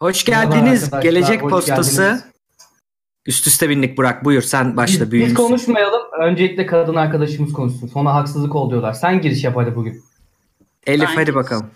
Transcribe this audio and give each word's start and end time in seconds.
Hoş 0.00 0.24
geldiniz. 0.24 0.90
Gelecek 1.02 1.42
hoş 1.42 1.50
postası. 1.50 2.02
geldiniz. 2.02 2.24
Üst 3.26 3.46
üste 3.46 3.68
bindik 3.68 3.98
Burak. 3.98 4.24
Buyur 4.24 4.42
sen 4.42 4.76
başla 4.76 5.04
Biz, 5.04 5.10
büyüğün. 5.10 5.26
biz 5.26 5.34
konuşmayalım. 5.34 6.02
Öncelikle 6.20 6.66
kadın 6.66 6.94
arkadaşımız 6.94 7.52
konuşsun. 7.52 7.88
Sonra 7.88 8.14
haksızlık 8.14 8.54
ol 8.54 8.70
diyorlar. 8.70 8.92
Sen 8.92 9.20
giriş 9.20 9.44
yap 9.44 9.56
hadi 9.56 9.76
bugün. 9.76 10.04
Elif 10.86 11.08
Ben 11.08 11.14
hadi 11.14 11.24
giriş. 11.24 11.34
bakalım. 11.34 11.70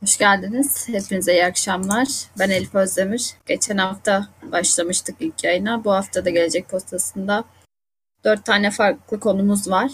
Hoş 0.00 0.18
geldiniz. 0.18 0.88
Hepinize 0.88 1.32
iyi 1.32 1.44
akşamlar. 1.46 2.08
Ben 2.38 2.50
Elif 2.50 2.74
Özdemir. 2.74 3.30
Geçen 3.46 3.78
hafta 3.78 4.28
başlamıştık 4.52 5.16
ilk 5.20 5.44
yayına. 5.44 5.84
Bu 5.84 5.92
hafta 5.92 6.24
da 6.24 6.30
Gelecek 6.30 6.68
Postası'nda 6.68 7.44
dört 8.24 8.44
tane 8.44 8.70
farklı 8.70 9.20
konumuz 9.20 9.70
var. 9.70 9.90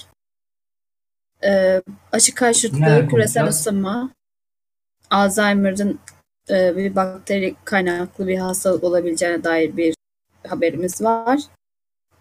Ee, 1.45 1.83
aşı 2.13 2.31
Neler 2.33 2.35
karşıtlığı, 2.35 3.09
küresel 3.09 3.47
ısınma, 3.47 4.11
Alzheimer'ın 5.11 5.99
e, 6.51 6.77
bir 6.77 6.97
bakteri 6.97 7.55
kaynaklı 7.65 8.27
bir 8.29 8.39
hastalık 8.39 8.85
olabileceğine 8.85 9.45
dair 9.45 9.77
bir 9.77 9.95
haberimiz 10.49 11.03
var. 11.03 11.41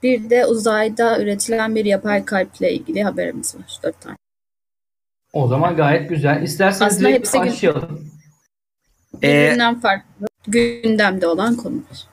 Bir 0.03 0.29
de 0.29 0.45
uzayda 0.45 1.20
üretilen 1.20 1.75
bir 1.75 1.85
yapay 1.85 2.25
kalple 2.25 2.73
ilgili 2.73 3.03
haberimiz 3.03 3.55
var. 3.55 3.79
Dört 3.84 4.01
tane. 4.01 4.15
O 5.34 5.48
zaman 5.48 5.75
gayet 5.75 6.09
güzel. 6.09 6.41
İsterseniz 6.41 6.93
Aslında 6.93 7.09
direkt 7.09 7.20
hepsi 7.20 7.38
gün- 7.38 7.48
başlayalım. 7.48 8.11
Ee, 9.15 9.21
Birbirinden 9.21 9.79
farklı 9.79 10.27
gündemde 10.48 11.27
olan 11.27 11.55
konular. 11.55 12.07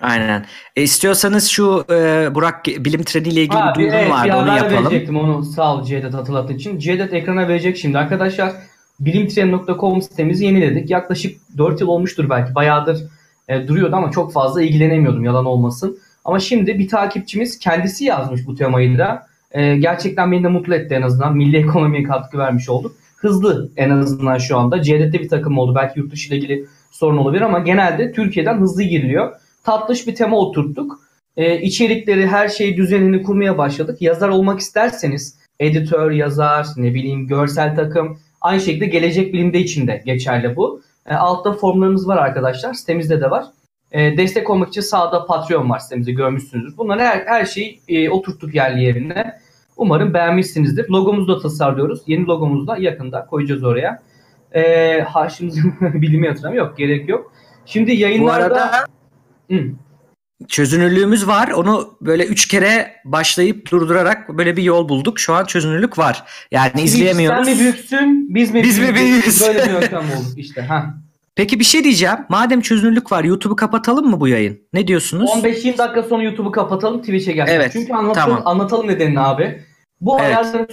aynen. 0.00 0.46
E, 0.76 0.82
istiyorsanız 0.82 1.48
şu 1.48 1.84
e, 1.90 2.28
Burak 2.34 2.66
bilim 2.66 3.02
treniyle 3.02 3.42
ilgili 3.42 3.58
Ha, 3.58 3.70
bir 3.70 3.78
duyurum 3.78 3.94
evet, 3.98 4.10
vardı 4.10 4.28
bir 4.28 4.32
onu 4.32 4.56
yapalım. 4.56 4.84
verecektim 4.84 5.16
onu. 5.16 5.44
Sağ 5.44 5.74
ol 5.74 5.84
Cevdet 5.84 6.14
hatırlattığın 6.14 6.54
için. 6.54 6.78
Cevdet 6.78 7.12
ekrana 7.12 7.48
verecek 7.48 7.76
şimdi. 7.76 7.98
Arkadaşlar 7.98 8.52
bilimtren.com 9.00 10.02
sitemizi 10.02 10.44
yeniledik. 10.44 10.90
Yaklaşık 10.90 11.40
4 11.58 11.80
yıl 11.80 11.88
olmuştur 11.88 12.30
belki. 12.30 12.54
Bayağıdır 12.54 13.02
e, 13.48 13.68
duruyordu 13.68 13.96
ama 13.96 14.10
çok 14.10 14.32
fazla 14.32 14.62
ilgilenemiyordum 14.62 15.24
yalan 15.24 15.44
olmasın. 15.44 15.98
Ama 16.24 16.40
şimdi 16.40 16.78
bir 16.78 16.88
takipçimiz 16.88 17.58
kendisi 17.58 18.04
yazmış 18.04 18.46
bu 18.46 18.54
temayı 18.54 18.98
da. 18.98 19.26
E, 19.52 19.76
gerçekten 19.76 20.32
beni 20.32 20.44
de 20.44 20.48
mutlu 20.48 20.74
etti 20.74 20.94
en 20.94 21.02
azından. 21.02 21.36
Milli 21.36 21.56
ekonomiye 21.56 22.02
katkı 22.02 22.38
vermiş 22.38 22.68
olduk. 22.68 22.96
Hızlı 23.16 23.70
en 23.76 23.90
azından 23.90 24.38
şu 24.38 24.58
anda. 24.58 24.82
Cevdet'te 24.82 25.20
bir 25.20 25.28
takım 25.28 25.58
oldu. 25.58 25.74
Belki 25.74 26.00
yurt 26.00 26.12
dışı 26.12 26.28
ile 26.28 26.36
ilgili 26.36 26.66
sorun 26.90 27.16
olabilir 27.16 27.42
ama 27.42 27.58
genelde 27.58 28.12
Türkiye'den 28.12 28.60
hızlı 28.60 28.82
giriliyor. 28.82 29.32
Tatlış 29.64 30.06
bir 30.06 30.14
tema 30.14 30.36
oturttuk. 30.36 31.00
E, 31.36 31.60
içerikleri, 31.60 32.26
her 32.26 32.48
şeyi 32.48 32.76
düzenini 32.76 33.22
kurmaya 33.22 33.58
başladık. 33.58 34.02
Yazar 34.02 34.28
olmak 34.28 34.60
isterseniz 34.60 35.38
editör, 35.60 36.10
yazar, 36.10 36.66
ne 36.76 36.94
bileyim 36.94 37.26
görsel 37.26 37.76
takım 37.76 38.18
aynı 38.48 38.60
şekilde 38.60 38.86
gelecek 38.86 39.32
bilimde 39.32 39.58
içinde 39.58 40.02
geçerli 40.06 40.56
bu. 40.56 40.82
E, 41.06 41.14
altta 41.14 41.52
formlarımız 41.52 42.08
var 42.08 42.16
arkadaşlar. 42.16 42.74
Sitemizde 42.74 43.20
de 43.20 43.30
var. 43.30 43.44
E, 43.92 44.16
destek 44.16 44.50
olmak 44.50 44.68
için 44.68 44.80
sağda 44.80 45.26
Patreon 45.26 45.70
var 45.70 45.78
sitemizde 45.78 46.12
görmüşsünüzdür. 46.12 46.76
Bunları 46.76 47.00
her, 47.00 47.26
her 47.26 47.44
şeyi 47.44 47.80
e, 47.88 48.10
oturttuk 48.10 48.54
yerli 48.54 48.84
yerine. 48.84 49.38
Umarım 49.76 50.14
beğenmişsinizdir. 50.14 50.88
Logomuzu 50.88 51.36
da 51.36 51.42
tasarlıyoruz. 51.42 52.02
Yeni 52.06 52.26
logomuzu 52.26 52.66
da 52.66 52.76
yakında 52.76 53.26
koyacağız 53.26 53.64
oraya. 53.64 54.02
E, 54.52 55.00
Haşim'in 55.08 55.74
bilimi 56.02 56.26
yatırım 56.26 56.54
yok. 56.54 56.78
Gerek 56.78 57.08
yok. 57.08 57.32
Şimdi 57.66 57.90
Bu 57.90 58.00
yayınlarda... 58.00 58.44
arada 58.44 58.70
Hı. 59.50 59.64
Çözünürlüğümüz 60.48 61.26
var. 61.26 61.48
Onu 61.48 61.98
böyle 62.00 62.26
üç 62.26 62.48
kere 62.48 62.92
başlayıp 63.04 63.70
durdurarak 63.70 64.38
böyle 64.38 64.56
bir 64.56 64.62
yol 64.62 64.88
bulduk. 64.88 65.18
Şu 65.18 65.34
an 65.34 65.44
çözünürlük 65.44 65.98
var. 65.98 66.24
Yani 66.50 66.82
izleyemiyoruz. 66.82 67.46
Sen 67.46 67.54
mi 67.54 67.60
büyüksün, 67.60 68.34
biz 68.34 68.54
mi 68.54 68.62
Biz 68.62 68.78
mi 68.78 68.94
büyüğüz? 68.94 69.40
Böyle 69.40 69.64
bir 69.66 69.70
yöntem 69.72 70.00
olduk 70.00 70.38
işte. 70.38 70.62
Ha. 70.62 70.94
Peki 71.34 71.60
bir 71.60 71.64
şey 71.64 71.84
diyeceğim. 71.84 72.16
Madem 72.28 72.60
çözünürlük 72.60 73.12
var 73.12 73.24
YouTube'u 73.24 73.56
kapatalım 73.56 74.10
mı 74.10 74.20
bu 74.20 74.28
yayın? 74.28 74.60
Ne 74.72 74.86
diyorsunuz? 74.88 75.30
15-20 75.30 75.78
dakika 75.78 76.02
sonra 76.02 76.22
YouTube'u 76.22 76.52
kapatalım, 76.52 77.00
Twitch'e 77.00 77.32
gelsin. 77.32 77.54
Evet, 77.54 77.70
Çünkü 77.72 77.92
anlatalım, 77.92 78.36
tamam. 78.36 78.42
anlatalım 78.44 78.88
nedenini 78.88 79.20
abi. 79.20 79.62
Bu 80.00 80.18
Evet. 80.20 80.26
ayarların 80.26 80.68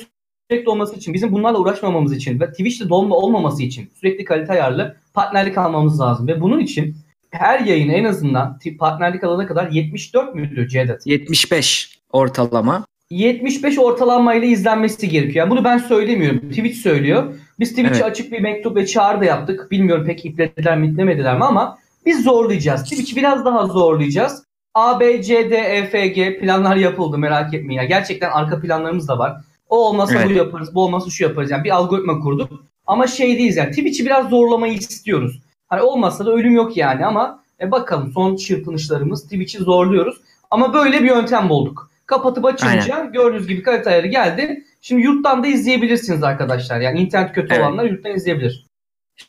sürekli 0.51 0.69
olması 0.69 0.95
için, 0.95 1.13
bizim 1.13 1.31
bunlarla 1.31 1.59
uğraşmamamız 1.59 2.13
için 2.13 2.39
ve 2.39 2.51
Twitch'te 2.51 2.89
dolma 2.89 3.15
olmaması 3.15 3.63
için 3.63 3.89
sürekli 3.99 4.25
kalite 4.25 4.53
ayarlı 4.53 4.97
partnerlik 5.13 5.57
almamız 5.57 5.99
lazım. 5.99 6.27
Ve 6.27 6.41
bunun 6.41 6.59
için 6.59 6.95
her 7.31 7.59
yayın 7.59 7.89
en 7.89 8.03
azından 8.03 8.59
t- 8.59 8.77
partnerlik 8.77 9.23
alana 9.23 9.47
kadar 9.47 9.71
74 9.71 10.35
müydü 10.35 10.67
Cevdet? 10.69 11.07
75 11.07 11.99
ortalama. 12.11 12.85
75 13.09 13.79
ortalamayla 13.79 14.47
izlenmesi 14.47 15.09
gerekiyor. 15.09 15.35
Yani 15.35 15.49
bunu 15.49 15.63
ben 15.63 15.77
söylemiyorum. 15.77 16.39
Twitch 16.49 16.77
söylüyor. 16.77 17.23
Biz 17.59 17.69
Twitch'e 17.69 17.91
Evet. 17.93 18.03
açık 18.03 18.31
bir 18.31 18.39
mektup 18.39 18.75
ve 18.75 18.85
çağrı 18.85 19.19
da 19.21 19.25
yaptık. 19.25 19.71
Bilmiyorum 19.71 20.05
pek 20.05 20.25
iplediler 20.25 20.77
mi 20.77 20.87
itlemediler 20.87 21.37
mi 21.37 21.43
ama 21.45 21.77
biz 22.05 22.23
zorlayacağız. 22.23 22.83
Twitch'i 22.83 23.15
biraz 23.15 23.45
daha 23.45 23.65
zorlayacağız. 23.67 24.43
A, 24.73 24.99
B, 24.99 25.23
C, 25.23 25.49
D, 25.51 25.55
E, 25.55 25.85
F, 25.85 26.07
G 26.07 26.39
planlar 26.39 26.75
yapıldı 26.75 27.17
merak 27.17 27.53
etmeyin. 27.53 27.79
Yani 27.81 27.87
gerçekten 27.87 28.29
arka 28.31 28.61
planlarımız 28.61 29.07
da 29.07 29.19
var. 29.19 29.33
O 29.69 29.77
olmasa 29.87 30.15
Evet. 30.15 30.27
bu 30.29 30.31
yaparız, 30.33 30.75
bu 30.75 30.83
olmasa 30.83 31.09
şu 31.09 31.23
yaparız. 31.23 31.51
Yani 31.51 31.63
bir 31.63 31.75
algoritma 31.75 32.19
kurduk. 32.19 32.49
Ama 32.87 33.07
şey 33.07 33.37
değiliz 33.37 33.57
yani 33.57 33.69
Twitch'i 33.69 34.05
biraz 34.05 34.29
zorlamayı 34.29 34.73
istiyoruz. 34.73 35.39
Hani 35.69 35.81
olmazsa 35.81 36.25
da 36.25 36.31
ölüm 36.31 36.55
yok 36.55 36.77
yani 36.77 37.05
ama 37.05 37.43
e, 37.61 37.71
bakalım 37.71 38.11
son 38.13 38.35
çırpınışlarımız 38.35 39.23
Twitch'i 39.23 39.57
zorluyoruz. 39.57 40.17
Ama 40.51 40.73
böyle 40.73 41.03
bir 41.03 41.07
yöntem 41.07 41.49
bulduk. 41.49 41.89
Kapatıp 42.05 42.45
açınca 42.45 43.05
gördüğünüz 43.13 43.47
gibi 43.47 43.63
kalite 43.63 43.89
ayarı 43.89 44.07
geldi. 44.07 44.63
Şimdi 44.81 45.01
yurttan 45.01 45.43
da 45.43 45.47
izleyebilirsiniz 45.47 46.23
arkadaşlar. 46.23 46.79
Yani 46.79 46.99
internet 46.99 47.33
kötü 47.33 47.53
Evet. 47.53 47.65
olanlar 47.65 47.83
yurttan 47.83 48.15
izleyebilir. 48.15 48.65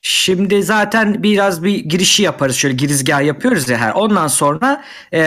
Şimdi 0.03 0.63
zaten 0.63 1.23
biraz 1.23 1.65
bir 1.65 1.77
girişi 1.77 2.23
yaparız. 2.23 2.57
Şöyle 2.57 2.75
girizgah 2.75 3.23
yapıyoruz 3.23 3.69
ya 3.69 3.79
her. 3.79 3.93
Ondan 3.93 4.27
sonra 4.27 4.85
e, 5.13 5.21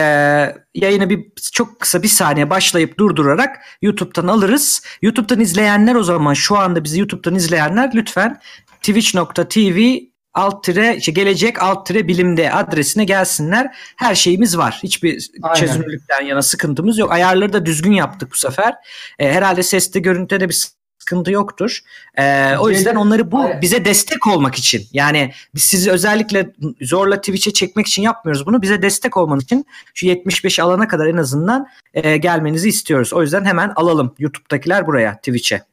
yayını 0.74 1.10
bir 1.10 1.26
çok 1.52 1.80
kısa 1.80 2.02
bir 2.02 2.08
saniye 2.08 2.50
başlayıp 2.50 2.98
durdurarak 2.98 3.56
YouTube'dan 3.82 4.28
alırız. 4.28 4.82
YouTube'dan 5.02 5.40
izleyenler 5.40 5.94
o 5.94 6.02
zaman 6.02 6.34
şu 6.34 6.56
anda 6.58 6.84
bizi 6.84 6.98
YouTube'dan 7.00 7.34
izleyenler 7.34 7.90
lütfen 7.94 8.40
twitch.tv 8.82 10.09
alt 10.34 10.64
tire, 10.64 10.96
işte 10.96 11.12
gelecek 11.12 11.62
alt 11.62 11.86
tire 11.86 12.08
bilimde 12.08 12.52
adresine 12.52 13.04
gelsinler. 13.04 13.76
Her 13.96 14.14
şeyimiz 14.14 14.58
var. 14.58 14.80
Hiçbir 14.82 15.30
Aynen. 15.42 15.54
çözünürlükten 15.54 16.24
yana 16.24 16.42
sıkıntımız 16.42 16.98
yok. 16.98 17.12
Ayarları 17.12 17.52
da 17.52 17.66
düzgün 17.66 17.92
yaptık 17.92 18.30
bu 18.32 18.36
sefer. 18.36 18.74
E, 19.18 19.32
herhalde 19.32 19.62
seste 19.62 20.00
görüntüde 20.00 20.40
de 20.40 20.48
bir 20.48 20.70
sıkıntı 20.98 21.30
yoktur. 21.30 21.80
E, 22.18 22.56
o 22.56 22.70
yüzden 22.70 22.94
onları 22.94 23.32
bu 23.32 23.50
bize 23.62 23.84
destek 23.84 24.26
olmak 24.26 24.54
için 24.54 24.86
yani 24.92 25.32
biz 25.54 25.62
sizi 25.62 25.90
özellikle 25.90 26.52
zorla 26.80 27.16
Twitch'e 27.16 27.52
çekmek 27.52 27.86
için 27.86 28.02
yapmıyoruz 28.02 28.46
bunu. 28.46 28.62
Bize 28.62 28.82
destek 28.82 29.16
olmanız 29.16 29.44
için 29.44 29.66
şu 29.94 30.06
75 30.06 30.60
alana 30.60 30.88
kadar 30.88 31.06
en 31.06 31.16
azından 31.16 31.66
e, 31.94 32.16
gelmenizi 32.16 32.68
istiyoruz. 32.68 33.12
O 33.12 33.22
yüzden 33.22 33.44
hemen 33.44 33.72
alalım 33.76 34.14
YouTube'dakiler 34.18 34.86
buraya 34.86 35.16
Twitch'e. 35.16 35.70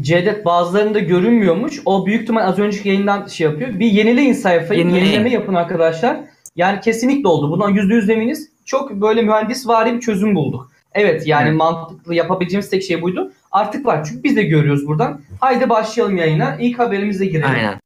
Cevdet 0.00 0.44
bazılarında 0.44 0.98
görünmüyormuş. 0.98 1.82
O 1.84 2.06
büyük 2.06 2.22
ihtimal 2.22 2.42
az 2.42 2.58
önceki 2.58 2.88
yayından 2.88 3.26
şey 3.26 3.46
yapıyor. 3.46 3.78
Bir 3.78 3.86
yenileyin 3.86 4.32
sayfayı. 4.32 4.80
Yenileyin. 4.80 5.04
Yenileme 5.04 5.30
yapın 5.30 5.54
arkadaşlar. 5.54 6.16
Yani 6.56 6.80
kesinlikle 6.80 7.28
oldu. 7.28 7.50
Bundan 7.50 7.74
%100 7.74 8.12
eminiz. 8.12 8.48
Çok 8.64 8.90
böyle 8.90 9.22
mühendis 9.22 9.68
vari 9.68 9.94
bir 9.94 10.00
çözüm 10.00 10.34
bulduk. 10.34 10.72
Evet 10.92 11.26
yani 11.26 11.48
Evet. 11.48 11.56
mantıklı 11.58 12.14
yapabileceğimiz 12.14 12.70
tek 12.70 12.82
şey 12.82 13.02
buydu. 13.02 13.32
Artık 13.52 13.86
var. 13.86 14.04
Çünkü 14.04 14.22
biz 14.24 14.36
de 14.36 14.42
görüyoruz 14.42 14.86
buradan. 14.86 15.20
Haydi 15.40 15.68
başlayalım 15.68 16.16
yayına. 16.16 16.56
İlk 16.60 16.78
haberimizle 16.78 17.26
girelim. 17.26 17.50
Aynen. 17.50 17.80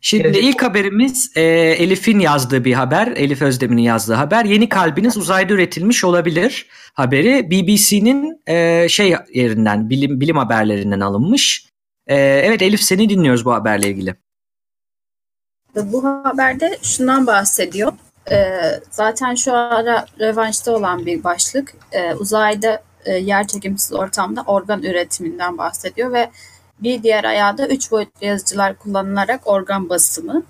Şimdi 0.00 0.22
Gelecek- 0.22 0.44
ilk 0.44 0.62
haberimiz 0.62 1.32
e, 1.36 1.42
Elif'in 1.78 2.18
yazdığı 2.18 2.64
bir 2.64 2.72
haber. 2.72 3.06
Elif 3.06 3.42
Özdemir'in 3.42 3.82
yazdığı 3.82 4.14
haber. 4.14 4.44
Yeni 4.44 4.68
kalbiniz 4.68 5.16
uzayda 5.16 5.52
üretilmiş 5.52 6.04
olabilir 6.04 6.66
haberi. 6.94 7.50
BBC'nin 7.50 8.42
e, 8.46 8.88
şey 8.88 9.14
yerinden 9.34 9.90
bilim 9.90 10.20
bilim 10.20 10.36
haberlerinden 10.36 11.00
alınmış. 11.00 11.66
E, 12.06 12.16
evet 12.16 12.62
Elif 12.62 12.82
seni 12.82 13.08
dinliyoruz 13.08 13.44
bu 13.44 13.52
haberle 13.52 13.88
ilgili. 13.88 14.14
Bu 15.76 16.04
haberde 16.04 16.78
şundan 16.82 17.26
bahsediyor. 17.26 17.92
Ee, 18.30 18.80
zaten 18.90 19.34
şu 19.34 19.54
ara 19.54 20.06
revanşta 20.20 20.72
olan 20.72 21.06
bir 21.06 21.24
başlık. 21.24 21.74
Ee, 21.92 22.14
uzayda 22.14 22.82
e, 23.04 23.12
yer 23.12 23.46
çekimsiz 23.46 23.92
ortamda 23.92 24.42
organ 24.46 24.82
üretiminden 24.82 25.58
bahsediyor 25.58 26.12
ve 26.12 26.30
bir 26.82 27.02
diğer 27.02 27.24
ayağı 27.24 27.58
da 27.58 27.68
üç 27.68 27.90
boyutlu 27.90 28.26
yazıcılar 28.26 28.78
kullanılarak 28.78 29.40
organ 29.44 29.88
basımı. 29.88 30.42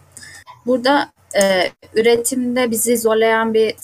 Burada 0.66 1.10
e, 1.42 1.70
üretimde 1.94 2.70
bizi 2.70 2.98
zorlayan 2.98 3.54
bir 3.54 3.74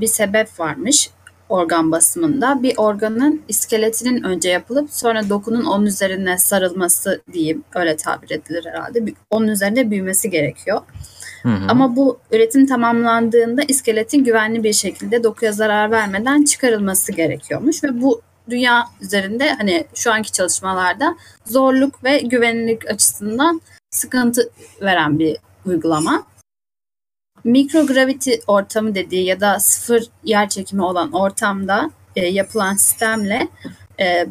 bir 0.00 0.06
sebep 0.06 0.60
varmış 0.60 1.10
organ 1.48 1.92
basımında. 1.92 2.62
Bir 2.62 2.74
organın 2.76 3.42
iskeletinin 3.48 4.22
önce 4.22 4.50
yapılıp 4.50 4.90
sonra 4.92 5.28
dokunun 5.28 5.64
onun 5.64 5.86
üzerine 5.86 6.38
sarılması 6.38 7.22
diyeyim 7.32 7.64
öyle 7.74 7.96
tabir 7.96 8.30
edilir 8.30 8.66
herhalde. 8.66 9.04
Onun 9.30 9.48
üzerinde 9.48 9.90
büyümesi 9.90 10.30
gerekiyor. 10.30 10.80
Hı 11.42 11.48
hı. 11.48 11.64
Ama 11.68 11.96
bu 11.96 12.18
üretim 12.32 12.66
tamamlandığında 12.66 13.62
iskeletin 13.68 14.24
güvenli 14.24 14.64
bir 14.64 14.72
şekilde 14.72 15.24
dokuya 15.24 15.52
zarar 15.52 15.90
vermeden 15.90 16.44
çıkarılması 16.44 17.12
gerekiyormuş 17.12 17.84
ve 17.84 18.00
bu 18.02 18.20
dünya 18.50 18.88
üzerinde 19.00 19.52
hani 19.54 19.86
şu 19.94 20.12
anki 20.12 20.32
çalışmalarda 20.32 21.16
zorluk 21.46 22.04
ve 22.04 22.18
güvenlik 22.18 22.90
açısından 22.90 23.60
sıkıntı 23.90 24.50
veren 24.82 25.18
bir 25.18 25.36
uygulama. 25.66 26.26
mikrogravity 27.44 28.32
ortamı 28.46 28.94
dediği 28.94 29.24
ya 29.24 29.40
da 29.40 29.60
sıfır 29.60 30.04
yer 30.24 30.48
çekimi 30.48 30.82
olan 30.82 31.12
ortamda 31.12 31.90
e, 32.16 32.26
yapılan 32.26 32.76
sistemle 32.76 33.48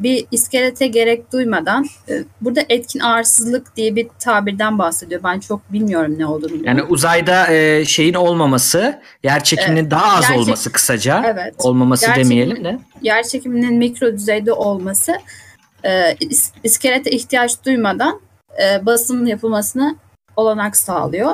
bir 0.03 0.25
iskelete 0.31 0.87
gerek 0.87 1.31
duymadan 1.33 1.85
e, 2.09 2.23
burada 2.41 2.61
etkin 2.69 2.99
ağırsızlık 2.99 3.75
diye 3.75 3.95
bir 3.95 4.07
tabirden 4.19 4.79
bahsediyor. 4.79 5.21
Ben 5.23 5.39
çok 5.39 5.73
bilmiyorum 5.73 6.15
ne 6.17 6.25
olduğunu. 6.25 6.65
Yani 6.65 6.83
uzayda 6.83 7.53
e, 7.53 7.85
şeyin 7.85 8.13
olmaması, 8.13 9.01
yer 9.23 9.43
çekiminin 9.43 9.81
Evet. 9.81 9.91
daha 9.91 10.17
az 10.17 10.29
Yer 10.29 10.37
olması 10.37 10.71
kısaca. 10.71 11.23
Evet. 11.25 11.53
Olmaması 11.57 12.05
Yer 12.05 12.15
demeyelim 12.15 12.63
de. 12.63 12.79
yer 13.01 13.23
çekiminin 13.23 13.73
mikro 13.77 14.13
düzeyde 14.13 14.53
olması 14.53 15.17
e, 15.83 15.89
is- 16.13 16.51
iskelete 16.63 17.11
ihtiyaç 17.11 17.65
duymadan 17.65 18.21
e, 18.63 18.85
basımın 18.85 19.25
yapılmasına 19.25 19.95
olanak 20.35 20.77
sağlıyor. 20.77 21.31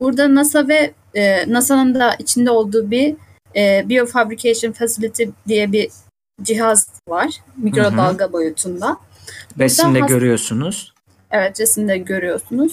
Burada 0.00 0.34
NASA 0.34 0.68
ve 0.68 0.92
e, 1.14 1.52
NASA'nın 1.52 1.94
da 1.94 2.14
içinde 2.18 2.50
olduğu 2.50 2.90
bir 2.90 3.14
e, 3.56 3.88
Biofabrication 3.88 4.72
Facility 4.72 5.24
diye 5.48 5.72
bir 5.72 5.88
cihaz 6.42 6.88
var. 7.08 7.40
Mikrodalga 7.56 8.32
boyutunda. 8.32 8.96
Resimde 9.58 9.98
hast- 9.98 10.08
görüyorsunuz. 10.08 10.92
Evet 11.30 11.60
resimde 11.60 11.98
görüyorsunuz. 11.98 12.72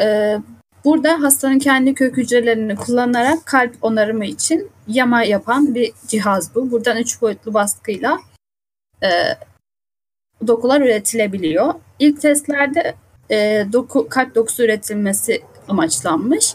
Ee, 0.00 0.38
burada 0.84 1.22
hastanın 1.22 1.58
kendi 1.58 1.94
kök 1.94 2.16
hücrelerini 2.16 2.76
kullanarak 2.76 3.46
kalp 3.46 3.76
onarımı 3.82 4.24
için 4.26 4.70
yama 4.88 5.22
yapan 5.22 5.74
bir 5.74 5.92
cihaz 6.06 6.54
bu. 6.54 6.70
Buradan 6.70 6.96
üç 6.96 7.22
boyutlu 7.22 7.54
baskıyla 7.54 8.18
e, 9.02 9.08
dokular 10.46 10.80
üretilebiliyor. 10.80 11.74
İlk 11.98 12.20
testlerde 12.20 12.94
e, 13.30 13.66
doku, 13.72 14.08
kalp 14.08 14.34
dokusu 14.34 14.62
üretilmesi 14.62 15.42
amaçlanmış. 15.68 16.54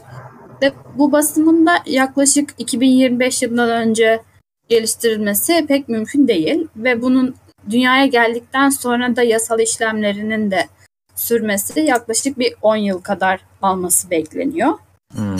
Ve 0.61 0.71
bu 0.95 1.11
basımın 1.11 1.65
da 1.65 1.77
yaklaşık 1.85 2.49
2025 2.57 3.41
yılından 3.41 3.69
önce 3.69 4.21
geliştirilmesi 4.69 5.65
pek 5.67 5.89
mümkün 5.89 6.27
değil. 6.27 6.67
Ve 6.75 7.01
bunun 7.01 7.35
dünyaya 7.69 8.05
geldikten 8.05 8.69
sonra 8.69 9.15
da 9.15 9.23
yasal 9.23 9.59
işlemlerinin 9.59 10.51
de 10.51 10.67
sürmesi 11.15 11.79
yaklaşık 11.79 12.39
bir 12.39 12.55
10 12.61 12.75
yıl 12.75 13.01
kadar 13.01 13.39
alması 13.61 14.09
bekleniyor. 14.09 14.73
Hmm. 15.13 15.37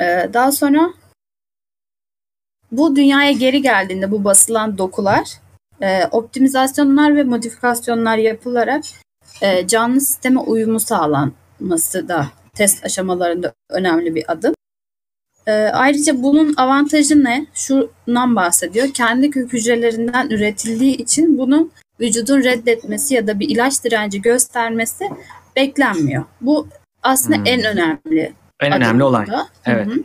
Ee, 0.00 0.30
daha 0.32 0.52
sonra 0.52 0.92
bu 2.72 2.96
dünyaya 2.96 3.32
geri 3.32 3.62
geldiğinde 3.62 4.10
bu 4.10 4.24
basılan 4.24 4.78
dokular 4.78 5.24
e, 5.82 6.06
optimizasyonlar 6.06 7.16
ve 7.16 7.24
modifikasyonlar 7.24 8.16
yapılarak 8.16 8.84
e, 9.42 9.66
canlı 9.66 10.00
sisteme 10.00 10.40
uyumu 10.40 10.80
sağlanması 10.80 12.08
da 12.08 12.28
test 12.54 12.84
aşamalarında 12.84 13.52
önemli 13.70 14.14
bir 14.14 14.32
adım. 14.32 14.54
E, 15.46 15.52
ayrıca 15.52 16.22
bunun 16.22 16.54
avantajı 16.56 17.24
ne? 17.24 17.46
Şundan 17.54 18.36
bahsediyor. 18.36 18.88
Kendi 18.94 19.30
kök 19.30 19.52
hücrelerinden 19.52 20.30
üretildiği 20.30 20.96
için 20.96 21.38
bunun 21.38 21.72
vücudun 22.00 22.42
reddetmesi 22.42 23.14
ya 23.14 23.26
da 23.26 23.40
bir 23.40 23.48
ilaç 23.48 23.84
direnci 23.84 24.22
göstermesi 24.22 25.04
beklenmiyor. 25.56 26.24
Bu 26.40 26.68
aslında 27.02 27.36
Hmm. 27.36 27.46
en 27.46 27.64
önemli 27.64 28.32
En 28.60 28.72
önemli 28.72 29.02
burada. 29.04 29.48
Evet. 29.66 29.86
Hı 29.86 29.90
hı. 29.90 29.98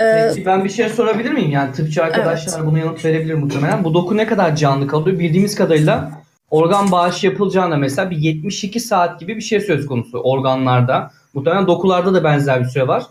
Ee, 0.00 0.28
Peki 0.34 0.46
ben 0.46 0.64
bir 0.64 0.68
şey 0.68 0.88
sorabilir 0.88 1.30
miyim? 1.30 1.50
Yani 1.50 1.72
tıpçı 1.72 2.04
arkadaşlar 2.04 2.66
buna 2.66 2.78
yanıt 2.78 3.04
verebilir 3.04 3.34
muhtemelen. 3.34 3.84
Bu 3.84 3.94
doku 3.94 4.16
ne 4.16 4.26
kadar 4.26 4.56
canlı 4.56 4.86
kalıyor? 4.86 5.18
Bildiğimiz 5.18 5.54
kadarıyla 5.54 6.10
organ 6.50 6.90
bağışı 6.92 7.26
yapılacağında 7.26 7.76
mesela 7.76 8.10
bir 8.10 8.16
72 8.16 8.80
saat 8.80 9.20
gibi 9.20 9.36
bir 9.36 9.40
şey 9.40 9.60
söz 9.60 9.86
konusu 9.86 10.18
organlarda. 10.18 11.10
Muhtemelen 11.34 11.66
dokularda 11.66 12.14
da 12.14 12.24
benzer 12.24 12.60
bir 12.60 12.68
süre 12.68 12.88
var. 12.88 13.02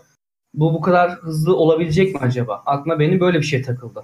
Bu 0.56 0.74
bu 0.74 0.80
kadar 0.80 1.10
hızlı 1.10 1.56
olabilecek 1.56 2.14
mi 2.14 2.20
acaba? 2.22 2.62
Aklıma 2.66 2.98
benim 2.98 3.20
böyle 3.20 3.38
bir 3.38 3.44
şey 3.46 3.62
takıldı. 3.62 4.02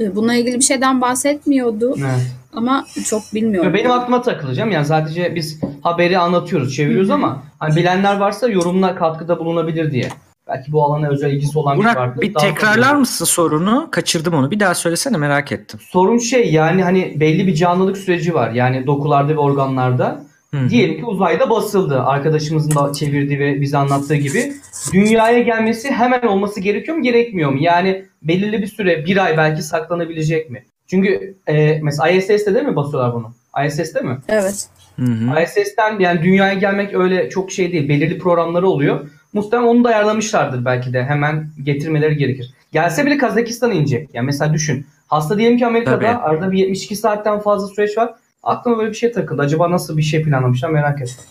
e, 0.00 0.16
bununla 0.16 0.34
ilgili 0.34 0.56
bir 0.56 0.64
şeyden 0.64 1.00
bahsetmiyordu 1.00 1.94
Evet. 1.98 2.32
ama 2.52 2.84
çok 3.08 3.22
bilmiyorum. 3.34 3.74
Benim 3.74 3.90
aklıma 3.90 4.22
takılacağım. 4.22 4.70
Yani 4.70 4.86
sadece 4.86 5.34
biz 5.34 5.60
haberi 5.82 6.18
anlatıyoruz, 6.18 6.74
çeviriyoruz 6.76 7.08
Hı 7.08 7.12
hı. 7.12 7.16
ama 7.16 7.42
hani 7.58 7.76
bilenler 7.76 8.16
varsa 8.16 8.48
yorumlar 8.48 8.96
katkıda 8.96 9.38
bulunabilir 9.38 9.90
diye. 9.92 10.08
Belki 10.48 10.72
bu 10.72 10.84
alana 10.84 11.08
özel 11.08 11.32
ilgisi 11.32 11.58
olan 11.58 11.74
biri 11.76 11.84
Burak 11.84 11.96
vardır. 11.96 12.20
bir 12.22 12.34
Daha 12.34 12.44
tekrarlar 12.46 12.82
fazla- 12.82 12.98
mısın 12.98 13.24
sorunu? 13.24 13.88
Kaçırdım 13.90 14.34
onu. 14.34 14.50
Bir 14.50 14.60
daha 14.60 14.74
söylesene 14.74 15.16
merak 15.16 15.52
ettim. 15.52 15.80
Sorun 15.82 16.18
şey 16.18 16.52
yani 16.52 16.82
hani 16.82 17.20
belli 17.20 17.46
bir 17.46 17.54
canlılık 17.54 17.98
süreci 17.98 18.34
var. 18.34 18.50
Yani 18.50 18.86
dokularda 18.86 19.32
ve 19.32 19.38
organlarda. 19.38 20.24
Hı. 20.54 20.68
Diyelim 20.70 20.96
ki 20.96 21.04
uzayda 21.04 21.50
basıldı. 21.50 22.00
Arkadaşımızın 22.00 22.74
da 22.74 22.92
çevirdiği 22.92 23.38
ve 23.38 23.60
bize 23.60 23.78
anlattığı 23.78 24.14
gibi. 24.14 24.52
Dünyaya 24.92 25.38
gelmesi 25.38 25.90
hemen 25.90 26.22
olması 26.22 26.60
gerekiyor 26.60 26.96
mu 26.96 27.02
gerekmiyor 27.02 27.50
mu? 27.50 27.58
Yani 27.60 28.04
belirli 28.22 28.62
bir 28.62 28.66
süre 28.66 29.06
bir 29.06 29.24
ay 29.24 29.36
belki 29.36 29.62
saklanabilecek 29.62 30.50
mi? 30.50 30.64
Çünkü 30.86 31.34
e, 31.46 31.80
mesela 31.82 32.08
ISS'te 32.08 32.54
değil 32.54 32.66
mi 32.66 32.76
basıyorlar 32.76 33.14
bunu? 33.14 33.32
ISS'te 33.66 34.00
mi? 34.00 34.18
Evet. 34.28 34.68
Hı 34.96 35.04
hı. 35.04 35.42
ISS'ten 35.42 35.98
yani 35.98 36.22
dünyaya 36.22 36.54
gelmek 36.54 36.94
öyle 36.94 37.30
çok 37.30 37.52
şey 37.52 37.72
değil. 37.72 37.88
Belirli 37.88 38.18
programları 38.18 38.68
oluyor. 38.68 39.10
Muhtemelen 39.32 39.68
onu 39.68 39.84
da 39.84 39.88
ayarlamışlardır 39.88 40.64
belki 40.64 40.92
de. 40.92 41.04
Hemen 41.04 41.46
getirmeleri 41.62 42.16
gerekir. 42.16 42.54
Gelse 42.72 43.06
bile 43.06 43.18
Kazakistan'a 43.18 43.72
inecek. 43.72 44.08
Yani 44.14 44.26
mesela 44.26 44.52
düşün. 44.52 44.86
Hasta 45.06 45.38
diyelim 45.38 45.58
ki 45.58 45.66
Amerika'da 45.66 45.96
Tabii. 45.96 46.06
arada 46.06 46.52
bir 46.52 46.58
72 46.58 46.96
saatten 46.96 47.40
fazla 47.40 47.66
süreç 47.68 47.98
var. 47.98 48.14
Aklıma 48.42 48.78
böyle 48.78 48.90
bir 48.90 48.96
şey 48.96 49.12
takıldı. 49.12 49.42
Acaba 49.42 49.70
nasıl 49.70 49.96
bir 49.96 50.02
şey 50.02 50.22
planlamışlar 50.22 50.70
merak 50.70 51.02
ettim. 51.02 51.24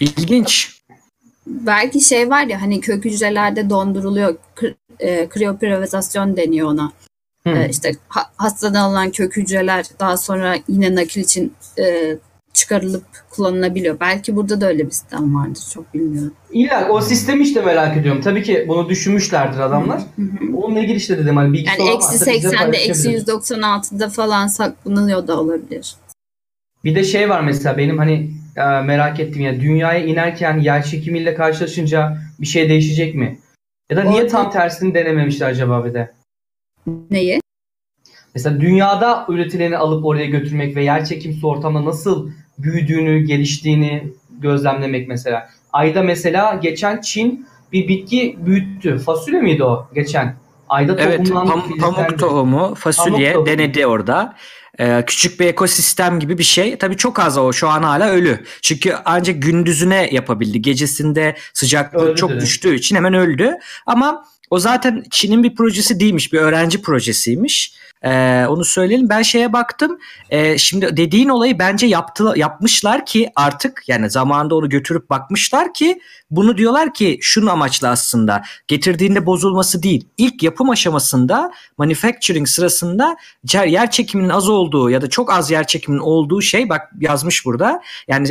İlginç. 0.00 0.80
Belki 1.46 2.00
şey 2.00 2.30
var 2.30 2.42
ya 2.42 2.62
hani 2.62 2.80
kök 2.80 3.04
hücrelerde 3.04 3.70
donduruluyor. 3.70 4.36
Kri, 4.54 4.74
e, 5.00 5.28
kriyoprivatizasyon 5.28 6.36
deniyor 6.36 6.68
ona. 6.68 6.92
Hı. 7.46 7.50
E, 7.50 7.68
işte 7.68 7.92
ha- 8.08 8.30
hastadan 8.36 8.80
alınan 8.80 9.10
kök 9.10 9.36
hücreler 9.36 9.86
daha 10.00 10.16
sonra 10.16 10.56
yine 10.68 10.94
nakil 10.94 11.20
için 11.20 11.54
e, 11.78 12.16
çıkarılıp 12.60 13.04
kullanılabiliyor. 13.30 14.00
Belki 14.00 14.36
burada 14.36 14.60
da 14.60 14.66
öyle 14.68 14.86
bir 14.86 14.90
sistem 14.90 15.34
vardır. 15.34 15.62
Çok 15.74 15.94
bilmiyorum. 15.94 16.34
İlla 16.52 16.88
o 16.90 17.00
sistemi 17.00 17.42
işte 17.42 17.62
merak 17.62 17.96
ediyorum. 17.96 18.20
Tabii 18.22 18.42
ki 18.42 18.64
bunu 18.68 18.88
düşünmüşlerdir 18.88 19.58
adamlar. 19.58 20.00
Hı 20.16 20.22
hı. 20.22 20.56
Onunla 20.56 20.80
ilgili 20.80 20.96
işte 20.96 21.18
dedim 21.18 21.36
hani 21.36 21.52
bilgisi 21.52 21.80
Yani 21.80 21.90
eksi 21.90 22.06
varsa 22.06 22.32
bize 22.32 22.48
80'de 22.48 22.76
eksi 22.76 23.04
paylaşabilir. 23.04 23.26
196'da 23.26 24.08
falan 24.08 24.46
saklanıyor 24.46 25.26
da 25.26 25.40
olabilir. 25.40 25.94
Bir 26.84 26.94
de 26.94 27.04
şey 27.04 27.28
var 27.28 27.40
mesela 27.40 27.78
benim 27.78 27.98
hani 27.98 28.30
e, 28.56 28.62
merak 28.62 29.20
ettiğim 29.20 29.46
ya 29.46 29.60
dünyaya 29.60 30.04
inerken 30.04 30.58
yer 30.58 30.84
çekimiyle 30.84 31.34
karşılaşınca 31.34 32.18
bir 32.40 32.46
şey 32.46 32.68
değişecek 32.68 33.14
mi? 33.14 33.38
Ya 33.90 33.96
da 33.96 34.02
niye 34.04 34.26
tam 34.26 34.50
tersini 34.50 34.94
denememişler 34.94 35.50
acaba 35.50 35.84
bir 35.84 35.94
de? 35.94 36.12
Neyi? 37.10 37.40
Mesela 38.34 38.60
dünyada 38.60 39.26
üretileni 39.28 39.76
alıp 39.76 40.04
oraya 40.04 40.26
götürmek 40.26 40.76
ve 40.76 40.84
yer 40.84 41.04
çekimsiz 41.04 41.44
ortamda 41.44 41.84
nasıl 41.84 42.30
büyüdüğünü, 42.62 43.18
geliştiğini 43.20 44.12
gözlemlemek 44.40 45.08
mesela. 45.08 45.48
Ayda 45.72 46.02
mesela 46.02 46.54
geçen 46.62 47.00
Çin 47.00 47.46
bir 47.72 47.88
bitki 47.88 48.36
büyüttü. 48.40 48.98
Fasulye 48.98 49.40
miydi 49.40 49.64
o 49.64 49.88
geçen? 49.94 50.36
Ayda 50.68 50.96
Evet 50.98 51.20
pam- 51.30 51.80
pamuk 51.80 52.18
tohumu, 52.18 52.74
fasulye 52.74 53.32
Pamuk 53.32 53.46
tohumu. 53.46 53.46
denedi 53.46 53.86
orada. 53.86 54.36
Ee, 54.80 55.04
küçük 55.06 55.40
bir 55.40 55.46
ekosistem 55.46 56.20
gibi 56.20 56.38
bir 56.38 56.42
şey. 56.42 56.76
Tabii 56.78 56.96
çok 56.96 57.18
az 57.18 57.38
o 57.38 57.52
şu 57.52 57.68
an 57.68 57.82
hala 57.82 58.10
ölü. 58.10 58.44
Çünkü 58.62 58.94
ancak 59.04 59.42
gündüzüne 59.42 60.08
yapabildi. 60.12 60.62
Gecesinde 60.62 61.36
sıcaklık 61.54 62.02
Öldü 62.02 62.16
çok 62.16 62.30
direkt. 62.30 62.44
düştüğü 62.44 62.74
için 62.74 62.96
hemen 62.96 63.14
öldü. 63.14 63.52
Ama 63.86 64.24
o 64.50 64.58
zaten 64.58 65.04
Çin'in 65.10 65.42
bir 65.44 65.54
projesi 65.54 66.00
değilmiş. 66.00 66.32
Bir 66.32 66.38
öğrenci 66.38 66.82
projesiymiş. 66.82 67.74
Ee, 68.04 68.46
onu 68.48 68.64
söyleyelim. 68.64 69.08
Ben 69.08 69.22
şeye 69.22 69.52
baktım. 69.52 69.98
Ee, 70.30 70.58
şimdi 70.58 70.96
dediğin 70.96 71.28
olayı 71.28 71.58
bence 71.58 71.86
yaptı, 71.86 72.32
yapmışlar 72.36 73.06
ki 73.06 73.30
artık 73.36 73.82
yani 73.86 74.10
zamanında 74.10 74.54
onu 74.54 74.68
götürüp 74.68 75.10
bakmışlar 75.10 75.74
ki 75.74 76.00
bunu 76.30 76.56
diyorlar 76.56 76.94
ki 76.94 77.18
şunun 77.20 77.46
amaçlı 77.46 77.88
aslında 77.88 78.42
getirdiğinde 78.68 79.26
bozulması 79.26 79.82
değil. 79.82 80.08
İlk 80.18 80.42
yapım 80.42 80.70
aşamasında 80.70 81.52
manufacturing 81.78 82.48
sırasında 82.48 83.16
yer 83.66 83.90
çekiminin 83.90 84.28
az 84.28 84.48
olduğu 84.48 84.90
ya 84.90 85.02
da 85.02 85.10
çok 85.10 85.32
az 85.32 85.50
yer 85.50 85.66
çekiminin 85.66 86.02
olduğu 86.02 86.42
şey 86.42 86.68
bak 86.68 86.90
yazmış 87.00 87.46
burada. 87.46 87.82
Yani 88.08 88.28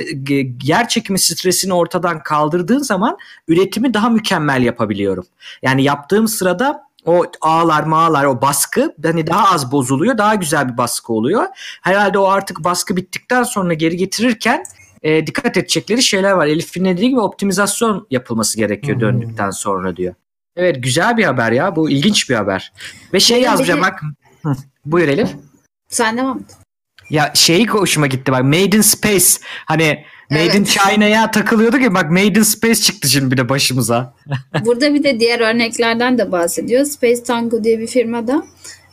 yer 0.64 0.88
çekimi 0.88 1.20
stresini 1.20 1.74
ortadan 1.74 2.24
kaldırdığın 2.24 2.80
zaman 2.80 3.18
üretimi 3.48 3.94
daha 3.94 4.10
mükemmel 4.10 4.64
yapabiliyorum. 4.64 5.26
Yani 5.62 5.84
yaptığım 5.84 6.28
sırada 6.28 6.89
o 7.06 7.26
ağlar 7.42 7.84
mağlar 7.84 8.26
o 8.26 8.42
baskı 8.42 8.96
hani 9.04 9.28
daha 9.28 9.54
az 9.54 9.72
bozuluyor 9.72 10.18
daha 10.18 10.36
güzel 10.36 10.70
bir 10.72 10.78
baskı 10.78 11.14
oluyor. 11.14 11.46
Herhalde 11.82 12.20
o 12.20 12.28
artık 12.28 12.64
baskı 12.64 12.96
bittikten 12.96 13.44
sonra 13.44 13.74
geri 13.74 13.98
getirirken 13.98 14.64
e, 15.02 15.28
dikkat 15.28 15.58
edecekleri 15.58 16.04
şeyler 16.04 16.32
var. 16.32 16.48
Elif'in 16.48 16.86
dediği 16.86 17.10
gibi 17.10 17.20
optimizasyon 17.20 18.08
yapılması 18.12 18.58
gerekiyor 18.58 18.96
Hmm. 18.96 19.02
döndükten 19.02 19.50
sonra 19.50 19.96
diyor. 19.96 20.14
Evet 20.56 20.84
güzel 20.84 21.18
bir 21.18 21.24
haber 21.24 21.52
ya 21.52 21.76
bu 21.76 21.90
ilginç 21.90 22.30
bir 22.30 22.36
haber. 22.36 22.74
Ve 23.14 23.20
şey 23.20 23.42
yazacağım 23.42 23.82
bak. 23.82 24.02
Buyur 24.86 25.08
Elif. 25.08 25.30
Sen 25.88 26.18
devam 26.18 26.38
et. 26.40 26.58
Ya 27.10 27.32
şeyi 27.34 27.68
hoşuma 27.68 28.08
gitti 28.08 28.32
bak 28.32 28.44
Made 28.44 28.78
in 28.78 28.82
Space 28.82 29.26
hani 29.66 30.06
Made 30.30 30.44
in 30.44 30.50
Evet. 30.50 30.68
China'ya 30.68 31.32
takılıyorduk 31.32 31.82
ya 31.82 31.94
bak 31.94 32.12
Made 32.12 32.40
in 32.40 32.44
Space 32.44 32.82
çıktı 32.82 33.08
şimdi 33.10 33.32
bir 33.32 33.38
de 33.38 33.50
başımıza. 33.50 34.14
Burada 34.66 34.94
bir 34.94 35.04
de 35.04 35.20
diğer 35.20 35.40
örneklerden 35.40 36.18
de 36.18 36.32
bahsediyor. 36.32 36.86
Space 36.86 37.24
Tango 37.24 37.64
diye 37.64 37.80
bir 37.80 37.88
firmada 37.88 38.44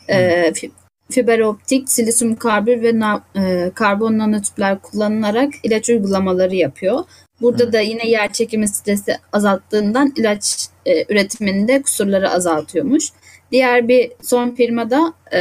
e, 0.09 0.17
fi- 0.49 0.71
fiber 1.11 1.39
optik, 1.39 1.91
silisyum 1.91 2.37
karbür 2.37 2.83
ve 2.83 2.99
na- 3.01 3.25
e, 3.37 3.71
karbon 3.75 4.19
nanotüpler 4.19 4.79
kullanılarak 4.83 5.53
ilaç 5.63 5.89
uygulamaları 5.91 6.55
yapıyor. 6.55 7.05
Burada 7.41 7.73
da 7.73 7.81
yine 7.81 8.09
yer 8.09 8.33
çekimi 8.33 8.69
stresi 8.69 9.19
azalttığından 9.33 10.13
ilaç 10.17 10.69
e, 10.87 11.13
üretiminde 11.13 11.83
kusurları 11.83 12.31
azaltıyormuş. 12.31 13.05
Diğer 13.53 13.89
bir 13.89 14.13
son 14.23 14.51
firmada 14.51 15.13
e, 15.33 15.39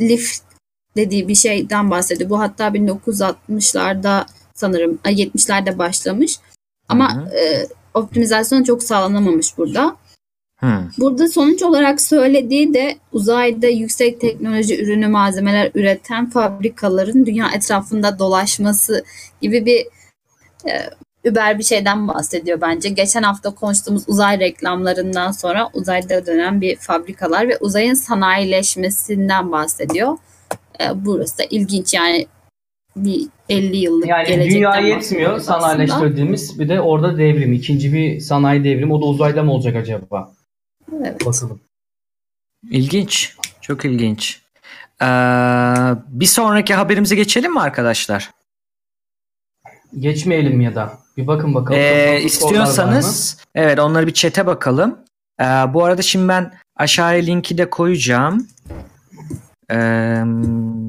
Leaf 0.00 0.22
dediği 0.96 1.28
bir 1.28 1.34
şeyden 1.34 1.90
bahsediyor. 1.90 2.30
Bu 2.30 2.40
hatta 2.40 2.68
1960'larda 2.68 4.24
sanırım 4.60 4.98
ay, 5.04 5.14
70'lerde 5.14 5.78
başlamış. 5.78 6.36
Ama 6.88 7.28
e, 7.34 7.66
optimizasyon 7.94 8.62
çok 8.62 8.82
sağlanamamış 8.82 9.58
burada. 9.58 9.96
Hı. 10.60 10.82
Burada 10.98 11.28
sonuç 11.28 11.62
olarak 11.62 12.00
söylediği 12.00 12.74
de 12.74 12.96
uzayda 13.12 13.66
yüksek 13.66 14.20
teknoloji 14.20 14.82
ürünü 14.82 15.08
malzemeler 15.08 15.70
üreten 15.74 16.30
fabrikaların 16.30 17.26
dünya 17.26 17.50
etrafında 17.54 18.18
dolaşması 18.18 19.04
gibi 19.40 19.66
bir 19.66 19.86
e, 20.70 20.90
über 21.24 21.58
bir 21.58 21.64
şeyden 21.64 22.08
bahsediyor 22.08 22.60
bence. 22.60 22.88
Geçen 22.88 23.22
hafta 23.22 23.50
konuştuğumuz 23.50 24.02
uzay 24.06 24.40
reklamlarından 24.40 25.30
sonra 25.30 25.70
uzayda 25.74 26.26
dönen 26.26 26.60
bir 26.60 26.76
fabrikalar 26.76 27.48
ve 27.48 27.58
uzayın 27.58 27.94
sanayileşmesinden 27.94 29.52
bahsediyor. 29.52 30.18
E, 30.80 30.84
burası 30.94 31.38
da 31.38 31.42
ilginç 31.50 31.94
yani 31.94 32.26
bir 33.04 33.26
50 33.48 33.76
yıllık 33.76 34.06
Yani 34.08 34.26
gelecekten 34.26 34.56
dünya 34.56 34.76
yetmiyor 34.76 35.40
sanayileştirdiğimiz 35.40 36.60
bir 36.60 36.68
de 36.68 36.80
orada 36.80 37.18
devrim. 37.18 37.52
ikinci 37.52 37.92
bir 37.92 38.20
sanayi 38.20 38.64
devrimi. 38.64 38.92
O 38.92 39.00
da 39.00 39.04
uzayda 39.04 39.42
mı 39.42 39.52
olacak 39.52 39.76
acaba? 39.76 40.32
Evet. 40.96 41.26
Bakalım. 41.26 41.60
İlginç. 42.70 43.36
Çok 43.60 43.84
ilginç. 43.84 44.40
Ee, 45.02 45.06
bir 46.08 46.26
sonraki 46.26 46.74
haberimize 46.74 47.16
geçelim 47.16 47.52
mi 47.52 47.60
arkadaşlar? 47.60 48.30
Geçmeyelim 49.98 50.60
ya 50.60 50.74
da. 50.74 50.98
Bir 51.16 51.26
bakın 51.26 51.54
bakalım. 51.54 51.80
Ee, 51.80 52.20
istiyorsanız 52.20 53.38
evet 53.54 53.78
onları 53.78 54.06
bir 54.06 54.12
çete 54.12 54.46
bakalım. 54.46 54.98
Ee, 55.40 55.44
bu 55.44 55.84
arada 55.84 56.02
şimdi 56.02 56.28
ben 56.28 56.52
aşağıya 56.76 57.22
linki 57.22 57.58
de 57.58 57.70
koyacağım. 57.70 58.48
Ee, 59.70 60.22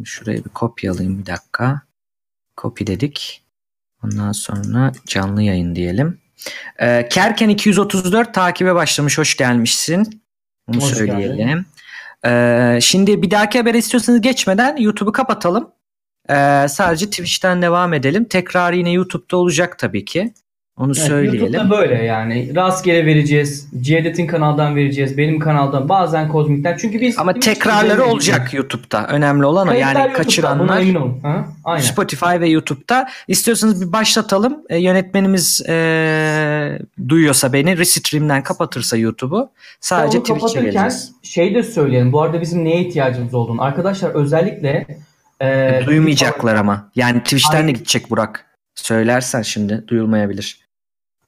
şuraya 0.06 0.38
bir 0.46 0.50
kopyalayayım 0.50 1.20
bir 1.20 1.26
dakika. 1.26 1.82
Copy 2.58 2.88
dedik. 2.88 3.44
Ondan 4.04 4.32
sonra 4.32 4.92
canlı 5.08 5.42
yayın 5.42 5.76
diyelim. 5.76 6.22
Ee, 6.80 7.08
Kerken 7.12 7.50
234 7.50 8.34
takibe 8.34 8.76
başlamış. 8.76 9.18
Hoş 9.18 9.38
gelmişsin. 9.38 10.24
Onu 10.68 10.78
Hoş 10.78 10.84
söyleyelim. 10.84 11.66
Ee, 12.26 12.80
şimdi 12.82 13.22
bir 13.22 13.32
dahaki 13.32 13.60
haber 13.60 13.74
istiyorsanız 13.74 14.22
geçmeden 14.22 14.78
YouTube'u 14.78 15.12
kapatalım. 15.12 15.72
Ee, 16.30 16.66
sadece 16.70 17.06
Twitch'ten 17.10 17.62
devam 17.62 17.94
edelim. 17.94 18.26
Tekrar 18.26 18.74
yine 18.74 18.92
YouTube'da 18.92 19.38
olacak 19.38 19.80
tabii 19.80 20.06
ki. 20.06 20.34
Onu 20.82 20.92
Evet, 20.98 21.08
söyleyelim. 21.08 21.40
YouTube'da 21.40 21.70
böyle 21.70 22.04
yani. 22.04 22.56
Rastgele 22.56 23.06
vereceğiz. 23.06 23.70
Cevdet'in 23.82 24.28
kanaldan 24.28 24.76
vereceğiz. 24.76 25.18
Benim 25.18 25.40
kanaldan. 25.40 25.90
Bazen 25.90 26.28
Kozmik'ten. 26.30 26.78
Çünkü 26.82 27.02
biz... 27.02 27.18
Ama 27.20 27.34
Twitch'te 27.34 27.54
tekrarları 27.54 28.04
olacak 28.04 28.54
YouTube'da. 28.54 29.08
Önemli 29.08 29.46
olan 29.46 29.68
o. 29.68 29.70
Kayıtlar 29.70 29.96
Yani 29.96 30.14
kaçıranlar 30.14 30.82
emin 30.82 30.96
olun. 30.96 31.20
Ha? 31.24 31.46
Aynen. 31.64 31.82
Spotify 31.84 32.40
ve 32.40 32.50
YouTube'da. 32.50 33.08
İstiyorsanız 33.28 33.82
bir 33.88 33.92
başlatalım. 33.94 34.58
E, 34.70 34.78
yönetmenimiz 34.78 35.62
e, 35.70 36.80
duyuyorsa 37.10 37.54
beni 37.54 37.78
Restream'den 37.78 38.44
kapatırsa 38.44 38.98
YouTube'u 38.98 39.50
sadece 39.80 40.18
Twitch'e 40.20 40.34
kapatırken 40.34 40.64
geleceğiz. 40.64 41.12
şey 41.24 41.56
de 41.56 41.64
söyleyelim. 41.64 42.14
Bu 42.14 42.22
arada 42.22 42.42
bizim 42.42 42.66
neye 42.66 42.82
ihtiyacımız 42.82 43.34
olduğunu. 43.34 43.62
Arkadaşlar 43.64 44.10
özellikle 44.10 44.86
e, 45.42 45.82
Duymayacaklar 45.86 46.56
ama. 46.56 46.92
Yani 46.96 47.20
Twitch'ten 47.20 47.54
de 47.54 47.58
Aynen. 47.58 47.74
gidecek 47.74 48.10
Burak. 48.10 48.46
Söylersen 48.76 49.42
şimdi 49.42 49.84
duyulmayabilir. 49.88 50.61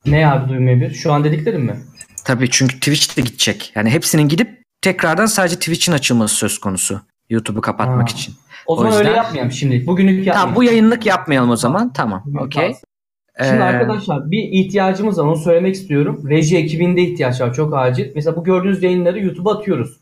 Ne 0.06 0.28
abi 0.28 0.50
duymayabilir? 0.50 0.94
Şu 0.94 1.14
an 1.14 1.24
dediklerim 1.24 1.62
mi? 1.62 1.80
Tabii 2.26 2.50
çünkü 2.50 2.76
Twitch 2.80 3.18
de 3.18 3.22
gidecek. 3.22 3.72
Yani 3.76 3.90
hepsinin 3.90 4.28
gidip 4.28 4.62
tekrardan 4.82 5.26
sadece 5.26 5.56
Twitch'in 5.56 5.92
açılması 5.94 6.36
söz 6.36 6.58
konusu. 6.60 7.02
YouTube'u 7.30 7.62
kapatmak 7.62 8.10
Ha. 8.10 8.14
için. 8.14 8.34
O 8.66 8.76
zaman 8.76 8.90
yüzden- 8.90 9.06
öyle 9.08 9.18
yapmayalım 9.18 9.52
şimdi. 9.52 9.88
Bugünlük 9.88 10.16
yapmayalım. 10.18 10.42
Tamam 10.42 10.56
bu 10.56 10.64
yayınlık 10.64 11.06
yapmayalım 11.06 11.50
o 11.50 11.56
zaman. 11.56 11.94
Tamam. 11.94 12.24
Okey. 12.40 12.76
Şimdi 13.44 13.54
Ee, 13.56 13.64
arkadaşlar 13.64 14.32
bir 14.32 14.44
ihtiyacımız 14.52 15.18
var 15.18 15.24
onu 15.24 15.36
söylemek 15.38 15.76
istiyorum. 15.76 16.30
Reji 16.30 16.58
ekibinde 16.58 17.02
ihtiyaç 17.02 17.42
var 17.42 17.54
çok 17.54 17.76
acil. 17.78 18.12
Mesela 18.16 18.36
bu 18.36 18.44
gördüğünüz 18.44 18.84
yayınları 18.84 19.20
YouTube'a 19.20 19.58
atıyoruz. 19.58 19.98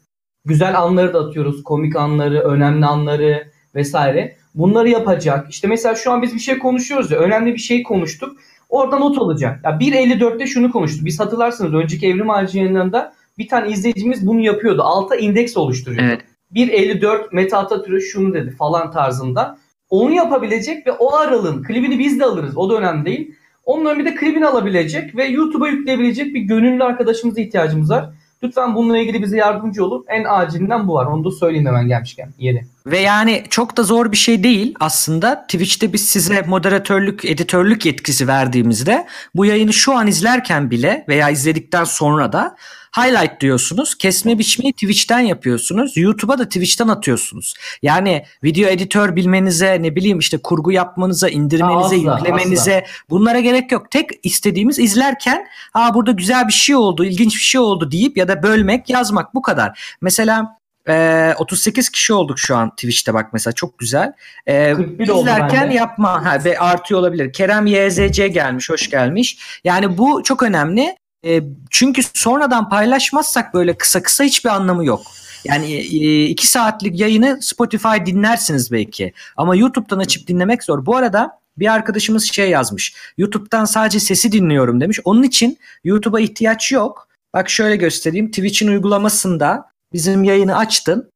Güzel 0.46 0.79
anları 0.81 1.13
da 1.13 1.20
atıyoruz. 1.20 1.63
Komik 1.63 1.96
anları, 1.96 2.39
önemli 2.39 2.86
anları 2.86 3.51
vesaire. 3.75 4.38
Bunları 4.55 4.89
yapacak. 4.89 5.50
İşte 5.50 5.67
mesela 5.67 5.96
şu 5.96 6.12
an 6.12 6.22
biz 6.22 6.34
bir 6.34 6.39
şey 6.39 6.60
konuşuyoruz 6.60 7.12
ya. 7.12 7.17
Önemli 7.20 7.53
bir 7.53 7.60
şey 7.60 7.84
konuştuk. 7.84 8.38
Orada 8.72 9.00
not 9.00 9.18
alacak. 9.18 9.60
Ya 9.63 9.72
1.54'te 9.72 10.48
şunu 10.48 10.72
konuştuk. 10.72 11.06
Biz 11.06 11.20
hatırlarsınız 11.20 11.74
önceki 11.74 12.08
Evrim 12.08 12.30
Ağacı 12.30 12.58
yayınlarında 12.58 13.13
bir 13.38 13.48
tane 13.48 13.70
izleyicimiz 13.70 14.28
bunu 14.28 14.40
yapıyordu. 14.40 14.82
Alta 14.82 15.16
indeks 15.16 15.58
oluşturuyordu. 15.58 16.06
Evet. 16.06 16.22
1.54 16.56 17.36
Mete 17.36 17.58
Atatürk 17.58 18.04
şunu 18.04 18.34
dedi 18.34 18.51
falan 18.51 18.92
tarzında. 18.92 19.58
Onu 19.90 20.12
yapabilecek 20.12 20.88
ve 20.88 20.92
o 20.92 21.16
aralığın 21.16 21.63
klibini 21.63 22.00
biz 22.00 22.20
de 22.20 22.25
alırız. 22.25 22.58
O 22.58 22.70
da 22.70 22.78
önemli 22.78 23.06
değil. 23.06 23.36
Onun 23.66 23.86
önünde 23.86 24.06
de 24.06 24.16
klibini 24.16 24.48
alabilecek 24.48 25.16
ve 25.16 25.25
YouTube'a 25.25 25.68
yükleyebilecek 25.68 26.36
bir 26.36 26.42
gönüllü 26.42 26.84
arkadaşımıza 26.84 27.42
ihtiyacımız 27.42 27.90
var. 27.90 28.10
Lütfen 28.44 28.75
bununla 28.75 28.98
ilgili 28.98 29.22
bize 29.22 29.38
yardımcı 29.38 29.86
olun. 29.86 30.06
En 30.08 30.24
acilinden 30.24 30.88
bu 30.88 30.94
var. 30.94 31.06
Onu 31.06 31.24
da 31.24 31.32
söyleyeyim 31.32 31.66
hemen 31.66 31.88
gelmişken 31.88 32.34
yeri. 32.40 32.66
Ve 32.86 33.00
yani 33.00 33.44
çok 33.50 33.78
da 33.78 33.84
zor 33.84 34.12
bir 34.12 34.18
şey 34.18 34.44
değil 34.44 34.76
aslında. 34.80 35.42
Twitch'te 35.42 35.94
biz 35.94 36.10
size 36.10 36.42
moderatörlük, 36.42 37.26
editörlük 37.26 37.86
yetkisi 37.86 38.28
verdiğimizde 38.28 39.08
bu 39.36 39.46
yayını 39.46 39.74
şu 39.74 39.98
an 39.98 40.08
izlerken 40.08 40.72
bile 40.72 41.06
veya 41.08 41.30
izledikten 41.30 41.84
sonra 41.84 42.34
da 42.34 42.56
highlight 42.98 43.42
diyorsunuz. 43.42 43.96
Kesme 43.96 44.40
biçmeyi 44.40 44.74
Twitch'ten 44.74 45.20
yapıyorsunuz. 45.20 45.98
YouTube'a 45.98 46.40
da 46.40 46.46
Twitch'ten 46.46 46.88
atıyorsunuz. 46.88 47.54
Yani 47.82 48.26
video 48.44 48.70
editör 48.70 49.16
bilmenize, 49.16 49.78
ne 49.82 49.96
bileyim 49.96 50.20
işte 50.20 50.38
kurgu 50.38 50.72
yapmanıza, 50.72 51.30
indirmenize, 51.30 51.96
Asla, 51.96 52.16
yüklemenize 52.18 52.86
bunlara 53.10 53.40
gerek 53.40 53.72
yok. 53.72 53.92
Tek 53.92 54.10
istediğimiz 54.24 54.80
izlerken 54.80 55.48
"Aa 55.74 55.94
burada 55.94 56.12
güzel 56.12 56.48
bir 56.48 56.54
şey 56.54 56.76
oldu, 56.76 57.06
ilginç 57.06 57.36
bir 57.36 57.40
şey 57.40 57.62
oldu." 57.62 57.92
deyip 57.92 58.18
ya 58.18 58.28
da 58.28 58.44
bölmek, 58.44 58.90
yazmak 58.90 59.36
bu 59.36 59.42
kadar. 59.42 59.98
Mesela 60.02 60.61
ee, 60.90 61.34
38 61.38 61.90
kişi 61.90 62.14
olduk 62.14 62.40
şu 62.40 62.56
an 62.56 62.70
Twitch'te 62.70 63.14
bak 63.14 63.34
mesela 63.34 63.54
çok 63.54 63.80
güzel. 63.80 64.14
Ee, 64.48 64.74
41 64.74 65.10
oldu 65.10 65.22
izlerken 65.22 65.72
yapma 65.72 66.26
ha, 66.26 66.44
ve 66.46 66.60
artıyor 66.60 67.00
olabilir. 67.00 67.34
Kerem 67.34 67.66
YZC 67.66 68.28
gelmiş, 68.28 68.70
hoş 68.70 68.90
gelmiş. 68.90 69.60
Yani 69.64 69.98
bu 69.98 70.24
çok 70.24 70.44
önemli. 70.44 70.96
Ee, 71.26 71.42
çünkü 71.70 72.02
sonradan 72.14 72.70
paylaşmazsak 72.70 73.54
böyle 73.54 73.78
kısa 73.78 74.04
kısa 74.04 74.24
hiçbir 74.24 74.50
anlamı 74.50 74.86
yok. 74.86 75.02
Yani 75.44 75.74
e, 75.74 76.26
iki 76.26 76.48
saatlik 76.48 77.00
yayını 77.00 77.40
Spotify 77.42 78.06
dinlersiniz 78.06 78.72
belki. 78.72 79.14
Ama 79.38 79.56
YouTube'dan 79.56 80.00
açıp 80.00 80.28
dinlemek 80.28 80.64
zor. 80.64 80.86
Bu 80.86 80.96
arada 80.96 81.40
bir 81.58 81.74
arkadaşımız 81.74 82.24
şey 82.24 82.50
yazmış. 82.50 82.96
YouTube'dan 83.18 83.66
sadece 83.66 84.00
sesi 84.00 84.32
dinliyorum 84.32 84.82
demiş. 84.82 85.00
Onun 85.04 85.24
için 85.24 85.58
YouTube'a 85.84 86.20
ihtiyaç 86.20 86.72
yok. 86.72 87.08
Bak 87.34 87.50
şöyle 87.50 87.76
göstereyim. 87.76 88.28
Twitch'in 88.28 88.68
uygulamasında 88.68 89.71
bizim 89.94 90.24
yayını 90.24 90.58
açtın. 90.58 91.12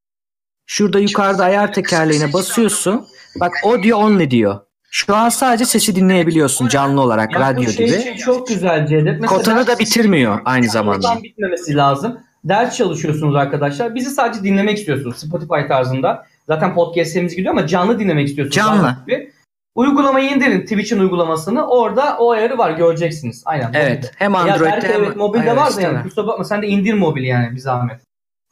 Şurada 0.66 0.98
yukarıda 0.98 1.44
ayar 1.44 1.72
tekerleğine 1.72 2.32
basıyorsun. 2.32 3.06
Bak 3.40 3.52
audio 3.64 3.98
only 3.98 4.30
diyor. 4.30 4.60
Şu 4.90 5.16
an 5.16 5.28
sadece 5.28 5.64
sesi 5.64 5.94
dinleyebiliyorsun 5.96 6.68
canlı 6.68 7.00
olarak 7.00 7.32
Ya 7.32 7.38
bu 7.38 7.42
radyo 7.44 7.70
şey 7.70 7.86
gibi. 7.86 7.96
için 7.96 8.16
çok 8.16 8.48
güzel 8.48 8.86
Cevdet. 8.86 9.20
Mesela 9.20 9.36
Kotanı 9.38 9.66
da 9.66 9.78
bitirmiyor 9.78 10.40
aynı 10.44 10.68
zamanda. 10.68 10.96
Kotadan 11.08 11.22
bitmemesi 11.22 11.76
lazım. 11.76 12.18
Ders 12.44 12.76
çalışıyorsunuz 12.76 13.36
arkadaşlar. 13.36 13.94
Bizi 13.94 14.10
sadece 14.10 14.42
dinlemek 14.42 14.78
istiyorsunuz 14.78 15.16
Spotify 15.16 15.68
tarzında. 15.68 16.26
Zaten 16.46 16.74
podcastlerimiz 16.74 17.36
gidiyor 17.36 17.50
ama 17.54 17.66
canlı 17.66 17.98
dinlemek 17.98 18.28
istiyorsunuz. 18.28 18.56
Canlı. 18.56 18.82
Daha 18.82 18.96
gibi. 19.06 19.32
Uygulamayı 19.74 20.30
indirin 20.30 20.60
Twitch'in 20.60 20.98
uygulamasını. 20.98 21.66
Orada 21.66 22.16
o 22.18 22.30
ayarı 22.30 22.58
var 22.58 22.70
göreceksiniz. 22.70 23.42
Aynen. 23.44 23.70
Evet. 23.74 24.12
Hem 24.16 24.34
Android'de 24.34 24.64
belki 24.64 24.88
hem 24.88 25.04
evet 25.04 25.16
mobilde 25.16 25.56
var 25.56 25.76
da 25.76 25.80
yani 25.80 26.02
kusura 26.02 26.26
bakma 26.26 26.44
sen 26.44 26.62
de 26.62 26.66
indir 26.66 26.94
mobil 26.94 27.22
yani 27.24 27.52
bir 27.52 27.60
zahmet. 27.60 28.05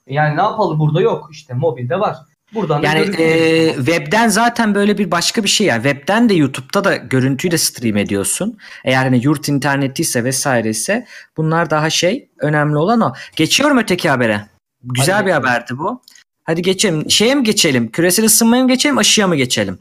Yani 0.08 0.36
ne 0.36 0.42
yapalım 0.42 0.78
burada 0.78 1.00
yok 1.00 1.28
işte 1.32 1.54
mobilde 1.54 2.00
var. 2.00 2.16
Buradan 2.54 2.82
da 2.82 2.86
Yani 2.86 3.00
e, 3.18 3.74
webden 3.74 4.28
zaten 4.28 4.74
böyle 4.74 4.98
bir 4.98 5.10
başka 5.10 5.44
bir 5.44 5.48
şey 5.48 5.66
yani 5.66 5.82
webden 5.82 6.28
de 6.28 6.34
YouTube'da 6.34 6.84
da 6.84 6.96
görüntüyü 6.96 7.52
de 7.52 7.58
stream 7.58 7.96
ediyorsun. 7.96 8.58
Eğer 8.84 9.04
hani 9.04 9.24
yurt 9.24 9.48
interneti 9.48 10.02
ise 10.02 10.24
vesaire 10.24 10.68
ise 10.70 11.06
bunlar 11.36 11.70
daha 11.70 11.90
şey 11.90 12.28
önemli 12.38 12.76
olan 12.76 13.00
o. 13.00 13.12
Geçiyorum 13.36 13.78
öteki 13.78 14.08
habere. 14.08 14.40
Güzel 14.82 15.14
Hadi 15.14 15.26
bir 15.26 15.30
geçelim. 15.30 15.48
haberdi 15.48 15.78
bu. 15.78 16.00
Hadi 16.44 16.62
geçelim. 16.62 17.10
Şeye 17.10 17.34
mi 17.34 17.44
geçelim? 17.44 17.90
Küresel 17.90 18.24
ısınmaya 18.24 18.62
mı 18.62 18.68
geçelim? 18.68 18.98
Aşıya 18.98 19.28
mı 19.28 19.36
geçelim? 19.36 19.78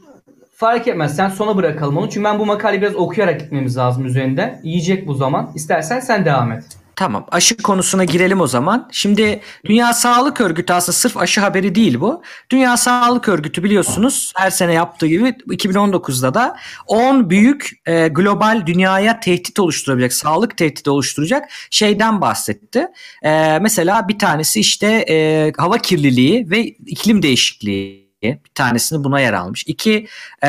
Fark 0.56 0.88
etmez. 0.88 1.16
Sen 1.16 1.28
sona 1.28 1.56
bırakalım 1.56 1.96
onu. 1.96 2.10
Çünkü 2.10 2.24
ben 2.24 2.38
bu 2.38 2.46
makaleyi 2.46 2.82
biraz 2.82 2.94
okuyarak 2.94 3.40
gitmemiz 3.40 3.76
lazım 3.76 4.06
üzerinde. 4.06 4.60
Yiyecek 4.62 5.06
bu 5.06 5.14
zaman. 5.14 5.52
İstersen 5.54 6.00
sen 6.00 6.24
devam 6.24 6.52
et. 6.52 6.64
Tamam 6.96 7.26
aşı 7.30 7.56
konusuna 7.56 8.04
girelim 8.04 8.40
o 8.40 8.46
zaman. 8.46 8.88
Şimdi 8.92 9.40
Dünya 9.64 9.92
Sağlık 9.92 10.40
Örgütü 10.40 10.72
aslında 10.72 10.96
sırf 10.96 11.16
aşı 11.16 11.40
haberi 11.40 11.74
değil 11.74 12.00
bu. 12.00 12.22
Dünya 12.50 12.76
Sağlık 12.76 13.28
Örgütü 13.28 13.64
biliyorsunuz 13.64 14.32
her 14.36 14.50
sene 14.50 14.72
yaptığı 14.72 15.06
gibi 15.06 15.28
2019'da 15.28 16.34
da 16.34 16.56
10 16.86 17.30
büyük 17.30 17.70
e, 17.86 18.08
global 18.08 18.62
dünyaya 18.66 19.20
tehdit 19.20 19.58
oluşturabilecek, 19.58 20.12
sağlık 20.12 20.56
tehdidi 20.56 20.90
oluşturacak 20.90 21.48
şeyden 21.70 22.20
bahsetti. 22.20 22.86
E, 23.22 23.58
mesela 23.58 24.08
bir 24.08 24.18
tanesi 24.18 24.60
işte 24.60 24.86
e, 25.08 25.52
hava 25.56 25.78
kirliliği 25.78 26.50
ve 26.50 26.64
iklim 26.64 27.22
değişikliği 27.22 28.03
bir 28.24 28.50
tanesini 28.54 29.04
buna 29.04 29.20
yer 29.20 29.32
almış. 29.32 29.64
İki 29.66 30.06
e, 30.44 30.48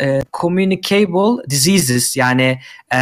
e, 0.00 0.22
communicable 0.32 1.50
diseases 1.50 2.16
yani 2.16 2.60
e, 2.92 2.98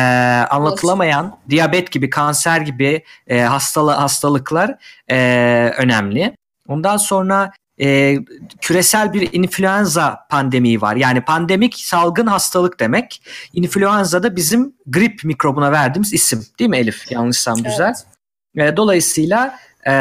anlatılamayan 0.50 1.38
diyabet 1.50 1.92
gibi 1.92 2.10
kanser 2.10 2.60
gibi 2.60 3.02
e, 3.26 3.40
hastalı 3.40 3.90
hastalıklar 3.90 4.74
e, 5.10 5.16
önemli. 5.78 6.36
Ondan 6.68 6.96
sonra 6.96 7.52
e, 7.80 8.18
küresel 8.60 9.12
bir 9.12 9.28
influenza 9.32 10.26
pandemiği 10.30 10.80
var. 10.80 10.96
Yani 10.96 11.20
pandemik 11.20 11.74
salgın 11.74 12.26
hastalık 12.26 12.80
demek. 12.80 13.22
Influenza 13.52 14.22
da 14.22 14.36
bizim 14.36 14.74
grip 14.86 15.24
mikrobuna 15.24 15.72
verdiğimiz 15.72 16.12
isim. 16.12 16.46
Değil 16.58 16.70
mi 16.70 16.76
Elif? 16.76 17.12
Yanlışsam 17.12 17.62
güzel. 17.62 17.94
Evet. 18.56 18.72
E, 18.72 18.76
dolayısıyla 18.76 19.58
e, 19.86 19.92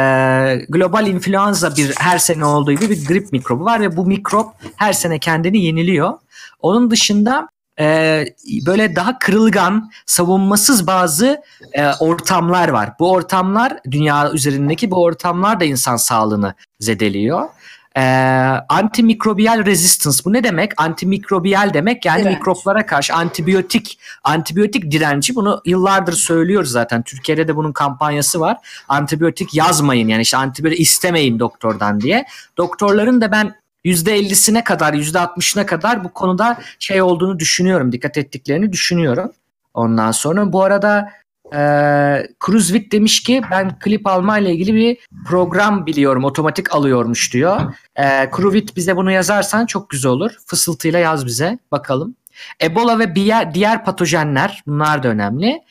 global 0.68 1.06
influenza 1.06 1.76
bir 1.76 1.94
her 1.98 2.18
sene 2.18 2.44
olduğu 2.44 2.72
gibi 2.72 2.90
bir 2.90 3.06
grip 3.06 3.32
mikrobu 3.32 3.64
var 3.64 3.80
ve 3.80 3.96
bu 3.96 4.06
mikrop 4.06 4.52
her 4.76 4.92
sene 4.92 5.18
kendini 5.18 5.64
yeniliyor. 5.64 6.12
Onun 6.60 6.90
dışında 6.90 7.48
e, 7.80 8.24
böyle 8.66 8.96
daha 8.96 9.18
kırılgan, 9.18 9.90
savunmasız 10.06 10.86
bazı 10.86 11.42
e, 11.72 11.86
ortamlar 12.00 12.68
var. 12.68 12.90
Bu 13.00 13.10
ortamlar 13.12 13.76
dünya 13.90 14.32
üzerindeki 14.32 14.90
bu 14.90 15.02
ortamlar 15.02 15.60
da 15.60 15.64
insan 15.64 15.96
sağlığını 15.96 16.54
zedeliyor. 16.80 17.48
Ee, 17.96 18.00
antimikrobiyal 18.68 19.66
resistance 19.66 20.18
bu 20.24 20.32
ne 20.32 20.44
demek? 20.44 20.72
Antimikrobiyal 20.76 21.74
demek 21.74 22.04
yani 22.04 22.22
Direnç. 22.22 22.38
mikroplara 22.38 22.86
karşı 22.86 23.14
antibiyotik 23.14 23.98
antibiyotik 24.24 24.90
direnci 24.90 25.34
bunu 25.34 25.62
yıllardır 25.64 26.12
söylüyoruz 26.12 26.70
zaten. 26.70 27.02
Türkiye'de 27.02 27.48
de 27.48 27.56
bunun 27.56 27.72
kampanyası 27.72 28.40
var. 28.40 28.56
Antibiyotik 28.88 29.54
yazmayın 29.54 30.08
yani 30.08 30.22
işte 30.22 30.36
antibiyotik 30.36 30.80
istemeyin 30.80 31.38
doktordan 31.38 32.00
diye. 32.00 32.24
Doktorların 32.56 33.20
da 33.20 33.32
ben 33.32 33.54
%50'sine 33.84 34.64
kadar 34.64 34.94
%60'ına 34.94 35.66
kadar 35.66 36.04
bu 36.04 36.08
konuda 36.08 36.58
şey 36.78 37.02
olduğunu 37.02 37.38
düşünüyorum. 37.38 37.92
Dikkat 37.92 38.18
ettiklerini 38.18 38.72
düşünüyorum. 38.72 39.32
Ondan 39.74 40.10
sonra 40.10 40.52
bu 40.52 40.62
arada 40.62 41.12
e, 41.54 41.58
demiş 42.92 43.22
ki 43.22 43.42
ben 43.50 43.78
klip 43.78 44.06
alma 44.06 44.38
ile 44.38 44.52
ilgili 44.52 44.74
bir 44.74 44.98
program 45.26 45.86
biliyorum. 45.86 46.24
Otomatik 46.24 46.74
alıyormuş 46.74 47.32
diyor. 47.32 47.74
E, 47.96 48.30
Cruvit 48.36 48.76
bize 48.76 48.96
bunu 48.96 49.10
yazarsan 49.10 49.66
çok 49.66 49.90
güzel 49.90 50.12
olur. 50.12 50.30
Fısıltıyla 50.46 50.98
yaz 50.98 51.26
bize 51.26 51.58
bakalım. 51.72 52.14
Ebola 52.62 52.98
ve 52.98 53.14
diğer, 53.14 53.54
diğer 53.54 53.84
patojenler 53.84 54.62
bunlar 54.66 55.02
da 55.02 55.08
önemli. 55.08 55.62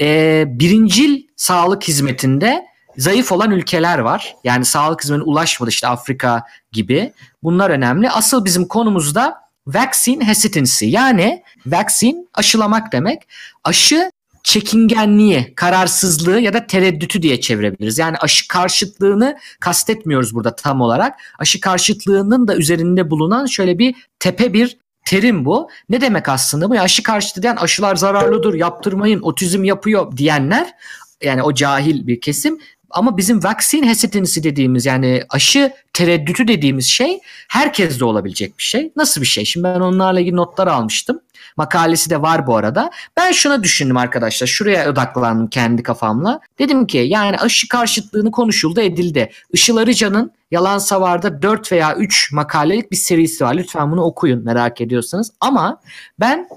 E, 0.00 0.44
birincil 0.46 1.22
sağlık 1.36 1.88
hizmetinde 1.88 2.66
zayıf 2.96 3.32
olan 3.32 3.50
ülkeler 3.50 3.98
var. 3.98 4.36
Yani 4.44 4.64
sağlık 4.64 5.04
hizmetine 5.04 5.24
ulaşmadı 5.24 5.70
işte 5.70 5.88
Afrika 5.88 6.42
gibi. 6.72 7.12
Bunlar 7.42 7.70
önemli. 7.70 8.10
Asıl 8.10 8.44
bizim 8.44 8.68
konumuzda 8.68 9.44
vaccine 9.66 10.26
hesitancy 10.26 10.86
yani 10.86 11.42
vaccine 11.66 12.24
aşılamak 12.34 12.92
demek. 12.92 13.22
Aşı 13.64 14.10
çekingenliği, 14.44 15.54
kararsızlığı 15.54 16.40
ya 16.40 16.52
da 16.52 16.66
tereddütü 16.66 17.22
diye 17.22 17.40
çevirebiliriz. 17.40 17.98
Yani 17.98 18.16
aşı 18.16 18.48
karşıtlığını 18.48 19.38
kastetmiyoruz 19.60 20.34
burada 20.34 20.56
tam 20.56 20.80
olarak. 20.80 21.20
Aşı 21.38 21.60
karşıtlığının 21.60 22.48
da 22.48 22.56
üzerinde 22.56 23.10
bulunan 23.10 23.46
şöyle 23.46 23.78
bir 23.78 23.94
tepe 24.18 24.52
bir 24.52 24.78
terim 25.04 25.44
bu. 25.44 25.68
Ne 25.88 26.00
demek 26.00 26.28
aslında 26.28 26.70
bu? 26.70 26.74
Aşı 26.74 27.02
karşıtı 27.02 27.42
diyen 27.42 27.56
aşılar 27.56 27.96
zararlıdır, 27.96 28.54
yaptırmayın, 28.54 29.20
otizm 29.22 29.64
yapıyor 29.64 30.16
diyenler 30.16 30.72
yani 31.22 31.42
o 31.42 31.54
cahil 31.54 32.06
bir 32.06 32.20
kesim 32.20 32.58
ama 32.90 33.16
bizim 33.16 33.44
vaccine 33.44 33.88
hesitancy 33.88 34.42
dediğimiz 34.42 34.86
yani 34.86 35.22
aşı 35.28 35.72
tereddütü 35.92 36.48
dediğimiz 36.48 36.86
şey 36.86 37.20
herkes 37.48 38.00
de 38.00 38.04
olabilecek 38.04 38.58
bir 38.58 38.62
şey. 38.62 38.92
Nasıl 38.96 39.20
bir 39.20 39.26
şey? 39.26 39.44
Şimdi 39.44 39.64
ben 39.64 39.80
onlarla 39.80 40.20
ilgili 40.20 40.36
notlar 40.36 40.66
almıştım. 40.66 41.20
Makalesi 41.56 42.10
de 42.10 42.22
var 42.22 42.46
bu 42.46 42.56
arada. 42.56 42.90
Ben 43.16 43.32
şuna 43.32 43.62
düşündüm 43.62 43.96
arkadaşlar. 43.96 44.46
Şuraya 44.46 44.90
odaklandım 44.90 45.46
kendi 45.46 45.82
kafamla. 45.82 46.40
Dedim 46.58 46.86
ki 46.86 46.98
yani 46.98 47.36
aşı 47.38 47.68
karşıtlığını 47.68 48.30
konuşuldu 48.30 48.80
edildi. 48.80 49.30
Işıl 49.52 49.76
Arıcan'ın 49.76 50.32
Yalan 50.50 50.78
Savar'da 50.78 51.42
4 51.42 51.72
veya 51.72 51.94
3 51.96 52.32
makalelik 52.32 52.90
bir 52.90 52.96
serisi 52.96 53.44
var. 53.44 53.54
Lütfen 53.54 53.92
bunu 53.92 54.02
okuyun 54.02 54.44
merak 54.44 54.80
ediyorsanız. 54.80 55.32
Ama 55.40 55.80
ben 56.20 56.48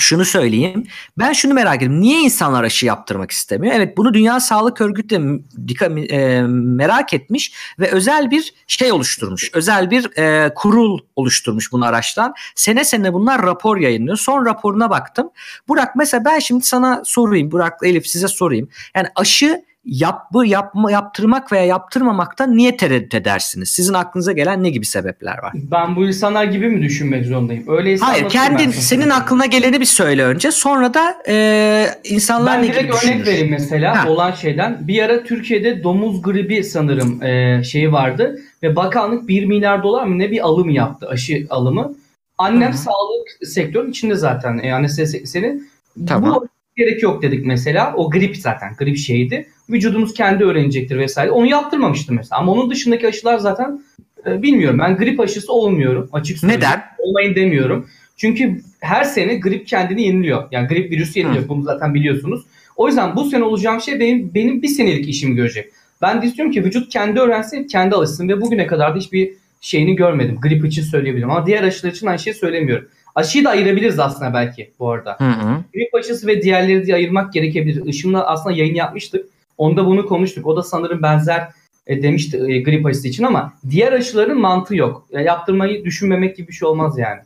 şunu 0.00 0.24
söyleyeyim. 0.24 0.86
Ben 1.18 1.32
şunu 1.32 1.54
merak 1.54 1.76
ediyorum. 1.76 2.00
Niye 2.00 2.20
insanlar 2.20 2.64
aşı 2.64 2.86
yaptırmak 2.86 3.30
istemiyor? 3.30 3.74
Evet 3.74 3.96
bunu 3.96 4.14
Dünya 4.14 4.40
Sağlık 4.40 4.80
Örgütü 4.80 5.10
de 5.10 6.14
e, 6.16 6.42
merak 6.48 7.14
etmiş 7.14 7.52
ve 7.78 7.90
özel 7.90 8.30
bir 8.30 8.54
şey 8.66 8.92
oluşturmuş. 8.92 9.50
Özel 9.54 9.90
bir 9.90 10.18
e, 10.18 10.54
kurul 10.54 10.98
oluşturmuş 11.16 11.72
bunu 11.72 11.84
araçtan. 11.84 12.34
Sene 12.54 12.84
sene 12.84 13.12
bunlar 13.12 13.42
rapor 13.42 13.76
yayınlıyor. 13.76 14.16
Son 14.16 14.46
raporuna 14.46 14.90
baktım. 14.90 15.30
Burak 15.68 15.96
mesela 15.96 16.24
ben 16.24 16.38
şimdi 16.38 16.64
sana 16.64 17.02
sorayım. 17.04 17.50
Burak 17.50 17.78
Elif 17.82 18.06
size 18.06 18.28
sorayım. 18.28 18.68
Yani 18.94 19.08
aşı 19.16 19.62
yapı 19.84 20.46
yapma 20.46 20.90
yaptırmak 20.90 21.52
veya 21.52 21.64
yaptırmamakta 21.64 22.46
niye 22.46 22.76
tereddüt 22.76 23.14
edersiniz? 23.14 23.68
Sizin 23.68 23.94
aklınıza 23.94 24.32
gelen 24.32 24.62
ne 24.62 24.70
gibi 24.70 24.86
sebepler 24.86 25.38
var? 25.42 25.52
Ben 25.54 25.96
bu 25.96 26.06
insanlar 26.06 26.44
gibi 26.44 26.68
mi 26.68 26.82
düşünmek 26.82 27.26
zorundayım? 27.26 27.64
Öyleyse 27.68 28.04
Hayır, 28.04 28.28
kendin 28.28 28.70
senin 28.70 29.10
aklına 29.10 29.46
geleni 29.46 29.80
bir 29.80 29.84
söyle 29.84 30.24
önce. 30.24 30.50
Sonra 30.52 30.94
da 30.94 31.16
e, 31.28 31.86
insanlar 32.04 32.54
ben 32.54 32.62
ne 32.62 32.66
gibi? 32.66 32.76
Ben 32.76 32.82
direkt 32.82 33.04
örnek 33.04 33.26
vereyim 33.26 33.50
mesela 33.50 34.04
ha. 34.04 34.08
olan 34.08 34.32
şeyden. 34.32 34.88
Bir 34.88 35.02
ara 35.02 35.24
Türkiye'de 35.24 35.84
domuz 35.84 36.22
gribi 36.22 36.64
sanırım 36.64 37.22
e, 37.22 37.62
şeyi 37.64 37.92
vardı 37.92 38.38
ve 38.62 38.76
bakanlık 38.76 39.28
1 39.28 39.44
milyar 39.44 39.82
dolar 39.82 40.04
mı 40.04 40.18
ne 40.18 40.30
bir 40.30 40.40
alım 40.40 40.70
yaptı, 40.70 41.08
aşı 41.08 41.46
alımı. 41.50 41.94
Annem 42.38 42.68
Hı-hı. 42.68 42.78
sağlık 42.78 43.28
sektörünün 43.42 43.90
içinde 43.90 44.14
zaten. 44.14 44.60
Yani 44.64 44.88
senin 44.88 45.70
tamam. 46.06 46.34
bu 46.34 46.48
gerek 46.76 47.02
yok 47.02 47.22
dedik 47.22 47.46
mesela. 47.46 47.94
O 47.96 48.10
grip 48.10 48.36
zaten 48.36 48.74
grip 48.78 48.96
şeydi. 48.96 49.48
Vücudumuz 49.72 50.14
kendi 50.14 50.44
öğrenecektir 50.44 50.98
vesaire. 50.98 51.30
Onu 51.30 51.46
yaptırmamıştım 51.46 52.16
mesela. 52.16 52.40
Ama 52.40 52.52
onun 52.52 52.70
dışındaki 52.70 53.08
aşılar 53.08 53.38
zaten 53.38 53.82
e, 54.26 54.42
bilmiyorum. 54.42 54.78
Ben 54.78 54.96
grip 54.96 55.20
aşısı 55.20 55.52
olmuyorum 55.52 56.08
açık 56.12 56.38
söyleyeyim. 56.38 56.60
Neden? 56.60 56.82
Olmayın 56.98 57.34
demiyorum. 57.34 57.86
Çünkü 58.16 58.60
her 58.80 59.04
sene 59.04 59.34
grip 59.34 59.66
kendini 59.66 60.02
yeniliyor. 60.02 60.48
Yani 60.50 60.68
grip 60.68 60.90
virüsü 60.90 61.18
yeniliyor. 61.18 61.44
Hı. 61.44 61.48
Bunu 61.48 61.62
zaten 61.62 61.94
biliyorsunuz. 61.94 62.44
O 62.76 62.88
yüzden 62.88 63.16
bu 63.16 63.24
sene 63.24 63.44
olacağım 63.44 63.80
şey 63.80 64.00
benim 64.00 64.34
benim 64.34 64.62
bir 64.62 64.68
senelik 64.68 65.08
işimi 65.08 65.34
görecek. 65.34 65.70
Ben 66.02 66.22
de 66.22 66.26
istiyorum 66.26 66.52
ki 66.52 66.64
vücut 66.64 66.92
kendi 66.92 67.20
öğrensin, 67.20 67.64
kendi 67.64 67.94
alışsın 67.94 68.28
ve 68.28 68.40
bugüne 68.40 68.66
kadar 68.66 68.94
da 68.94 68.98
hiçbir 68.98 69.32
şeyini 69.60 69.96
görmedim. 69.96 70.38
Grip 70.42 70.64
için 70.64 70.82
söyleyebilirim 70.82 71.30
ama 71.30 71.46
diğer 71.46 71.62
aşılar 71.62 71.92
için 71.92 72.06
aynı 72.06 72.18
şeyi 72.18 72.34
söylemiyorum. 72.34 72.88
Aşıyı 73.14 73.44
da 73.44 73.50
ayırabiliriz 73.50 73.98
aslında 73.98 74.34
belki 74.34 74.70
bu 74.78 74.90
arada. 74.90 75.16
Hı 75.18 75.24
hı. 75.24 75.64
Grip 75.74 75.94
aşısı 75.94 76.26
ve 76.26 76.42
diğerleri 76.42 76.86
diye 76.86 76.96
ayırmak 76.96 77.32
gerekebilir. 77.32 77.86
Işım'la 77.86 78.26
aslında 78.26 78.56
yayın 78.56 78.74
yapmıştık. 78.74 79.26
Onda 79.60 79.86
bunu 79.86 80.06
konuştuk. 80.06 80.46
O 80.46 80.56
da 80.56 80.62
sanırım 80.62 81.02
benzer 81.02 81.48
e, 81.86 82.02
demişti 82.02 82.36
e, 82.36 82.62
grip 82.62 82.86
aşısı 82.86 83.08
için 83.08 83.24
ama 83.24 83.52
diğer 83.70 83.92
aşıların 83.92 84.38
mantığı 84.38 84.76
yok. 84.76 85.06
E, 85.10 85.22
yaptırmayı 85.22 85.84
düşünmemek 85.84 86.36
gibi 86.36 86.48
bir 86.48 86.52
şey 86.52 86.68
olmaz 86.68 86.98
yani. 86.98 87.20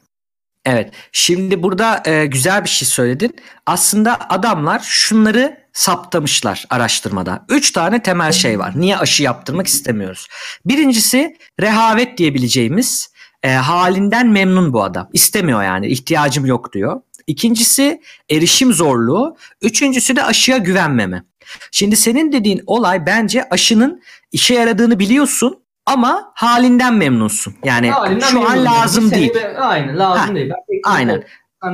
Evet. 0.64 0.92
Şimdi 1.12 1.62
burada 1.62 2.02
e, 2.06 2.26
güzel 2.26 2.64
bir 2.64 2.68
şey 2.68 2.88
söyledin. 2.88 3.36
Aslında 3.66 4.18
adamlar 4.28 4.80
şunları 4.84 5.58
saptamışlar 5.72 6.64
araştırmada. 6.70 7.44
Üç 7.48 7.72
tane 7.72 8.02
temel 8.02 8.32
şey 8.32 8.58
var. 8.58 8.72
Niye 8.76 8.96
aşı 8.96 9.22
yaptırmak 9.22 9.66
istemiyoruz? 9.66 10.26
Birincisi 10.64 11.36
rehavet 11.60 12.18
diyebileceğimiz 12.18 13.12
e, 13.42 13.52
halinden 13.52 14.28
memnun 14.28 14.72
bu 14.72 14.82
adam. 14.82 15.08
İstemiyor 15.12 15.62
yani 15.62 15.86
ihtiyacım 15.86 16.46
yok 16.46 16.72
diyor. 16.72 17.00
İkincisi 17.26 18.02
erişim 18.30 18.72
zorluğu. 18.72 19.36
Üçüncüsü 19.62 20.16
de 20.16 20.24
aşıya 20.24 20.56
güvenmeme. 20.58 21.24
Şimdi 21.70 21.96
senin 21.96 22.32
dediğin 22.32 22.62
olay 22.66 23.06
bence 23.06 23.48
aşının 23.48 24.02
işe 24.32 24.54
yaradığını 24.54 24.98
biliyorsun 24.98 25.64
ama 25.86 26.32
halinden 26.34 26.94
memnunsun. 26.94 27.54
Yani 27.64 27.90
halinden 27.90 28.26
şu 28.26 28.48
an 28.48 28.64
lazım 28.64 29.10
değil. 29.10 29.34
De, 29.34 29.58
aynen 29.58 29.98
lazım 29.98 30.28
ha, 30.28 30.34
değil. 30.34 30.50
Ben 30.50 30.80
aynen. 30.84 31.24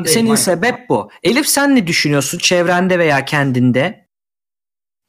Senin 0.06 0.24
aynen. 0.24 0.34
sebep 0.34 0.88
bu. 0.88 1.10
Elif 1.22 1.48
sen 1.48 1.76
ne 1.76 1.86
düşünüyorsun 1.86 2.38
çevrende 2.38 2.98
veya 2.98 3.24
kendinde 3.24 4.06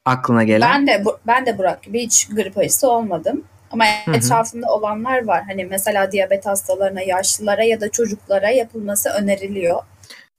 aklına 0.06 0.44
gelen? 0.44 0.72
Ben 0.72 0.88
de 0.88 1.04
ben 1.28 1.46
de 1.46 1.58
Burak 1.58 1.84
gibi 1.84 2.04
hiç 2.04 2.28
grip 2.28 2.58
aşısı 2.58 2.90
olmadım. 2.90 3.44
Ama 3.72 3.86
hı 4.06 4.12
hı. 4.12 4.16
etrafında 4.16 4.68
olanlar 4.68 5.28
var. 5.28 5.44
Hani 5.48 5.66
mesela 5.66 6.12
diyabet 6.12 6.46
hastalarına, 6.46 7.02
yaşlılara 7.02 7.64
ya 7.64 7.82
da 7.82 7.92
çocuklara 7.92 8.50
yapılması 8.50 9.10
öneriliyor. 9.10 9.84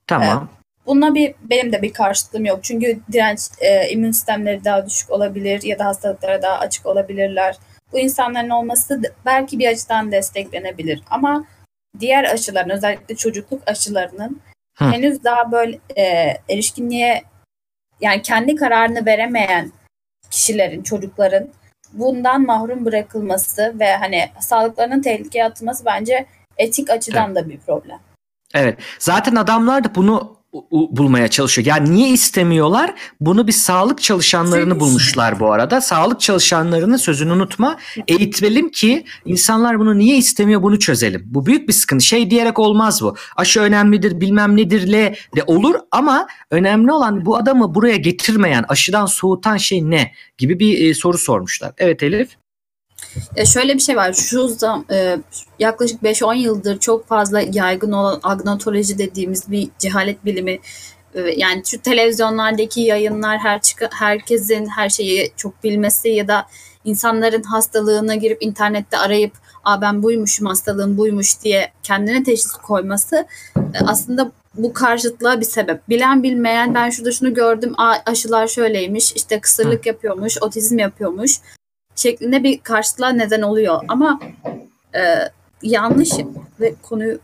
Tamam. 0.07 0.49
Ee, 0.59 0.62
Bununla 0.87 1.15
bir 1.15 1.35
benim 1.43 1.73
de 1.73 1.83
bir 1.83 1.93
karşıtlığım 1.93 2.45
yok. 2.45 2.65
Çünkü 2.65 3.01
direnç 3.13 3.41
e, 3.61 3.89
immün 3.89 4.11
sistemleri 4.11 4.65
daha 4.65 4.87
düşük 4.87 5.11
olabilir 5.11 5.63
ya 5.63 5.79
da 5.79 5.85
hastalıklara 5.85 6.43
daha 6.43 6.59
açık 6.59 6.87
olabilirler. 6.87 7.57
Bu 7.93 7.99
insanların 7.99 8.51
olması 8.51 9.03
belki 9.27 9.59
bir 9.59 9.69
açıdan 9.69 10.13
desteklenebilir. 10.13 11.03
Ama 11.11 11.45
diğer 12.01 12.25
aşıların 12.25 12.71
özellikle 12.71 13.17
çocukluk 13.17 13.63
aşılarının 13.67 14.41
Hı. 14.79 14.85
henüz 14.85 15.25
daha 15.25 15.53
böyle 15.53 15.79
e, 15.97 16.03
erişkinliğe 16.49 17.23
yani 18.01 18.23
kendi 18.23 18.57
kararını 18.57 19.07
veremeyen 19.07 19.73
kişilerin, 20.31 20.83
çocukların 20.83 21.49
bundan 21.93 22.47
mahrum 22.47 22.85
bırakılması 22.85 23.75
ve 23.81 23.97
hani 23.97 24.31
sağlıklarının 24.41 25.03
tehlikeye 25.03 25.45
atılması 25.45 25.85
bence 25.85 26.27
etik 26.57 26.91
açıdan 26.91 27.33
evet. 27.33 27.45
da 27.45 27.49
bir 27.49 27.59
problem. 27.59 27.99
Evet. 28.55 28.79
Zaten 28.99 29.37
adamlar 29.37 29.85
da 29.85 29.95
bunu 29.95 30.42
bulmaya 30.71 31.29
çalışıyor. 31.29 31.67
Yani 31.67 31.95
niye 31.95 32.09
istemiyorlar? 32.09 32.95
Bunu 33.21 33.47
bir 33.47 33.53
sağlık 33.53 34.03
çalışanlarını 34.03 34.81
bulmuşlar 34.81 35.41
bu 35.41 35.53
arada. 35.53 35.81
Sağlık 35.81 36.21
çalışanlarının 36.21 36.97
sözünü 36.97 37.33
unutma. 37.33 37.79
Eğitelim 38.09 38.71
ki 38.71 39.05
insanlar 39.25 39.79
bunu 39.79 39.99
niye 39.99 40.17
istemiyor 40.17 40.63
bunu 40.63 40.79
çözelim. 40.79 41.23
Bu 41.27 41.47
büyük 41.47 41.69
bir 41.69 41.73
sıkıntı. 41.73 42.05
Şey 42.05 42.31
diyerek 42.31 42.59
olmaz 42.59 43.03
bu. 43.03 43.17
Aşı 43.37 43.61
önemlidir 43.61 44.21
bilmem 44.21 44.57
nedirle 44.57 45.17
de 45.37 45.43
olur 45.47 45.75
ama 45.91 46.27
önemli 46.51 46.93
olan 46.93 47.27
bu 47.27 47.37
adamı 47.37 47.75
buraya 47.75 47.97
getirmeyen, 47.97 48.65
aşıdan 48.69 49.07
soğutan 49.07 49.57
şey 49.57 49.91
ne 49.91 50.13
gibi 50.39 50.59
bir 50.59 50.91
e, 50.91 50.95
soru 50.95 51.19
sormuşlar. 51.19 51.73
Evet 51.79 52.03
Elif. 52.03 52.42
E 53.37 53.47
şöyle 53.47 53.75
bir 53.75 53.81
şey 53.81 53.97
var. 53.97 54.13
Şu 54.13 54.49
zam, 54.49 54.85
e, 54.91 55.19
yaklaşık 55.59 56.03
5-10 56.03 56.35
yıldır 56.35 56.79
çok 56.79 57.09
fazla 57.09 57.41
yaygın 57.41 57.93
olan 57.93 58.21
agnotoloji 58.23 58.99
dediğimiz 58.99 59.51
bir 59.51 59.69
cehalet 59.79 60.25
bilimi 60.25 60.59
e, 61.15 61.21
yani 61.21 61.63
şu 61.67 61.83
televizyonlardaki 61.83 62.81
yayınlar 62.81 63.39
her 63.39 63.63
çık 63.63 63.89
herkesin 63.93 64.67
her 64.67 64.89
şeyi 64.89 65.33
çok 65.37 65.65
bilmesi 65.65 66.09
ya 66.09 66.29
da 66.29 66.47
insanların 66.85 67.43
hastalığına 67.43 68.15
girip 68.15 68.43
internette 68.43 68.99
arayıp 68.99 69.33
Aa 69.65 69.81
ben 69.81 70.03
buymuşum 70.03 70.47
hastalığım 70.47 70.99
buymuş 70.99 71.43
diye 71.43 71.73
kendine 71.83 72.23
teşhis 72.23 72.53
koyması 72.53 73.27
e, 73.57 73.79
aslında 73.87 74.33
bu 74.55 74.73
karşıtlığa 74.73 75.41
bir 75.41 75.45
sebep. 75.45 75.89
Bilen 75.89 76.23
bilmeyen 76.23 76.75
ben 76.75 76.91
şurada 76.91 77.13
şunu 77.13 77.35
gördüm 77.35 77.75
aşılar 78.07 78.47
şöyleymiş 78.47 79.13
işte 79.13 79.41
kısırlık 79.41 79.87
yapıyormuş 79.87 80.43
otizm 80.43 80.79
yapıyormuş 80.79 81.41
şeklinde 81.97 82.43
bir 82.43 82.59
karşılığa 82.59 83.11
neden 83.11 83.43
oluyor. 83.43 83.81
Ama 83.89 84.21
e, 84.95 85.01
yanlış 85.63 86.11
ve 86.61 86.75
konuyu 86.83 87.19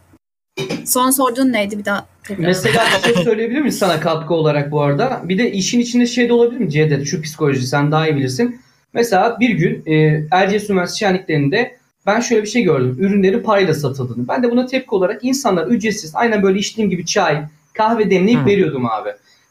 son 0.84 1.10
sorduğun 1.10 1.52
neydi 1.52 1.78
bir 1.78 1.84
daha? 1.84 2.06
Tekrar. 2.24 2.44
Mesela 2.44 2.84
bir 3.08 3.14
şey 3.14 3.24
söyleyebilir 3.24 3.60
miyiz 3.60 3.78
sana 3.78 4.00
katkı 4.00 4.34
olarak 4.34 4.70
bu 4.72 4.82
arada? 4.82 5.20
Bir 5.24 5.38
de 5.38 5.52
işin 5.52 5.80
içinde 5.80 6.06
şey 6.06 6.28
de 6.28 6.32
olabilir 6.32 6.60
mi 6.60 6.70
Cevdet? 6.70 7.06
Şu 7.06 7.22
psikoloji 7.22 7.66
sen 7.66 7.92
daha 7.92 8.08
iyi 8.08 8.16
bilirsin. 8.16 8.60
Mesela 8.92 9.40
bir 9.40 9.50
gün 9.50 9.82
e, 9.86 10.24
Erciyes 10.30 10.70
Üniversitesi 10.70 10.98
şenliklerinde 10.98 11.78
ben 12.06 12.20
şöyle 12.20 12.42
bir 12.42 12.48
şey 12.48 12.62
gördüm. 12.62 12.96
Ürünleri 12.98 13.42
parayla 13.42 13.74
satıldığını. 13.74 14.28
Ben 14.28 14.42
de 14.42 14.50
buna 14.50 14.66
tepki 14.66 14.94
olarak 14.94 15.24
insanlar 15.24 15.66
ücretsiz 15.66 16.10
aynen 16.14 16.42
böyle 16.42 16.58
içtiğim 16.58 16.90
gibi 16.90 17.06
çay, 17.06 17.42
kahve 17.74 18.10
demleyip 18.10 18.40
Hı. 18.40 18.46
veriyordum 18.46 18.86
abi. 18.86 19.10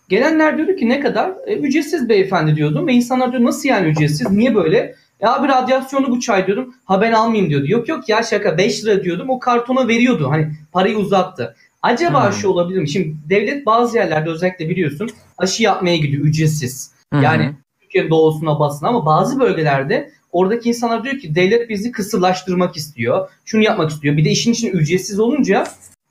Gelenler 0.09 0.57
diyordu 0.57 0.75
ki 0.75 0.89
ne 0.89 0.99
kadar? 0.99 1.31
E, 1.47 1.55
ücretsiz 1.55 2.09
beyefendi 2.09 2.55
diyordum 2.55 2.87
ve 2.87 2.93
insanlar 2.93 3.31
diyor 3.31 3.43
nasıl 3.43 3.69
yani 3.69 3.87
ücretsiz? 3.87 4.31
Niye 4.31 4.55
böyle? 4.55 4.95
Ya 5.21 5.35
abi 5.35 5.47
radyasyonlu 5.47 6.11
bu 6.11 6.19
çay 6.19 6.47
diyordum. 6.47 6.75
Ha 6.85 7.01
ben 7.01 7.11
almayayım 7.11 7.49
diyordu. 7.49 7.65
Yok 7.67 7.89
yok 7.89 8.09
ya 8.09 8.23
şaka 8.23 8.57
5 8.57 8.85
lira 8.85 9.03
diyordum. 9.03 9.29
O 9.29 9.39
kartona 9.39 9.87
veriyordu. 9.87 10.31
Hani 10.31 10.51
parayı 10.71 10.97
uzattı. 10.97 11.55
Acaba 11.81 12.25
hmm. 12.25 12.33
şu 12.33 12.49
olabilir 12.49 12.79
mi? 12.79 12.89
Şimdi 12.89 13.15
devlet 13.29 13.65
bazı 13.65 13.97
yerlerde 13.97 14.29
özellikle 14.29 14.69
biliyorsun 14.69 15.09
aşı 15.37 15.63
yapmaya 15.63 15.97
gidiyor 15.97 16.25
ücretsiz. 16.25 16.91
Hmm. 17.13 17.21
Yani 17.21 17.55
Türkiye'nin 17.81 18.09
doğusuna 18.09 18.59
basına 18.59 18.89
ama 18.89 19.05
bazı 19.05 19.39
bölgelerde 19.39 20.11
oradaki 20.31 20.69
insanlar 20.69 21.03
diyor 21.03 21.17
ki 21.17 21.35
devlet 21.35 21.69
bizi 21.69 21.91
kısırlaştırmak 21.91 22.77
istiyor. 22.77 23.29
Şunu 23.45 23.63
yapmak 23.63 23.89
istiyor. 23.89 24.17
Bir 24.17 24.25
de 24.25 24.29
işin 24.29 24.51
için 24.51 24.71
ücretsiz 24.71 25.19
olunca 25.19 25.67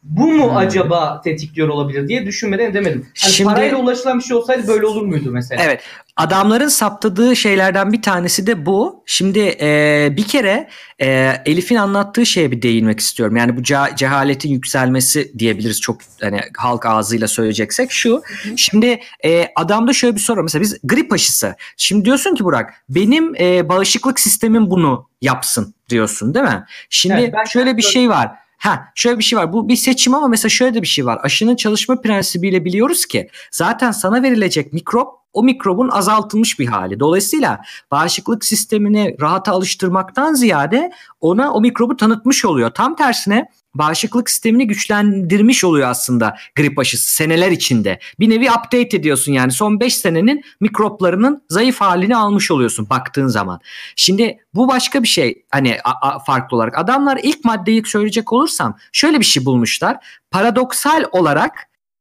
bu 0.09 0.27
mu 0.27 0.51
hmm. 0.51 0.57
acaba 0.57 1.21
tetikliyor 1.25 1.69
olabilir 1.69 2.09
diye 2.09 2.27
düşünmeden 2.27 2.75
demedim. 2.75 3.07
Hani 3.23 3.33
Şimdi, 3.33 3.51
parayla 3.51 3.77
ulaşılan 3.77 4.19
bir 4.19 4.25
şey 4.25 4.37
olsaydı 4.37 4.69
böyle 4.69 4.87
olur 4.87 5.03
muydu 5.03 5.31
mesela? 5.31 5.63
Evet. 5.65 5.81
Adamların 6.17 6.69
saptadığı 6.69 7.37
şeylerden 7.37 7.93
bir 7.93 8.03
tanesi 8.03 8.47
de 8.47 8.67
bu. 8.67 9.03
Şimdi 9.07 9.57
e, 9.61 10.09
bir 10.17 10.23
kere 10.23 10.69
e, 10.99 11.33
Elif'in 11.47 11.77
anlattığı 11.77 12.27
şeye 12.27 12.51
bir 12.51 12.63
değinmek 12.63 13.01
istiyorum. 13.01 13.37
Yani 13.37 13.57
bu 13.57 13.61
ce- 13.61 13.97
cehaletin 13.97 14.51
yükselmesi 14.51 15.39
diyebiliriz 15.39 15.81
çok 15.81 15.99
hani 16.21 16.41
halk 16.57 16.87
ağzıyla 16.87 17.29
söyleyeceksek 17.29 17.93
şu. 17.93 18.23
Şimdi 18.57 19.01
e, 19.25 19.49
adamda 19.57 19.93
şöyle 19.93 20.15
bir 20.15 20.21
soru. 20.21 20.43
Mesela 20.43 20.63
biz 20.63 20.79
grip 20.85 21.13
aşısı. 21.13 21.57
Şimdi 21.77 22.05
diyorsun 22.05 22.35
ki 22.35 22.45
Burak 22.45 22.75
benim 22.89 23.35
e, 23.35 23.69
bağışıklık 23.69 24.21
sistemim 24.21 24.71
bunu 24.71 25.09
yapsın 25.23 25.75
diyorsun 25.89 26.35
değil 26.35 26.47
mi? 26.47 26.65
Şimdi 26.91 27.33
evet, 27.37 27.49
şöyle 27.49 27.77
bir 27.77 27.83
şey 27.83 28.09
var 28.09 28.46
Ha 28.59 28.85
şöyle 28.95 29.19
bir 29.19 29.25
şey 29.25 29.39
var. 29.39 29.53
Bu 29.53 29.69
bir 29.69 29.77
seçim 29.77 30.15
ama 30.15 30.29
mesela 30.29 30.51
şöyle 30.51 30.75
de 30.75 30.83
bir 30.83 30.87
şey 30.87 31.07
var. 31.07 31.19
Aşının 31.23 31.57
çalışma 31.57 32.01
prensibiyle 32.01 32.65
biliyoruz 32.65 33.07
ki 33.07 33.29
zaten 33.51 33.91
sana 33.91 34.23
verilecek 34.23 34.73
mikrop 34.73 35.09
o 35.33 35.43
mikrobun 35.43 35.89
azaltılmış 35.89 36.59
bir 36.59 36.67
hali. 36.67 37.01
Dolayısıyla 37.01 37.61
bağışıklık 37.91 38.45
sistemini 38.45 39.17
rahata 39.21 39.53
alıştırmaktan 39.53 40.35
ziyade 40.35 40.93
ona 41.21 41.53
o 41.53 41.61
mikrobu 41.61 41.97
tanıtmış 41.97 42.45
oluyor. 42.45 42.71
Tam 42.71 42.97
tersine 42.97 43.49
bağışıklık 43.79 44.31
sistemini 44.31 44.67
güçlendirmiş 44.67 45.65
oluyor 45.65 45.89
aslında 45.89 46.37
grip 46.57 46.79
aşısı 46.79 47.11
seneler 47.11 47.51
içinde. 47.51 47.99
Bir 48.21 48.31
nevi 48.31 48.51
update 48.51 48.97
ediyorsun 48.97 49.33
yani 49.33 49.53
son 49.53 49.81
5 49.81 49.97
senenin 49.97 50.45
mikroplarının 50.61 51.43
zayıf 51.49 51.81
halini 51.81 52.17
almış 52.17 52.51
oluyorsun 52.51 52.91
baktığın 52.91 53.27
zaman. 53.27 53.61
Şimdi 53.97 54.39
bu 54.55 54.69
başka 54.69 55.03
bir 55.03 55.09
şey 55.09 55.45
hani 55.51 55.79
a, 55.85 56.09
a, 56.09 56.19
farklı 56.19 56.57
olarak. 56.57 56.79
Adamlar 56.79 57.21
ilk 57.23 57.45
maddeyi 57.45 57.83
söyleyecek 57.87 58.33
olursam 58.33 58.77
şöyle 58.93 59.21
bir 59.21 59.25
şey 59.25 59.45
bulmuşlar. 59.45 59.97
Paradoksal 60.31 61.05
olarak 61.13 61.53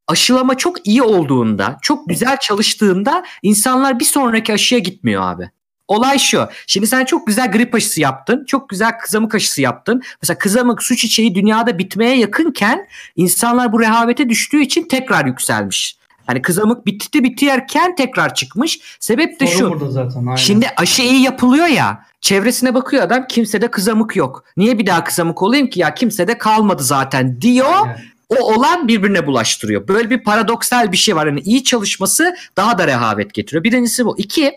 aşılama 0.07 0.57
çok 0.57 0.87
iyi 0.87 1.03
olduğunda, 1.03 1.77
çok 1.81 2.09
güzel 2.09 2.37
çalıştığında 2.39 3.25
insanlar 3.41 3.99
bir 3.99 4.05
sonraki 4.05 4.53
aşıya 4.53 4.79
gitmiyor 4.79 5.23
abi. 5.23 5.51
Olay 5.87 6.19
şu. 6.19 6.47
Şimdi 6.67 6.87
sen 6.87 7.05
çok 7.05 7.27
güzel 7.27 7.51
grip 7.51 7.75
aşısı 7.75 8.01
yaptın. 8.01 8.45
Çok 8.45 8.69
güzel 8.69 8.97
kızamık 8.97 9.35
aşısı 9.35 9.61
yaptın. 9.61 10.01
Mesela 10.21 10.37
kızamık 10.37 10.83
su 10.83 10.95
çiçeği 10.95 11.35
dünyada 11.35 11.77
bitmeye 11.77 12.17
yakınken 12.17 12.87
insanlar 13.15 13.71
bu 13.73 13.79
rehavete 13.79 14.29
düştüğü 14.29 14.61
için 14.61 14.87
tekrar 14.87 15.25
yükselmiş. 15.25 15.97
Hani 16.27 16.41
kızamık 16.41 16.85
bitti 16.85 17.23
bitiyerken 17.23 17.95
tekrar 17.95 18.33
çıkmış. 18.33 18.79
Sebep 18.99 19.39
de 19.39 19.47
Sorun 19.47 19.79
şu. 19.79 19.91
Zaten, 19.91 20.19
aynen. 20.19 20.35
Şimdi 20.35 20.67
aşı 20.77 21.01
iyi 21.01 21.21
yapılıyor 21.21 21.67
ya. 21.67 22.05
Çevresine 22.21 22.73
bakıyor 22.73 23.03
adam 23.03 23.27
kimsede 23.27 23.71
kızamık 23.71 24.15
yok. 24.15 24.43
Niye 24.57 24.79
bir 24.79 24.85
daha 24.85 25.03
kızamık 25.03 25.41
olayım 25.41 25.69
ki 25.69 25.79
ya 25.79 25.93
kimsede 25.93 26.37
kalmadı 26.37 26.83
zaten 26.83 27.41
diyor. 27.41 27.87
Aynen 27.87 28.14
o 28.29 28.53
olan 28.53 28.87
birbirine 28.87 29.27
bulaştırıyor. 29.27 29.87
Böyle 29.87 30.09
bir 30.09 30.23
paradoksal 30.23 30.91
bir 30.91 30.97
şey 30.97 31.15
var. 31.15 31.27
Yani 31.27 31.39
iyi 31.39 31.63
çalışması 31.63 32.35
daha 32.57 32.77
da 32.77 32.87
rehavet 32.87 33.33
getiriyor. 33.33 33.63
Birincisi 33.63 34.05
bu. 34.05 34.17
İki, 34.17 34.51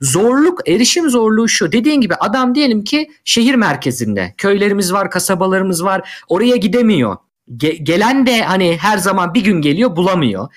zorluk, 0.00 0.68
erişim 0.68 1.10
zorluğu 1.10 1.48
şu. 1.48 1.72
Dediğin 1.72 2.00
gibi 2.00 2.14
adam 2.14 2.54
diyelim 2.54 2.84
ki 2.84 3.10
şehir 3.24 3.54
merkezinde. 3.54 4.34
Köylerimiz 4.38 4.92
var, 4.92 5.10
kasabalarımız 5.10 5.84
var. 5.84 6.24
Oraya 6.28 6.56
gidemiyor. 6.56 7.16
Ge- 7.56 7.82
gelen 7.82 8.26
de 8.26 8.42
hani 8.42 8.78
her 8.80 8.98
zaman 8.98 9.34
bir 9.34 9.44
gün 9.44 9.60
geliyor 9.62 9.96
bulamıyor. 9.96 10.48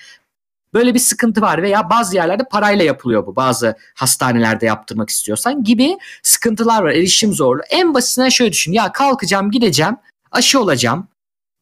Böyle 0.74 0.94
bir 0.94 0.98
sıkıntı 0.98 1.40
var 1.40 1.62
veya 1.62 1.90
bazı 1.90 2.16
yerlerde 2.16 2.42
parayla 2.50 2.84
yapılıyor 2.84 3.26
bu. 3.26 3.36
Bazı 3.36 3.76
hastanelerde 3.94 4.66
yaptırmak 4.66 5.10
istiyorsan 5.10 5.64
gibi 5.64 5.98
sıkıntılar 6.22 6.82
var. 6.82 6.90
Erişim 6.90 7.32
zorluğu. 7.32 7.62
En 7.70 7.94
basitinden 7.94 8.28
şöyle 8.28 8.52
düşün. 8.52 8.72
Ya 8.72 8.92
kalkacağım 8.92 9.50
gideceğim 9.50 9.96
aşı 10.30 10.60
olacağım. 10.60 11.08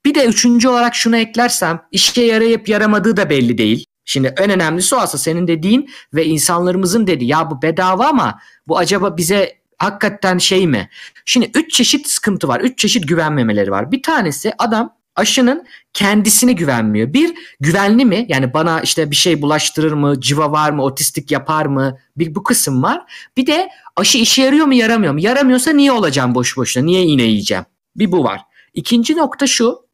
Bir 0.07 0.15
de 0.15 0.27
üçüncü 0.27 0.69
olarak 0.69 0.95
şunu 0.95 1.17
eklersem 1.17 1.83
işe 1.91 2.23
yarayıp 2.23 2.69
yaramadığı 2.69 3.17
da 3.17 3.31
belli 3.31 3.59
değil. 3.59 3.87
Şimdi 4.05 4.35
en 4.39 4.51
önemlisi 4.51 4.95
o 4.95 4.99
aslında 4.99 5.23
senin 5.23 5.49
dediğin 5.49 5.91
ve 6.15 6.25
insanlarımızın 6.25 7.07
dedi 7.07 7.25
ya 7.25 7.51
bu 7.51 7.63
bedava 7.63 8.07
ama 8.07 8.39
bu 8.69 8.79
acaba 8.79 9.17
bize 9.17 9.59
hakikaten 9.79 10.39
şey 10.39 10.67
mi? 10.67 10.89
Şimdi 11.25 11.51
üç 11.55 11.73
çeşit 11.73 12.09
sıkıntı 12.09 12.49
var. 12.49 12.61
Üç 12.61 12.79
çeşit 12.79 13.09
güvenmemeleri 13.09 13.71
var. 13.71 13.93
Bir 13.93 14.03
tanesi 14.03 14.53
adam 14.59 14.97
aşının 15.17 15.67
kendisine 15.93 16.53
güvenmiyor. 16.53 17.13
Bir 17.13 17.35
güvenli 17.61 18.05
mi? 18.05 18.27
Yani 18.29 18.55
bana 18.55 18.81
işte 18.81 19.11
bir 19.11 19.17
şey 19.17 19.43
bulaştırır 19.43 19.93
mı? 19.93 20.21
Civa 20.21 20.53
var 20.53 20.71
mı? 20.71 20.83
Otistik 20.83 21.31
yapar 21.31 21.67
mı? 21.67 21.99
Bir 22.17 22.35
bu 22.35 22.43
kısım 22.43 22.83
var. 22.83 23.03
Bir 23.37 23.47
de 23.47 23.69
aşı 23.97 24.19
işe 24.19 24.43
yarıyor 24.43 24.67
mu 24.67 24.75
yaramıyor 24.75 25.13
mu? 25.13 25.21
Yaramıyorsa 25.21 25.71
niye 25.71 25.93
olacağım 25.93 26.35
boş 26.35 26.57
boşuna? 26.57 26.85
Niye 26.85 27.03
iğne 27.03 27.23
yiyeceğim? 27.23 27.65
Bir 27.97 28.13
bu 28.13 28.25
var. 28.25 28.41
İkinci 28.75 29.17
nokta 29.17 29.47
şu. 29.47 29.86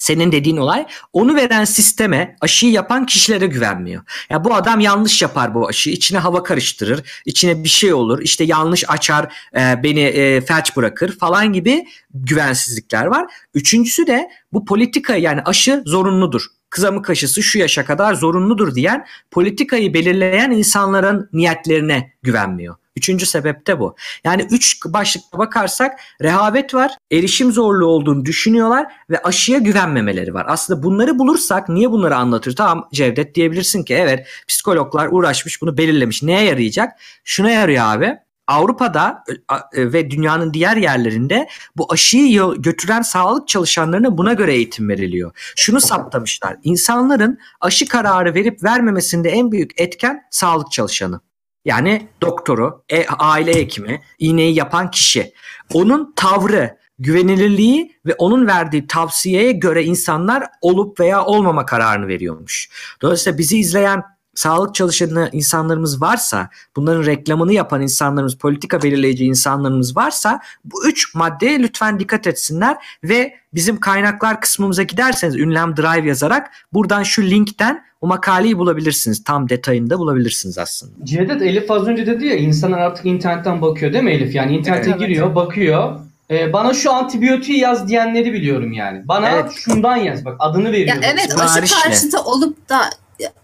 Senin 0.00 0.32
dediğin 0.32 0.56
olay 0.56 0.86
onu 1.12 1.34
veren 1.34 1.64
sisteme 1.64 2.36
aşıyı 2.40 2.72
yapan 2.72 3.06
kişilere 3.06 3.46
güvenmiyor. 3.46 4.02
Ya 4.30 4.44
bu 4.44 4.54
adam 4.54 4.80
yanlış 4.80 5.22
yapar 5.22 5.54
bu 5.54 5.68
aşıyı 5.68 5.96
içine 5.96 6.18
hava 6.18 6.42
karıştırır 6.42 7.22
içine 7.26 7.64
bir 7.64 7.68
şey 7.68 7.92
olur 7.92 8.20
işte 8.22 8.44
yanlış 8.44 8.84
açar 8.90 9.34
e, 9.56 9.82
beni 9.82 10.00
e, 10.00 10.40
felç 10.40 10.76
bırakır 10.76 11.18
falan 11.18 11.52
gibi 11.52 11.86
güvensizlikler 12.14 13.06
var. 13.06 13.32
Üçüncüsü 13.54 14.06
de 14.06 14.30
bu 14.52 14.64
politika 14.64 15.16
yani 15.16 15.42
aşı 15.42 15.82
zorunludur 15.86 16.46
kızamık 16.70 17.10
aşısı 17.10 17.42
şu 17.42 17.58
yaşa 17.58 17.84
kadar 17.84 18.14
zorunludur 18.14 18.74
diyen 18.74 19.06
politikayı 19.30 19.94
belirleyen 19.94 20.50
insanların 20.50 21.28
niyetlerine 21.32 22.12
güvenmiyor. 22.22 22.76
Üçüncü 22.96 23.26
sebep 23.26 23.66
de 23.66 23.80
bu. 23.80 23.96
Yani 24.24 24.46
üç 24.50 24.84
başlıkta 24.86 25.38
bakarsak 25.38 26.00
rehavet 26.22 26.74
var, 26.74 26.92
erişim 27.12 27.52
zorluğu 27.52 27.86
olduğunu 27.86 28.24
düşünüyorlar 28.24 28.86
ve 29.10 29.22
aşıya 29.22 29.58
güvenmemeleri 29.58 30.34
var. 30.34 30.46
Aslında 30.48 30.82
bunları 30.82 31.18
bulursak 31.18 31.68
niye 31.68 31.90
bunları 31.90 32.16
anlatır? 32.16 32.56
Tamam 32.56 32.88
Cevdet 32.92 33.34
diyebilirsin 33.34 33.82
ki 33.82 33.94
evet 33.94 34.26
psikologlar 34.48 35.08
uğraşmış 35.10 35.62
bunu 35.62 35.76
belirlemiş. 35.76 36.22
Neye 36.22 36.44
yarayacak? 36.44 36.92
Şuna 37.24 37.50
yarıyor 37.50 37.84
abi. 37.84 38.18
Avrupa'da 38.50 39.24
e, 39.72 39.92
ve 39.92 40.10
dünyanın 40.10 40.54
diğer 40.54 40.76
yerlerinde 40.76 41.48
bu 41.76 41.92
aşıyı 41.92 42.54
götüren 42.58 43.02
sağlık 43.02 43.48
çalışanlarına 43.48 44.18
buna 44.18 44.32
göre 44.32 44.54
eğitim 44.54 44.88
veriliyor. 44.88 45.32
Şunu 45.56 45.80
saptamışlar. 45.80 46.56
İnsanların 46.62 47.38
aşı 47.60 47.88
kararı 47.88 48.34
verip 48.34 48.64
vermemesinde 48.64 49.30
en 49.30 49.52
büyük 49.52 49.80
etken 49.80 50.22
sağlık 50.30 50.72
çalışanı. 50.72 51.20
Yani 51.64 52.08
doktoru, 52.22 52.84
e, 52.88 53.06
aile 53.06 53.54
hekimi, 53.54 54.02
iğneyi 54.18 54.54
yapan 54.54 54.90
kişi. 54.90 55.32
Onun 55.74 56.12
tavrı, 56.16 56.78
güvenilirliği 56.98 57.96
ve 58.06 58.14
onun 58.14 58.46
verdiği 58.46 58.86
tavsiyeye 58.86 59.52
göre 59.52 59.84
insanlar 59.84 60.44
olup 60.60 61.00
veya 61.00 61.24
olmama 61.24 61.66
kararını 61.66 62.08
veriyormuş. 62.08 62.70
Dolayısıyla 63.02 63.38
bizi 63.38 63.58
izleyen 63.58 64.02
sağlık 64.34 64.74
çalışanı 64.74 65.28
insanlarımız 65.32 66.02
varsa, 66.02 66.50
bunların 66.76 67.06
reklamını 67.06 67.52
yapan 67.52 67.82
insanlarımız, 67.82 68.36
politika 68.36 68.82
belirleyici 68.82 69.24
insanlarımız 69.24 69.96
varsa 69.96 70.40
bu 70.64 70.86
üç 70.86 71.14
maddeye 71.14 71.58
lütfen 71.58 72.00
dikkat 72.00 72.26
etsinler 72.26 72.76
ve 73.04 73.34
bizim 73.54 73.80
kaynaklar 73.80 74.40
kısmımıza 74.40 74.82
giderseniz 74.82 75.36
Ünlem 75.36 75.76
Drive 75.76 76.08
yazarak 76.08 76.50
buradan 76.72 77.02
şu 77.02 77.22
linkten 77.22 77.84
o 78.00 78.06
makaleyi 78.06 78.58
bulabilirsiniz. 78.58 79.24
Tam 79.24 79.48
detayında 79.48 79.98
bulabilirsiniz 79.98 80.58
aslında. 80.58 81.04
Cevdet 81.04 81.42
Elif 81.42 81.70
az 81.70 81.86
önce 81.86 82.06
dedi 82.06 82.26
ya 82.26 82.36
insanlar 82.36 82.78
artık 82.78 83.06
internetten 83.06 83.62
bakıyor 83.62 83.92
değil 83.92 84.04
mi 84.04 84.10
Elif? 84.10 84.34
Yani 84.34 84.56
internete 84.56 84.90
evet, 84.90 85.00
giriyor, 85.00 85.26
evet. 85.26 85.36
bakıyor. 85.36 86.00
Ee, 86.30 86.52
bana 86.52 86.74
şu 86.74 86.92
antibiyotiği 86.92 87.58
yaz 87.58 87.88
diyenleri 87.88 88.32
biliyorum 88.32 88.72
yani. 88.72 89.08
Bana 89.08 89.30
evet. 89.30 89.52
şundan 89.52 89.96
yaz 89.96 90.24
bak 90.24 90.36
adını 90.38 90.72
veriyor. 90.72 90.96
Ya 90.96 91.10
evet 91.12 91.40
aşı 91.40 91.74
karşıtı 91.74 92.20
olup 92.20 92.68
da 92.68 92.80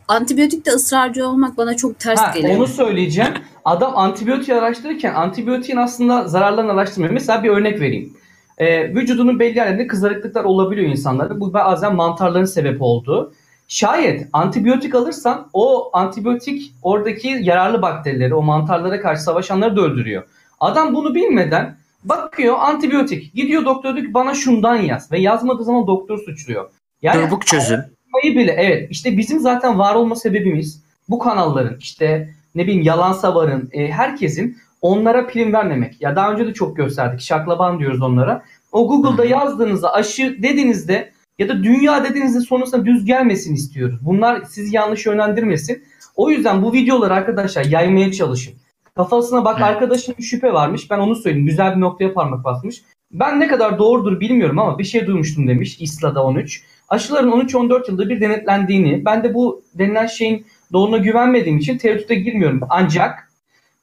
antibiyotikte 0.09 0.71
ısrarcı 0.71 1.29
olmak 1.29 1.57
bana 1.57 1.77
çok 1.77 1.99
ters 1.99 2.21
ha, 2.21 2.33
geliyor. 2.35 2.57
Onu 2.57 2.67
söyleyeceğim. 2.67 3.35
Adam 3.65 3.97
antibiyotik 3.97 4.49
araştırırken 4.49 5.15
antibiyotiğin 5.15 5.79
aslında 5.79 6.29
zararlarını 6.29 6.73
araştırmıyor. 6.73 7.13
Mesela 7.13 7.43
bir 7.43 7.49
örnek 7.49 7.81
vereyim. 7.81 8.13
Ee, 8.59 8.95
vücudunun 8.95 9.39
belli 9.39 9.59
yerlerinde 9.59 9.87
kızarıklıklar 9.87 10.45
olabiliyor 10.45 10.89
insanlarda. 10.89 11.41
Bu 11.41 11.53
bazen 11.53 11.95
mantarların 11.95 12.45
sebep 12.45 12.83
olduğu. 12.83 13.33
Şayet 13.69 14.29
antibiyotik 14.33 14.95
alırsan 14.95 15.49
o 15.53 15.91
antibiyotik 15.93 16.75
oradaki 16.83 17.39
yararlı 17.41 17.83
bakterileri, 17.83 18.35
o 18.35 18.43
mantarlara 18.43 19.01
karşı 19.01 19.23
savaşanları 19.23 19.77
da 19.77 19.81
öldürüyor. 19.81 20.23
Adam 20.61 20.95
bunu 20.95 21.15
bilmeden 21.15 21.77
bakıyor 22.05 22.57
antibiyotik. 22.59 23.35
Gidiyor 23.35 23.65
doktor 23.65 23.97
diyor 23.97 24.07
ki 24.07 24.15
bana 24.15 24.35
şundan 24.35 24.77
yaz. 24.77 25.13
Ve 25.13 25.19
yazmadığı 25.19 25.65
zaman 25.65 25.87
doktor 25.87 26.19
suçluyor. 26.19 26.71
Yani 27.03 27.25
Çabuk 27.25 27.47
çözün 27.47 27.81
konuşmayı 28.17 28.37
bile 28.39 28.53
evet 28.59 28.89
işte 28.91 29.17
bizim 29.17 29.41
zaten 29.41 29.79
var 29.79 29.95
olma 29.95 30.15
sebebimiz 30.15 30.83
bu 31.09 31.19
kanalların 31.19 31.77
işte 31.81 32.31
ne 32.55 32.63
bileyim 32.63 32.83
yalan 32.83 33.13
savarın 33.13 33.71
e, 33.73 33.89
herkesin 33.89 34.57
onlara 34.83 35.27
prim 35.27 35.53
vermemek. 35.53 36.03
Ya 36.03 36.17
daha 36.17 36.33
önce 36.33 36.47
de 36.47 36.55
çok 36.55 36.77
gösterdik. 36.77 37.21
Şaklaban 37.21 37.79
diyoruz 37.79 38.03
onlara. 38.03 38.43
O 38.73 38.89
Google'da 38.89 39.25
yazdığınızda 39.25 39.95
aşı 39.95 40.37
dediğinizde 40.43 41.13
ya 41.39 41.49
da 41.49 41.63
dünya 41.63 42.05
dediğinizde 42.05 42.41
sonrasında 42.41 42.87
düz 42.87 43.05
gelmesin 43.05 43.55
istiyoruz. 43.55 43.99
Bunlar 44.03 44.43
sizi 44.49 44.77
yanlış 44.77 45.07
yönlendirmesin. 45.07 45.85
O 46.17 46.31
yüzden 46.31 46.63
bu 46.63 46.73
videoları 46.73 47.15
arkadaşlar 47.15 47.65
yaymaya 47.65 48.13
çalışın. 48.13 48.55
Kafasına 48.97 49.45
bak 49.45 49.57
evet. 49.59 49.69
arkadaşın 49.69 50.15
bir 50.19 50.23
şüphe 50.23 50.53
varmış. 50.53 50.91
Ben 50.91 50.99
onu 50.99 51.17
söyleyeyim. 51.17 51.47
Güzel 51.47 51.77
bir 51.77 51.81
noktaya 51.81 52.13
parmak 52.15 52.45
basmış. 52.45 52.83
Ben 53.13 53.41
ne 53.41 53.49
kadar 53.49 53.79
doğrudur 53.79 54.21
bilmiyorum 54.21 54.59
ama 54.59 54.79
bir 54.79 54.85
şey 54.85 55.07
duymuştum 55.07 55.49
demiş 55.49 55.77
İsla'da 55.81 56.25
13 56.25 56.65
aşıların 56.89 57.31
13-14 57.31 57.91
yılda 57.91 58.09
bir 58.09 58.21
denetlendiğini, 58.21 59.05
ben 59.05 59.25
de 59.25 59.35
bu 59.35 59.65
denilen 59.75 60.07
şeyin 60.07 60.47
doğruna 60.73 60.99
güvenmediğim 60.99 61.59
için 61.59 61.79
tereddüte 61.79 62.15
girmiyorum. 62.15 62.61
Ancak 62.71 63.33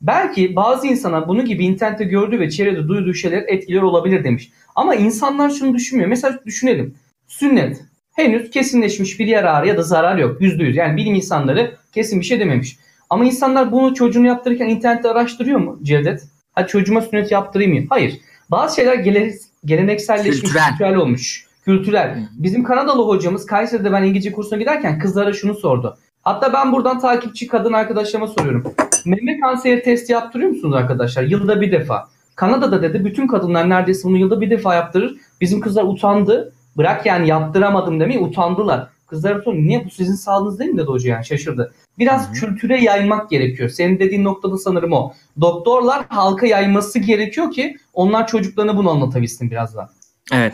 belki 0.02 0.56
bazı 0.56 0.88
insana 0.88 1.28
bunu 1.28 1.46
gibi 1.46 1.66
internette 1.66 2.04
gördüğü 2.04 2.40
ve 2.40 2.50
çevrede 2.50 2.88
duyduğu 2.88 3.14
şeyler 3.14 3.44
etkiliyor 3.48 3.84
olabilir 3.84 4.24
demiş. 4.24 4.52
Ama 4.76 4.96
insanlar 4.96 5.50
şunu 5.50 5.74
düşünmüyor. 5.74 6.10
Mesela 6.10 6.40
düşünelim. 6.46 6.96
Sünnet. 7.28 7.82
Henüz 8.16 8.50
kesinleşmiş 8.50 9.20
bir 9.20 9.28
yararı 9.28 9.68
ya 9.68 9.78
da 9.78 9.84
zarar 9.84 10.18
yok. 10.18 10.42
%100. 10.42 10.76
Yani 10.76 10.98
bilim 10.98 11.16
insanları 11.16 11.76
kesin 11.92 12.20
bir 12.20 12.26
şey 12.26 12.40
dememiş. 12.40 12.78
Ama 13.10 13.26
insanlar 13.26 13.72
bunu 13.72 13.94
çocuğunu 13.94 14.28
yaptırırken 14.28 14.70
internette 14.70 15.10
araştırıyor 15.10 15.60
mu 15.60 15.80
Cevdet? 15.84 16.24
Hadi 16.54 16.68
çocuğuma 16.68 17.02
sünnet 17.02 17.32
yaptırayım 17.32 17.74
mı? 17.74 17.86
Hayır. 17.90 18.20
Bazı 18.52 18.76
şeyler 18.76 18.96
gele, 18.96 19.34
gelenekselleşmiş, 19.66 20.54
kültürel 20.54 20.96
olmuş 20.96 21.48
kültürel. 21.66 22.28
Bizim 22.38 22.64
Kanadalı 22.64 23.08
hocamız 23.08 23.46
Kayseri'de 23.46 23.92
ben 23.92 24.04
İngilizce 24.04 24.32
kursuna 24.32 24.60
giderken 24.60 25.00
kızlara 25.00 25.34
şunu 25.34 25.56
sordu. 25.56 25.98
Hatta 26.22 26.54
ben 26.54 26.72
buradan 26.72 27.00
takipçi 27.00 27.48
kadın 27.48 27.74
arkadaşlarıma 27.74 28.28
soruyorum. 28.28 28.64
Meme 29.06 29.40
kanseri 29.40 29.84
testi 29.84 30.12
yaptırıyor 30.14 30.50
musunuz 30.50 30.76
arkadaşlar? 30.76 31.24
Yılda 31.24 31.62
bir 31.62 31.72
defa. 31.72 32.08
Kanada'da 32.36 32.82
dedi 32.82 33.06
bütün 33.06 33.28
kadınlar 33.28 33.70
neredeyse 33.70 34.08
bunu 34.08 34.18
yılda 34.18 34.42
bir 34.42 34.50
defa 34.50 34.76
yaptırır. 34.76 35.16
Bizim 35.42 35.60
kızlar 35.60 35.84
utandı. 35.84 36.54
Bırak 36.78 37.06
yani 37.06 37.28
yaptıramadım 37.28 38.00
demeyi 38.00 38.20
utandılar. 38.20 38.88
Kızlar 39.08 39.42
sordu 39.42 39.58
niye 39.58 39.86
bu 39.86 39.90
sizin 39.90 40.14
sağlığınız 40.14 40.60
değil 40.60 40.72
mi 40.72 40.78
dedi 40.78 40.88
hoca 40.88 41.10
yani 41.10 41.26
şaşırdı. 41.26 41.74
Biraz 42.00 42.26
Hı-hı. 42.26 42.34
kültüre 42.34 42.84
yaymak 42.84 43.30
gerekiyor. 43.30 43.70
Senin 43.70 44.00
dediğin 44.00 44.24
noktada 44.24 44.58
sanırım 44.58 44.94
o. 44.94 45.14
Doktorlar 45.42 46.06
halka 46.10 46.48
yayması 46.48 47.00
gerekiyor 47.00 47.52
ki 47.52 47.78
onlar 47.94 48.28
çocuklarına 48.28 48.78
bunu 48.78 48.90
anlatabilsin 48.90 49.52
biraz 49.52 49.76
daha. 49.76 49.90
Evet. 50.34 50.54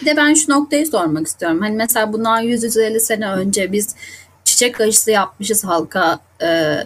Bir 0.00 0.06
de 0.06 0.16
ben 0.16 0.34
şu 0.34 0.52
noktayı 0.52 0.86
sormak 0.86 1.26
istiyorum. 1.26 1.60
Hani 1.60 1.76
mesela 1.76 2.12
bundan 2.12 2.40
150 2.40 3.00
sene 3.00 3.30
önce 3.30 3.72
biz 3.72 3.94
çiçek 4.44 4.80
aşısı 4.80 5.10
yapmışız 5.10 5.64
halka. 5.64 6.18
E, 6.42 6.76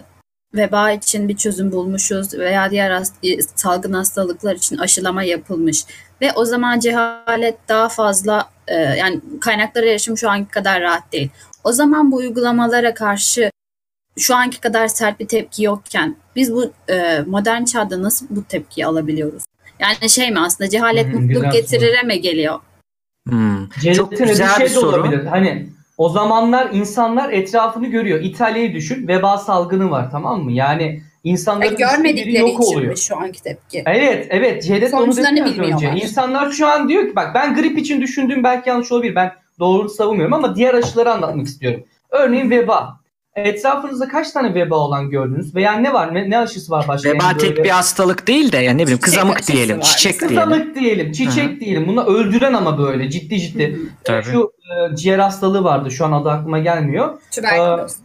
veba 0.55 0.91
için 0.91 1.29
bir 1.29 1.37
çözüm 1.37 1.71
bulmuşuz 1.71 2.33
veya 2.33 2.71
diğer 2.71 2.91
hast- 2.91 3.23
e, 3.23 3.41
salgın 3.55 3.93
hastalıklar 3.93 4.55
için 4.55 4.77
aşılama 4.77 5.23
yapılmış. 5.23 5.85
Ve 6.21 6.31
o 6.35 6.45
zaman 6.45 6.79
cehalet 6.79 7.57
daha 7.69 7.89
fazla 7.89 8.49
e, 8.67 8.75
yani 8.75 9.19
kaynaklara 9.41 9.85
erişim 9.85 10.17
şu 10.17 10.29
anki 10.29 10.51
kadar 10.51 10.81
rahat 10.81 11.11
değil. 11.11 11.29
O 11.63 11.71
zaman 11.71 12.11
bu 12.11 12.15
uygulamalara 12.15 12.93
karşı 12.93 13.51
şu 14.17 14.35
anki 14.35 14.59
kadar 14.61 14.87
sert 14.87 15.19
bir 15.19 15.27
tepki 15.27 15.63
yokken 15.63 16.15
biz 16.35 16.53
bu 16.53 16.71
e, 16.89 17.19
modern 17.27 17.63
çağda 17.63 18.01
nasıl 18.03 18.25
bu 18.29 18.43
tepkiyi 18.43 18.85
alabiliyoruz? 18.85 19.43
Yani 19.79 20.09
şey 20.09 20.31
mi 20.31 20.39
aslında 20.39 20.69
cehalet 20.69 21.05
mutluluk 21.13 21.43
getirir 21.53 22.03
mi 22.03 22.21
geliyor? 22.21 22.59
Hmm. 23.27 23.69
Çok 23.95 24.11
güzel 24.11 24.49
bir, 24.49 24.53
şey 24.53 24.65
bir 24.65 24.69
soru. 24.69 25.01
Olabilir. 25.01 25.25
Hani 25.25 25.69
o 25.97 26.09
zamanlar 26.09 26.69
insanlar 26.73 27.29
etrafını 27.29 27.87
görüyor. 27.87 28.19
İtalya'yı 28.21 28.73
düşün. 28.73 29.07
Veba 29.07 29.37
salgını 29.37 29.91
var 29.91 30.11
tamam 30.11 30.43
mı? 30.43 30.51
Yani 30.51 31.01
insanların 31.23 31.77
görmedikleri 31.77 32.39
yok 32.39 32.63
için 32.63 32.77
oluyor. 32.77 32.95
şu 32.95 33.17
anki 33.17 33.43
tepki. 33.43 33.83
Evet, 33.85 34.27
evet. 34.29 34.63
Cevdet 34.63 34.93
onu 34.93 35.17
dedi 35.17 35.61
önce. 35.61 35.91
İnsanlar 35.95 36.51
şu 36.51 36.67
an 36.67 36.89
diyor 36.89 37.07
ki 37.07 37.15
bak 37.15 37.35
ben 37.35 37.55
grip 37.55 37.77
için 37.77 38.01
düşündüğüm 38.01 38.43
belki 38.43 38.69
yanlış 38.69 38.91
olabilir. 38.91 39.15
Ben 39.15 39.31
doğru 39.59 39.89
savunmuyorum 39.89 40.33
ama 40.33 40.55
diğer 40.55 40.73
aşıları 40.73 41.11
anlatmak 41.11 41.47
istiyorum. 41.47 41.83
Örneğin 42.09 42.49
veba. 42.49 42.98
Etrafınızda 43.35 44.07
kaç 44.07 44.31
tane 44.31 44.53
veba 44.53 44.75
olan 44.75 45.09
gördünüz? 45.09 45.55
Veya 45.55 45.73
ne 45.73 45.93
var? 45.93 46.13
Ne, 46.13 46.29
ne 46.29 46.37
aşısı 46.37 46.71
var 46.71 46.85
başka? 46.87 47.09
Veba 47.09 47.37
tek 47.37 47.63
bir 47.63 47.69
hastalık 47.69 48.27
değil 48.27 48.51
de 48.51 48.57
yani 48.57 48.77
ne 48.77 48.83
bileyim 48.83 48.99
kızamık 48.99 49.47
diyelim, 49.47 49.77
var. 49.77 49.83
çiçek 49.83 50.19
diyelim. 50.19 50.37
Kızamık 50.37 50.75
diyelim, 50.75 51.11
çiçek 51.11 51.49
Hı-hı. 51.49 51.59
diyelim. 51.59 51.87
Bunlar 51.87 52.07
öldüren 52.07 52.53
ama 52.53 52.77
böyle 52.77 53.09
ciddi 53.09 53.39
ciddi. 53.39 53.79
Tabii. 54.03 54.23
Şu 54.23 54.51
e, 54.91 54.95
ciğer 54.95 55.19
hastalığı 55.19 55.63
vardı. 55.63 55.91
Şu 55.91 56.05
an 56.05 56.11
adı 56.11 56.29
aklıma 56.29 56.59
gelmiyor. 56.59 57.21
Tüberküloz. 57.31 57.91
E, 57.91 57.95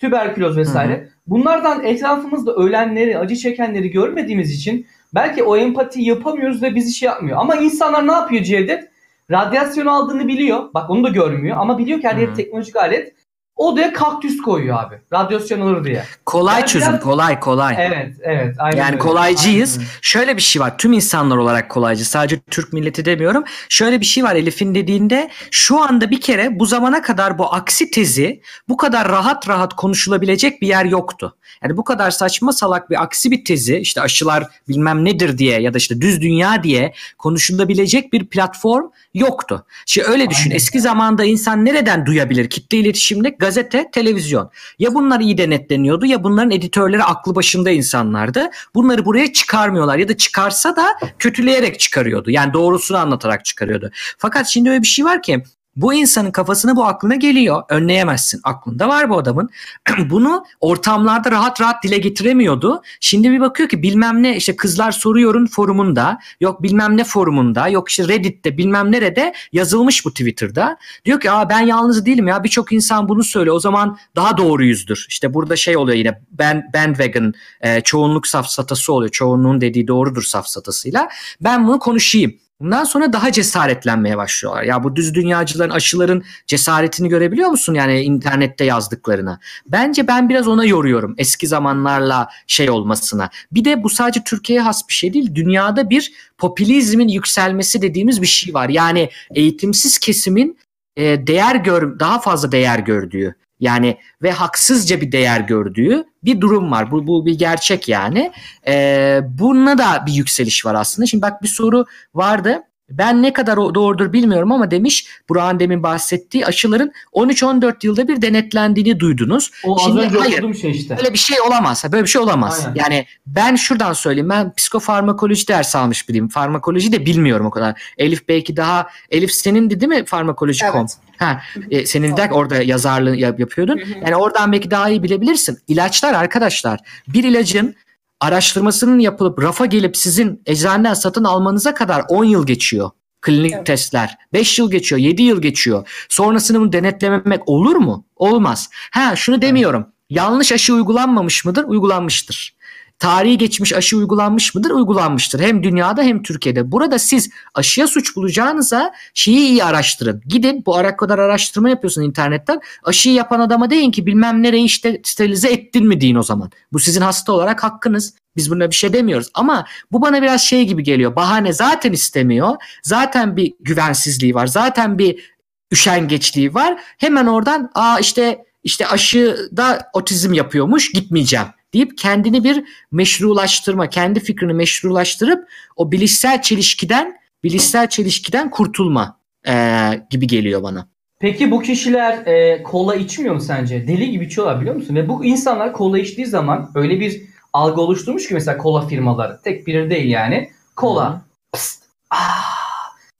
tüberküloz 0.00 0.56
vesaire. 0.56 0.92
Hı-hı. 0.92 1.08
Bunlardan 1.26 1.84
etrafımızda 1.84 2.52
ölenleri, 2.54 3.18
acı 3.18 3.36
çekenleri 3.36 3.90
görmediğimiz 3.90 4.50
için 4.50 4.86
belki 5.14 5.42
o 5.42 5.56
empati 5.56 6.02
yapamıyoruz 6.02 6.62
ve 6.62 6.74
bizi 6.74 6.92
şey 6.92 7.06
yapmıyor. 7.06 7.38
Ama 7.38 7.56
insanlar 7.56 8.06
ne 8.06 8.12
yapıyor 8.12 8.42
Cevdet? 8.42 8.90
Radyasyon 9.30 9.86
aldığını 9.86 10.28
biliyor. 10.28 10.74
Bak 10.74 10.90
onu 10.90 11.04
da 11.04 11.08
görmüyor 11.08 11.56
ama 11.60 11.78
biliyor 11.78 12.00
ki 12.00 12.08
her 12.08 12.16
yer 12.16 12.34
teknolojik 12.34 12.76
alet 12.76 13.12
Odaya 13.56 13.92
kaktüs 13.92 14.36
koyuyor 14.42 14.82
abi. 14.82 14.94
Radyasyon 15.12 15.60
alır 15.60 15.84
diye. 15.84 16.04
Kolay 16.26 16.60
Yani 16.60 16.66
çözüm, 16.68 16.88
biraz- 16.88 17.00
kolay 17.02 17.40
kolay. 17.40 17.76
Evet, 17.78 18.16
evet. 18.22 18.56
Aynen 18.58 18.76
Yani 18.76 18.88
öyle. 18.90 18.98
kolaycıyız. 18.98 19.72
Aynen 19.72 19.86
öyle. 19.88 19.98
Şöyle 20.02 20.36
bir 20.36 20.42
şey 20.42 20.62
var. 20.62 20.78
Tüm 20.78 20.92
insanlar 20.92 21.36
olarak 21.36 21.70
kolaycı. 21.70 22.04
Sadece 22.08 22.40
Türk 22.50 22.72
milleti 22.72 23.04
demiyorum. 23.04 23.44
Şöyle 23.68 24.00
bir 24.00 24.06
şey 24.06 24.24
var 24.24 24.36
Elif'in 24.36 24.74
dediğinde 24.74 25.30
şu 25.50 25.80
anda 25.82 26.10
bir 26.10 26.20
kere 26.20 26.58
bu 26.58 26.66
zamana 26.66 27.02
kadar 27.02 27.38
bu 27.38 27.54
aksi 27.54 27.90
tezi 27.90 28.40
bu 28.68 28.76
kadar 28.76 29.08
rahat 29.08 29.48
rahat 29.48 29.74
konuşulabilecek 29.74 30.62
bir 30.62 30.66
yer 30.66 30.84
yoktu. 30.84 31.36
Yani 31.62 31.76
bu 31.76 31.84
kadar 31.84 32.10
saçma 32.10 32.52
salak 32.52 32.90
bir 32.90 33.02
aksi 33.02 33.30
bir 33.30 33.44
tezi 33.44 33.76
işte 33.76 34.00
aşılar 34.00 34.44
bilmem 34.68 35.04
nedir 35.04 35.38
diye 35.38 35.60
ya 35.60 35.74
da 35.74 35.78
işte 35.78 36.00
düz 36.00 36.20
dünya 36.20 36.62
diye 36.62 36.94
konuşulabilecek 37.18 38.12
bir 38.12 38.26
platform 38.26 38.84
yoktu. 39.14 39.66
Şimdi 39.86 40.08
öyle 40.08 40.30
düşün. 40.30 40.50
Aynen. 40.50 40.56
Eski 40.56 40.80
zamanda 40.80 41.24
insan 41.24 41.64
nereden 41.64 42.06
duyabilir? 42.06 42.50
Kitle 42.50 42.78
iletişimde 42.78 43.36
gazete, 43.44 43.90
televizyon. 43.92 44.50
Ya 44.78 44.94
bunlar 44.94 45.20
iyi 45.20 45.38
denetleniyordu 45.38 46.06
ya 46.06 46.24
bunların 46.24 46.50
editörleri 46.50 47.04
aklı 47.04 47.34
başında 47.34 47.70
insanlardı. 47.70 48.50
Bunları 48.74 49.04
buraya 49.04 49.32
çıkarmıyorlar 49.32 49.98
ya 49.98 50.08
da 50.08 50.16
çıkarsa 50.16 50.76
da 50.76 50.86
kötüleyerek 51.18 51.80
çıkarıyordu. 51.80 52.30
Yani 52.30 52.52
doğrusunu 52.52 52.98
anlatarak 52.98 53.44
çıkarıyordu. 53.44 53.90
Fakat 54.18 54.46
şimdi 54.46 54.70
öyle 54.70 54.82
bir 54.82 54.86
şey 54.86 55.04
var 55.04 55.22
ki 55.22 55.42
bu 55.76 55.94
insanın 55.94 56.30
kafasına 56.30 56.76
bu 56.76 56.84
aklına 56.84 57.14
geliyor. 57.14 57.62
Önleyemezsin. 57.68 58.40
Aklında 58.44 58.88
var 58.88 59.10
bu 59.10 59.18
adamın. 59.18 59.50
Bunu 60.10 60.44
ortamlarda 60.60 61.30
rahat 61.30 61.60
rahat 61.60 61.84
dile 61.84 61.98
getiremiyordu. 61.98 62.82
Şimdi 63.00 63.30
bir 63.30 63.40
bakıyor 63.40 63.68
ki 63.68 63.82
bilmem 63.82 64.22
ne 64.22 64.36
işte 64.36 64.56
kızlar 64.56 64.92
soruyorun 64.92 65.46
forumunda 65.46 66.18
yok 66.40 66.62
bilmem 66.62 66.96
ne 66.96 67.04
forumunda 67.04 67.68
yok 67.68 67.88
işte 67.88 68.08
Reddit'te 68.08 68.58
bilmem 68.58 68.92
nerede 68.92 69.34
yazılmış 69.52 70.04
bu 70.04 70.10
Twitter'da. 70.10 70.76
Diyor 71.04 71.20
ki 71.20 71.30
Aa, 71.30 71.48
ben 71.48 71.60
yalnız 71.60 72.06
değilim 72.06 72.26
ya 72.26 72.44
birçok 72.44 72.72
insan 72.72 73.08
bunu 73.08 73.24
söylüyor 73.24 73.56
o 73.56 73.60
zaman 73.60 73.98
daha 74.16 74.36
doğruyuzdur. 74.36 75.06
İşte 75.08 75.34
burada 75.34 75.56
şey 75.56 75.76
oluyor 75.76 75.98
yine 75.98 76.20
ben 76.30 76.70
bandwagon 76.74 77.34
e, 77.60 77.80
çoğunluk 77.80 78.26
safsatası 78.26 78.92
oluyor. 78.92 79.10
Çoğunluğun 79.10 79.60
dediği 79.60 79.88
doğrudur 79.88 80.22
safsatasıyla. 80.22 81.08
Ben 81.40 81.66
bunu 81.66 81.78
konuşayım. 81.78 82.34
Bundan 82.60 82.84
sonra 82.84 83.12
daha 83.12 83.32
cesaretlenmeye 83.32 84.16
başlıyorlar. 84.16 84.62
Ya 84.62 84.84
bu 84.84 84.96
düz 84.96 85.14
dünyacıların, 85.14 85.70
aşıların 85.70 86.22
cesaretini 86.46 87.08
görebiliyor 87.08 87.48
musun 87.48 87.74
yani 87.74 88.00
internette 88.00 88.64
yazdıklarına? 88.64 89.40
Bence 89.66 90.08
ben 90.08 90.28
biraz 90.28 90.48
ona 90.48 90.64
yoruyorum 90.64 91.14
eski 91.18 91.46
zamanlarla 91.46 92.28
şey 92.46 92.70
olmasına. 92.70 93.30
Bir 93.52 93.64
de 93.64 93.82
bu 93.82 93.90
sadece 93.90 94.24
Türkiye'ye 94.24 94.62
has 94.62 94.88
bir 94.88 94.94
şey 94.94 95.12
değil. 95.12 95.34
Dünyada 95.34 95.90
bir 95.90 96.12
popülizmin 96.38 97.08
yükselmesi 97.08 97.82
dediğimiz 97.82 98.22
bir 98.22 98.26
şey 98.26 98.54
var. 98.54 98.68
Yani 98.68 99.10
eğitimsiz 99.34 99.98
kesimin 99.98 100.58
e, 100.96 101.26
değer 101.26 101.56
gör 101.56 101.98
daha 101.98 102.20
fazla 102.20 102.52
değer 102.52 102.78
gördüğü 102.78 103.34
yani 103.64 103.98
ve 104.22 104.30
haksızca 104.30 105.00
bir 105.00 105.12
değer 105.12 105.40
gördüğü 105.40 106.04
bir 106.24 106.40
durum 106.40 106.70
var. 106.70 106.90
Bu, 106.90 107.06
bu 107.06 107.26
bir 107.26 107.38
gerçek 107.38 107.88
yani. 107.88 108.32
Ee, 108.66 109.20
bununla 109.28 109.78
da 109.78 110.04
bir 110.06 110.12
yükseliş 110.12 110.66
var 110.66 110.74
aslında. 110.74 111.06
Şimdi 111.06 111.22
bak 111.22 111.42
bir 111.42 111.48
soru 111.48 111.86
vardı. 112.14 112.62
Ben 112.90 113.22
ne 113.22 113.32
kadar 113.32 113.56
doğrudur 113.56 114.12
bilmiyorum 114.12 114.52
ama 114.52 114.70
demiş 114.70 115.06
Burak'ın 115.28 115.60
demin 115.60 115.82
bahsettiği 115.82 116.46
aşıların 116.46 116.92
13-14 117.12 117.86
yılda 117.86 118.08
bir 118.08 118.22
denetlendiğini 118.22 119.00
duydunuz. 119.00 119.50
O 119.64 119.76
az 119.76 119.82
Şimdi 119.82 120.00
önce 120.00 120.18
hayır. 120.18 120.54
şey 120.54 120.70
işte. 120.70 120.96
Böyle 120.96 121.12
bir 121.12 121.18
şey 121.18 121.40
olamaz. 121.40 121.84
Böyle 121.92 122.02
bir 122.02 122.08
şey 122.08 122.22
olamaz. 122.22 122.64
Aynen. 122.66 122.74
Yani 122.80 123.06
ben 123.26 123.56
şuradan 123.56 123.92
söyleyeyim. 123.92 124.28
Ben 124.28 124.54
psikofarmakoloji 124.54 125.48
ders 125.48 125.76
almış 125.76 126.08
biriyim. 126.08 126.28
Farmakoloji 126.28 126.92
de 126.92 127.06
bilmiyorum 127.06 127.46
o 127.46 127.50
kadar. 127.50 127.82
Elif 127.98 128.28
belki 128.28 128.56
daha 128.56 128.88
Elif 129.10 129.32
senindi 129.32 129.80
değil 129.80 129.88
mi 129.90 130.04
farmakoloji.com? 130.04 130.80
Evet. 130.80 130.96
Ha, 131.18 131.40
e, 131.70 131.86
senin 131.86 132.16
de 132.16 132.28
orada 132.32 132.62
yazarlığı 132.62 133.16
yap- 133.16 133.40
yapıyordun. 133.40 133.80
Yani 134.04 134.16
oradan 134.16 134.52
belki 134.52 134.70
daha 134.70 134.88
iyi 134.88 135.02
bilebilirsin. 135.02 135.58
İlaçlar 135.68 136.14
arkadaşlar 136.14 136.80
bir 137.08 137.24
ilacın 137.24 137.74
araştırmasının 138.24 138.98
yapılıp 138.98 139.42
rafa 139.42 139.66
gelip 139.66 139.96
sizin 139.96 140.42
eczaneden 140.46 140.94
satın 140.94 141.24
almanıza 141.24 141.74
kadar 141.74 142.04
10 142.08 142.24
yıl 142.24 142.46
geçiyor. 142.46 142.90
Klinik 143.20 143.52
Evet. 143.52 143.66
testler. 143.66 144.16
5 144.32 144.58
yıl 144.58 144.70
geçiyor, 144.70 145.00
7 145.00 145.22
yıl 145.22 145.42
geçiyor. 145.42 145.88
Sonrasını 146.08 146.60
bunu 146.60 146.72
denetlememek 146.72 147.48
olur 147.48 147.76
mu? 147.76 148.06
Olmaz. 148.16 148.70
Ha 148.90 149.16
şunu 149.16 149.42
demiyorum. 149.42 149.86
Yanlış 150.10 150.52
aşı 150.52 150.74
uygulanmamış 150.74 151.44
mıdır? 151.44 151.64
Uygulanmıştır. 151.64 152.56
Tarihi 152.98 153.38
geçmiş 153.38 153.72
aşı 153.72 153.96
uygulanmış 153.96 154.54
mıdır? 154.54 154.70
Uygulanmıştır. 154.70 155.40
Hem 155.40 155.62
dünyada 155.62 156.02
hem 156.02 156.22
Türkiye'de. 156.22 156.72
Burada 156.72 156.98
siz 156.98 157.30
aşıya 157.54 157.86
suç 157.86 158.16
bulacağınıza 158.16 158.92
şeyi 159.14 159.48
iyi 159.48 159.64
araştırın. 159.64 160.22
Gidin 160.26 160.62
bu 160.66 160.76
ara 160.76 160.96
kadar 160.96 161.18
araştırma 161.18 161.68
yapıyorsun 161.70 162.02
internetten. 162.02 162.60
Aşıyı 162.84 163.14
yapan 163.14 163.40
adama 163.40 163.70
deyin 163.70 163.90
ki 163.90 164.06
bilmem 164.06 164.42
nereyi 164.42 164.64
işte 164.64 165.00
sterilize 165.04 165.48
ettin 165.48 165.86
mi 165.88 166.00
deyin 166.00 166.16
o 166.16 166.22
zaman. 166.22 166.50
Bu 166.72 166.78
sizin 166.78 167.00
hasta 167.00 167.32
olarak 167.32 167.64
hakkınız. 167.64 168.14
Biz 168.36 168.50
buna 168.50 168.70
bir 168.70 168.74
şey 168.74 168.92
demiyoruz. 168.92 169.28
Ama 169.34 169.66
bu 169.92 170.02
bana 170.02 170.22
biraz 170.22 170.40
şey 170.40 170.66
gibi 170.66 170.82
geliyor. 170.82 171.16
Bahane 171.16 171.52
zaten 171.52 171.92
istemiyor. 171.92 172.56
Zaten 172.82 173.36
bir 173.36 173.54
güvensizliği 173.60 174.34
var. 174.34 174.46
Zaten 174.46 174.98
bir 174.98 175.34
üşengeçliği 175.72 176.54
var. 176.54 176.80
Hemen 176.98 177.26
oradan 177.26 177.70
aa 177.74 177.98
işte 177.98 178.44
işte 178.64 178.86
aşıda 178.86 179.90
otizm 179.92 180.32
yapıyormuş 180.32 180.92
gitmeyeceğim 180.92 181.46
deyip 181.74 181.98
kendini 181.98 182.44
bir 182.44 182.64
meşrulaştırma, 182.92 183.88
kendi 183.88 184.20
fikrini 184.20 184.52
meşrulaştırıp 184.52 185.48
o 185.76 185.92
bilişsel 185.92 186.42
çelişkiden 186.42 187.18
bilişsel 187.44 187.88
çelişkiden 187.88 188.50
kurtulma 188.50 189.18
eee, 189.46 190.06
gibi 190.10 190.26
geliyor 190.26 190.62
bana. 190.62 190.88
Peki 191.20 191.50
bu 191.50 191.62
kişiler 191.62 192.26
e, 192.26 192.62
kola 192.62 192.94
içmiyor 192.94 193.34
mu 193.34 193.40
sence? 193.40 193.88
Deli 193.88 194.10
gibi 194.10 194.24
içiyorlar 194.24 194.60
biliyor 194.60 194.76
musun? 194.76 194.94
Ve 194.94 195.08
bu 195.08 195.24
insanlar 195.24 195.72
kola 195.72 195.98
içtiği 195.98 196.26
zaman 196.26 196.70
öyle 196.74 197.00
bir 197.00 197.22
algı 197.52 197.80
oluşturmuş 197.80 198.28
ki 198.28 198.34
mesela 198.34 198.58
kola 198.58 198.86
firmaları. 198.86 199.40
Tek 199.44 199.66
biri 199.66 199.90
değil 199.90 200.10
yani. 200.10 200.50
Kola. 200.76 201.22
Pst, 201.52 201.82
ah, 202.10 202.64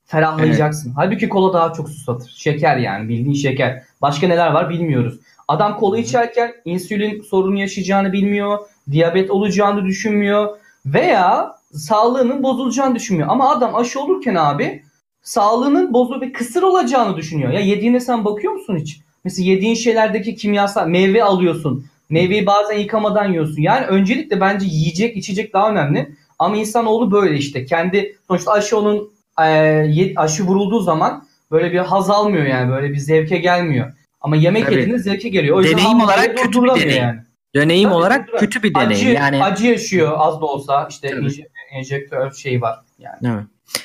ferahlayacaksın. 0.06 0.92
Halbuki 0.96 1.28
kola 1.28 1.52
daha 1.52 1.72
çok 1.72 1.88
susatır. 1.88 2.34
Şeker 2.36 2.76
yani 2.76 3.08
bildiğin 3.08 3.34
şeker. 3.34 3.82
Başka 4.02 4.28
neler 4.28 4.52
var 4.52 4.70
bilmiyoruz. 4.70 5.20
Adam 5.48 5.76
kola 5.76 5.98
içerken 5.98 6.52
insülin 6.64 7.22
sorunu 7.22 7.60
yaşayacağını 7.60 8.12
bilmiyor. 8.12 8.58
Diyabet 8.90 9.30
olacağını 9.30 9.84
düşünmüyor. 9.84 10.58
Veya 10.86 11.56
sağlığının 11.72 12.42
bozulacağını 12.42 12.94
düşünmüyor. 12.94 13.28
Ama 13.30 13.50
adam 13.50 13.74
aşı 13.74 14.00
olurken 14.00 14.34
abi 14.34 14.82
sağlığının 15.22 15.92
bozulup 15.92 16.22
ve 16.22 16.32
kısır 16.32 16.62
olacağını 16.62 17.16
düşünüyor. 17.16 17.52
Ya 17.52 17.60
yediğine 17.60 18.00
sen 18.00 18.24
bakıyor 18.24 18.52
musun 18.52 18.76
hiç? 18.76 19.00
Mesela 19.24 19.50
yediğin 19.50 19.74
şeylerdeki 19.74 20.36
kimyasal 20.36 20.86
meyve 20.86 21.24
alıyorsun. 21.24 21.86
Meyveyi 22.10 22.46
bazen 22.46 22.78
yıkamadan 22.78 23.28
yiyorsun. 23.30 23.62
Yani 23.62 23.86
öncelikle 23.86 24.40
bence 24.40 24.66
yiyecek 24.66 25.16
içecek 25.16 25.52
daha 25.52 25.70
önemli. 25.70 26.14
Ama 26.38 26.56
insanoğlu 26.56 27.10
böyle 27.10 27.36
işte. 27.36 27.64
Kendi 27.64 28.16
sonuçta 28.28 28.52
aşı 28.52 28.78
onun 28.78 29.12
e, 29.42 30.12
aşı 30.16 30.44
vurulduğu 30.44 30.80
zaman 30.80 31.26
böyle 31.50 31.72
bir 31.72 31.78
haz 31.78 32.10
almıyor 32.10 32.46
yani. 32.46 32.70
Böyle 32.70 32.90
bir 32.90 32.98
zevke 32.98 33.38
gelmiyor. 33.38 33.92
Ama 34.24 34.36
yemek 34.36 34.64
Tabii. 34.66 34.74
yediğinde 34.74 34.98
zevke 34.98 35.28
geliyor. 35.28 35.56
O 35.56 35.62
yüzden 35.62 35.78
Deneyim 35.78 36.00
olarak 36.00 36.36
kötü 36.36 36.48
bir 36.48 36.52
durduramıyor 36.52 36.86
deneyim. 36.88 37.22
Deneyim 37.54 37.88
Tabii, 37.88 37.98
olarak 37.98 38.28
tabii. 38.28 38.40
kötü 38.40 38.62
bir 38.62 38.74
deneyim. 38.74 38.92
Acı, 38.92 39.08
yani 39.08 39.44
acı 39.44 39.66
yaşıyor 39.66 40.12
az 40.16 40.40
da 40.40 40.46
olsa. 40.46 40.86
İşte 40.90 41.08
inje- 41.08 41.48
enjektör 41.70 42.32
şeyi 42.32 42.60
var. 42.60 42.78
Yani. 42.98 43.18
Evet. 43.24 43.44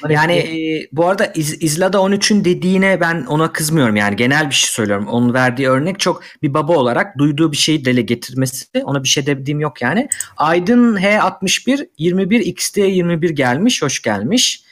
Yani 0.10 0.34
e, 0.34 0.88
bu 0.92 1.08
arada 1.08 1.26
İz, 1.36 1.64
İzlada 1.64 1.98
13'ün 1.98 2.46
dediğine 2.46 3.02
ben 3.02 3.26
ona 3.26 3.52
kızmıyorum 3.52 3.96
yani 3.96 4.16
genel 4.16 4.50
bir 4.50 4.56
şey 4.56 4.70
söylüyorum. 4.70 5.08
Onun 5.08 5.34
verdiği 5.34 5.70
örnek 5.70 6.00
çok 6.00 6.24
bir 6.44 6.54
baba 6.54 6.74
olarak 6.78 7.18
duyduğu 7.18 7.52
bir 7.52 7.58
şeyi 7.58 7.86
dile 7.86 8.02
getirmesi. 8.02 8.66
Ona 8.84 9.04
bir 9.04 9.08
şey 9.08 9.26
dediğim 9.26 9.60
yok 9.60 9.82
yani. 9.82 10.10
Aydın 10.38 10.96
H61 10.98 11.90
21 11.98 12.40
XT 12.40 12.78
21 12.78 13.30
gelmiş. 13.30 13.82
Hoş 13.82 14.02
gelmiş. 14.02 14.69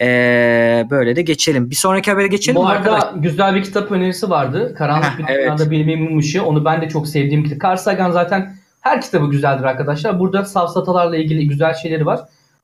Ee, 0.00 0.86
böyle 0.90 1.16
de 1.16 1.22
geçelim. 1.22 1.70
Bir 1.70 1.74
sonraki 1.74 2.10
habere 2.10 2.26
geçelim 2.26 2.56
Bu 2.56 2.62
mi 2.62 2.68
arada 2.68 2.92
arkadaşlar? 2.92 3.22
güzel 3.22 3.54
bir 3.54 3.62
kitap 3.62 3.92
önerisi 3.92 4.30
vardı. 4.30 4.74
Karanlık 4.78 5.18
bir 5.18 5.24
evet. 5.28 5.38
dünyada 5.38 5.70
bilimin 5.70 6.02
mum 6.02 6.18
ışığı. 6.18 6.44
Onu 6.44 6.64
ben 6.64 6.82
de 6.82 6.88
çok 6.88 7.08
sevdiğim 7.08 7.44
kitap. 7.44 7.62
Carl 7.62 7.76
Sagan 7.76 8.10
zaten 8.10 8.56
her 8.80 9.00
kitabı 9.00 9.30
güzeldir 9.30 9.64
arkadaşlar. 9.64 10.20
Burada 10.20 10.44
safsatalarla 10.44 11.16
ilgili 11.16 11.48
güzel 11.48 11.74
şeyleri 11.74 12.06
var. 12.06 12.20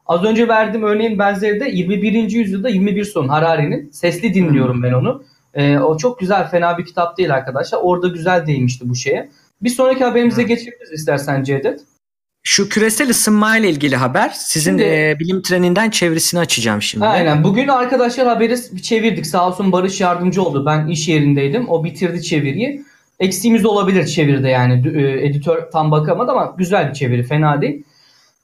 Az 0.06 0.24
önce 0.24 0.48
verdiğim 0.48 0.86
örneğin 0.86 1.18
benzeri 1.18 1.60
de 1.60 1.68
21. 1.68 2.30
yüzyılda 2.30 2.68
21 2.68 3.04
son 3.04 3.28
Harari'nin. 3.28 3.90
Sesli 3.90 4.34
dinliyorum 4.34 4.82
ben 4.82 4.92
onu. 4.92 5.24
Ee, 5.54 5.78
o 5.78 5.96
çok 5.96 6.20
güzel, 6.20 6.48
fena 6.48 6.78
bir 6.78 6.84
kitap 6.84 7.18
değil 7.18 7.34
arkadaşlar. 7.34 7.78
Orada 7.82 8.08
güzel 8.08 8.46
değinmişti 8.46 8.88
bu 8.88 8.94
şeye. 8.94 9.30
Bir 9.62 9.70
sonraki 9.70 10.04
haberimize 10.04 10.42
geçebiliriz 10.42 10.92
istersen 10.92 11.42
Cevdet. 11.42 11.80
Şu 12.46 12.68
küresel 12.68 13.10
ısınma 13.10 13.56
ile 13.56 13.70
ilgili 13.70 13.96
haber. 13.96 14.30
Sizin 14.34 14.70
Şimdi- 14.70 14.82
e, 14.82 15.16
bilim 15.20 15.42
treninden 15.42 15.90
çevresini 15.90 16.40
açacağım 16.40 16.82
şimdi. 16.82 17.04
Aynen. 17.06 17.44
Bugün 17.44 17.68
arkadaşlar 17.68 18.26
haberi 18.26 18.82
çevirdik. 18.82 19.26
Sağ 19.26 19.48
olsun 19.48 19.72
Barış 19.72 20.00
yardımcı 20.00 20.42
oldu. 20.42 20.66
Ben 20.66 20.86
iş 20.86 21.08
yerindeydim. 21.08 21.68
O 21.68 21.84
bitirdi 21.84 22.22
çeviriyi. 22.22 22.84
Eksiğimiz 23.20 23.64
olabilir 23.64 24.06
çeviride 24.06 24.48
yani. 24.48 24.88
E, 24.96 25.26
Editör 25.26 25.70
tam 25.72 25.90
bakamadı 25.90 26.30
ama 26.32 26.54
güzel 26.58 26.88
bir 26.88 26.94
çeviri. 26.94 27.22
Fena 27.24 27.60
değil. 27.62 27.82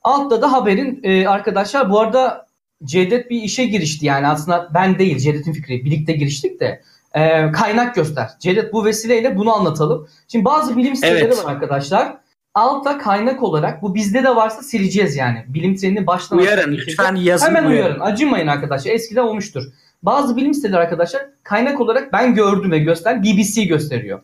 Altta 0.05 0.42
da 0.42 0.53
haberin 0.53 1.01
e, 1.03 1.26
arkadaşlar 1.26 1.90
bu 1.90 2.01
arada 2.01 2.46
Cevdet 2.84 3.30
bir 3.30 3.42
işe 3.42 3.64
girişti. 3.64 4.07
Yani 4.07 4.26
aslında 4.26 4.68
ben 4.74 4.98
değil 4.98 5.18
Cevdet'in 5.18 5.53
fikri. 5.53 5.84
Birlikte 5.84 6.12
giriştik 6.12 6.61
de. 6.61 6.82
e, 7.14 7.53
kaynak 7.53 7.94
göster. 7.94 8.28
Cevdet 8.40 8.72
bu 8.72 8.84
vesileyle 8.84 9.36
bunu 9.36 9.55
anlatalım. 9.57 10.09
Şimdi 10.28 10.44
bazı 10.44 10.76
bilim 10.76 10.94
siteleri 10.96 11.24
Evet. 11.24 11.44
var 11.44 11.53
arkadaşlar. 11.53 12.16
Altta 12.55 12.98
kaynak 12.98 13.42
olarak 13.42 13.82
bu 13.82 13.94
bizde 13.94 14.24
de 14.24 14.36
varsa 14.36 14.62
sileceğiz 14.62 15.16
yani. 15.16 15.44
Bilim 15.48 15.76
trenini 15.76 16.07
baştan 16.07 16.38
Uyarın 16.38 16.72
lütfen 16.72 17.14
yazın. 17.14 17.46
Hemen 17.46 17.64
uyarın. 17.64 17.84
uyarın. 17.84 18.01
Acımayın 18.01 18.46
arkadaşlar. 18.46 18.90
Eskiden 18.92 19.22
olmuştur. 19.22 19.62
Bazı 20.03 20.36
bilim 20.36 20.55
siteleri 20.55 20.76
arkadaşlar 20.80 21.22
kaynak 21.42 21.80
olarak 21.80 22.12
ben 22.12 22.34
gördüm 22.34 22.70
ve 22.72 22.78
göster 22.78 23.22
BBC 23.22 23.64
gösteriyor. 23.64 24.20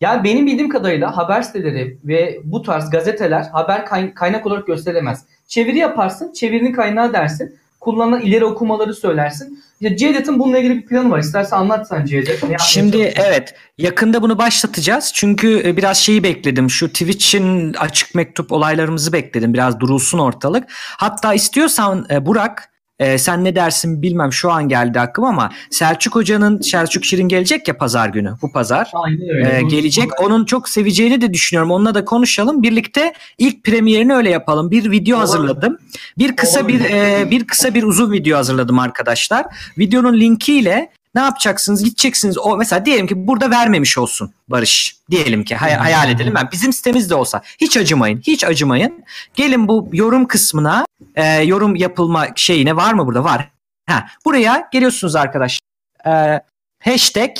Yani 0.00 0.24
benim 0.24 0.46
bildiğim 0.46 0.68
kadarıyla 0.68 1.16
haber 1.16 1.42
siteleri 1.42 1.98
ve 2.04 2.40
bu 2.44 2.62
tarz 2.62 2.90
gazeteler 2.90 3.42
haber 3.52 3.86
kay- 3.86 4.14
kaynak 4.14 4.46
olarak 4.46 4.66
gösterilemez. 4.66 5.24
Çeviri 5.48 5.78
yaparsın, 5.78 6.32
çevirinin 6.32 6.72
kaynağı 6.72 7.12
dersin. 7.12 7.58
Kullanılan 7.80 8.20
ileri 8.20 8.44
okumaları 8.44 8.94
söylersin. 8.94 9.62
İşte 9.80 9.96
Cevdet'in 9.96 10.38
bununla 10.38 10.58
ilgili 10.58 10.76
bir 10.76 10.86
planı 10.86 11.10
var. 11.10 11.18
İstersen 11.18 11.56
anlat 11.56 11.88
sen 11.88 12.04
Cevdet. 12.04 12.44
Şimdi 12.60 13.12
evet 13.16 13.54
yakında 13.78 14.22
bunu 14.22 14.38
başlatacağız. 14.38 15.10
Çünkü 15.14 15.62
e, 15.64 15.76
biraz 15.76 15.96
şeyi 15.96 16.22
bekledim. 16.22 16.70
Şu 16.70 16.88
Twitch'in 16.88 17.74
açık 17.74 18.14
mektup 18.14 18.52
olaylarımızı 18.52 19.12
bekledim. 19.12 19.54
Biraz 19.54 19.80
durulsun 19.80 20.18
ortalık. 20.18 20.64
Hatta 20.96 21.34
istiyorsan 21.34 22.06
e, 22.10 22.26
Burak 22.26 22.70
e, 22.98 23.18
sen 23.18 23.44
ne 23.44 23.54
dersin 23.54 24.02
bilmem 24.02 24.32
şu 24.32 24.52
an 24.52 24.68
geldi 24.68 25.00
aklıma 25.00 25.28
ama 25.28 25.50
Selçuk 25.70 26.14
Hoca'nın 26.14 26.60
Selçuk 26.60 27.04
Şirin 27.04 27.28
gelecek 27.28 27.68
ya 27.68 27.76
pazar 27.78 28.08
günü. 28.08 28.34
Bu 28.42 28.52
pazar. 28.52 28.90
Aynen 28.94 29.28
öyle. 29.28 29.58
Bunu- 29.62 29.68
gelecek. 29.68 30.20
Onun 30.20 30.44
çok 30.44 30.68
seveceğini 30.68 31.20
de 31.20 31.34
düşünüyorum. 31.34 31.70
Onunla 31.70 31.94
da 31.94 32.04
konuşalım. 32.04 32.62
Birlikte 32.62 33.12
ilk 33.38 33.64
premierini 33.64 34.14
öyle 34.14 34.30
yapalım. 34.30 34.70
Bir 34.70 34.90
video 34.90 35.16
Olur. 35.16 35.20
hazırladım. 35.20 35.78
Bir 36.18 36.36
kısa 36.36 36.60
Olur. 36.60 36.68
bir 36.68 36.80
e, 36.80 37.30
bir 37.30 37.46
kısa 37.46 37.74
bir 37.74 37.82
uzun 37.82 38.12
video 38.12 38.38
hazırladım 38.38 38.78
arkadaşlar. 38.78 39.46
Videonun 39.78 40.20
linkiyle 40.20 40.90
ne 41.14 41.20
yapacaksınız? 41.20 41.84
Gideceksiniz. 41.84 42.38
O 42.38 42.56
mesela 42.56 42.86
diyelim 42.86 43.06
ki 43.06 43.26
burada 43.26 43.50
vermemiş 43.50 43.98
olsun 43.98 44.32
Barış. 44.48 44.96
Diyelim 45.10 45.44
ki 45.44 45.56
hay- 45.56 45.74
hayal 45.74 46.10
edelim. 46.10 46.34
Ben 46.34 46.48
bizim 46.52 46.72
sitemizde 46.72 47.14
olsa 47.14 47.42
hiç 47.60 47.76
acımayın. 47.76 48.20
Hiç 48.20 48.44
acımayın. 48.44 49.04
Gelin 49.34 49.68
bu 49.68 49.88
yorum 49.92 50.26
kısmına 50.26 50.84
e, 51.14 51.24
yorum 51.26 51.76
yapılma 51.76 52.26
şeyine 52.36 52.76
var 52.76 52.92
mı 52.92 53.06
burada? 53.06 53.24
Var. 53.24 53.50
Ha, 53.86 54.06
buraya 54.24 54.68
geliyorsunuz 54.72 55.16
arkadaşlar. 55.16 55.60
E, 56.06 56.40
hashtag 56.84 57.30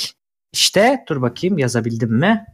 işte 0.53 1.03
dur 1.09 1.21
bakayım 1.21 1.57
yazabildim 1.57 2.11
mi? 2.13 2.45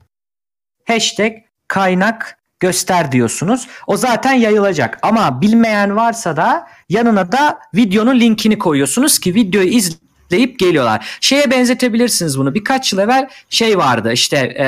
Hashtag 0.88 1.34
kaynak 1.68 2.38
göster 2.60 3.12
diyorsunuz. 3.12 3.68
O 3.88 3.98
zaten 3.98 4.34
yayılacak 4.34 5.00
ama 5.02 5.42
bilmeyen 5.42 5.96
varsa 5.96 6.38
da 6.38 6.68
yanına 6.90 7.32
da 7.32 7.60
videonun 7.76 8.20
linkini 8.20 8.60
koyuyorsunuz 8.60 9.20
ki 9.20 9.36
videoyu 9.36 9.68
izleyip 10.32 10.60
geliyorlar. 10.60 11.18
Şeye 11.22 11.52
benzetebilirsiniz 11.52 12.40
bunu. 12.40 12.56
Birkaç 12.56 12.94
yıl 12.94 13.00
evvel 13.00 13.28
şey 13.50 13.78
vardı 13.78 14.12
işte 14.14 14.38
e, 14.38 14.68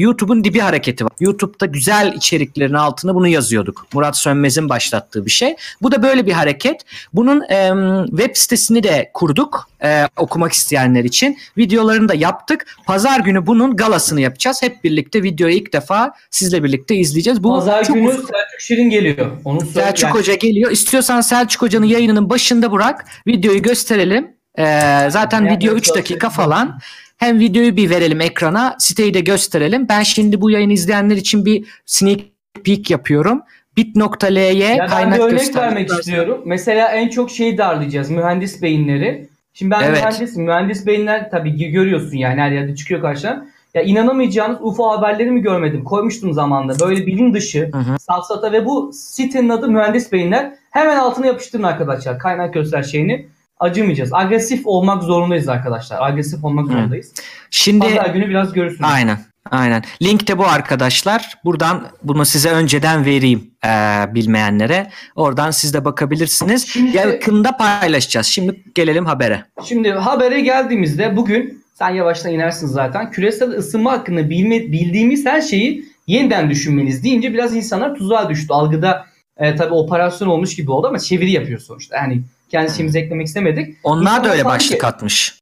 YouTube'un 0.00 0.44
dibi 0.44 0.58
hareketi 0.60 1.04
var. 1.04 1.12
YouTube'da 1.20 1.66
güzel 1.66 2.12
içeriklerin 2.16 2.74
altına 2.74 3.14
bunu 3.14 3.28
yazıyorduk. 3.28 3.86
Murat 3.94 4.16
Sönmez'in 4.16 4.68
başlattığı 4.68 5.26
bir 5.26 5.30
şey. 5.30 5.56
Bu 5.82 5.92
da 5.92 6.02
böyle 6.02 6.26
bir 6.26 6.32
hareket. 6.32 6.80
Bunun 7.12 7.42
e, 7.50 7.70
web 8.10 8.36
sitesini 8.36 8.82
de 8.82 9.10
kurduk 9.14 9.68
e, 9.84 10.08
okumak 10.16 10.52
isteyenler 10.52 11.04
için. 11.04 11.38
Videolarını 11.58 12.08
da 12.08 12.14
yaptık. 12.14 12.66
Pazar 12.86 13.20
günü 13.20 13.46
bunun 13.46 13.76
galasını 13.76 14.20
yapacağız. 14.20 14.62
Hep 14.62 14.84
birlikte 14.84 15.22
videoyu 15.22 15.54
ilk 15.54 15.72
defa 15.72 16.12
sizle 16.30 16.64
birlikte 16.64 16.94
izleyeceğiz. 16.96 17.42
Bu 17.42 17.50
Pazar 17.54 17.84
çok 17.84 17.96
günü 17.96 18.08
uzun- 18.08 18.16
Selçuk 18.20 18.60
Şirin 18.60 18.90
geliyor. 18.90 19.30
Onu. 19.44 19.60
Selçuk 19.60 20.02
yani- 20.04 20.14
Hoca 20.14 20.34
geliyor. 20.34 20.70
İstiyorsan 20.70 21.20
Selçuk 21.20 21.62
Hoca'nın 21.62 21.86
yayınının 21.86 22.30
başında 22.30 22.72
bırak. 22.72 23.04
Videoyu 23.26 23.62
gösterelim. 23.62 24.33
Ee, 24.58 25.06
zaten 25.10 25.44
Yani 25.44 25.56
video 25.56 25.74
3 25.74 25.84
çok- 25.84 25.96
dakika 25.96 26.30
falan. 26.30 26.78
Hem 27.16 27.38
videoyu 27.40 27.76
bir 27.76 27.90
verelim 27.90 28.20
ekrana. 28.20 28.76
Siteyi 28.78 29.14
de 29.14 29.20
gösterelim. 29.20 29.88
Ben 29.88 30.02
şimdi 30.02 30.40
bu 30.40 30.50
yayını 30.50 30.72
izleyenler 30.72 31.16
için 31.16 31.44
bir 31.44 31.64
sneak 31.86 32.20
peek 32.64 32.90
yapıyorum. 32.90 33.42
bit.ly 33.76 34.58
Ya 34.58 34.76
ben 34.78 34.86
kaynak 34.88 35.18
bir 35.18 35.24
örnek 35.24 35.56
vermek 35.56 35.90
istiyorum. 35.90 36.42
Mesela 36.44 36.88
en 36.88 37.08
çok 37.08 37.30
şeyi 37.30 37.58
darlayacağız. 37.58 38.10
Mühendis 38.10 38.62
beyinleri. 38.62 39.28
Şimdi 39.54 39.70
ben 39.70 39.82
Evet. 39.82 39.98
mühendis, 39.98 40.36
mühendis 40.36 40.86
beyinler 40.86 41.30
tabii 41.30 41.70
görüyorsun 41.72 42.16
yani 42.16 42.40
her 42.40 42.50
yerde 42.50 42.76
çıkıyor 42.76 43.00
karşına. 43.00 43.46
Ya 43.74 43.82
inanamayacağınız 43.82 44.58
UFO 44.60 44.90
haberleri 44.90 45.30
mi 45.30 45.42
görmedim? 45.42 45.84
Koymuştum 45.84 46.32
zamanında. 46.32 46.88
Böyle 46.88 47.06
bilim 47.06 47.34
dışı, 47.34 47.70
Hı 47.72 47.78
hı. 47.78 47.98
safsata 47.98 48.52
ve 48.52 48.64
bu 48.66 48.90
sitenin 48.94 49.48
adı 49.48 49.68
Mühendis 49.68 50.12
Beyinler. 50.12 50.52
Hemen 50.70 50.96
altına 50.96 51.26
yapıştırın 51.26 51.62
arkadaşlar. 51.62 52.18
Kaynak 52.18 52.54
göster 52.54 52.82
şeyini. 52.82 53.26
Acımayacağız. 53.60 54.12
Agresif 54.12 54.66
olmak 54.66 55.02
zorundayız 55.02 55.48
arkadaşlar. 55.48 56.02
Agresif 56.02 56.44
olmak 56.44 56.66
zorundayız. 56.66 57.12
Şimdi 57.50 57.86
Pazar 57.88 58.06
günü 58.10 58.28
biraz 58.28 58.52
görürsünüz. 58.52 58.90
Aynen. 58.94 59.18
Aynen. 59.50 59.82
Link 60.02 60.28
de 60.28 60.38
bu 60.38 60.46
arkadaşlar. 60.46 61.34
Buradan 61.44 61.86
bunu 62.02 62.24
size 62.24 62.50
önceden 62.50 63.04
vereyim 63.04 63.50
eee, 63.64 64.14
bilmeyenlere. 64.14 64.90
Oradan 65.16 65.50
siz 65.50 65.74
de 65.74 65.84
bakabilirsiniz. 65.84 66.68
Şimdi- 66.68 66.96
Yakında 66.96 67.56
paylaşacağız. 67.56 68.26
Şimdi 68.26 68.62
gelelim 68.74 69.06
habere. 69.06 69.44
Şimdi 69.64 69.90
habere 69.90 70.40
geldiğimizde 70.40 71.16
bugün 71.16 71.64
sen 71.74 71.90
yavaştan 71.90 72.32
inersin 72.32 72.66
zaten. 72.66 73.10
Küresel 73.10 73.50
ısınma 73.50 73.92
hakkında 73.92 74.30
bilme, 74.30 74.60
bildiğimiz 74.60 75.26
her 75.26 75.40
şeyi 75.40 75.84
yeniden 76.06 76.50
düşünmeniz 76.50 77.04
deyince 77.04 77.32
biraz 77.34 77.56
insanlar 77.56 77.94
tuzağa 77.94 78.28
düştü. 78.28 78.46
Algıda 78.50 79.06
e, 79.36 79.56
tabii 79.56 79.74
operasyon 79.74 80.28
olmuş 80.28 80.56
gibi 80.56 80.70
oldu 80.70 80.86
ama 80.86 80.98
çeviri 80.98 81.30
yapıyor 81.30 81.60
sonuçta. 81.60 81.96
Yani 81.96 82.22
kendi 82.48 82.70
şeyimizi 82.74 82.98
eklemek 82.98 83.26
istemedik. 83.26 83.76
Onlar 83.84 84.02
İnsanlar 84.02 84.24
da 84.24 84.28
öyle 84.32 84.42
sanki- 84.42 84.54
başlık 84.56 84.84
atmış. 84.84 85.38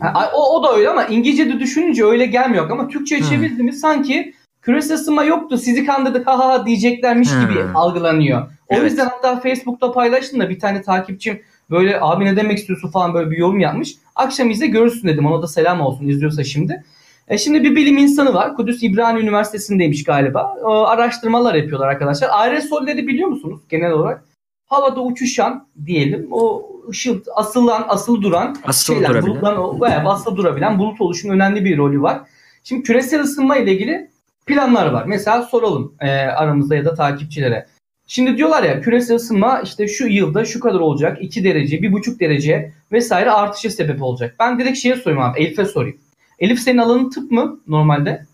Ha, 0.00 0.30
o, 0.34 0.58
o 0.58 0.62
da 0.62 0.76
öyle 0.76 0.88
ama 0.88 1.04
İngilizce'de 1.04 1.60
düşününce 1.60 2.04
öyle 2.04 2.26
gelmiyor. 2.26 2.70
Ama 2.70 2.88
Türkçe'ye 2.88 3.20
Hmm. 3.20 3.28
çevirdiğimiz 3.28 3.80
sanki 3.80 4.34
küresel 4.62 4.94
ısınma 4.96 5.24
yoktu 5.24 5.58
sizi 5.58 5.86
kandırdık 5.86 6.26
ha 6.26 6.38
ha 6.38 6.66
diyeceklermiş 6.66 7.32
Hmm. 7.32 7.40
gibi 7.40 7.60
algılanıyor. 7.74 8.42
O 8.42 8.74
Evet. 8.74 8.90
yüzden 8.90 9.04
hatta 9.06 9.40
Facebook'ta 9.40 9.92
paylaştım 9.92 10.40
da 10.40 10.50
bir 10.50 10.58
tane 10.58 10.82
takipçim 10.82 11.42
böyle 11.70 12.00
abi 12.00 12.24
ne 12.24 12.36
demek 12.36 12.58
istiyorsun 12.58 12.90
falan 12.90 13.14
böyle 13.14 13.30
bir 13.30 13.36
yorum 13.36 13.60
yapmış. 13.60 13.94
Akşam 14.16 14.50
izle 14.50 14.66
görürsün 14.66 15.08
dedim 15.08 15.26
ona 15.26 15.42
da 15.42 15.46
selam 15.46 15.80
olsun 15.80 16.08
izliyorsa 16.08 16.44
şimdi. 16.44 16.84
E 17.28 17.38
şimdi 17.38 17.64
bir 17.64 17.76
bilim 17.76 17.98
insanı 17.98 18.34
var. 18.34 18.56
Kudüs 18.56 18.82
İbrani 18.82 19.20
Üniversitesi'ndeymiş 19.20 20.04
galiba. 20.04 20.56
E, 20.62 20.66
araştırmalar 20.66 21.54
yapıyorlar 21.54 21.88
arkadaşlar. 21.88 22.28
Aerosolleri 22.32 23.06
biliyor 23.08 23.28
musunuz 23.28 23.60
genel 23.68 23.90
olarak? 23.92 24.24
Havada 24.66 25.00
uçuşan 25.00 25.68
diyelim 25.86 26.28
o 26.30 26.70
ışıl 26.88 27.20
asılan 27.34 27.84
asılı 27.88 28.22
duran 28.22 28.56
Asıl 28.64 28.94
şeyler, 28.94 29.08
durabilir. 29.08 29.30
bulutların 29.30 29.56
o- 29.58 29.80
bayağı 29.80 30.08
asılı 30.08 30.36
durabilen 30.36 30.78
bulut 30.78 31.00
oluşumun 31.00 31.34
önemli 31.34 31.64
bir 31.64 31.78
rolü 31.78 32.02
var. 32.02 32.20
Şimdi 32.64 32.82
küresel 32.82 33.20
ısınma 33.20 33.56
ile 33.56 33.72
ilgili 33.72 34.10
planlar 34.46 34.86
var. 34.86 35.04
Mesela 35.06 35.42
soralım 35.42 35.94
e, 36.00 36.10
aramızda 36.10 36.76
ya 36.76 36.84
da 36.84 36.94
takipçilere. 36.94 37.66
Şimdi 38.06 38.36
diyorlar 38.36 38.62
ya 38.62 38.80
küresel 38.80 39.16
ısınma 39.16 39.60
işte 39.60 39.88
şu 39.88 40.06
yılda 40.06 40.44
şu 40.44 40.60
kadar 40.60 40.80
olacak. 40.80 41.18
2 41.20 41.44
derece, 41.44 41.76
1,5 41.76 42.20
derece 42.20 42.72
vesaire 42.92 43.30
artışa 43.30 43.70
sebep 43.70 44.02
olacak. 44.02 44.34
Ben 44.40 44.58
direkt 44.58 44.78
şeye 44.78 44.96
sorayım 44.96 45.22
abi. 45.22 45.40
Elif'e 45.40 45.64
sorayım. 45.64 45.96
Elif 46.38 46.58
senin 46.60 46.78
alanın 46.78 47.10
tıp 47.10 47.30
mı 47.30 47.60
normalde? 47.66 48.26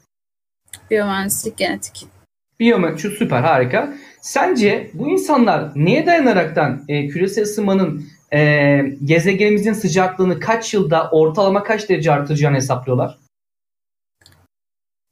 Biyomühendislik, 0.91 1.57
genetik. 1.57 2.07
Şu 2.99 3.11
süper 3.11 3.43
harika. 3.43 3.95
Sence 4.23 4.91
bu 4.95 5.09
insanlar 5.09 5.73
neye 5.75 6.07
dayanaraktan 6.07 6.85
e, 6.89 7.09
küresel 7.09 7.45
ısınmanın 7.45 8.07
e, 8.35 8.81
gezegenimizin 9.05 9.73
sıcaklığını 9.73 10.41
kaç 10.41 10.75
yılda 10.75 11.11
ortalama 11.11 11.63
kaç 11.63 11.89
derece 11.89 12.13
artacağını 12.13 12.57
hesaplıyorlar? 12.57 13.19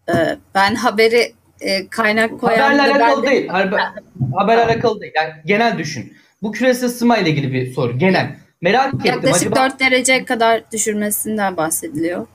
Ee, 0.08 0.38
ben 0.54 0.74
haberi 0.74 1.32
e, 1.60 1.88
kaynak 1.88 2.40
koyan 2.40 2.58
Haberle 2.58 2.82
alakalı 2.82 3.22
de- 3.22 3.30
değil. 3.30 3.48
Haber, 3.48 3.80
haberle 4.36 4.64
alakalı 4.64 5.00
değil. 5.00 5.12
Yani 5.16 5.30
genel 5.46 5.78
düşün. 5.78 6.16
Bu 6.42 6.52
küresel 6.52 6.88
ısınma 6.88 7.18
ile 7.18 7.30
ilgili 7.30 7.52
bir 7.52 7.72
soru. 7.72 7.98
Genel. 7.98 8.36
Merak 8.60 8.86
ettim. 8.94 9.00
Yaklaşık 9.04 9.36
Acaba 9.36 9.56
4 9.70 9.80
derece 9.80 10.24
kadar 10.24 10.62
düşürmesinden 10.72 11.56
bahsediliyor. 11.56 12.26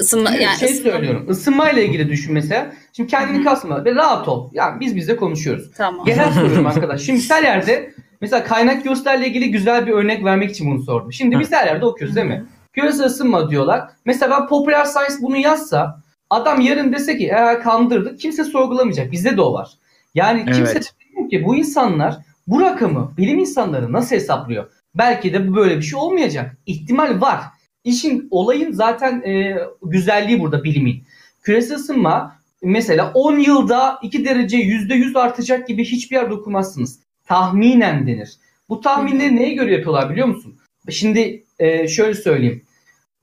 Isınma, 0.00 0.30
yani 0.30 0.58
şey 0.58 0.68
ısınma- 0.68 0.82
söylüyorum. 0.82 1.26
Isınma 1.30 1.70
ile 1.70 1.84
ilgili 1.86 2.08
düşün 2.08 2.34
mesela. 2.34 2.72
Şimdi 2.92 3.10
kendini 3.10 3.36
Hı 3.36 3.40
hı. 3.40 3.44
kasma 3.44 3.84
ve 3.84 3.94
rahat 3.94 4.28
ol. 4.28 4.50
Yani 4.52 4.80
biz 4.80 4.96
bize 4.96 5.16
konuşuyoruz. 5.16 5.70
Tamam. 5.76 6.06
Genel 6.06 6.32
soruyorum 6.34 6.66
arkadaş. 6.66 7.02
Şimdi 7.02 7.20
her 7.30 7.42
yerde 7.42 7.94
mesela 8.20 8.44
kaynak 8.44 8.84
gösterle 8.84 9.26
ilgili 9.28 9.50
güzel 9.50 9.86
bir 9.86 9.92
örnek 9.92 10.24
vermek 10.24 10.50
için 10.50 10.70
bunu 10.70 10.82
sordum. 10.82 11.12
Şimdi 11.12 11.38
biz 11.40 11.52
her 11.52 11.66
yerde 11.66 11.86
okuyoruz 11.86 12.16
değil 12.16 12.26
mi? 12.26 12.44
Küresel 12.72 13.06
ısınma 13.06 13.50
diyorlar. 13.50 13.88
Mesela 14.04 14.40
ben 14.40 14.48
Popular 14.48 14.84
Science 14.84 15.14
bunu 15.22 15.36
yazsa 15.36 16.00
adam 16.30 16.60
yarın 16.60 16.92
dese 16.92 17.18
ki 17.18 17.26
eğer 17.26 17.62
kandırdık 17.62 18.20
kimse 18.20 18.44
sorgulamayacak. 18.44 19.12
Bizde 19.12 19.36
de 19.36 19.40
o 19.42 19.52
var. 19.52 19.70
Yani 20.14 20.44
kimse 20.44 20.72
Evet. 20.72 20.92
bilmiyor 21.00 21.30
ki 21.30 21.44
bu 21.44 21.56
insanlar 21.56 22.16
bu 22.46 22.60
rakamı 22.60 23.12
bilim 23.18 23.38
insanları 23.38 23.92
nasıl 23.92 24.16
hesaplıyor? 24.16 24.70
Belki 24.94 25.32
de 25.32 25.48
bu 25.48 25.56
böyle 25.56 25.76
bir 25.76 25.82
şey 25.82 25.98
olmayacak. 25.98 26.56
İhtimal 26.66 27.20
var. 27.20 27.40
İşin 27.84 28.28
olayın 28.30 28.72
zaten 28.72 29.22
e, 29.22 29.58
güzelliği 29.82 30.40
burada 30.40 30.64
bilimin. 30.64 31.04
Küresel 31.42 31.76
ısınma 31.76 32.36
mesela 32.62 33.12
10 33.14 33.38
yılda 33.38 33.98
2 34.02 34.24
derece 34.24 34.56
%100 34.56 35.18
artacak 35.18 35.68
gibi 35.68 35.84
hiçbir 35.84 36.16
yerde 36.16 36.34
okumazsınız. 36.34 37.00
Tahminen 37.26 38.06
denir. 38.06 38.36
Bu 38.68 38.80
tahminleri 38.80 39.36
neye 39.36 39.54
göre 39.54 39.72
yapıyorlar 39.72 40.10
biliyor 40.10 40.26
musun? 40.26 40.58
Şimdi 40.90 41.44
e, 41.58 41.88
şöyle 41.88 42.14
söyleyeyim. 42.14 42.62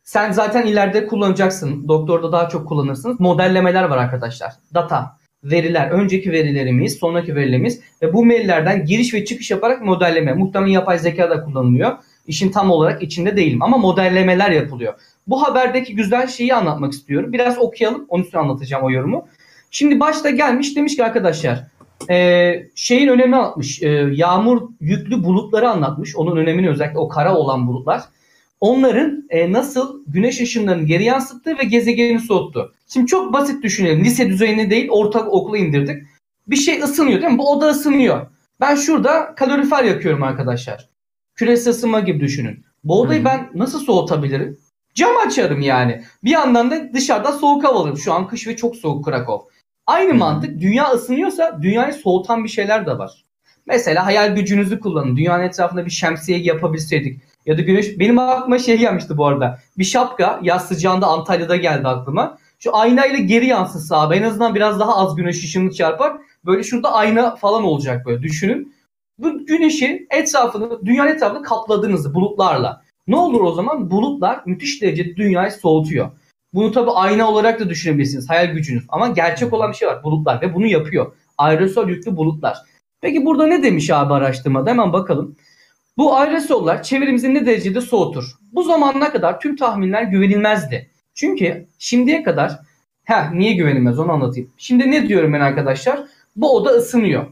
Sen 0.03 0.32
zaten 0.32 0.66
ileride 0.66 1.07
kullanacaksın. 1.07 1.88
Doktorda 1.88 2.32
daha 2.32 2.49
çok 2.49 2.68
kullanırsınız. 2.68 3.20
Modellemeler 3.20 3.84
var 3.84 3.97
arkadaşlar. 3.97 4.53
Data, 4.74 5.18
veriler, 5.43 5.91
önceki 5.91 6.32
verilerimiz, 6.32 6.97
sonraki 6.97 7.36
verilerimiz 7.36 7.82
ve 8.01 8.14
bu 8.14 8.26
maillerden 8.26 8.86
giriş 8.86 9.14
ve 9.14 9.26
çıkış 9.26 9.51
yaparak 9.51 9.82
modelleme. 9.82 10.34
Muhtemelen 10.34 10.72
yapay 10.72 10.99
zeka 10.99 11.30
da 11.30 11.43
kullanılıyor. 11.43 11.97
İşin 12.30 12.51
tam 12.51 12.71
olarak 12.71 13.03
içinde 13.03 13.38
değilim 13.38 13.63
ama 13.63 13.77
modellemeler 13.77 14.51
yapılıyor. 14.51 14.93
Bu 15.27 15.43
haberdeki 15.43 15.95
güzel 15.95 16.27
şeyi 16.27 16.53
anlatmak 16.53 16.93
istiyorum. 16.93 17.34
Biraz 17.34 17.57
okuyalım. 17.57 18.05
Onun 18.09 18.23
üstüne 18.23 18.41
anlatacağım 18.41 18.84
o 18.84 18.91
yorumu. 18.91 19.27
Şimdi 19.71 19.99
başta 19.99 20.30
gelmiş 20.30 20.75
demiş 20.75 20.95
ki 20.95 21.03
arkadaşlar 21.03 21.67
e, 22.09 22.53
şeyin 22.75 23.07
önemi 23.07 23.36
anlatmış. 23.36 23.84
E, 23.84 23.88
yağmur 24.11 24.61
yüklü 24.82 25.23
bulutları 25.23 25.69
anlatmış. 25.69 26.15
Onun 26.15 26.38
önemini 26.38 26.69
özellikle 26.69 26.99
o 26.99 27.09
kara 27.09 27.36
olan 27.36 27.67
bulutlar. 27.67 28.01
Onların 28.61 29.23
e, 29.30 29.51
nasıl 29.51 30.03
güneş 30.07 30.41
ışınlarını 30.41 30.86
geri 30.86 31.03
yansıttığı 31.03 31.57
ve 31.57 31.63
gezegeni 31.63 32.19
soğuttu. 32.19 32.73
Şimdi 32.88 33.07
çok 33.07 33.34
basit 33.34 33.63
düşünelim. 33.63 34.03
Lise 34.03 34.30
düzeyinde 34.30 34.69
değil 34.69 34.88
orta 34.91 35.19
okula 35.19 35.57
indirdik. 35.57 36.03
Bir 36.47 36.55
şey 36.55 36.82
ısınıyor 36.82 37.21
değil 37.21 37.34
mi? 37.34 37.38
Bu 37.38 37.51
oda 37.51 37.67
ısınıyor. 37.67 38.27
Ben 38.59 38.75
şurada 38.75 39.36
kalorifer 39.36 39.84
yakıyorum 39.84 40.23
arkadaşlar. 40.23 40.89
Küresel 41.39 41.71
ısınma 41.71 41.99
gibi 41.99 42.19
düşünün. 42.19 42.65
Bu 42.83 43.01
odayı 43.01 43.25
ben 43.25 43.49
nasıl 43.55 43.79
soğutabilirim? 43.79 44.57
Cam 44.93 45.17
açarım 45.27 45.61
yani. 45.61 46.03
Bir 46.23 46.29
yandan 46.29 46.71
da 46.71 46.93
dışarıda 46.93 47.31
soğuk 47.31 47.63
hava 47.63 47.79
alırım. 47.79 47.97
Şu 47.97 48.13
an 48.13 48.27
kış 48.27 48.47
ve 48.47 48.55
çok 48.55 48.75
soğuk 48.75 49.05
Krakow. 49.05 49.55
Aynı 49.87 50.13
mantık 50.13 50.61
dünya 50.61 50.91
ısınıyorsa 50.91 51.59
dünyayı 51.61 51.93
soğutan 51.93 52.43
bir 52.43 52.49
şeyler 52.49 52.85
de 52.85 52.97
var. 52.97 53.23
Mesela 53.65 54.05
hayal 54.05 54.35
gücünüzü 54.35 54.79
kullanın. 54.79 55.17
Dünyanın 55.17 55.43
etrafında 55.43 55.85
bir 55.85 55.91
şemsiye 55.91 56.39
yapabilseydik. 56.39 57.21
Ya 57.45 57.57
da 57.57 57.61
güneş 57.61 57.99
benim 57.99 58.19
aklıma 58.19 58.59
şey 58.59 58.77
gelmişti 58.77 59.17
bu 59.17 59.25
arada. 59.25 59.59
Bir 59.77 59.83
şapka 59.83 60.39
yaz 60.43 60.67
sıcağında 60.67 61.07
Antalya'da 61.07 61.55
geldi 61.55 61.87
aklıma. 61.87 62.37
Şu 62.59 62.75
aynayla 62.75 63.17
geri 63.17 63.45
yansısa 63.45 64.01
abi 64.01 64.15
en 64.15 64.23
azından 64.23 64.55
biraz 64.55 64.79
daha 64.79 64.95
az 64.97 65.15
güneş 65.15 65.43
ışığını 65.43 65.71
çarpar. 65.71 66.17
Böyle 66.45 66.63
şurada 66.63 66.93
ayna 66.93 67.35
falan 67.35 67.63
olacak 67.63 68.05
böyle 68.05 68.23
düşünün. 68.23 68.73
Bu 69.20 69.45
güneşin 69.45 70.07
etrafını, 70.09 70.86
dünyanın 70.86 71.09
etrafını 71.09 71.43
kapladığınızı 71.43 72.13
bulutlarla. 72.13 72.82
Ne 73.07 73.15
olur 73.15 73.41
o 73.41 73.51
zaman? 73.51 73.91
Bulutlar 73.91 74.41
müthiş 74.45 74.82
derecede 74.82 75.15
dünyayı 75.15 75.51
soğutuyor. 75.51 76.11
Bunu 76.53 76.72
tabi 76.72 76.91
ayna 76.91 77.30
olarak 77.30 77.59
da 77.59 77.70
düşünebilirsiniz. 77.70 78.30
Hayal 78.30 78.45
gücünüz. 78.45 78.84
Ama 78.89 79.07
gerçek 79.07 79.53
olan 79.53 79.72
bir 79.72 79.78
şey 79.78 79.88
var. 79.88 80.03
Bulutlar 80.03 80.41
ve 80.41 80.55
bunu 80.55 80.65
yapıyor. 80.65 81.11
Aerosol 81.38 81.89
yüklü 81.89 82.17
bulutlar. 82.17 82.57
Peki 83.01 83.26
burada 83.26 83.47
ne 83.47 83.63
demiş 83.63 83.89
abi 83.89 84.13
araştırmada? 84.13 84.70
Hemen 84.70 84.93
bakalım. 84.93 85.36
Bu 85.97 86.15
aerosoller 86.15 86.84
çevremizi 86.84 87.34
ne 87.34 87.45
derecede 87.45 87.82
soğutur? 87.82 88.24
Bu 88.51 88.63
zamana 88.63 89.11
kadar 89.11 89.39
tüm 89.39 89.55
tahminler 89.55 90.03
güvenilmezdi. 90.03 90.89
Çünkü 91.13 91.67
şimdiye 91.80 92.24
kadar 92.24 92.59
ha 93.07 93.30
niye 93.34 93.53
güvenilmez 93.53 93.99
onu 93.99 94.11
anlatayım. 94.11 94.49
Şimdi 94.57 94.91
ne 94.91 95.07
diyorum 95.07 95.34
ben 95.34 95.39
arkadaşlar? 95.39 95.99
Bu 96.36 96.55
oda 96.55 96.70
ısınıyor. 96.70 97.26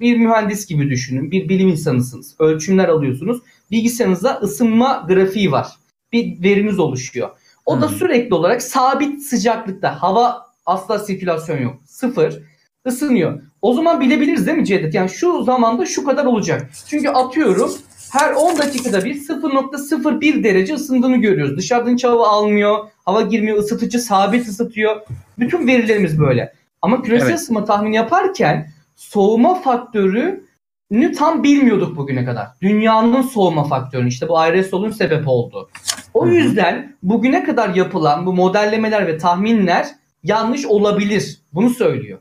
Bir 0.00 0.16
mühendis 0.16 0.66
gibi 0.66 0.90
düşünün. 0.90 1.30
Bir 1.30 1.48
bilim 1.48 1.68
insanısınız. 1.68 2.34
Ölçümler 2.38 2.88
alıyorsunuz. 2.88 3.42
Bilgisayarınızda 3.70 4.40
ısınma 4.42 5.04
grafiği 5.08 5.52
var. 5.52 5.66
Bir 6.12 6.42
veriniz 6.42 6.78
oluşuyor. 6.78 7.30
O 7.66 7.80
da 7.80 7.90
hmm. 7.90 7.96
sürekli 7.96 8.34
olarak 8.34 8.62
sabit 8.62 9.22
sıcaklıkta. 9.22 10.02
Hava 10.02 10.46
asla 10.66 10.98
sirkülasyon 10.98 11.58
yok. 11.58 11.76
Sıfır. 11.84 12.42
ısınıyor. 12.86 13.42
O 13.62 13.74
zaman 13.74 14.00
bilebiliriz 14.00 14.46
değil 14.46 14.58
mi 14.58 14.66
Cevdet? 14.66 14.94
Yani 14.94 15.10
şu 15.10 15.42
zamanda 15.44 15.86
şu 15.86 16.04
kadar 16.04 16.24
olacak. 16.24 16.70
Çünkü 16.86 17.08
atıyorum 17.08 17.72
her 18.12 18.32
10 18.32 18.58
dakikada 18.58 19.04
bir 19.04 19.14
0.01 19.14 20.44
derece 20.44 20.74
ısındığını 20.74 21.16
görüyoruz. 21.16 21.56
Dışarıdan 21.56 21.94
hiç 21.94 22.04
hava 22.04 22.28
almıyor, 22.28 22.78
hava 23.04 23.22
girmiyor, 23.22 23.58
ısıtıcı 23.58 23.98
sabit 23.98 24.48
ısıtıyor. 24.48 25.00
Bütün 25.38 25.66
verilerimiz 25.66 26.20
böyle. 26.20 26.52
Ama 26.82 27.02
küresel 27.02 27.26
evet. 27.26 27.38
ısınma 27.38 27.64
tahmini 27.64 27.96
yaparken 27.96 28.72
soğuma 29.00 29.54
faktörünü 29.54 31.12
tam 31.18 31.42
bilmiyorduk 31.42 31.96
bugüne 31.96 32.24
kadar. 32.24 32.46
Dünyanın 32.62 33.22
soğuma 33.22 33.64
faktörünü 33.64 34.08
işte 34.08 34.28
bu 34.28 34.38
aerosolun 34.38 34.90
sebep 34.90 35.28
oldu. 35.28 35.70
O 36.14 36.26
yüzden 36.26 36.96
bugüne 37.02 37.44
kadar 37.44 37.74
yapılan 37.74 38.26
bu 38.26 38.32
modellemeler 38.32 39.06
ve 39.06 39.18
tahminler 39.18 39.86
yanlış 40.22 40.66
olabilir. 40.66 41.40
Bunu 41.52 41.70
söylüyor. 41.70 42.18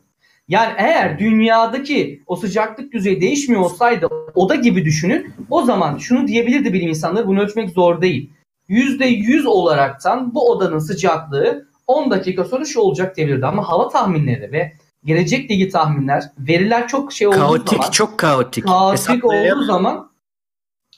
Yani 0.48 0.74
eğer 0.78 1.20
dünyadaki 1.20 2.24
o 2.28 2.36
sıcaklık 2.36 2.94
düzeyi 2.94 3.22
değişmiyor 3.22 3.62
olsaydı 3.62 4.08
oda 4.36 4.56
gibi 4.56 4.86
düşünün. 4.86 5.34
O 5.50 5.62
zaman 5.62 5.98
şunu 5.98 6.28
diyebilirdi 6.28 6.74
bilim 6.74 6.90
insanları 6.90 7.28
bunu 7.28 7.42
ölçmek 7.42 7.70
zor 7.70 8.02
değil. 8.02 8.30
%100 8.70 9.48
olaraktan 9.48 10.36
bu 10.36 10.52
odanın 10.52 10.80
sıcaklığı 10.80 11.68
10 11.88 12.12
dakika 12.12 12.44
sonra 12.44 12.66
şu 12.66 12.80
olacak 12.80 13.18
diyebilirdi. 13.18 13.46
Ama 13.46 13.70
hava 13.70 13.90
tahminleri 13.90 14.52
ve 14.52 14.74
gelecekle 15.06 15.56
ilgili 15.56 15.70
tahminler, 15.70 16.24
veriler 16.40 16.88
çok 16.88 17.14
şey 17.14 17.28
olduğu 17.28 17.38
kaotik, 17.38 17.80
zaman. 17.80 17.92
çok 17.92 18.18
kaotik. 18.18 18.64
Kaotik 18.64 19.26
olduğu 19.26 19.64
zaman 19.64 20.12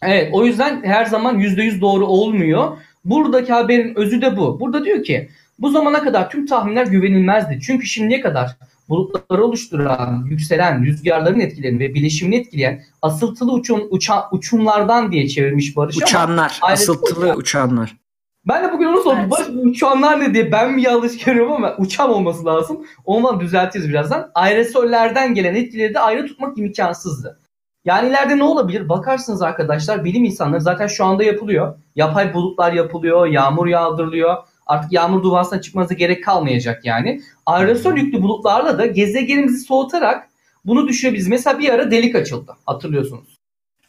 evet 0.03 0.29
o 0.33 0.45
yüzden 0.45 0.83
her 0.83 1.05
zaman 1.05 1.39
%100 1.39 1.81
doğru 1.81 2.05
olmuyor. 2.05 2.77
Buradaki 3.05 3.53
haberin 3.53 3.95
özü 3.95 4.21
de 4.21 4.37
bu. 4.37 4.59
Burada 4.59 4.85
diyor 4.85 5.03
ki 5.03 5.29
bu 5.59 5.69
zamana 5.69 6.03
kadar 6.03 6.29
tüm 6.29 6.45
tahminler 6.45 6.87
güvenilmezdi. 6.87 7.59
Çünkü 7.61 7.85
şimdiye 7.85 8.21
kadar 8.21 8.57
bulutları 8.89 9.45
oluşturan, 9.45 10.25
yükselen 10.29 10.85
rüzgarların 10.85 11.39
etkilerini 11.39 11.79
ve 11.79 11.93
bileşimini 11.93 12.35
etkileyen 12.35 12.83
asıltılı 13.01 13.51
uçum, 13.51 13.87
uça, 13.89 14.29
uçumlardan 14.31 15.11
diye 15.11 15.27
çevirmiş 15.27 15.75
Barış 15.77 15.97
Uçanlar, 15.97 16.59
ama 16.61 16.73
asıltılı 16.73 17.25
uçan. 17.25 17.37
uçanlar. 17.37 18.00
Ben 18.47 18.63
de 18.63 18.73
bugün 18.73 18.85
onu 18.85 19.01
sordum. 19.01 19.31
Barış 19.31 19.47
uçanlar 19.63 20.19
ne 20.19 20.33
diye 20.33 20.51
ben 20.51 20.71
mi 20.71 20.81
yanlış 20.81 21.17
görüyorum 21.17 21.51
ama 21.53 21.75
uçan 21.77 22.09
olması 22.09 22.45
lazım. 22.45 22.85
Ondan 23.05 23.39
düzeltiriz 23.39 23.89
birazdan. 23.89 24.31
Aerosollerden 24.35 25.33
gelen 25.33 25.55
etkileri 25.55 25.93
de 25.93 25.99
ayrı 25.99 26.27
tutmak 26.27 26.57
imkansızdı. 26.57 27.39
Yani 27.85 28.09
ileride 28.09 28.37
ne 28.37 28.43
olabilir? 28.43 28.89
Bakarsınız 28.89 29.41
arkadaşlar 29.41 30.03
bilim 30.03 30.25
insanları 30.25 30.61
zaten 30.61 30.87
şu 30.87 31.05
anda 31.05 31.23
yapılıyor. 31.23 31.75
Yapay 31.95 32.33
bulutlar 32.33 32.73
yapılıyor, 32.73 33.27
yağmur 33.27 33.67
yağdırılıyor. 33.67 34.37
Artık 34.67 34.91
yağmur 34.91 35.23
duvansına 35.23 35.61
çıkmanıza 35.61 35.93
gerek 35.93 36.23
kalmayacak 36.23 36.85
yani. 36.85 37.21
Aerosol 37.45 37.93
yüklü 37.93 38.21
bulutlarla 38.21 38.77
da 38.77 38.85
gezegenimizi 38.85 39.59
soğutarak 39.59 40.29
bunu 40.65 40.87
düşürebiliriz. 40.87 41.27
Mesela 41.27 41.59
bir 41.59 41.69
ara 41.69 41.91
delik 41.91 42.15
açıldı 42.15 42.55
hatırlıyorsunuz. 42.65 43.40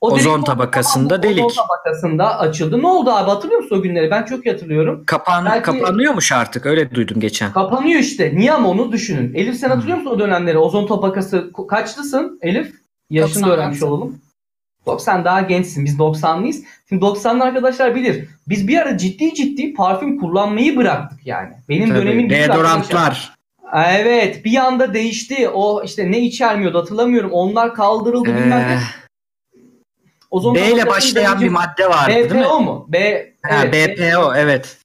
O 0.03 0.13
ozon 0.13 0.35
delik, 0.35 0.47
tabakasında 0.47 1.23
delik. 1.23 1.45
Ozon 1.45 1.63
tabakasında 1.63 2.39
açıldı. 2.39 2.83
Ne 2.83 2.87
oldu 2.87 3.11
abi 3.11 3.31
hatırlıyor 3.31 3.61
musun 3.61 3.79
o 3.79 3.83
günleri? 3.83 4.11
Ben 4.11 4.23
çok 4.23 4.47
iyi 4.47 4.51
hatırlıyorum. 4.53 5.05
Kapan, 5.07 5.45
Belki, 5.45 5.63
kapanıyormuş 5.63 6.33
artık 6.33 6.67
öyle 6.67 6.95
duydum 6.95 7.21
geçen. 7.21 7.53
Kapanıyor 7.53 8.01
işte. 8.01 8.33
Niye 8.35 8.53
ama 8.53 8.69
onu 8.69 8.93
düşünün. 8.93 9.35
Elif 9.35 9.57
sen 9.57 9.69
hatırlıyor 9.69 9.97
musun 9.97 10.11
o 10.11 10.19
dönemleri? 10.19 10.59
Ozon 10.59 10.87
tabakası 10.87 11.51
kaçlısın 11.69 12.39
Elif? 12.43 12.73
Yaşını 13.11 13.51
öğrenmiş 13.51 13.83
olalım. 13.83 14.19
Sen 14.99 15.25
daha 15.25 15.41
gençsin. 15.41 15.85
Biz 15.85 15.99
90'lıyız. 15.99 16.63
Şimdi 16.89 17.05
90'lı 17.05 17.45
arkadaşlar 17.45 17.95
bilir. 17.95 18.29
Biz 18.49 18.69
bir 18.69 18.79
ara 18.79 18.99
ciddi 18.99 19.35
ciddi 19.35 19.75
parfüm 19.75 20.21
kullanmayı 20.21 20.77
bıraktık 20.77 21.27
yani. 21.27 21.51
Benim 21.69 21.89
Tabii, 21.89 21.99
dönemin 21.99 22.31
deodorantlar. 22.31 23.33
Evet 23.75 24.45
bir 24.45 24.57
anda 24.57 24.95
değişti. 24.95 25.49
O 25.49 25.83
işte 25.85 26.11
ne 26.11 26.21
içermiyordu 26.21 26.79
hatırlamıyorum. 26.79 27.31
Onlar 27.33 27.75
kaldırıldı 27.75 28.31
ee, 28.31 28.37
bilmem 28.37 28.61
ne. 28.61 28.79
O 30.33 30.55
B 30.55 30.71
ile 30.71 30.87
başlayan 30.87 31.41
bir 31.41 31.49
madde 31.49 31.89
vardı 31.89 32.11
BPO 32.11 32.31
değil 32.31 32.47
mi? 32.47 32.65
mu? 32.65 32.87
B, 32.89 33.27
ha, 33.43 33.65
evet, 33.65 33.99
BPO 33.99 34.35
evet. 34.35 34.77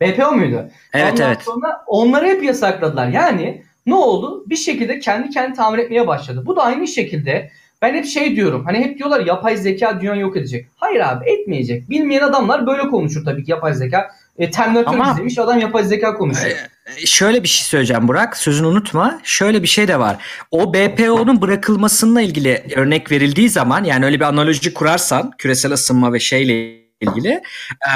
BPO 0.00 0.32
muydu? 0.32 0.70
Evet 0.92 1.12
Ondan 1.12 1.28
evet. 1.28 1.42
sonra 1.42 1.84
onları 1.86 2.26
hep 2.26 2.42
yasakladılar. 2.44 3.08
Yani 3.08 3.62
ne 3.86 3.94
oldu? 3.94 4.44
Bir 4.46 4.56
şekilde 4.56 4.98
kendi 4.98 5.30
kendi 5.30 5.56
tamir 5.56 5.78
etmeye 5.78 6.06
başladı. 6.06 6.42
Bu 6.46 6.56
da 6.56 6.62
aynı 6.62 6.88
şekilde 6.88 7.50
ben 7.82 7.94
hep 7.94 8.04
şey 8.06 8.36
diyorum. 8.36 8.64
Hani 8.64 8.78
hep 8.78 8.98
diyorlar 8.98 9.26
yapay 9.26 9.56
zeka 9.56 10.00
dünyayı 10.00 10.20
yok 10.20 10.36
edecek. 10.36 10.66
Hayır 10.76 11.00
abi 11.00 11.30
etmeyecek. 11.30 11.90
Bilmeyen 11.90 12.22
adamlar 12.22 12.66
böyle 12.66 12.82
konuşur 12.88 13.24
tabii 13.24 13.44
ki 13.44 13.50
yapay 13.50 13.74
zeka. 13.74 14.10
E, 14.38 14.50
Terminator 14.50 14.94
Ama, 14.94 15.12
izlemiş 15.12 15.38
adam 15.38 15.58
yapay 15.58 15.84
zeka 15.84 16.14
konuşuyor. 16.14 16.56
E, 16.96 17.06
şöyle 17.06 17.42
bir 17.42 17.48
şey 17.48 17.64
söyleyeceğim 17.64 18.08
Burak. 18.08 18.36
Sözünü 18.36 18.66
unutma. 18.66 19.20
Şöyle 19.24 19.62
bir 19.62 19.68
şey 19.68 19.88
de 19.88 19.98
var. 19.98 20.16
O 20.50 20.74
BPO'nun 20.74 21.42
bırakılmasıyla 21.42 22.20
ilgili 22.20 22.64
örnek 22.76 23.10
verildiği 23.10 23.50
zaman 23.50 23.84
yani 23.84 24.04
öyle 24.04 24.20
bir 24.20 24.24
analoji 24.24 24.74
kurarsan 24.74 25.30
küresel 25.38 25.72
ısınma 25.72 26.12
ve 26.12 26.20
şeyle 26.20 26.76
ilgili 27.00 27.28
e, 27.28 27.90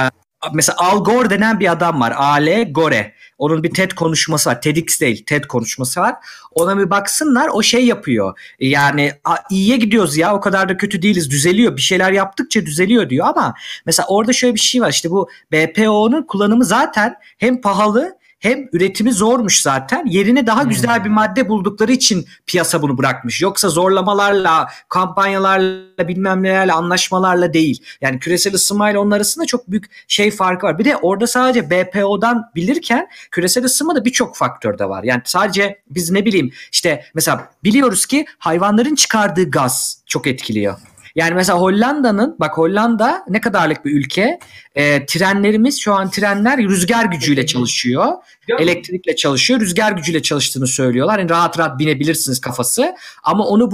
mesela 0.53 0.76
Al 0.78 1.05
Gore 1.05 1.30
denen 1.30 1.61
bir 1.61 1.72
adam 1.72 2.01
var. 2.01 2.12
Ale 2.16 2.64
Gore. 2.64 3.14
Onun 3.38 3.62
bir 3.62 3.70
TED 3.70 3.91
konuşması 3.91 4.51
var. 4.51 4.62
TEDx 4.62 5.01
değil 5.01 5.24
TED 5.26 5.45
konuşması 5.45 6.01
var. 6.01 6.14
Ona 6.51 6.78
bir 6.78 6.91
baksınlar 6.91 7.49
o 7.53 7.62
şey 7.62 7.86
yapıyor. 7.86 8.38
Yani 8.61 9.12
iyiye 9.51 9.76
gidiyoruz 9.76 10.16
ya 10.16 10.34
o 10.34 10.41
kadar 10.41 10.68
da 10.68 10.76
kötü 10.76 11.03
değiliz 11.03 11.30
düzeliyor. 11.30 11.76
Bir 11.76 11.80
şeyler 11.80 12.12
yaptıkça 12.12 12.66
düzeliyor 12.66 13.11
diyor 13.11 13.26
ama 13.26 13.55
mesela 13.86 14.07
orada 14.09 14.32
şöyle 14.32 14.55
bir 14.55 14.61
şey 14.61 14.80
var. 14.80 14.91
İşte 14.91 15.11
bu 15.11 15.28
BPO'nun 15.53 16.22
kullanımı 16.22 16.64
zaten 16.64 17.14
hem 17.38 17.61
pahalı 17.61 18.20
hem 18.41 18.68
üretimi 18.72 19.12
zormuş 19.12 19.61
zaten. 19.62 20.07
Yerine 20.07 20.47
daha 20.47 20.62
güzel 20.62 20.97
Hmm. 20.97 21.05
bir 21.05 21.11
madde 21.11 21.49
buldukları 21.49 21.93
için 21.93 22.26
piyasa 22.47 22.82
bunu 22.82 22.99
bırakmış. 22.99 23.43
Yoksa 23.43 23.68
zorlamalarla, 23.68 24.68
kampanyalarla, 24.88 26.09
bilmem 26.09 26.43
nelerle, 26.43 26.72
anlaşmalarla 26.72 27.53
değil. 27.53 27.82
Yani 28.01 28.18
küresel 28.18 28.55
ısınmayla 28.55 29.01
onun 29.01 29.11
arasında 29.11 29.47
çok 29.47 29.70
büyük 29.70 29.84
şey 30.09 30.30
farkı 30.30 30.66
var. 30.66 30.78
Bir 30.78 30.84
de 30.84 30.97
orada 30.97 31.26
sadece 31.26 31.70
BPO'dan 31.70 32.51
bilirken 32.57 33.09
küresel 33.30 33.64
ısınmada 33.64 34.05
birçok 34.05 34.36
faktör 34.36 34.78
de 34.78 34.88
var. 34.88 35.05
Yani 35.05 35.22
sadece 35.24 35.82
biz 35.91 36.11
ne 36.11 36.24
bileyim 36.24 36.51
işte 36.72 37.05
mesela 37.14 37.49
biliyoruz 37.64 38.07
ki 38.07 38.26
hayvanların 38.38 38.95
çıkardığı 38.95 39.51
gaz 39.51 40.03
çok 40.07 40.26
etkiliyor. 40.26 40.78
Yani 41.14 41.34
mesela 41.34 41.58
Hollanda'nın 41.58 42.36
bak 42.40 42.58
Hollanda 42.58 43.24
ne 43.28 43.40
kadarlık 43.40 43.84
bir 43.84 43.92
ülke. 43.92 44.38
Ee, 44.74 45.06
trenlerimiz 45.06 45.80
şu 45.80 45.94
an 45.94 46.11
trenler 46.11 46.58
rüzgar 46.58 47.04
gücüyle 47.04 47.46
çalışıyor. 47.46 48.12
Elektrikle 48.58 49.16
çalışıyor. 49.16 49.61
Rüzgar 49.61 49.92
gücüyle 49.92 50.22
çalıştığını 50.22 50.66
söylüyorlar. 50.66 51.18
Yani 51.18 51.30
rahat 51.30 51.58
rahat 51.58 51.78
binebilirsiniz 51.78 52.40
kafası. 52.40 52.94
Ama 53.22 53.46
onu 53.46 53.70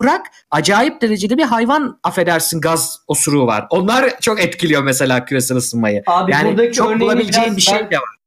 bırak 0.00 0.26
acayip 0.50 1.00
derecede 1.02 1.38
bir 1.38 1.42
hayvan 1.42 2.00
affedersin 2.02 2.60
gaz 2.60 3.00
osuruğu 3.06 3.46
var. 3.46 3.66
Onlar 3.70 4.20
çok 4.20 4.40
etkiliyor 4.40 4.82
mesela 4.82 5.24
küresel 5.24 5.56
ısınmayı. 5.56 6.02
Abi 6.06 6.32
yani 6.32 6.72
çok 6.72 7.00
bulabileceğin 7.00 7.56
bir 7.56 7.62
şey 7.62 7.78
de 7.90 7.96
var. 7.96 8.17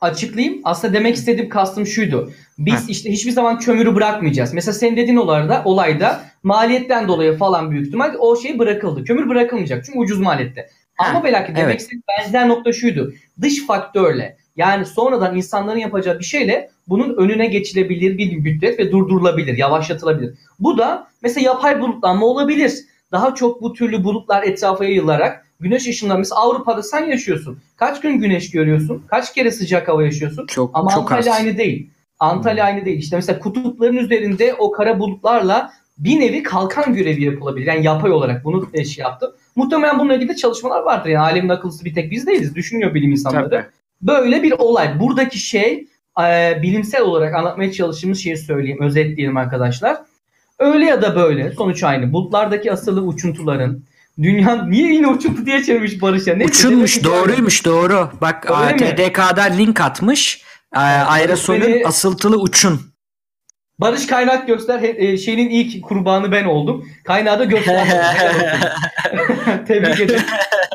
Açıklayayım. 0.00 0.60
Aslında 0.64 0.94
demek 0.94 1.14
istediğim 1.14 1.48
kastım 1.48 1.86
şuydu. 1.86 2.32
Biz 2.58 2.74
Ha. 2.74 2.84
işte 2.88 3.12
hiçbir 3.12 3.30
zaman 3.30 3.58
kömürü 3.58 3.94
bırakmayacağız. 3.94 4.54
Mesela 4.54 4.74
senin 4.74 4.96
dediğin 4.96 5.16
olayda, 5.16 5.62
olayda 5.64 6.24
maliyetten 6.42 7.08
dolayı 7.08 7.36
falan 7.36 7.70
büyük 7.70 7.86
ihtimal 7.86 8.14
o 8.18 8.36
şey 8.36 8.58
bırakıldı. 8.58 9.04
Kömür 9.04 9.28
bırakılmayacak 9.28 9.84
çünkü 9.84 9.98
ucuz 9.98 10.20
maliyette. 10.20 10.68
Ama 10.98 11.18
Ha, 11.18 11.24
belki 11.24 11.54
demek 11.54 11.64
evet. 11.64 11.80
istediğim 11.80 12.02
benzer 12.18 12.48
nokta 12.48 12.72
şuydu. 12.72 13.12
Dış 13.40 13.66
faktörle 13.66 14.36
yani 14.56 14.86
sonradan 14.86 15.36
insanların 15.36 15.78
yapacağı 15.78 16.18
bir 16.18 16.24
şeyle 16.24 16.70
bunun 16.88 17.16
önüne 17.16 17.46
geçilebilir 17.46 18.18
bir 18.18 18.36
müddet 18.36 18.78
ve 18.78 18.92
durdurulabilir, 18.92 19.58
yavaşlatılabilir. 19.58 20.34
Bu 20.58 20.78
da 20.78 21.06
mesela 21.22 21.44
yapay 21.44 21.80
bulutlanma 21.80 22.26
olabilir. 22.26 22.72
Daha 23.12 23.34
çok 23.34 23.62
bu 23.62 23.72
türlü 23.72 24.04
bulutlar 24.04 24.42
etrafa 24.42 24.84
yayılarak 24.84 25.46
güneş 25.60 25.88
ışınları 25.88 26.18
mesela 26.18 26.40
Avrupa'da 26.40 26.82
sen 26.82 27.06
yaşıyorsun. 27.06 27.58
Kaç 27.76 28.00
gün 28.00 28.18
güneş 28.18 28.50
görüyorsun? 28.50 29.02
Kaç 29.08 29.34
kere 29.34 29.50
sıcak 29.50 29.88
hava 29.88 30.02
yaşıyorsun? 30.04 30.46
Çok 30.46 30.70
Ama 30.74 30.90
çok 30.90 31.12
Antalya 31.12 31.32
az. 31.32 31.38
aynı 31.38 31.58
değil. 31.58 31.90
Antalya 32.18 32.64
aynı 32.64 32.84
değil. 32.84 32.98
İşte 32.98 33.16
mesela 33.16 33.38
kutupların 33.38 33.96
üzerinde 33.96 34.54
o 34.54 34.72
kara 34.72 34.98
bulutlarla 34.98 35.72
bir 35.98 36.20
nevi 36.20 36.42
kalkan 36.42 36.94
görevi 36.94 37.24
yapılabilir. 37.24 37.66
Yani 37.66 37.86
yapay 37.86 38.12
olarak 38.12 38.44
bunu 38.44 38.68
e, 38.74 38.84
şey 38.84 39.02
yaptım. 39.02 39.30
Muhtemelen 39.56 39.98
bununla 39.98 40.14
ilgili 40.14 40.28
de 40.28 40.36
çalışmalar 40.36 40.82
vardır. 40.82 41.08
Yani 41.10 41.22
alemin 41.22 41.48
akıllısı 41.48 41.84
bir 41.84 41.94
tek 41.94 42.10
biz 42.10 42.26
değiliz. 42.26 42.54
Düşünüyor 42.54 42.94
bilim 42.94 43.10
insanları. 43.10 43.50
Tabii. 43.50 43.64
Böyle 44.02 44.42
bir 44.42 44.52
olay. 44.52 45.00
Buradaki 45.00 45.38
şey 45.38 45.86
e, 46.20 46.58
bilimsel 46.62 47.02
olarak 47.02 47.34
anlatmaya 47.34 47.72
çalıştığımız 47.72 48.18
şeyi 48.18 48.36
söyleyeyim. 48.36 48.82
Özetleyelim 48.82 49.36
arkadaşlar. 49.36 49.96
Öyle 50.58 50.84
ya 50.84 51.02
da 51.02 51.16
böyle 51.16 51.50
sonuç 51.50 51.82
aynı. 51.82 52.12
Bulutlardaki 52.12 52.72
asılı 52.72 53.00
uçuntuların 53.02 53.84
dünya 54.22 54.66
niye 54.66 54.92
yine 54.92 55.06
uçuntu 55.06 55.46
diye 55.46 55.62
çevirmiş 55.62 56.02
Barış 56.02 56.26
ya? 56.26 56.36
Neyse, 56.36 56.68
böyle. 56.70 57.04
doğruymuş 57.04 57.64
doğru. 57.64 58.10
Bak 58.20 58.46
Öyle 58.50 58.54
a, 58.54 58.70
mi? 58.72 58.96
TDK'dan 58.96 59.58
link 59.58 59.80
atmış. 59.80 60.42
A, 60.72 60.80
Aerosol'ün 60.80 61.60
beni- 61.62 61.86
asıltılı 61.86 62.36
uçun. 62.40 62.80
Barış 63.80 64.06
kaynak 64.06 64.46
göster. 64.46 64.80
He- 64.80 64.94
e, 64.98 65.16
şeyin 65.16 65.48
ilk 65.50 65.84
kurbanı 65.84 66.32
ben 66.32 66.44
oldum. 66.44 66.88
Kaynağı 67.04 67.38
da 67.38 67.44
göster. 67.44 67.86
Tebrik 69.68 70.00
ederim. 70.00 70.22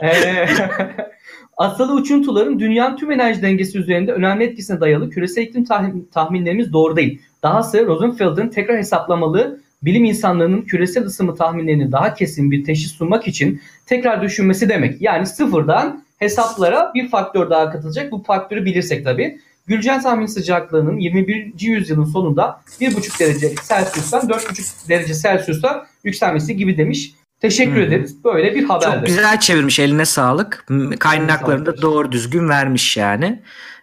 Ee, 0.03 0.47
Asılı 1.57 1.93
uçuntuların 1.93 2.59
dünyanın 2.59 2.97
tüm 2.97 3.11
enerji 3.11 3.41
dengesi 3.41 3.77
üzerinde 3.77 4.11
önemli 4.11 4.43
etkisine 4.43 4.81
dayalı 4.81 5.09
küresel 5.09 5.41
iklim 5.41 5.63
tahmin- 5.63 6.09
tahminlerimiz 6.13 6.73
doğru 6.73 6.95
değil. 6.95 7.21
Dahası 7.43 7.85
Rosenfeld'in 7.85 8.47
tekrar 8.49 8.77
hesaplamalı 8.77 9.61
bilim 9.85 10.05
insanlarının 10.05 10.61
küresel 10.61 11.05
ısınma 11.05 11.35
tahminlerini 11.35 11.91
daha 11.91 12.13
kesin 12.13 12.51
bir 12.51 12.63
teşhis 12.63 12.91
sunmak 12.91 13.27
için 13.27 13.61
tekrar 13.85 14.21
düşünmesi 14.21 14.69
demek. 14.69 15.01
Yani 15.01 15.25
sıfırdan 15.25 16.03
hesaplara 16.19 16.91
bir 16.95 17.09
faktör 17.09 17.49
daha 17.49 17.71
katılacak. 17.71 18.11
Bu 18.11 18.23
faktörü 18.23 18.65
bilirsek 18.65 19.03
tabii. 19.03 19.39
Gülcen 19.67 20.01
tahmin 20.01 20.25
sıcaklığının 20.25 20.97
21. 20.97 21.53
yüzyılın 21.59 22.05
sonunda 22.05 22.61
1,5 22.81 23.19
derece 23.19 23.55
Celsius'tan 23.69 24.21
4,5 24.21 24.89
derece 24.89 25.13
Celsius'a 25.13 25.87
yükselmesi 26.03 26.57
gibi 26.57 26.77
demiş. 26.77 27.13
Teşekkür 27.41 27.75
hı. 27.75 27.81
ederiz. 27.81 28.23
Böyle 28.23 28.55
bir 28.55 28.63
haberdi. 28.63 28.95
Çok 28.95 29.05
güzel 29.05 29.39
çevirmiş 29.39 29.79
eline 29.79 30.05
sağlık. 30.05 30.65
Kaynaklarını 30.99 31.65
da 31.65 31.81
doğru 31.81 32.11
düzgün 32.11 32.49
vermiş 32.49 32.97
yani. 32.97 33.41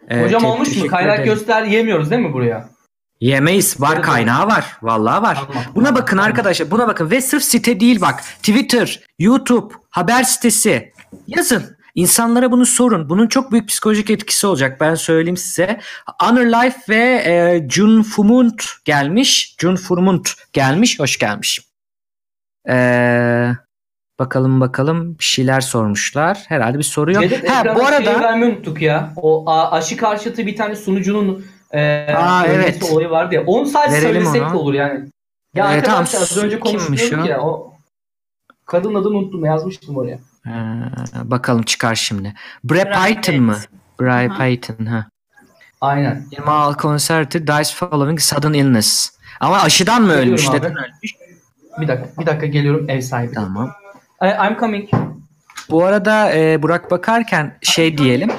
Ee, 0.08 0.22
Hocam 0.22 0.44
olmuş 0.44 0.76
mu? 0.76 0.86
Kaynak 0.86 1.18
ederim. 1.18 1.34
göster 1.34 1.62
yemiyoruz 1.62 2.10
değil 2.10 2.22
mi 2.22 2.32
buraya? 2.32 2.68
Yemeyiz. 3.20 3.80
Var 3.80 4.02
kaynağı 4.02 4.46
var. 4.46 4.76
Vallahi 4.82 5.22
var. 5.22 5.38
Buna 5.74 5.94
bakın 5.94 6.18
arkadaşlar. 6.18 6.70
Buna 6.70 6.88
bakın. 6.88 7.10
Ve 7.10 7.20
sırf 7.20 7.42
site 7.42 7.80
değil 7.80 8.00
bak. 8.00 8.20
Twitter, 8.22 9.00
YouTube, 9.18 9.74
haber 9.90 10.22
sitesi. 10.22 10.92
Yazın. 11.26 11.76
İnsanlara 11.94 12.52
bunu 12.52 12.66
sorun. 12.66 13.08
Bunun 13.08 13.26
çok 13.26 13.52
büyük 13.52 13.68
psikolojik 13.68 14.10
etkisi 14.10 14.46
olacak. 14.46 14.80
Ben 14.80 14.94
söyleyeyim 14.94 15.36
size. 15.36 15.80
Honor 16.22 16.44
Life 16.44 16.80
ve 16.88 17.22
e, 17.26 17.66
Jun 17.70 18.02
Fumunt 18.02 18.64
gelmiş. 18.84 19.56
Jun 19.60 19.76
Furmunt 19.76 20.30
gelmiş. 20.52 21.00
Hoş 21.00 21.18
gelmiş. 21.18 21.60
Ee, 22.68 23.50
bakalım 24.18 24.60
bakalım. 24.60 25.18
Bir 25.18 25.24
şeyler 25.24 25.60
sormuşlar. 25.60 26.44
Herhalde 26.48 26.78
bir 26.78 26.82
soru 26.82 27.12
yok. 27.12 27.22
Cevdet 27.22 27.50
Ha, 27.50 27.76
bu 27.76 27.86
arada 27.86 28.34
unuttuk 28.34 28.82
ya. 28.82 29.12
O 29.16 29.50
aşı 29.50 29.96
karşıtı 29.96 30.46
bir 30.46 30.56
tane 30.56 30.76
sunucunun 30.76 31.44
e, 31.72 32.06
Aa, 32.14 32.46
evet. 32.46 32.82
olayı 32.92 33.10
vardı 33.10 33.34
ya. 33.34 33.44
Onu 33.46 33.66
sadece 33.66 33.96
Verelim 33.96 34.24
söylesek 34.24 34.42
onu. 34.42 34.52
de 34.52 34.56
olur 34.56 34.74
yani. 34.74 35.08
Ya 35.54 35.64
Ee, 35.64 35.68
arkadaşlar 35.68 35.92
tamam, 35.92 36.02
az 36.22 36.36
önce 36.36 36.58
o? 37.20 37.24
ya. 37.24 37.40
O 37.40 37.74
kadın 38.66 38.94
adını 38.94 39.16
unuttum 39.16 39.44
yazmıştım 39.44 39.96
oraya. 39.96 40.18
Ee, 40.46 40.50
bakalım 41.24 41.62
çıkar 41.62 41.94
şimdi. 41.94 42.34
Bre 42.64 42.84
Python 42.92 43.40
mı? 43.42 43.56
Bre. 44.00 44.28
Python 44.28 44.86
ha. 44.86 45.06
Aynen. 45.80 46.26
Mal 46.46 46.74
Concerti 46.76 47.46
dies 47.46 47.74
following 47.74 48.20
sudden 48.20 48.52
illness. 48.52 49.10
Ama 49.40 49.60
aşıdan 49.62 50.02
mı 50.02 50.12
ölmüş? 50.12 50.46
Geliyorum 50.46 50.68
Neden 50.68 50.74
abi. 50.74 50.88
ölmüş? 50.88 51.14
Bir 51.80 51.88
dakika, 51.88 52.20
bir 52.22 52.26
dakika 52.26 52.46
geliyorum 52.46 52.90
ev 52.90 53.00
sahibi. 53.00 53.34
Tamam. 53.34 53.72
I- 54.22 54.46
I'm 54.48 54.58
coming. 54.60 54.88
Bu 55.70 55.84
arada 55.84 56.32
e, 56.34 56.62
Burak 56.62 56.90
bakarken 56.90 57.58
şey 57.62 57.98
diyelim. 57.98 58.30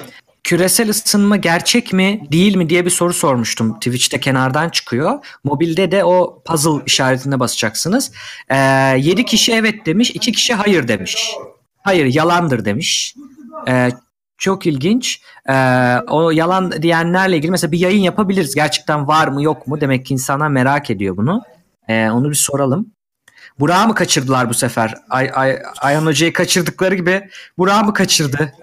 Küresel 0.52 0.90
ısınma 0.90 1.38
gerçek 1.38 1.94
mi 1.94 2.28
değil 2.32 2.56
mi 2.56 2.70
diye 2.70 2.86
bir 2.86 2.90
soru 2.90 3.14
sormuştum. 3.14 3.74
Twitch'te 3.74 4.20
kenardan 4.20 4.70
çıkıyor. 4.70 5.26
Mobilde 5.44 5.92
de 5.92 6.04
o 6.04 6.42
puzzle 6.46 6.84
işaretine 6.86 7.40
basacaksınız. 7.40 8.12
E, 8.50 8.58
7 8.58 9.26
kişi 9.26 9.54
evet 9.54 9.86
demiş, 9.86 10.12
2 10.12 10.32
kişi 10.32 10.54
hayır 10.54 10.88
demiş. 10.88 11.36
Hayır 11.82 12.06
yalandır 12.06 12.66
demiş. 12.66 13.16
E, 13.68 13.90
çok 14.38 14.66
ilginç. 14.66 15.22
E, 15.50 15.54
o 16.08 16.32
yalan 16.32 16.72
diyenlerle 16.82 17.38
ilgili 17.38 17.52
mesela 17.52 17.72
bir 17.72 17.80
yayın 17.80 18.02
yapabiliriz. 18.02 18.56
Gerçekten 18.56 19.08
var 19.08 19.28
mı 19.28 19.44
yok 19.44 19.68
mu? 19.68 19.82
Demek 19.82 20.06
ki 20.06 20.14
insanlar 20.14 20.48
merak 20.48 20.90
ediyor 20.90 21.18
bunu. 21.18 21.42
E, 21.88 22.10
onu 22.10 22.30
bir 22.30 22.36
soralım. 22.36 22.92
Burak'ı 23.60 23.88
mı 23.88 23.96
kaçırdılar 23.96 24.50
bu 24.50 24.54
sefer? 24.54 24.96
Ay, 25.10 25.32
ay, 25.34 25.60
Ayhan 25.82 26.06
Hoca'yı 26.06 26.34
kaçırdıkları 26.34 26.96
gibi 26.96 27.30
Burak'ı 27.58 27.86
mı 27.86 27.94
kaçırdı? 27.94 28.54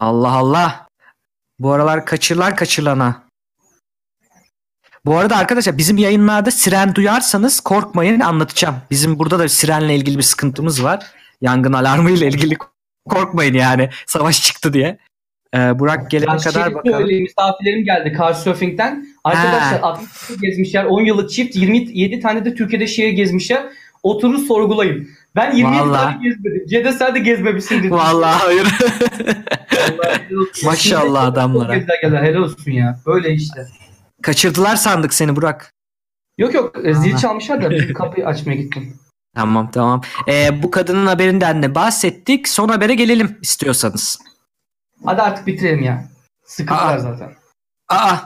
Allah 0.00 0.32
Allah. 0.32 0.86
Bu 1.58 1.72
aralar 1.72 2.06
kaçırılan 2.06 2.54
kaçırılana. 2.54 3.26
Bu 5.04 5.18
arada 5.18 5.36
arkadaşlar 5.36 5.78
bizim 5.78 5.98
yayınlarda 5.98 6.50
siren 6.50 6.94
duyarsanız 6.94 7.60
korkmayın 7.60 8.20
anlatacağım. 8.20 8.76
Bizim 8.90 9.18
burada 9.18 9.38
da 9.38 9.48
sirenle 9.48 9.96
ilgili 9.96 10.18
bir 10.18 10.22
sıkıntımız 10.22 10.84
var. 10.84 11.06
Yangın 11.40 11.72
alarmı 11.72 12.10
ile 12.10 12.26
ilgili 12.28 12.56
korkmayın 13.08 13.54
yani. 13.54 13.90
Savaş 14.06 14.42
çıktı 14.42 14.72
diye. 14.72 14.98
Ee, 15.54 15.78
Burak 15.78 16.10
gelene 16.10 16.30
Ya 16.30 16.36
kadar 16.36 16.74
bakalım. 16.74 16.98
söyleyeyim, 16.98 17.22
misafirlerim 17.22 17.84
geldi 17.84 18.14
Couchsurfing'den. 18.18 19.06
Arkadaşlar 19.24 19.80
60 19.82 20.26
tur 20.28 20.40
gezmişler. 20.42 20.84
10 20.84 21.00
yıllık 21.04 21.30
çift. 21.30 21.56
27 21.56 22.20
tane 22.20 22.44
de 22.44 22.54
Türkiye'de 22.54 22.86
şehir 22.86 23.12
gezmişler. 23.12 23.66
Oturur 24.02 24.38
sorgulayın. 24.38 25.10
Ben 25.36 25.52
27 25.56 25.80
Vallahi. 25.88 26.02
tane 26.14 26.22
gezmedim. 26.28 26.66
Cede 26.66 26.92
sen 26.92 27.14
de 27.14 27.18
gezmemişsin 27.18 27.78
dedim. 27.78 27.90
Vallahi 27.90 28.42
hayır. 28.44 28.64
Vallahi 28.64 30.20
helal 30.28 30.40
olsun. 30.40 30.64
Maşallah 30.64 30.76
Şimdi 30.76 31.12
çok 31.14 31.16
adamlara. 31.38 31.74
gezdiler 31.76 32.00
geldiler. 32.02 32.22
Helal 32.22 32.40
olsun 32.42 32.70
ya. 32.70 33.00
Böyle 33.06 33.32
işte. 33.32 33.66
Kaçırdılar 34.22 34.76
sandık 34.76 35.14
seni 35.14 35.36
Burak. 35.36 35.72
Yok 36.38 36.54
yok 36.54 36.76
e, 36.84 36.94
zil 36.94 37.10
Allah. 37.12 37.18
çalmışlar 37.20 37.62
da 37.62 37.70
bir 37.70 37.94
kapıyı 37.94 38.26
açmaya 38.26 38.54
gittim. 38.56 38.96
Tamam 39.34 39.70
tamam. 39.70 40.00
Ee, 40.28 40.62
bu 40.62 40.70
kadının 40.70 41.06
haberinden 41.06 41.62
de 41.62 41.74
bahsettik. 41.74 42.48
Son 42.48 42.68
habere 42.68 42.94
gelelim 42.94 43.38
istiyorsanız. 43.42 44.18
Hadi 45.04 45.22
artık 45.22 45.46
bitirelim 45.46 45.82
ya. 45.82 46.04
Sıkıldılar 46.46 46.96
Aa. 46.96 46.98
zaten. 46.98 47.32
Aa 47.88 48.16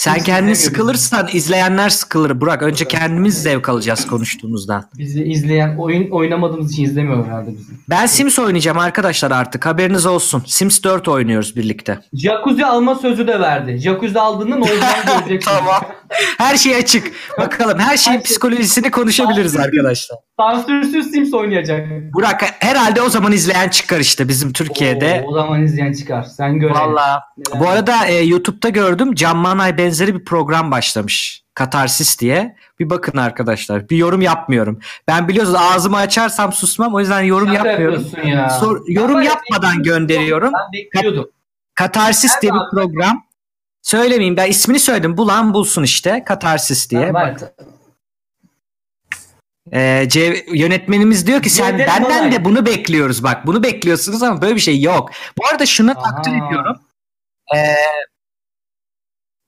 Sen 0.00 0.18
kendin 0.18 0.54
sıkılırsan 0.54 1.28
izleyenler 1.32 1.88
sıkılır. 1.88 2.40
Burak 2.40 2.62
önce 2.62 2.88
kendimiz 2.88 3.42
zevk 3.42 3.68
alacağız 3.68 4.06
konuştuğumuzdan. 4.06 4.84
Bizi 4.98 5.24
izleyen 5.24 5.76
oyun 5.76 6.10
oynamadığımız 6.10 6.72
için 6.72 6.84
izlemiyor 6.84 7.26
herhalde 7.26 7.50
bizi. 7.52 7.72
Ben 7.90 8.06
Sims 8.06 8.38
oynayacağım 8.38 8.78
arkadaşlar 8.78 9.30
artık. 9.30 9.66
Haberiniz 9.66 10.06
olsun. 10.06 10.42
Sims 10.46 10.82
4 10.82 11.08
oynuyoruz 11.08 11.56
birlikte. 11.56 11.98
Jacuzzi 12.12 12.66
alma 12.66 12.94
sözü 12.94 13.26
de 13.26 13.40
verdi. 13.40 13.78
Jacuzzi 13.78 14.20
aldığında 14.20 14.56
ne 14.56 14.62
olacağını 14.64 15.18
göreceksin. 15.18 15.50
Tamam. 15.50 15.82
Her 16.38 16.56
şey 16.56 16.76
açık. 16.76 17.12
Bakalım 17.38 17.78
her 17.78 17.96
şeyin 17.96 18.18
Her 18.18 18.22
şey- 18.22 18.30
psikolojisini 18.30 18.90
konuşabiliriz 18.90 19.56
arkadaşlar. 19.56 20.18
Sansürsüz 20.40 21.10
Sims 21.10 21.34
oynayacak. 21.34 21.88
Burak 22.14 22.44
herhalde 22.58 23.02
o 23.02 23.08
zaman 23.08 23.32
izleyen 23.32 23.68
çıkar 23.68 24.00
işte 24.00 24.28
bizim 24.28 24.52
Türkiye'de. 24.52 25.24
Oo, 25.26 25.30
o 25.30 25.34
zaman 25.34 25.62
izleyen 25.62 25.92
çıkar. 25.92 26.22
Sen 26.22 26.58
gör. 26.58 26.70
Vallahi. 26.70 27.20
Neler 27.38 27.60
Bu 27.60 27.68
arada 27.68 28.06
e, 28.06 28.14
YouTube'da 28.14 28.68
gördüm 28.68 29.14
Can 29.14 29.36
Manay 29.36 29.78
benzeri 29.90 30.14
bir 30.14 30.24
program 30.24 30.70
başlamış. 30.70 31.42
Katarsis 31.54 32.18
diye. 32.20 32.56
Bir 32.78 32.90
bakın 32.90 33.18
arkadaşlar. 33.18 33.88
Bir 33.88 33.96
yorum 33.96 34.22
yapmıyorum. 34.22 34.80
Ben 35.08 35.28
biliyorsunuz 35.28 35.60
ağzımı 35.60 35.96
açarsam 35.96 36.52
susmam. 36.52 36.94
O 36.94 37.00
yüzden 37.00 37.20
yorum 37.20 37.48
Şaka 37.54 37.68
yapmıyorum. 37.68 38.06
ya. 38.24 38.50
Sor- 38.50 38.82
yorum 38.88 39.16
Ama 39.16 39.24
yapmadan 39.24 39.82
gönderiyorum. 39.82 40.52
Ben 40.54 40.72
bekliyordum. 40.72 41.30
Katarsis 41.74 42.32
diye 42.42 42.52
Nerede 42.52 42.64
bir 42.64 42.70
program. 42.70 43.24
Söylemeyeyim 43.82 44.36
ben 44.36 44.50
ismini 44.50 44.78
söyledim. 44.80 45.16
Bulan 45.16 45.54
bulsun 45.54 45.82
işte. 45.82 46.24
Katarsis 46.26 46.90
diye. 46.90 47.14
Ben- 47.14 47.38
Ee, 49.72 50.08
C- 50.08 50.44
yönetmenimiz 50.52 51.26
diyor 51.26 51.42
ki 51.42 51.50
sen 51.50 51.78
benden 51.78 52.32
de 52.32 52.44
bunu 52.44 52.66
bekliyoruz 52.66 53.22
bak. 53.22 53.46
Bunu 53.46 53.62
bekliyorsunuz 53.62 54.22
ama 54.22 54.42
böyle 54.42 54.54
bir 54.54 54.60
şey 54.60 54.80
yok. 54.80 55.10
Bu 55.38 55.46
arada 55.46 55.66
şunu 55.66 55.94
takdir 55.94 56.30
Aha. 56.30 56.46
ediyorum. 56.46 56.76
Ee, 57.56 57.74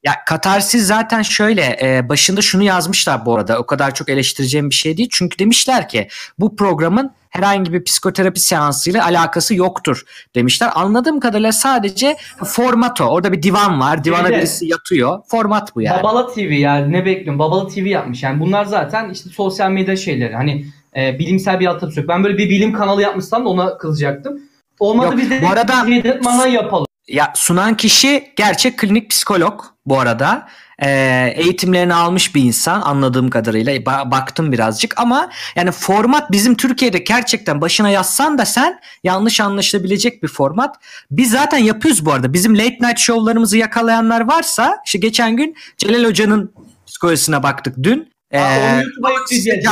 ya 0.04 0.12
Katarsis 0.26 0.86
zaten 0.86 1.22
şöyle 1.22 1.78
e, 1.82 2.08
başında 2.08 2.40
şunu 2.42 2.62
yazmışlar 2.62 3.26
bu 3.26 3.34
arada. 3.36 3.58
O 3.58 3.66
kadar 3.66 3.94
çok 3.94 4.08
eleştireceğim 4.08 4.70
bir 4.70 4.74
şey 4.74 4.96
değil. 4.96 5.08
Çünkü 5.12 5.38
demişler 5.38 5.88
ki 5.88 6.08
bu 6.38 6.56
programın 6.56 7.10
herhangi 7.30 7.72
bir 7.72 7.84
psikoterapi 7.84 8.40
seansıyla 8.40 9.04
alakası 9.04 9.54
yoktur 9.54 10.02
demişler. 10.34 10.70
Anladığım 10.74 11.20
kadarıyla 11.20 11.52
sadece 11.52 12.16
format 12.44 13.00
o. 13.00 13.04
Orada 13.04 13.32
bir 13.32 13.42
divan 13.42 13.80
var. 13.80 14.04
Divana 14.04 14.28
Evet. 14.28 14.38
birisi 14.38 14.66
yatıyor. 14.66 15.18
Format 15.28 15.76
bu 15.76 15.82
yani. 15.82 16.02
Babala 16.02 16.26
TV 16.34 16.38
yani 16.40 16.92
ne 16.92 17.04
bekliyorum? 17.06 17.38
Babala 17.38 17.68
TV 17.68 17.78
yapmış. 17.78 18.22
Yani 18.22 18.40
bunlar 18.40 18.64
zaten 18.64 19.10
işte 19.10 19.30
sosyal 19.30 19.70
medya 19.70 19.96
şeyleri. 19.96 20.34
Hani 20.34 20.66
e, 20.96 21.18
bilimsel 21.18 21.60
bir 21.60 21.66
altyapısı 21.66 22.00
yok. 22.00 22.08
Ben 22.08 22.24
böyle 22.24 22.38
bir 22.38 22.50
bilim 22.50 22.72
kanalı 22.72 23.02
yapmışsam 23.02 23.44
da 23.44 23.48
ona 23.48 23.78
kızacaktım. 23.78 24.40
Olmadı 24.80 25.06
Yok, 25.06 25.18
biz 25.18 25.30
de 25.30 25.42
bu 25.42 25.48
arada- 25.48 26.46
yapalım. 26.48 26.86
Ya 27.08 27.32
sunan 27.34 27.76
kişi 27.76 28.32
gerçek 28.36 28.78
klinik 28.78 29.10
psikolog 29.10 29.64
bu 29.86 30.00
arada. 30.00 30.48
Ee, 30.78 31.32
eğitimlerini 31.36 31.94
almış 31.94 32.34
bir 32.34 32.42
insan 32.42 32.80
anladığım 32.80 33.30
kadarıyla 33.30 33.76
Ba- 33.76 34.10
baktım 34.10 34.52
birazcık 34.52 35.00
ama 35.00 35.30
yani 35.56 35.70
format 35.70 36.32
bizim 36.32 36.54
Türkiye'de 36.56 36.98
gerçekten 36.98 37.60
başına 37.60 37.90
yazsan 37.90 38.38
da 38.38 38.44
sen 38.44 38.80
yanlış 39.04 39.40
anlaşılabilecek 39.40 40.22
bir 40.22 40.28
format. 40.28 40.76
Biz 41.10 41.30
zaten 41.30 41.58
yapıyoruz 41.58 42.06
bu 42.06 42.12
arada. 42.12 42.32
Bizim 42.32 42.58
late 42.58 42.78
night 42.80 42.98
şovlarımızı 42.98 43.58
yakalayanlar 43.58 44.20
varsa 44.20 44.78
işte 44.86 44.98
geçen 44.98 45.36
gün 45.36 45.56
Celal 45.78 46.04
Hoca'nın 46.04 46.54
psikolojisine 46.86 47.42
baktık 47.42 47.76
dün. 47.82 48.11
Ee, 48.32 48.38
onu 48.38 48.82
YouTube'a 48.82 49.10
yükleyeceğiz. 49.10 49.64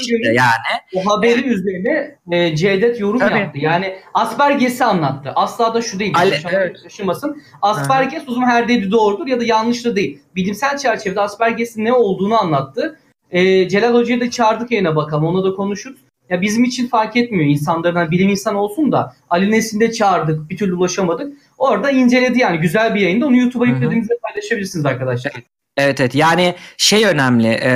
İşte 0.00 0.32
yani. 0.32 0.80
O 0.94 1.10
haberi 1.10 1.44
üzerine 1.44 2.18
e, 2.32 2.56
Cevdet 2.56 3.00
yorum 3.00 3.18
Tabii. 3.18 3.38
yaptı. 3.38 3.58
Yani 3.58 3.98
Asperges'i 4.14 4.84
anlattı. 4.84 5.32
Asla 5.34 5.74
da 5.74 5.82
şu 5.82 5.98
değil. 5.98 6.12
Ale- 6.16 6.30
şaşırmasın, 6.30 6.56
evet. 6.56 6.76
şaşırmasın. 6.82 7.42
Asperges 7.62 8.22
uzun 8.26 8.42
her 8.42 8.68
dediği 8.68 8.90
doğrudur 8.90 9.26
ya 9.26 9.40
da 9.40 9.44
yanlış 9.44 9.84
da 9.84 9.96
değil. 9.96 10.20
Bilimsel 10.36 10.78
çerçevede 10.78 11.20
Asperges'in 11.20 11.84
ne 11.84 11.92
olduğunu 11.92 12.40
anlattı. 12.40 12.98
E, 13.30 13.68
Celal 13.68 13.94
Hoca'yı 13.94 14.20
da 14.20 14.30
çağırdık 14.30 14.70
yayına 14.70 14.96
bakalım. 14.96 15.24
Onunla 15.24 15.50
da 15.50 15.54
konuşuruz. 15.54 16.00
Ya 16.30 16.40
bizim 16.40 16.64
için 16.64 16.88
fark 16.88 17.16
etmiyor 17.16 17.50
insanların 17.50 17.96
hani 17.96 18.10
bilim 18.10 18.28
insanı 18.28 18.60
olsun 18.60 18.92
da 18.92 19.16
Ali 19.30 19.50
Nesin'i 19.50 19.80
de 19.80 19.92
çağırdık. 19.92 20.50
Bir 20.50 20.56
türlü 20.56 20.74
ulaşamadık. 20.74 21.34
Orada 21.58 21.90
inceledi 21.90 22.38
yani 22.38 22.58
güzel 22.58 22.94
bir 22.94 23.00
yayında. 23.00 23.26
Onu 23.26 23.36
YouTube'a 23.36 23.66
yüklediğimizde 23.66 24.14
paylaşabilirsiniz 24.22 24.86
arkadaşlar. 24.86 25.32
Evet 25.76 26.00
evet 26.00 26.14
yani 26.14 26.54
şey 26.76 27.04
önemli 27.04 27.48
e, 27.48 27.70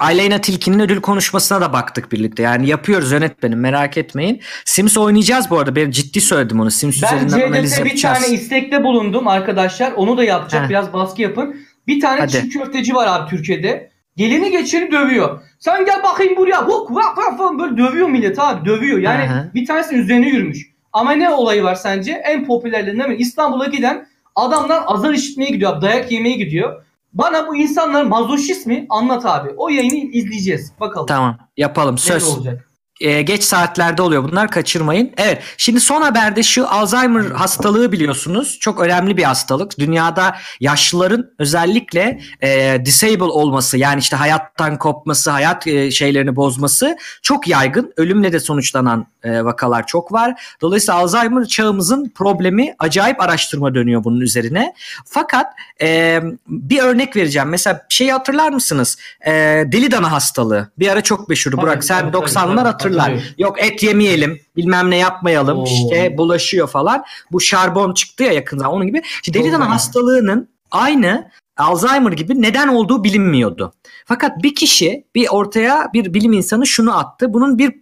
Aleyna 0.00 0.40
Tilki'nin 0.40 0.78
ödül 0.78 1.00
konuşmasına 1.00 1.60
da 1.60 1.72
baktık 1.72 2.12
birlikte 2.12 2.42
yani 2.42 2.68
yapıyoruz 2.68 3.12
yönetmenim 3.12 3.60
merak 3.60 3.96
etmeyin. 3.96 4.40
Sims 4.64 4.96
oynayacağız 4.96 5.50
bu 5.50 5.58
arada 5.58 5.76
ben 5.76 5.90
ciddi 5.90 6.20
söyledim 6.20 6.60
onu 6.60 6.70
Sims 6.70 7.02
Ben 7.02 7.16
üzerinden 7.16 7.48
analiz 7.48 7.70
CDT'e 7.70 7.84
bir 7.84 7.90
yapacağız. 7.90 8.18
tane 8.18 8.34
istekte 8.34 8.84
bulundum 8.84 9.28
arkadaşlar. 9.28 9.92
Onu 9.92 10.16
da 10.16 10.24
yapacak. 10.24 10.64
Heh. 10.64 10.68
Biraz 10.68 10.92
baskı 10.92 11.22
yapın. 11.22 11.56
Bir 11.86 12.00
tane 12.00 12.20
Hadi. 12.20 12.32
çiğ 12.32 12.48
köfteci 12.48 12.94
var 12.94 13.06
abi 13.06 13.30
Türkiye'de. 13.30 13.90
Gelini 14.16 14.50
geçeni 14.50 14.92
dövüyor. 14.92 15.40
Sen 15.58 15.84
gel 15.84 16.02
bakayım 16.02 16.36
buraya. 16.36 16.66
Huk 16.66 16.90
vak 16.90 17.18
vak 17.18 17.38
falan 17.38 17.58
böyle 17.58 17.76
dövüyor 17.76 18.08
millet 18.08 18.38
abi. 18.38 18.64
Dövüyor. 18.68 18.98
Yani 18.98 19.28
hı. 19.28 19.50
bir 19.54 19.66
tanesinin 19.66 20.02
üzerine 20.02 20.28
yürümüş. 20.28 20.70
Ama 20.92 21.12
ne 21.12 21.30
olayı 21.30 21.62
var 21.62 21.74
sence? 21.74 22.12
En 22.12 22.46
popülerlerinden 22.46 23.10
biri. 23.10 23.22
İstanbul'a 23.22 23.66
giden 23.66 24.06
adamlar 24.34 24.82
azar 24.86 25.12
işitmeye 25.12 25.50
gidiyor 25.50 25.72
abi. 25.72 25.82
Dayak 25.82 26.12
yemeye 26.12 26.36
gidiyor. 26.36 26.84
Bana 27.14 27.48
bu 27.48 27.56
insanların 27.56 28.08
mazoşist 28.08 28.66
mi? 28.66 28.86
Anlat 28.90 29.26
abi. 29.26 29.50
O 29.56 29.68
yayını 29.68 29.94
izleyeceğiz. 29.94 30.72
Bakalım. 30.80 31.06
Tamam 31.06 31.38
yapalım 31.56 31.94
Ne 31.94 31.98
söz. 31.98 32.28
olacak? 32.28 32.70
Ee, 33.00 33.22
geç 33.22 33.42
saatlerde 33.42 34.02
oluyor 34.02 34.24
bunlar 34.24 34.50
kaçırmayın. 34.50 35.12
Evet 35.16 35.42
şimdi 35.56 35.80
son 35.80 36.02
haberde 36.02 36.42
şu 36.42 36.68
Alzheimer 36.68 37.30
hastalığı 37.30 37.92
biliyorsunuz 37.92 38.58
çok 38.60 38.80
önemli 38.80 39.16
bir 39.16 39.22
hastalık. 39.22 39.78
Dünyada 39.78 40.36
yaşlıların 40.60 41.30
özellikle 41.38 42.20
e, 42.42 42.82
disable 42.84 43.24
olması 43.24 43.78
yani 43.78 44.00
işte 44.00 44.16
hayattan 44.16 44.78
kopması, 44.78 45.30
hayat 45.30 45.66
e, 45.66 45.90
şeylerini 45.90 46.36
bozması 46.36 46.96
çok 47.22 47.48
yaygın. 47.48 47.92
Ölümle 47.96 48.32
de 48.32 48.40
sonuçlanan 48.40 49.06
e, 49.22 49.44
vakalar 49.44 49.86
çok 49.86 50.12
var. 50.12 50.56
Dolayısıyla 50.60 51.00
Alzheimer 51.00 51.44
çağımızın 51.44 52.12
problemi 52.14 52.74
acayip 52.78 53.20
araştırma 53.20 53.74
dönüyor 53.74 54.04
bunun 54.04 54.20
üzerine. 54.20 54.74
Fakat 55.06 55.46
e, 55.80 56.20
bir 56.48 56.82
örnek 56.82 57.16
vereceğim. 57.16 57.48
Mesela 57.48 57.86
şeyi 57.88 58.12
hatırlar 58.12 58.48
mısınız? 58.48 58.96
E, 59.26 59.32
deli 59.66 59.90
dana 59.90 60.12
hastalığı. 60.12 60.68
Bir 60.78 60.88
ara 60.88 61.00
çok 61.00 61.28
meşhurdu. 61.28 61.56
Tabii, 61.56 61.66
Burak 61.66 61.84
sen 61.84 62.00
tabii, 62.00 62.12
tabii, 62.12 62.24
90'lar 62.24 62.78
tabii. 62.78 62.83
Hatırlar. 62.84 63.00
Hatırlıyorum. 63.00 63.34
Yok 63.38 63.62
et 63.64 63.82
yemeyelim, 63.82 64.40
bilmem 64.56 64.90
ne 64.90 64.96
yapmayalım, 64.96 65.58
Oo. 65.58 65.64
işte 65.64 66.18
bulaşıyor 66.18 66.68
falan. 66.68 67.04
Bu 67.32 67.40
şarbon 67.40 67.94
çıktı 67.94 68.24
ya 68.24 68.32
yakın 68.32 68.58
zaman 68.58 68.72
onun 68.72 68.86
gibi. 68.86 69.02
İşte 69.04 69.34
deli 69.34 69.52
dana 69.52 69.70
hastalığının 69.70 70.48
aynı 70.70 71.30
Alzheimer 71.56 72.12
gibi 72.12 72.42
neden 72.42 72.68
olduğu 72.68 73.04
bilinmiyordu. 73.04 73.72
Fakat 74.06 74.42
bir 74.42 74.54
kişi 74.54 75.04
bir 75.14 75.28
ortaya 75.28 75.90
bir 75.94 76.14
bilim 76.14 76.32
insanı 76.32 76.66
şunu 76.66 76.98
attı. 76.98 77.34
Bunun 77.34 77.58
bir 77.58 77.74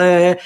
e, 0.00 0.38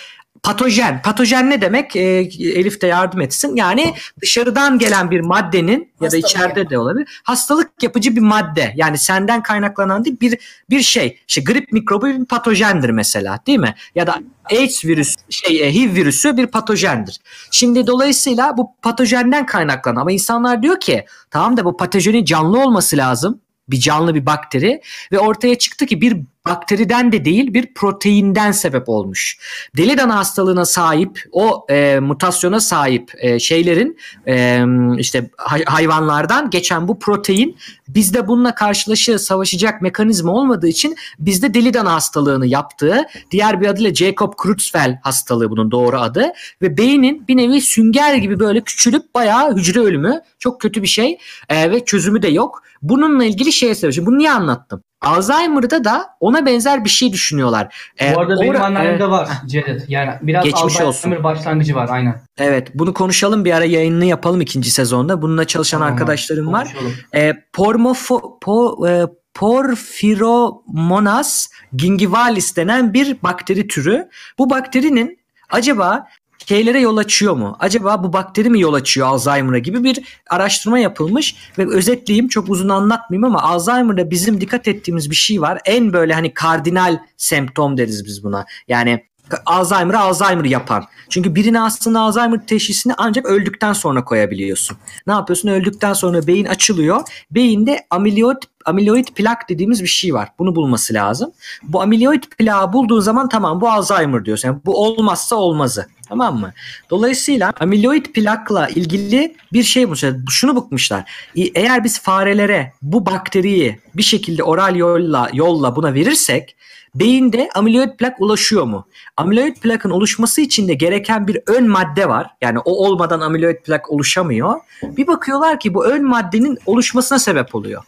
patojen. 0.45 1.03
Patojen 1.03 1.51
ne 1.51 1.61
demek? 1.61 1.97
E, 1.97 2.01
Elif 2.39 2.81
de 2.81 2.87
yardım 2.87 3.21
etsin. 3.21 3.57
Yani 3.57 3.95
dışarıdan 4.23 4.79
gelen 4.79 5.11
bir 5.11 5.21
maddenin 5.21 5.93
ya 6.01 6.01
da 6.01 6.05
Hastalık 6.05 6.25
içeride 6.27 6.59
yapan. 6.59 6.71
de 6.71 6.79
olabilir. 6.79 7.21
Hastalık 7.25 7.83
yapıcı 7.83 8.17
bir 8.17 8.21
madde. 8.21 8.73
Yani 8.77 8.99
senden 8.99 9.43
kaynaklanan 9.43 10.05
değil 10.05 10.21
bir 10.21 10.39
bir 10.71 10.83
şey. 10.83 11.19
İşte 11.29 11.41
grip 11.41 11.73
mikrobu 11.73 12.07
bir 12.07 12.25
patojendir 12.25 12.91
mesela, 12.91 13.39
değil 13.47 13.59
mi? 13.59 13.75
Ya 13.95 14.07
da 14.07 14.23
AIDS 14.51 14.85
virüs 14.85 15.17
şey 15.31 15.63
e, 15.63 15.75
HIV 15.75 15.95
virüsü 15.95 16.37
bir 16.37 16.47
patojendir. 16.47 17.21
Şimdi 17.51 17.87
dolayısıyla 17.87 18.57
bu 18.57 18.71
patojenden 18.83 19.47
kaynaklanan 19.47 20.01
ama 20.01 20.13
insanlar 20.13 20.63
diyor 20.63 20.81
ki 20.81 21.05
tamam 21.31 21.57
da 21.57 21.65
bu 21.65 21.77
patojenin 21.77 22.25
canlı 22.25 22.61
olması 22.61 22.97
lazım. 22.97 23.41
Bir 23.69 23.81
canlı 23.81 24.15
bir 24.15 24.27
bakteri 24.27 24.81
ve 25.13 25.19
ortaya 25.19 25.59
çıktı 25.59 25.87
ki 25.87 26.01
bir 26.01 26.17
bakteriden 26.47 27.13
de 27.13 27.25
değil 27.25 27.55
bir 27.55 27.75
proteinden 27.75 28.53
sebep 28.53 28.89
olmuş. 28.89 29.39
Deli 29.77 29.99
dana 29.99 30.17
hastalığına 30.17 30.65
sahip 30.65 31.25
o 31.33 31.67
e, 31.71 32.01
mutasyona 32.01 32.61
sahip 32.61 33.13
e, 33.19 33.39
şeylerin 33.39 33.99
e, 34.27 34.65
işte 34.99 35.31
hay- 35.37 35.65
hayvanlardan 35.65 36.51
geçen 36.51 36.89
bu 36.89 36.99
protein 36.99 37.57
bizde 37.89 38.29
bununla 38.29 38.55
karşılaşı 38.55 39.19
savaşacak 39.19 39.83
mekanizma 39.83 40.33
olmadığı 40.33 40.69
için 40.69 40.97
bizde 41.19 41.55
deli 41.55 41.75
dana 41.75 41.93
hastalığını 41.93 42.47
yaptığı 42.47 43.03
diğer 43.31 43.61
bir 43.61 43.67
adıyla 43.67 43.95
Jacob 43.95 44.33
Creutzfeldt 44.43 44.99
hastalığı 45.03 45.51
bunun 45.51 45.71
doğru 45.71 45.99
adı 45.99 46.33
ve 46.63 46.79
beynin 46.79 47.29
bir 47.29 47.37
nevi 47.37 47.61
sünger 47.61 48.15
gibi 48.15 48.39
böyle 48.41 48.61
küçülüp 48.61 49.15
bayağı 49.15 49.57
hücre 49.57 49.81
ölümü 49.81 50.21
çok 50.39 50.61
kötü 50.61 50.83
bir 50.83 50.89
şey 50.89 51.19
e, 51.49 51.71
ve 51.71 51.85
çözümü 51.85 52.23
de 52.23 52.29
yok. 52.29 52.63
Bununla 52.83 53.25
ilgili 53.25 53.53
şeye 53.53 53.75
sebep. 53.75 54.07
Bunu 54.07 54.19
niye 54.19 54.33
anlattım? 54.33 54.83
Alzheimer'da 55.05 55.85
da 55.85 56.07
ona 56.21 56.47
benzer 56.47 56.85
bir 56.85 56.91
şey 56.91 57.13
düşünüyorlar. 57.13 57.93
E, 58.01 58.15
Bu 58.15 58.21
arada 58.21 58.41
benim 58.41 58.63
annemde 58.63 59.05
e, 59.05 59.11
var 59.11 59.29
Cevdet. 59.47 59.85
Yani 59.89 60.11
biraz 60.23 60.45
Geçmiş 60.45 60.63
Alzheimer 60.63 60.89
olsun. 60.89 61.25
başlangıcı 61.25 61.75
var 61.75 61.89
aynen. 61.91 62.21
Evet 62.39 62.69
bunu 62.75 62.95
konuşalım 62.95 63.45
bir 63.45 63.53
ara 63.53 63.65
yayınını 63.65 64.05
yapalım 64.05 64.41
ikinci 64.41 64.71
sezonda. 64.71 65.23
Bununla 65.23 65.45
çalışan 65.45 65.79
Tamam, 65.79 65.93
arkadaşlarım 65.93 66.53
var. 66.53 66.69
konuşalım. 66.73 66.93
E, 67.15 67.33
pormofo, 67.53 68.39
po, 68.41 68.89
e, 68.89 69.03
Porphyromonas 69.35 71.47
gingivalis 71.77 72.57
denen 72.57 72.95
bir 72.95 73.23
bakteri 73.23 73.69
türü. 73.69 74.09
Bu 74.39 74.51
bakterinin 74.51 75.19
acaba 75.51 76.07
şeylere 76.49 76.81
yol 76.81 76.97
açıyor 76.97 77.35
mu? 77.35 77.57
Acaba 77.61 78.03
bu 78.03 78.13
bakteri 78.13 78.51
mi 78.51 78.61
yol 78.61 78.75
açıyor 78.75 79.07
Alzheimer'a 79.07 79.59
gibi 79.59 79.85
bir 79.85 80.23
araştırma 80.31 80.79
yapılmış 80.79 81.37
ve 81.59 81.75
özetleyeyim 81.75 82.29
çok 82.29 82.49
uzun 82.49 82.69
anlatmayayım 82.69 83.25
ama 83.25 83.43
Alzheimer'da 83.43 84.11
bizim 84.11 84.41
dikkat 84.41 84.69
ettiğimiz 84.69 85.11
bir 85.11 85.17
şey 85.17 85.41
var. 85.41 85.61
En 85.65 85.93
böyle 85.93 86.15
hani 86.15 86.35
kardinal 86.35 86.99
semptom 87.17 87.77
deriz 87.77 88.05
biz 88.05 88.25
buna. 88.25 88.47
Yani 88.69 89.05
Alzheimer'ı 89.47 89.99
Alzheimer 90.01 90.45
yapan. 90.45 90.85
Çünkü 91.09 91.35
birine 91.35 91.61
aslında 91.61 92.01
Alzheimer 92.01 92.47
teşhisini 92.47 92.95
ancak 92.99 93.27
öldükten 93.27 93.73
sonra 93.73 94.05
koyabiliyorsun. 94.05 94.77
Ne 95.07 95.13
yapıyorsun? 95.13 95.49
Öldükten 95.49 95.93
sonra 95.93 96.27
beyin 96.27 96.45
açılıyor. 96.45 97.01
Beyinde 97.31 97.87
amiloid 97.91 98.43
amiloid 98.65 99.09
plak 99.09 99.49
dediğimiz 99.49 99.83
bir 99.83 99.89
şey 99.89 100.15
var. 100.15 100.29
Bunu 100.39 100.57
bulması 100.57 100.95
lazım. 100.95 101.33
Bu 101.63 101.83
amiloid 101.83 102.23
plağı 102.39 102.73
bulduğun 102.73 103.01
zaman 103.01 103.29
tamam 103.29 103.61
bu 103.61 103.71
Alzheimer 103.71 104.25
diyorsun. 104.25 104.49
Yani 104.49 104.61
bu 104.65 104.85
olmazsa 104.85 105.37
olmazı. 105.37 105.87
Tamam 106.09 106.41
mı? 106.41 106.53
Dolayısıyla 106.91 107.53
amiloid 107.61 108.07
plakla 108.07 108.69
ilgili 108.69 109.37
bir 109.53 109.63
şey 109.63 109.85
bulmuşlar. 109.85 110.15
Şunu 110.31 110.57
bıkmışlar. 110.57 111.11
Eğer 111.55 111.85
biz 111.85 112.01
farelere 112.01 112.73
bu 112.83 113.07
bakteriyi 113.07 113.81
bir 113.95 114.03
şekilde 114.03 114.43
oral 114.43 114.77
yolla, 114.77 115.31
yolla 115.33 115.77
buna 115.77 115.95
verirsek 115.95 116.57
beyinde 116.95 117.49
amiloid 117.55 117.97
plak 117.97 118.21
ulaşıyor 118.21 118.65
mu? 118.65 118.87
Amiloid 119.17 119.57
plakın 119.57 119.91
oluşması 119.91 120.41
için 120.41 120.69
de 120.69 120.75
gereken 120.75 121.29
bir 121.29 121.39
ön 121.47 121.69
madde 121.69 122.09
var. 122.09 122.31
Yani 122.41 122.59
o 122.59 122.87
olmadan 122.87 123.21
amiloid 123.21 123.57
plak 123.57 123.91
oluşamıyor. 123.91 124.61
Bir 124.83 125.07
bakıyorlar 125.07 125.61
ki 125.61 125.75
bu 125.75 125.87
ön 125.87 126.05
maddenin 126.05 126.59
oluşmasına 126.67 127.19
sebep 127.19 127.55
oluyor. 127.55 127.83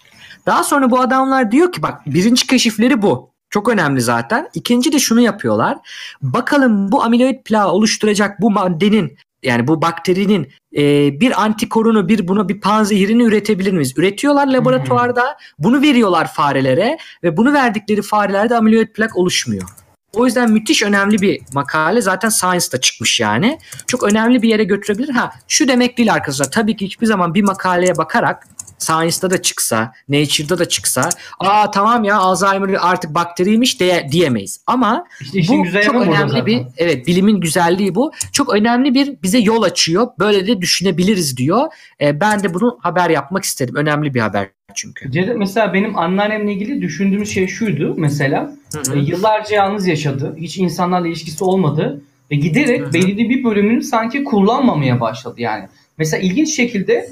Daha 0.46 0.64
sonra 0.64 0.90
bu 0.90 1.00
adamlar 1.00 1.52
diyor 1.52 1.72
ki 1.72 1.82
bak 1.82 2.07
birinci 2.07 2.46
keşifleri 2.46 3.02
bu. 3.02 3.30
Çok 3.50 3.68
önemli 3.68 4.00
zaten. 4.00 4.48
İkinci 4.54 4.92
de 4.92 4.98
şunu 4.98 5.20
yapıyorlar. 5.20 5.78
Bakalım 6.22 6.92
bu 6.92 7.02
amiloid 7.02 7.42
plağı 7.44 7.68
oluşturacak 7.68 8.40
bu 8.40 8.50
maddenin 8.50 9.18
yani 9.47 9.66
bu 9.68 9.82
bakterinin 9.82 10.49
e, 10.76 10.82
bir 11.20 11.42
antikorunu 11.42 12.09
bir 12.09 12.28
buna 12.28 12.49
bir 12.49 12.61
panzehirini 12.61 13.22
üretebilir 13.22 13.72
miyiz? 13.72 13.94
Üretiyorlar 13.97 14.47
laboratuvarda. 14.47 15.36
Bunu 15.59 15.82
veriyorlar 15.82 16.32
farelere 16.32 16.99
ve 17.22 17.36
bunu 17.36 17.53
verdikleri 17.53 18.03
farelerde 18.03 18.57
amiloid 18.57 18.88
plak 18.88 19.16
oluşmuyor. 19.16 19.68
O 20.12 20.26
yüzden 20.26 20.53
müthiş 20.53 20.82
önemli 20.82 21.20
bir 21.20 21.40
makale. 21.55 22.01
Zaten 22.01 22.28
Science'da 22.28 22.80
çıkmış 22.80 23.20
yani. 23.20 23.59
Çok 23.86 24.03
önemli 24.03 24.42
bir 24.42 24.49
yere 24.49 24.64
götürebilir. 24.64 25.09
Ha 25.09 25.32
şu 25.49 25.68
demek 25.68 25.99
değil 25.99 26.12
arkadaşlar. 26.12 26.51
Tabii 26.51 26.76
ki 26.76 26.86
hiçbir 26.86 27.07
zaman 27.07 27.34
bir 27.34 27.42
makaleye 27.42 27.97
bakarak 27.97 28.49
Science'da 28.79 29.31
da 29.31 29.43
çıksa, 29.43 29.93
Nature'da 30.09 30.59
da 30.59 30.68
çıksa, 30.68 31.09
aa 31.41 31.70
tamam 31.70 32.05
ya 32.05 32.16
Alzheimer 32.16 32.77
artık 32.81 33.14
bakteriymiş 33.14 33.81
diye, 33.81 34.09
diyemeyiz. 34.12 34.61
Ama 34.66 35.05
işte 35.20 35.39
bu 35.49 35.81
çok 35.85 35.95
önemli 35.95 36.47
bir 36.47 36.62
evet 36.77 37.07
bilimin 37.07 37.41
güzelliği 37.41 37.95
bu. 37.95 38.12
Çok 38.33 38.55
önemli 38.55 38.95
bir 38.95 39.22
bize 39.22 39.39
yol 39.39 39.62
açıyor. 39.62 40.09
Böyle 40.18 40.47
de 40.47 40.61
düşünebiliriz 40.61 41.37
diyor. 41.37 41.66
E, 42.01 42.20
ben 42.20 42.43
de 42.43 42.55
bunu 42.55 42.79
haber 42.81 43.11
yapmak 43.11 43.45
istedim. 43.45 43.74
Önemli 43.77 44.14
bir 44.14 44.20
haber 44.20 44.49
çünkü. 44.74 45.35
Mesela 45.37 45.72
benim 45.74 45.99
anneannemle 45.99 46.53
ilgili 46.53 46.83
düşündüğümüz 46.83 47.35
şey 47.35 47.47
şuydu 47.49 47.95
mesela. 47.99 48.53
E, 48.95 48.99
yıllarca 48.99 49.57
yalnız 49.57 49.87
yaşadı. 49.87 50.37
Hiç 50.39 50.59
insanlarla 50.59 51.09
ilişkisi 51.09 51.45
olmadı. 51.45 52.03
Ve 52.31 52.37
giderek 52.37 52.93
belirli 52.93 53.31
bir 53.31 53.45
bölümünü 53.45 53.83
sanki 53.83 54.24
kullanmamaya 54.24 55.01
başladı 55.01 55.41
yani. 55.41 55.68
Mesela 55.99 56.22
ilginç 56.22 56.57
şekilde 56.57 57.11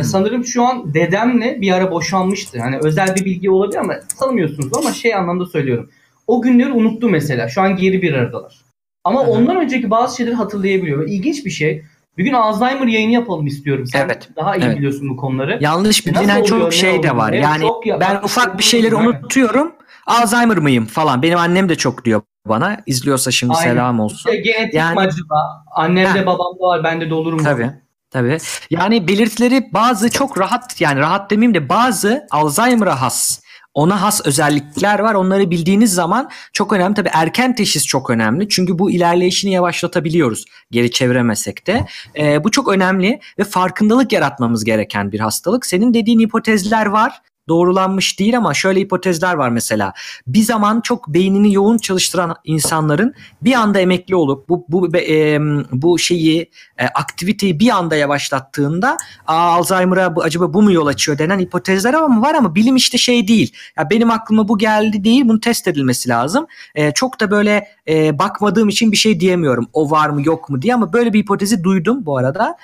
ee, 0.00 0.04
sanırım 0.04 0.44
şu 0.44 0.62
an 0.62 0.94
dedemle 0.94 1.60
bir 1.60 1.72
ara 1.72 1.90
boşanmıştı. 1.90 2.60
Hani 2.60 2.78
özel 2.82 3.14
bir 3.16 3.24
bilgi 3.24 3.50
olabilir 3.50 3.78
ama 3.78 3.94
tanımıyorsunuz 4.20 4.78
ama 4.78 4.92
şey 4.92 5.14
anlamda 5.14 5.46
söylüyorum. 5.46 5.90
O 6.26 6.42
günleri 6.42 6.72
unuttu 6.72 7.08
mesela. 7.08 7.48
Şu 7.48 7.62
an 7.62 7.76
geri 7.76 8.02
bir 8.02 8.12
aradalar. 8.12 8.66
Ama 9.04 9.22
Hı-hı. 9.22 9.30
ondan 9.30 9.56
önceki 9.56 9.90
bazı 9.90 10.16
şeyleri 10.16 10.34
hatırlayabiliyor. 10.34 11.06
Ve 11.06 11.10
ilginç 11.10 11.44
bir 11.44 11.50
şey. 11.50 11.82
Bir 12.18 12.24
gün 12.24 12.32
Alzheimer 12.32 12.86
yayını 12.86 13.12
yapalım 13.12 13.46
istiyorum. 13.46 13.86
Sen 13.86 14.06
evet. 14.06 14.28
daha 14.36 14.56
iyi 14.56 14.64
evet. 14.64 14.76
biliyorsun 14.76 15.08
bu 15.08 15.16
konuları. 15.16 15.58
Yanlış 15.60 16.06
bilinen 16.06 16.42
çok 16.42 16.72
şey 16.72 17.02
de 17.02 17.16
var. 17.16 17.32
Yani 17.32 17.64
ya, 17.84 18.00
ben 18.00 18.16
ufak 18.16 18.58
bir 18.58 18.64
şeyleri 18.64 18.94
yani. 18.94 19.08
unutuyorum. 19.08 19.72
Alzheimer 20.06 20.58
mıyım 20.58 20.86
falan. 20.86 21.22
Benim 21.22 21.38
annem 21.38 21.68
de 21.68 21.76
çok 21.76 22.04
diyor 22.04 22.22
bana. 22.46 22.76
İzliyorsa 22.86 23.30
şimdi 23.30 23.52
Aynen. 23.52 23.70
selam 23.70 24.00
olsun. 24.00 24.30
İşte 24.30 24.36
genetik 24.36 24.74
yani, 24.74 25.00
acaba? 25.00 25.64
Annemde 25.76 26.26
babamda 26.26 26.64
var. 26.64 26.84
Bende 26.84 27.10
de 27.10 27.14
olur 27.14 27.32
mu? 27.32 27.42
Tabii. 27.42 27.70
Tabii. 28.10 28.38
Yani 28.70 29.08
belirtileri 29.08 29.68
bazı 29.72 30.10
çok 30.10 30.38
rahat 30.38 30.80
yani 30.80 31.00
rahat 31.00 31.30
demeyeyim 31.30 31.54
de 31.54 31.68
bazı 31.68 32.26
Alzheimer'a 32.30 33.00
has 33.00 33.40
ona 33.76 34.02
has 34.02 34.26
özellikler 34.26 34.98
var. 34.98 35.14
Onları 35.14 35.50
bildiğiniz 35.50 35.92
zaman 35.92 36.30
çok 36.52 36.72
önemli. 36.72 36.94
Tabii 36.94 37.10
erken 37.12 37.54
teşhis 37.54 37.86
çok 37.86 38.10
önemli. 38.10 38.48
Çünkü 38.48 38.78
bu 38.78 38.90
ilerleyişini 38.90 39.52
yavaşlatabiliyoruz. 39.52 40.44
Geri 40.70 40.90
çeviremesek 40.90 41.66
de. 41.66 41.86
Ee, 42.18 42.44
bu 42.44 42.50
çok 42.50 42.68
önemli 42.68 43.20
ve 43.38 43.44
farkındalık 43.44 44.12
yaratmamız 44.12 44.64
gereken 44.64 45.12
bir 45.12 45.20
hastalık. 45.20 45.66
Senin 45.66 45.94
dediğin 45.94 46.20
hipotezler 46.20 46.86
var 46.86 47.22
doğrulanmış 47.48 48.18
değil 48.18 48.36
ama 48.36 48.54
şöyle 48.54 48.80
hipotezler 48.80 49.34
var 49.34 49.48
mesela. 49.48 49.92
Bir 50.26 50.42
zaman 50.42 50.80
çok 50.80 51.08
beynini 51.08 51.54
yoğun 51.54 51.78
çalıştıran 51.78 52.34
insanların 52.44 53.14
bir 53.42 53.52
anda 53.52 53.80
emekli 53.80 54.14
olup 54.14 54.48
bu 54.48 54.64
bu 54.68 54.96
e, 54.96 55.38
bu 55.72 55.98
şeyi 55.98 56.50
e, 56.78 56.86
aktiviteyi 56.86 57.60
bir 57.60 57.70
anda 57.70 57.96
yavaşlattığında 57.96 58.96
Alzheimer'a 59.26 60.16
bu, 60.16 60.22
acaba 60.22 60.54
bu 60.54 60.62
mu 60.62 60.72
yol 60.72 60.86
açıyor 60.86 61.18
denen 61.18 61.38
hipotezler 61.38 61.94
ama 61.94 62.22
var 62.22 62.34
ama 62.34 62.54
bilim 62.54 62.76
işte 62.76 62.98
şey 62.98 63.28
değil. 63.28 63.52
Ya 63.78 63.90
benim 63.90 64.10
aklıma 64.10 64.48
bu 64.48 64.58
geldi 64.58 65.04
değil. 65.04 65.22
Bunu 65.28 65.40
test 65.40 65.68
edilmesi 65.68 66.08
lazım. 66.08 66.46
E, 66.74 66.92
çok 66.92 67.20
da 67.20 67.30
böyle 67.30 67.68
e, 67.88 68.18
bakmadığım 68.18 68.68
için 68.68 68.92
bir 68.92 68.96
şey 68.96 69.20
diyemiyorum. 69.20 69.68
O 69.72 69.90
var 69.90 70.08
mı 70.08 70.22
yok 70.24 70.50
mu 70.50 70.62
diye 70.62 70.74
ama 70.74 70.92
böyle 70.92 71.12
bir 71.12 71.18
hipotezi 71.18 71.64
duydum 71.64 72.06
bu 72.06 72.18
arada. 72.18 72.56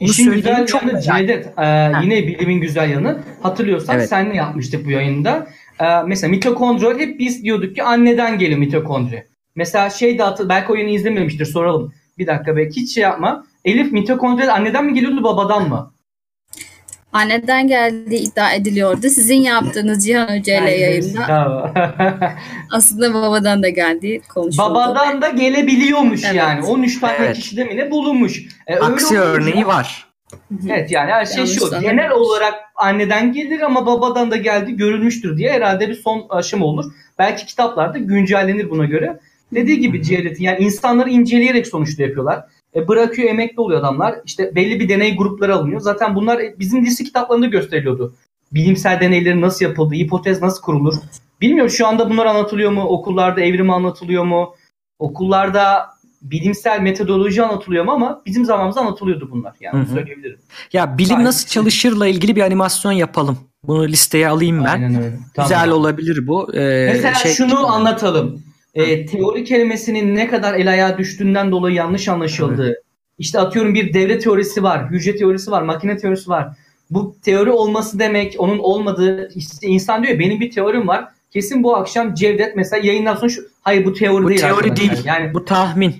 Onu 0.00 0.08
İşin 0.08 0.32
güzel 0.32 0.66
çok 0.66 0.82
yanı 0.82 1.00
Cevdet 1.00 1.46
e, 1.58 1.92
yine 2.02 2.26
bilimin 2.26 2.60
güzel 2.60 2.90
yanı 2.90 3.18
hatırlıyorsan 3.42 3.96
evet. 3.96 4.08
senle 4.08 4.36
yapmıştık 4.36 4.86
bu 4.86 4.90
yayında. 4.90 5.46
E, 5.80 5.84
mesela 6.06 6.30
mitokondri 6.30 6.98
hep 6.98 7.18
biz 7.18 7.44
diyorduk 7.44 7.74
ki 7.74 7.82
anneden 7.82 8.38
geliyor 8.38 8.58
mitokondri. 8.58 9.26
Mesela 9.54 9.90
şey 9.90 10.18
de 10.18 10.22
hatır, 10.22 10.48
belki 10.48 10.72
o 10.72 10.74
yayını 10.74 10.90
izlememiştir 10.90 11.44
soralım. 11.44 11.92
Bir 12.18 12.26
dakika 12.26 12.56
belki 12.56 12.80
hiç 12.80 12.94
şey 12.94 13.02
yapma. 13.02 13.46
Elif 13.64 13.92
mitokondri 13.92 14.52
anneden 14.52 14.84
mi 14.84 14.94
geliyordu 14.94 15.24
babadan 15.24 15.68
mı? 15.68 15.92
Anneden 17.18 17.68
geldiği 17.68 18.18
iddia 18.18 18.52
ediliyordu. 18.52 19.08
Sizin 19.08 19.34
yaptığınız 19.34 20.06
Cihan 20.06 20.38
Hoca 20.38 20.62
ile 20.62 20.70
yayında. 20.70 21.72
aslında 22.72 23.14
babadan 23.14 23.62
da 23.62 23.68
geldiği 23.68 24.20
konuşuldu. 24.20 24.62
Babadan 24.62 25.22
da 25.22 25.28
gelebiliyormuş 25.28 26.24
evet. 26.24 26.34
yani. 26.34 26.64
13 26.64 27.00
tane 27.00 27.16
evet. 27.18 27.36
kişide 27.36 27.64
mi 27.64 27.76
ne 27.76 27.90
bulunmuş. 27.90 28.42
E, 28.66 28.76
Aksi 28.76 29.18
örneği 29.18 29.66
var. 29.66 30.06
Evet 30.68 30.90
yani 30.90 31.10
her 31.10 31.26
şey 31.26 31.46
şu. 31.46 31.60
Sanırım. 31.60 31.82
Genel 31.82 32.10
olarak 32.10 32.54
anneden 32.76 33.32
gelir 33.32 33.60
ama 33.60 33.86
babadan 33.86 34.30
da 34.30 34.36
geldi 34.36 34.76
görülmüştür 34.76 35.36
diye 35.38 35.52
herhalde 35.52 35.88
bir 35.88 35.94
son 35.94 36.26
aşama 36.30 36.66
olur. 36.66 36.92
Belki 37.18 37.46
kitaplarda 37.46 37.98
güncellenir 37.98 38.70
buna 38.70 38.84
göre. 38.84 39.20
Dediği 39.54 39.80
gibi 39.80 40.02
Cevdet'in 40.02 40.44
yani 40.44 40.58
insanları 40.58 41.10
inceleyerek 41.10 41.66
sonuçta 41.66 42.02
yapıyorlar. 42.02 42.44
E, 42.78 42.88
bırakıyor 42.88 43.28
emekli 43.28 43.60
oluyor 43.60 43.80
adamlar. 43.80 44.14
İşte 44.24 44.54
belli 44.54 44.80
bir 44.80 44.88
deney 44.88 45.16
grupları 45.16 45.54
alınıyor. 45.54 45.80
Zaten 45.80 46.14
bunlar 46.14 46.40
bizim 46.58 46.84
lise 46.84 47.04
kitaplarında 47.04 47.46
gösteriliyordu. 47.46 48.14
Bilimsel 48.52 49.00
deneylerin 49.00 49.40
nasıl 49.40 49.64
yapıldığı, 49.64 49.94
hipotez 49.94 50.42
nasıl 50.42 50.62
kurulur. 50.62 50.94
Bilmiyorum 51.40 51.70
şu 51.70 51.86
anda 51.86 52.10
bunlar 52.10 52.26
anlatılıyor 52.26 52.70
mu? 52.70 52.82
Okullarda 52.82 53.40
evrim 53.40 53.70
anlatılıyor 53.70 54.24
mu? 54.24 54.54
Okullarda 54.98 55.86
bilimsel 56.22 56.80
metodoloji 56.80 57.42
anlatılıyor 57.42 57.84
mu 57.84 57.90
ama 57.90 58.22
bizim 58.26 58.44
zamanımızda 58.44 58.80
anlatılıyordu 58.80 59.28
bunlar. 59.30 59.54
Yani 59.60 59.78
Hı-hı. 59.78 59.94
söyleyebilirim. 59.94 60.38
Ya 60.72 60.98
bilim 60.98 61.16
Aynen. 61.16 61.24
nasıl 61.24 61.48
çalışırla 61.48 62.06
ilgili 62.06 62.36
bir 62.36 62.42
animasyon 62.42 62.92
yapalım. 62.92 63.38
Bunu 63.64 63.88
listeye 63.88 64.28
alayım 64.28 64.64
ben. 64.64 64.70
Aynen 64.70 64.94
öyle. 64.94 65.18
Tamam. 65.34 65.48
Güzel 65.48 65.70
olabilir 65.70 66.26
bu. 66.26 66.54
Ee, 66.54 66.90
Mesela 66.92 67.14
şey... 67.14 67.32
şunu 67.32 67.66
anlatalım 67.66 68.42
e, 68.78 69.06
teori 69.06 69.44
kelimesinin 69.44 70.14
ne 70.14 70.28
kadar 70.28 70.54
el 70.54 70.70
ayağa 70.70 70.98
düştüğünden 70.98 71.50
dolayı 71.50 71.76
yanlış 71.76 72.08
anlaşıldığı. 72.08 72.66
Evet. 72.66 72.82
İşte 73.18 73.40
atıyorum 73.40 73.74
bir 73.74 73.94
devre 73.94 74.18
teorisi 74.18 74.62
var, 74.62 74.90
hücre 74.90 75.16
teorisi 75.16 75.50
var, 75.50 75.62
makine 75.62 75.96
teorisi 75.96 76.30
var. 76.30 76.48
Bu 76.90 77.16
teori 77.22 77.50
olması 77.50 77.98
demek, 77.98 78.34
onun 78.38 78.58
olmadığı, 78.58 79.28
işte 79.34 79.66
insan 79.66 80.02
diyor 80.02 80.18
benim 80.18 80.40
bir 80.40 80.50
teorim 80.50 80.88
var. 80.88 81.08
Kesin 81.30 81.62
bu 81.62 81.76
akşam 81.76 82.14
Cevdet 82.14 82.56
mesela 82.56 82.86
yayından 82.86 83.14
sonra 83.14 83.28
şu, 83.28 83.42
hayır 83.62 83.84
bu 83.84 83.92
teori 83.92 84.24
bu 84.24 84.28
değil. 84.28 84.42
Bu 84.42 84.46
teori 84.46 84.76
değil, 84.76 85.04
yani 85.04 85.34
bu 85.34 85.44
tahmin. 85.44 85.94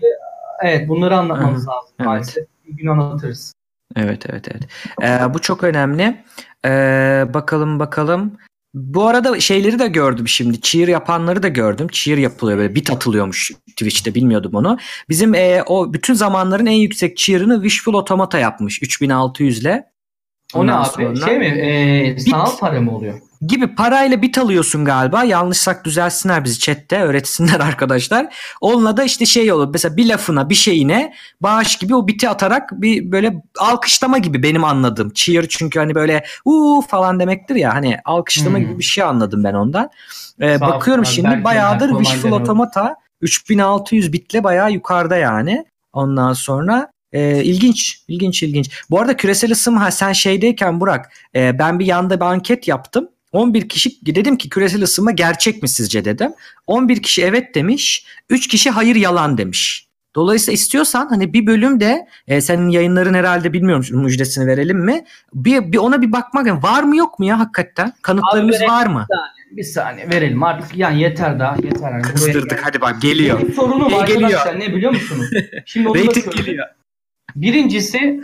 Evet 0.62 0.88
bunları 0.88 1.16
anlatmamız 1.16 1.62
Hı. 1.62 1.66
lazım 1.66 1.90
evet. 1.98 2.06
maalesef. 2.06 2.44
Bir 2.66 2.76
gün 2.76 2.86
anlatırız. 2.86 3.52
Evet 3.96 4.26
evet 4.30 4.48
evet. 4.50 4.62
Ee, 5.02 5.34
bu 5.34 5.38
çok 5.38 5.64
önemli. 5.64 6.16
Ee, 6.64 7.24
bakalım 7.34 7.78
bakalım. 7.78 8.32
Bu 8.78 9.06
arada 9.06 9.40
şeyleri 9.40 9.78
de 9.78 9.88
gördüm 9.88 10.28
şimdi. 10.28 10.60
Cheer 10.60 10.88
yapanları 10.88 11.42
da 11.42 11.48
gördüm. 11.48 11.88
Cheer 11.92 12.18
yapılıyor 12.18 12.58
böyle 12.58 12.74
bit 12.74 12.90
atılıyormuş 12.90 13.52
Twitch'te 13.66 14.14
bilmiyordum 14.14 14.54
onu. 14.54 14.78
Bizim 15.08 15.34
e, 15.34 15.62
o 15.66 15.92
bütün 15.92 16.14
zamanların 16.14 16.66
en 16.66 16.72
yüksek 16.72 17.16
cheer'ını 17.16 17.54
Wishful 17.54 17.94
Automata 17.94 18.38
yapmış 18.38 18.82
3600 18.82 19.60
ile. 19.60 19.84
O 20.54 20.66
ne 20.66 20.72
abi? 20.74 20.88
sonra- 20.88 21.26
Şey 21.26 21.38
mi? 21.38 21.44
Ee, 21.46 22.18
sanal 22.20 22.58
para 22.58 22.80
mı 22.80 22.96
oluyor? 22.96 23.20
gibi 23.46 23.74
parayla 23.74 24.22
bit 24.22 24.38
alıyorsun 24.38 24.84
galiba. 24.84 25.24
Yanlışsak 25.24 25.84
düzelsinler 25.84 26.44
bizi 26.44 26.58
chatte 26.58 27.00
öğretsinler 27.02 27.60
arkadaşlar. 27.60 28.34
Onunla 28.60 28.96
da 28.96 29.04
işte 29.04 29.26
şey 29.26 29.52
olur. 29.52 29.68
Mesela 29.72 29.96
bir 29.96 30.08
lafına 30.08 30.50
bir 30.50 30.54
şeyine 30.54 31.14
bağış 31.40 31.76
gibi 31.76 31.94
o 31.94 32.08
biti 32.08 32.28
atarak 32.28 32.70
bir 32.72 33.12
böyle 33.12 33.42
alkışlama 33.58 34.18
gibi 34.18 34.42
benim 34.42 34.64
anladığım. 34.64 35.10
Cheer 35.10 35.46
çünkü 35.48 35.78
hani 35.78 35.94
böyle 35.94 36.24
uuu 36.44 36.80
falan 36.80 37.20
demektir 37.20 37.54
ya 37.54 37.74
hani 37.74 37.96
alkışlama 38.04 38.58
Hmm. 38.58 38.64
gibi 38.66 38.78
bir 38.78 38.84
şey 38.84 39.04
anladım 39.04 39.44
ben 39.44 39.54
ondan. 39.54 39.90
Ee, 40.40 40.60
bakıyorum 40.60 41.00
olsunlar, 41.04 41.30
şimdi 41.32 41.44
bayağıdır 41.44 41.90
Wishful. 42.04 42.32
Automata 42.32 42.96
3600 43.20 44.12
bitle 44.12 44.44
bayağı 44.44 44.72
yukarıda 44.72 45.16
yani. 45.16 45.64
Ondan 45.92 46.32
sonra 46.32 46.88
e, 47.12 47.44
ilginç, 47.44 48.02
ilginç, 48.08 48.42
ilginç. 48.42 48.70
Bu 48.90 49.00
arada 49.00 49.16
küresel 49.16 49.52
ısınma 49.52 49.80
ha, 49.80 49.90
sen 49.90 50.12
şeydeyken 50.12 50.80
Burak 50.80 51.12
e, 51.34 51.58
ben 51.58 51.78
bir 51.78 51.86
yanda 51.86 52.20
bir 52.20 52.24
anket 52.24 52.68
yaptım. 52.68 53.08
11 53.32 53.68
kişi 53.68 54.06
dedim 54.06 54.36
ki 54.36 54.48
küresel 54.48 54.82
ısınma 54.82 55.10
gerçek 55.10 55.62
mi 55.62 55.68
sizce 55.68 56.04
dedim. 56.04 56.32
11 56.66 57.02
kişi 57.02 57.22
evet 57.22 57.54
demiş. 57.54 58.06
3 58.30 58.48
kişi 58.48 58.70
hayır 58.70 58.96
yalan 58.96 59.38
demiş. 59.38 59.88
Dolayısıyla 60.16 60.54
istiyorsan 60.54 61.08
hani 61.08 61.32
bir 61.32 61.46
bölüm 61.46 61.80
de 61.80 62.06
e, 62.28 62.40
senin 62.40 62.68
yayınların 62.68 63.14
herhalde 63.14 63.52
bilmiyorum 63.52 63.84
müjdesini 63.92 64.46
verelim 64.46 64.78
mi? 64.78 65.04
Bir, 65.34 65.72
bir 65.72 65.78
ona 65.78 66.02
bir 66.02 66.12
bakmak 66.12 66.64
var 66.64 66.82
mı 66.82 66.96
yok 66.96 67.18
mu 67.18 67.24
ya 67.24 67.38
hakikaten? 67.38 67.92
Kanıtlarımız 68.02 68.62
var 68.62 68.86
mı? 68.86 69.06
Bir 69.50 69.62
saniye 69.62 70.10
verelim 70.10 70.42
artık 70.42 70.76
yani 70.76 71.02
yeter 71.02 71.38
daha 71.38 71.56
yeter. 71.56 71.92
Yani 71.92 72.02
buraya 72.02 72.12
Kıstırdık 72.12 72.66
hadi 72.66 72.80
bak 72.80 73.02
geliyor. 73.02 73.40
Benim 73.40 73.52
sorunum 73.52 73.90
Şey 73.90 74.00
arkadaşlar 74.00 74.52
geliyor. 74.52 74.60
ne 74.60 74.74
biliyor 74.76 74.92
musunuz? 74.92 75.26
Şimdi 75.64 75.88
onu 75.88 75.96
da 75.96 76.20
geliyor. 76.20 76.66
Birincisi 77.40 78.20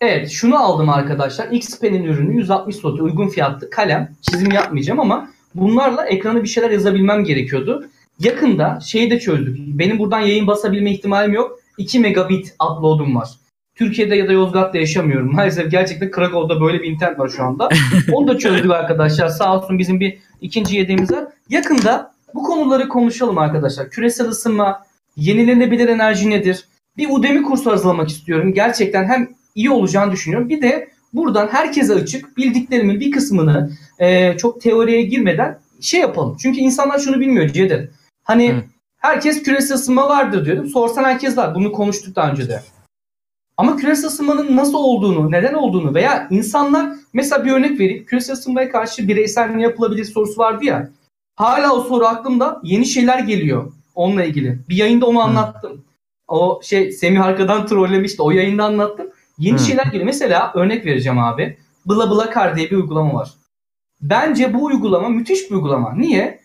evet 0.00 0.30
şunu 0.30 0.58
aldım 0.58 0.88
arkadaşlar. 0.88 1.48
XP'nin 1.50 2.04
ürünü 2.04 2.36
160 2.36 2.76
slot 2.76 3.00
uygun 3.00 3.28
fiyatlı 3.28 3.70
kalem. 3.70 4.14
Çizim 4.22 4.52
yapmayacağım 4.52 5.00
ama 5.00 5.30
bunlarla 5.54 6.06
ekrana 6.06 6.42
bir 6.42 6.48
şeyler 6.48 6.70
yazabilmem 6.70 7.24
gerekiyordu. 7.24 7.88
Yakında 8.18 8.80
şeyi 8.80 9.10
de 9.10 9.20
çözdük. 9.20 9.58
Benim 9.58 9.98
buradan 9.98 10.20
yayın 10.20 10.46
basabilme 10.46 10.92
ihtimalim 10.92 11.32
yok. 11.32 11.58
2 11.78 12.00
megabit 12.00 12.54
upload'um 12.70 13.16
var. 13.16 13.28
Türkiye'de 13.74 14.16
ya 14.16 14.28
da 14.28 14.32
Yozgat'ta 14.32 14.78
yaşamıyorum. 14.78 15.32
Maalesef 15.34 15.70
gerçekten 15.70 16.10
Krakow'da 16.10 16.60
böyle 16.60 16.82
bir 16.82 16.90
internet 16.90 17.18
var 17.18 17.28
şu 17.28 17.44
anda. 17.44 17.68
Onu 18.12 18.28
da 18.28 18.38
çözdük 18.38 18.70
arkadaşlar. 18.70 19.28
Sağ 19.28 19.56
olsun 19.56 19.78
bizim 19.78 20.00
bir 20.00 20.18
ikinci 20.40 20.76
yediğimiz 20.76 21.12
var. 21.12 21.24
Yakında 21.48 22.12
bu 22.34 22.42
konuları 22.42 22.88
konuşalım 22.88 23.38
arkadaşlar. 23.38 23.90
Küresel 23.90 24.28
ısınma, 24.28 24.82
yenilenebilir 25.16 25.88
enerji 25.88 26.30
nedir? 26.30 26.64
Bir 27.00 27.10
Udemy 27.10 27.42
kursu 27.42 27.70
hazırlamak 27.70 28.08
istiyorum. 28.08 28.54
Gerçekten 28.54 29.04
hem 29.04 29.28
iyi 29.54 29.70
olacağını 29.70 30.12
düşünüyorum. 30.12 30.48
Bir 30.48 30.62
de 30.62 30.88
buradan 31.12 31.48
herkese 31.48 31.94
açık 31.94 32.36
bildiklerimin 32.36 33.00
bir 33.00 33.10
kısmını 33.10 33.70
e, 33.98 34.36
çok 34.36 34.60
teoriye 34.60 35.02
girmeden 35.02 35.58
şey 35.80 36.00
yapalım. 36.00 36.36
Çünkü 36.42 36.60
insanlar 36.60 36.98
şunu 36.98 37.20
bilmiyor 37.20 37.48
Ceder. 37.48 37.88
Hani 38.22 38.52
Hı. 38.52 38.62
herkes 38.96 39.42
küresel 39.42 39.74
ısınma 39.74 40.08
vardır 40.08 40.44
diyordum. 40.44 40.66
Sorsan 40.66 41.04
herkes 41.04 41.36
var. 41.36 41.54
Bunu 41.54 41.72
konuştuk 41.72 42.16
daha 42.16 42.30
önce 42.30 42.48
de. 42.48 42.62
Ama 43.56 43.76
küresel 43.76 44.06
ısınmanın 44.06 44.56
nasıl 44.56 44.78
olduğunu, 44.78 45.30
neden 45.30 45.54
olduğunu 45.54 45.94
veya 45.94 46.28
insanlar 46.30 46.92
mesela 47.12 47.44
bir 47.44 47.52
örnek 47.52 47.80
vereyim. 47.80 48.04
Küresel 48.04 48.32
ısınmaya 48.34 48.70
karşı 48.70 49.08
bireysel 49.08 49.50
ne 49.50 49.62
yapılabilir 49.62 50.04
sorusu 50.04 50.38
vardı 50.38 50.64
ya. 50.64 50.90
Hala 51.36 51.74
o 51.74 51.80
soru 51.80 52.06
aklımda. 52.06 52.60
Yeni 52.62 52.86
şeyler 52.86 53.18
geliyor 53.18 53.72
onunla 53.94 54.24
ilgili. 54.24 54.58
Bir 54.68 54.76
yayında 54.76 55.06
onu 55.06 55.20
anlattım. 55.20 55.84
O 56.30 56.60
şey 56.62 56.92
Semih 56.92 57.24
arkadan 57.24 57.66
trollemişti. 57.66 58.22
O 58.22 58.30
yayında 58.30 58.64
anlattım. 58.64 59.06
Yeni 59.38 59.58
Hı. 59.58 59.62
şeyler 59.62 59.84
geliyor. 59.84 60.04
Mesela 60.04 60.52
örnek 60.54 60.86
vereceğim 60.86 61.18
abi. 61.18 61.56
Bla 61.86 62.10
Bla 62.10 62.34
Car 62.34 62.56
diye 62.56 62.70
bir 62.70 62.76
uygulama 62.76 63.14
var. 63.14 63.30
Bence 64.00 64.54
bu 64.54 64.64
uygulama 64.64 65.08
müthiş 65.08 65.50
bir 65.50 65.54
uygulama. 65.54 65.94
Niye? 65.94 66.40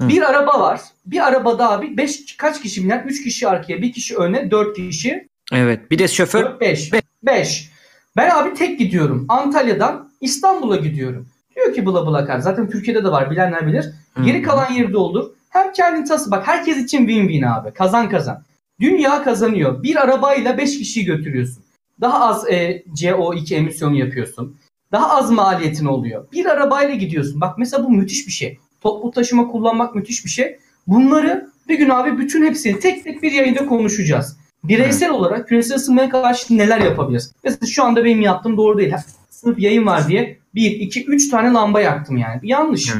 Hı. 0.00 0.08
Bir 0.08 0.30
araba 0.30 0.60
var. 0.60 0.80
Bir 1.06 1.26
arabada 1.26 1.70
abi 1.70 1.96
5 1.96 2.36
kaç 2.36 2.62
kişi 2.62 2.84
biner? 2.84 3.04
3 3.04 3.24
kişi 3.24 3.48
arkaya, 3.48 3.82
bir 3.82 3.92
kişi 3.92 4.16
öne, 4.16 4.50
4 4.50 4.76
kişi. 4.76 5.28
Evet 5.52 5.90
bir 5.90 5.98
de 5.98 6.08
şoför 6.08 6.60
5. 6.60 6.92
5. 7.22 7.70
Ben 8.16 8.30
abi 8.30 8.54
tek 8.54 8.78
gidiyorum. 8.78 9.26
Antalya'dan 9.28 10.10
İstanbul'a 10.20 10.76
gidiyorum. 10.76 11.28
Diyor 11.56 11.74
ki 11.74 11.86
Bla 11.86 12.06
Bla 12.06 12.26
Car. 12.26 12.38
Zaten 12.38 12.70
Türkiye'de 12.70 13.04
de 13.04 13.08
var. 13.08 13.30
Bilenler 13.30 13.66
bilir. 13.66 13.84
Geri 14.24 14.42
kalan 14.42 14.72
yerde 14.72 14.96
olur. 14.96 15.30
Hem 15.50 15.72
kendin 15.72 16.04
tası. 16.04 16.30
Bak 16.30 16.46
herkes 16.46 16.76
için 16.76 17.06
win-win 17.06 17.46
abi. 17.46 17.74
Kazan 17.74 18.08
kazan. 18.08 18.42
Dünya 18.80 19.22
kazanıyor. 19.22 19.82
Bir 19.82 19.96
arabayla 19.96 20.58
5 20.58 20.78
kişiyi 20.78 21.04
götürüyorsun. 21.04 21.64
Daha 22.00 22.20
az 22.20 22.48
e, 22.48 22.82
CO2 22.94 23.54
emisyonu 23.54 23.96
yapıyorsun. 23.96 24.56
Daha 24.92 25.16
az 25.16 25.30
maliyetin 25.30 25.86
oluyor. 25.86 26.26
Bir 26.32 26.46
arabayla 26.46 26.94
gidiyorsun. 26.94 27.40
Bak 27.40 27.58
mesela 27.58 27.84
bu 27.84 27.90
müthiş 27.90 28.26
bir 28.26 28.32
şey. 28.32 28.58
Toplu 28.80 29.10
taşıma 29.10 29.48
kullanmak 29.48 29.94
müthiş 29.94 30.24
bir 30.24 30.30
şey. 30.30 30.58
Bunları 30.86 31.50
bir 31.68 31.78
gün 31.78 31.88
abi 31.88 32.18
bütün 32.18 32.46
hepsini 32.46 32.80
tek 32.80 33.04
tek 33.04 33.22
bir 33.22 33.32
yayında 33.32 33.66
konuşacağız. 33.66 34.36
Bireysel 34.64 35.10
olarak 35.10 35.48
küresel 35.48 35.76
ısınmaya 35.76 36.08
karşı 36.08 36.58
neler 36.58 36.80
yapabiliriz? 36.80 37.32
Mesela 37.44 37.66
şu 37.66 37.84
anda 37.84 38.04
benim 38.04 38.20
yaptığım 38.20 38.56
doğru 38.56 38.78
değil. 38.78 38.94
Sırf 39.30 39.58
yayın 39.58 39.86
var 39.86 40.08
diye 40.08 40.38
1, 40.54 40.70
2, 40.70 41.04
3 41.04 41.28
tane 41.28 41.52
lamba 41.52 41.80
yaktım 41.80 42.16
yani. 42.16 42.40
Yanlış. 42.42 42.92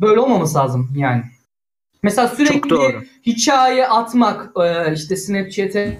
Böyle 0.00 0.20
olmaması 0.20 0.58
lazım 0.58 0.90
yani. 0.96 1.22
Mesela 2.02 2.28
sürekli 2.28 2.76
hikaye 3.26 3.88
atmak 3.88 4.50
e, 4.64 4.92
işte 4.94 5.16
Snapchat'e, 5.16 5.98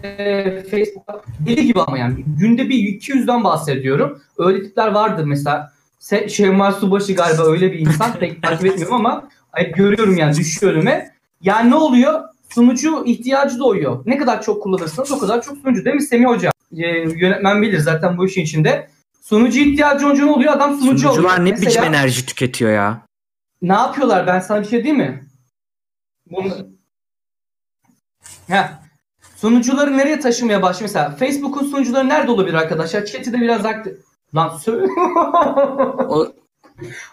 Facebook'a 0.70 1.22
deli 1.46 1.66
gibi 1.66 1.80
ama 1.80 1.98
yani 1.98 2.24
günde 2.26 2.68
bir 2.68 2.74
200'den 2.74 3.44
bahsediyorum. 3.44 4.22
Öyle 4.38 4.62
tipler 4.62 4.88
vardır 4.88 5.24
mesela. 5.24 5.72
Se- 6.00 6.72
Subaşı 6.80 7.14
galiba 7.14 7.42
öyle 7.46 7.72
bir 7.72 7.78
insan 7.78 8.12
pek 8.20 8.42
takip 8.42 8.66
etmiyorum 8.66 8.94
ama 8.94 9.28
ay, 9.52 9.72
görüyorum 9.72 10.16
yani 10.16 10.36
düşüyor 10.36 10.72
önüme. 10.72 11.10
Yani 11.42 11.70
ne 11.70 11.74
oluyor? 11.74 12.20
Sunucu 12.54 13.04
ihtiyacı 13.06 13.58
doğuyor. 13.58 14.02
Ne 14.06 14.18
kadar 14.18 14.42
çok 14.42 14.62
kullanırsanız 14.62 15.12
o 15.12 15.18
kadar 15.18 15.42
çok 15.42 15.58
sunucu 15.58 15.84
değil 15.84 15.96
mi 15.96 16.02
Semih 16.02 16.26
Hoca? 16.26 16.50
E, 16.76 16.88
yönetmen 16.98 17.62
bilir 17.62 17.78
zaten 17.78 18.18
bu 18.18 18.26
işin 18.26 18.42
içinde. 18.42 18.88
Sunucu 19.22 19.58
ihtiyacı 19.60 20.06
olunca 20.06 20.24
ne 20.24 20.30
oluyor? 20.30 20.52
Adam 20.52 20.70
sunucu 20.70 21.08
oluyor. 21.08 21.14
Sunucular 21.14 21.44
ne 21.44 21.50
Mesela- 21.50 21.68
biçim 21.70 21.84
enerji 21.84 22.26
tüketiyor 22.26 22.70
ya? 22.72 23.02
ne 23.62 23.72
yapıyorlar? 23.72 24.26
Ben 24.26 24.40
sana 24.40 24.62
bir 24.62 24.66
şey 24.68 24.84
diyeyim 24.84 25.04
mi? 25.04 25.24
Bunu... 26.32 26.52
Heh. 28.48 28.68
Sunucuları 29.36 29.98
nereye 29.98 30.20
taşımaya 30.20 30.62
başlıyor? 30.62 30.90
Mesela 30.94 31.10
Facebook'un 31.16 31.66
sunucuları 31.66 32.08
nerede 32.08 32.30
olabilir 32.30 32.54
arkadaşlar? 32.54 33.06
Chat'i 33.06 33.32
de 33.32 33.40
biraz 33.40 33.66
aktif. 33.66 33.98
Lan 34.34 34.56
söyle. 34.56 34.86
O, 36.08 36.32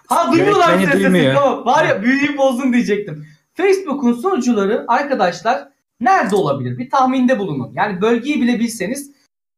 ha 0.07 0.31
duymuyorlar 0.31 0.73
Yönetmeni 0.73 0.91
sesini. 0.91 1.13
duymuyor. 1.13 1.35
Tamam. 1.35 1.65
Var 1.65 1.85
ya 1.85 2.03
büyüyü 2.03 2.37
bozdun 2.37 2.73
diyecektim. 2.73 3.27
Facebook'un 3.53 4.13
sunucuları 4.13 4.85
arkadaşlar 4.87 5.69
nerede 6.01 6.35
olabilir? 6.35 6.77
Bir 6.77 6.89
tahminde 6.89 7.39
bulunun. 7.39 7.71
Yani 7.73 8.01
bölgeyi 8.01 8.41
bile 8.41 8.59
bilseniz 8.59 9.11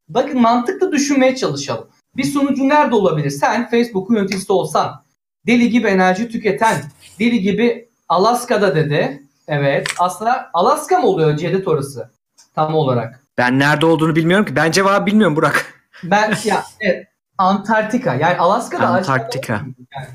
bakın 0.10 0.42
mantıklı 0.42 0.92
düşünmeye 0.92 1.36
çalışalım. 1.36 1.88
Bir 2.18 2.24
sunucu 2.24 2.70
nerede 2.70 2.96
olabilir? 2.96 3.30
Sen 3.30 3.70
Facebook'un 3.70 4.16
yöneticisi 4.16 4.54
olsan, 4.54 5.04
deli 5.48 5.70
gibi 5.70 5.88
enerji 5.88 6.30
tüketen, 6.30 6.82
deli 7.20 7.42
gibi 7.42 7.90
Alaska'da 8.10 8.76
dedi. 8.76 9.28
Evet. 9.48 9.88
Aslında 10.00 10.50
Alaska 10.54 10.98
mı 10.98 11.08
oluyor 11.08 11.38
Cedet 11.38 11.68
orası? 11.68 12.10
Tam 12.56 12.76
olarak. 12.76 13.24
ben 13.38 13.60
nerede 13.60 13.86
olduğunu 13.86 14.16
bilmiyorum 14.16 14.46
ki. 14.46 14.56
Ben 14.56 14.72
cevabı 14.72 15.06
bilmiyorum 15.06 15.36
Burak. 15.36 15.66
Ben 16.04 16.34
ya 16.44 16.64
evet, 16.80 17.08
Antarktika. 17.38 18.16
Yani 18.16 18.38
Alaska'da 18.38 18.88
Antarktika. 18.88 19.62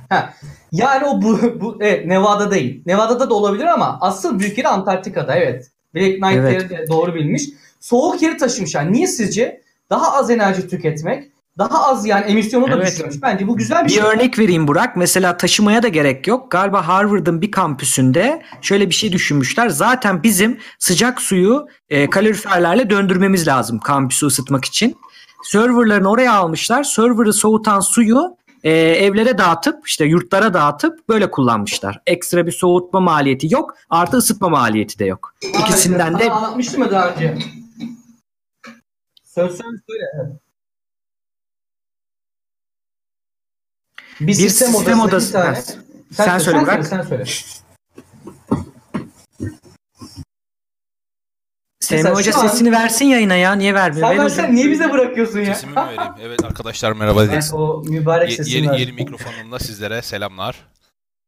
Ha. 0.08 0.30
Yani 0.72 1.04
o 1.06 1.22
bu, 1.22 1.60
bu 1.60 1.78
evet, 1.80 2.06
Nevada 2.06 2.50
değil. 2.50 2.82
Nevada'da 2.86 3.30
da 3.30 3.34
olabilir 3.34 3.64
ama 3.64 3.98
asıl 4.00 4.38
büyük 4.38 4.58
yeri 4.58 4.68
Antarktika'da 4.68 5.36
evet. 5.36 5.70
Black 5.94 6.22
Knight'leri 6.22 6.54
Evet. 6.54 6.70
de 6.70 6.88
doğru 6.88 7.14
bilmiş. 7.14 7.48
Soğuk 7.80 8.22
yeri 8.22 8.36
taşımışlar. 8.36 8.92
Niye 8.92 9.06
sizce? 9.06 9.62
Daha 9.90 10.12
az 10.12 10.30
enerji 10.30 10.68
tüketmek, 10.68 11.30
daha 11.58 11.86
az 11.86 12.06
yani 12.06 12.24
emisyonu 12.24 12.70
da 12.70 12.74
Evet. 12.76 12.86
düşürmüş. 12.92 13.22
Bence 13.22 13.46
bu 13.48 13.56
güzel 13.56 13.84
bir, 13.84 13.88
Bir 13.88 13.94
şey. 13.94 14.02
örnek 14.02 14.38
vereyim 14.38 14.68
Burak. 14.68 14.96
Mesela 14.96 15.36
taşımaya 15.36 15.82
da 15.82 15.88
gerek 15.88 16.26
yok. 16.26 16.50
Galiba 16.50 16.88
Harvard'ın 16.88 17.42
bir 17.42 17.50
kampüsünde 17.50 18.42
şöyle 18.62 18.88
bir 18.90 18.94
şey 18.94 19.12
düşünmüşler. 19.12 19.68
Zaten 19.68 20.22
bizim 20.22 20.58
sıcak 20.78 21.20
suyu 21.20 21.66
e, 21.88 22.10
kaloriferlerle 22.10 22.90
döndürmemiz 22.90 23.48
lazım 23.48 23.78
kampüsü 23.78 24.26
ısıtmak 24.26 24.64
için. 24.64 24.96
Serverlarını 25.44 26.10
oraya 26.10 26.32
almışlar. 26.32 26.84
Server'ı 26.84 27.32
soğutan 27.32 27.80
suyu 27.80 28.36
e, 28.64 28.70
evlere 28.72 29.38
dağıtıp 29.38 29.88
işte 29.88 30.04
yurtlara 30.04 30.54
dağıtıp 30.54 31.08
böyle 31.08 31.30
kullanmışlar. 31.30 32.00
Ekstra 32.06 32.46
bir 32.46 32.52
soğutma 32.52 33.00
maliyeti 33.00 33.54
yok. 33.54 33.74
Artı 33.90 34.16
ısıtma 34.16 34.48
maliyeti 34.48 34.98
de 34.98 35.04
yok. 35.04 35.34
İkisinden 35.60 36.18
de 36.18 36.24
Sana 36.24 36.34
anlatmıştım 36.34 36.82
ya 36.82 36.90
daha 36.90 37.10
önce. 37.10 37.38
Söz 39.24 39.50
söz 39.50 39.58
söyle. 39.88 40.04
evet. 40.14 40.32
Bir, 44.20 44.26
bir 44.26 44.32
sistem, 44.34 44.68
sistem 44.68 45.00
odası, 45.00 45.38
odası. 45.38 45.78
bir 46.10 46.16
tane. 46.16 46.30
Sen, 46.30 46.38
söyle 46.38 46.60
Burak. 46.60 46.86
Sen 46.86 47.02
söyle. 47.02 47.24
Semih 51.80 52.02
Mesela 52.02 52.14
Hoca 52.16 52.32
şu 52.32 52.38
an- 52.38 52.48
sesini 52.48 52.72
versin 52.72 53.04
yayına 53.04 53.34
ya. 53.34 53.52
Niye 53.54 53.74
vermiyor? 53.74 54.08
Sen 54.08 54.18
Ver 54.18 54.24
versen 54.24 54.54
niye 54.54 54.70
bize 54.70 54.92
bırakıyorsun 54.92 55.38
ya? 55.40 55.54
Sesimi 55.54 55.72
mi 55.72 55.76
vereyim? 55.76 56.12
Evet 56.20 56.44
arkadaşlar 56.44 56.92
merhaba 56.92 57.20
Ben 57.20 57.26
diyeceksin. 57.28 57.56
o 57.56 57.82
mübarek 57.84 58.30
Ye- 58.30 58.36
sesini 58.36 58.54
yeni, 58.54 58.70
ver. 58.70 58.78
yeni 58.78 58.92
mikrofonumla 58.92 59.58
sizlere 59.58 60.02
selamlar. 60.02 60.66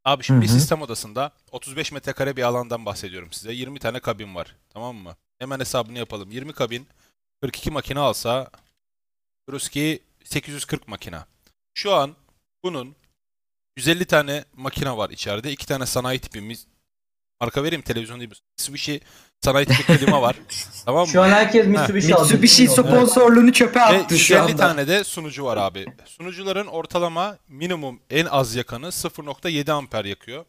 Abi 0.04 0.24
şimdi 0.24 0.38
Hı 0.38 0.42
bir 0.42 0.48
sistem 0.48 0.82
odasında 0.82 1.30
35 1.52 1.92
metrekare 1.92 2.36
bir 2.36 2.42
alandan 2.42 2.86
bahsediyorum 2.86 3.32
size. 3.32 3.52
20 3.52 3.78
tane 3.78 4.00
kabin 4.00 4.34
var. 4.34 4.56
Tamam 4.72 4.96
mı? 4.96 5.16
Hemen 5.38 5.60
hesabını 5.60 5.98
yapalım. 5.98 6.30
20 6.30 6.52
kabin 6.52 6.86
42 7.42 7.70
makine 7.70 7.98
alsa 7.98 8.50
diyoruz 9.48 9.68
ki 9.68 10.02
840 10.24 10.88
makina. 10.88 11.26
Şu 11.74 11.94
an 11.94 12.10
bunun 12.64 12.96
150 13.76 14.04
tane 14.04 14.44
makine 14.56 14.96
var 14.96 15.10
içeride. 15.10 15.52
2 15.52 15.66
tane 15.66 15.86
sanayi 15.86 16.18
tipimiz. 16.18 16.66
Marka 17.40 17.64
vereyim 17.64 17.82
televizyon 17.82 18.20
değil. 18.20 18.30
Mitsubishi 18.30 19.00
sanayi 19.40 19.66
tipi 19.66 19.82
klima 19.98 20.22
var. 20.22 20.36
tamam 20.84 21.02
mı? 21.06 21.12
Şu 21.12 21.22
an 21.22 21.28
herkes 21.28 21.66
Mitsubishi 21.66 22.14
aldı. 22.14 22.22
Mitsubishi 22.22 22.68
sponsorluğunu 22.68 23.52
çöpe 23.52 23.78
Ve 23.80 23.82
attı 23.82 24.18
şu 24.18 24.34
150 24.34 24.38
anda. 24.52 24.56
tane 24.56 24.88
de 24.88 25.04
sunucu 25.04 25.44
var 25.44 25.56
abi. 25.56 25.86
Sunucuların 26.06 26.66
ortalama 26.66 27.38
minimum 27.48 28.00
en 28.10 28.26
az 28.26 28.54
yakanı 28.54 28.86
0.7 28.86 29.72
amper 29.72 30.04
yakıyor. 30.04 30.44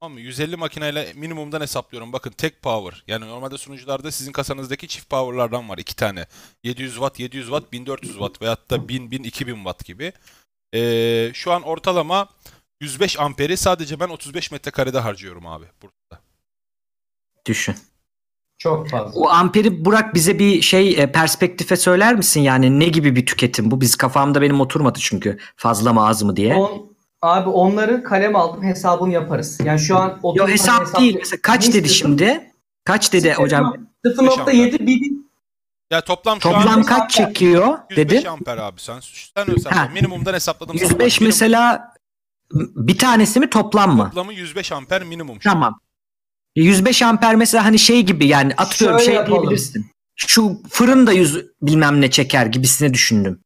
Tamam 0.00 0.12
mı? 0.12 0.20
150 0.20 0.56
makineyle 0.56 1.12
minimumdan 1.14 1.60
hesaplıyorum. 1.60 2.12
Bakın 2.12 2.30
tek 2.30 2.62
power. 2.62 3.04
Yani 3.06 3.26
normalde 3.26 3.58
sunucularda 3.58 4.10
sizin 4.10 4.32
kasanızdaki 4.32 4.88
çift 4.88 5.10
power'lardan 5.10 5.68
var. 5.68 5.78
iki 5.78 5.96
tane. 5.96 6.26
700 6.64 6.92
watt, 6.92 7.18
700 7.20 7.46
watt, 7.46 7.72
1400 7.72 8.12
watt 8.12 8.42
veyahut 8.42 8.70
da 8.70 8.88
1000, 8.88 9.10
1000, 9.10 9.22
2000 9.22 9.54
watt 9.54 9.84
gibi. 9.84 10.12
Ee, 10.74 11.30
şu 11.34 11.52
an 11.52 11.62
ortalama 11.62 12.28
105 12.80 13.20
amperi 13.20 13.56
sadece 13.56 14.00
ben 14.00 14.08
35 14.08 14.50
metrekarede 14.50 14.98
harcıyorum 14.98 15.46
abi 15.46 15.64
burada. 15.82 16.22
Düşün. 17.46 17.74
Çok 18.58 18.88
fazla. 18.90 19.20
O 19.20 19.28
amperi 19.28 19.84
Burak 19.84 20.14
bize 20.14 20.38
bir 20.38 20.62
şey 20.62 21.02
e, 21.02 21.12
perspektife 21.12 21.76
söyler 21.76 22.14
misin? 22.14 22.40
Yani 22.40 22.80
ne 22.80 22.88
gibi 22.88 23.16
bir 23.16 23.26
tüketim 23.26 23.70
bu? 23.70 23.80
Biz 23.80 23.96
kafamda 23.96 24.42
benim 24.42 24.60
oturmadı 24.60 24.98
çünkü 25.02 25.38
fazla 25.56 25.92
mı 25.92 26.06
az 26.06 26.22
mı 26.22 26.36
diye. 26.36 26.54
On, 26.54 26.96
abi 27.22 27.48
onları 27.48 28.02
kalem 28.04 28.36
aldım 28.36 28.62
hesabını 28.62 29.12
yaparız. 29.12 29.60
Yani 29.64 29.78
şu 29.80 29.96
an 29.96 30.08
Yo 30.08 30.14
30 30.22 30.36
tane 30.36 30.52
hesap 30.52 31.00
değil. 31.00 31.16
Mesela 31.18 31.40
kaç 31.42 31.68
Ne 31.68 31.74
dedi 31.74 31.86
istiyorsun? 31.86 32.18
şimdi? 32.18 32.52
Kaç 32.84 33.12
dedi 33.12 33.32
hocam? 33.32 33.74
0.7 34.06 34.86
bir 34.86 35.17
Ya 35.90 36.00
toplam 36.00 36.36
şu 36.40 36.42
Toplam 36.42 36.68
an 36.68 36.82
kaç 36.82 37.10
çekiyor 37.10 37.78
105 37.90 38.10
dedi? 38.10 38.28
amper 38.28 38.58
abi 38.58 38.80
sen. 38.80 39.00
Sen 39.36 39.46
hesapla. 39.54 39.76
Ha. 39.76 39.88
Minimumdan 39.94 40.34
hesapladım. 40.34 40.78
sana. 40.78 40.88
105 40.88 41.20
Minimum- 41.20 41.26
mesela 41.26 41.92
bir 42.76 42.98
tanesi 42.98 43.40
mi 43.40 43.50
toplam 43.50 43.96
mı? 43.96 44.04
Toplamı 44.04 44.32
105 44.34 44.72
amper 44.72 45.04
minimum. 45.04 45.42
şu 45.42 45.50
an. 45.50 45.54
Tamam. 45.54 45.80
105 46.56 47.02
amper 47.02 47.34
mesela 47.36 47.64
hani 47.64 47.78
şey 47.78 48.02
gibi 48.02 48.26
yani 48.26 48.54
atıyorum 48.56 48.98
Şöyle 48.98 49.10
şey 49.10 49.14
yapalım. 49.20 49.40
diyebilirsin. 49.42 49.86
Şu 50.16 50.60
fırın 50.70 51.06
da 51.06 51.12
100 51.12 51.44
bilmem 51.62 52.00
ne 52.00 52.10
çeker 52.10 52.46
gibisine 52.46 52.94
düşündüm. 52.94 53.40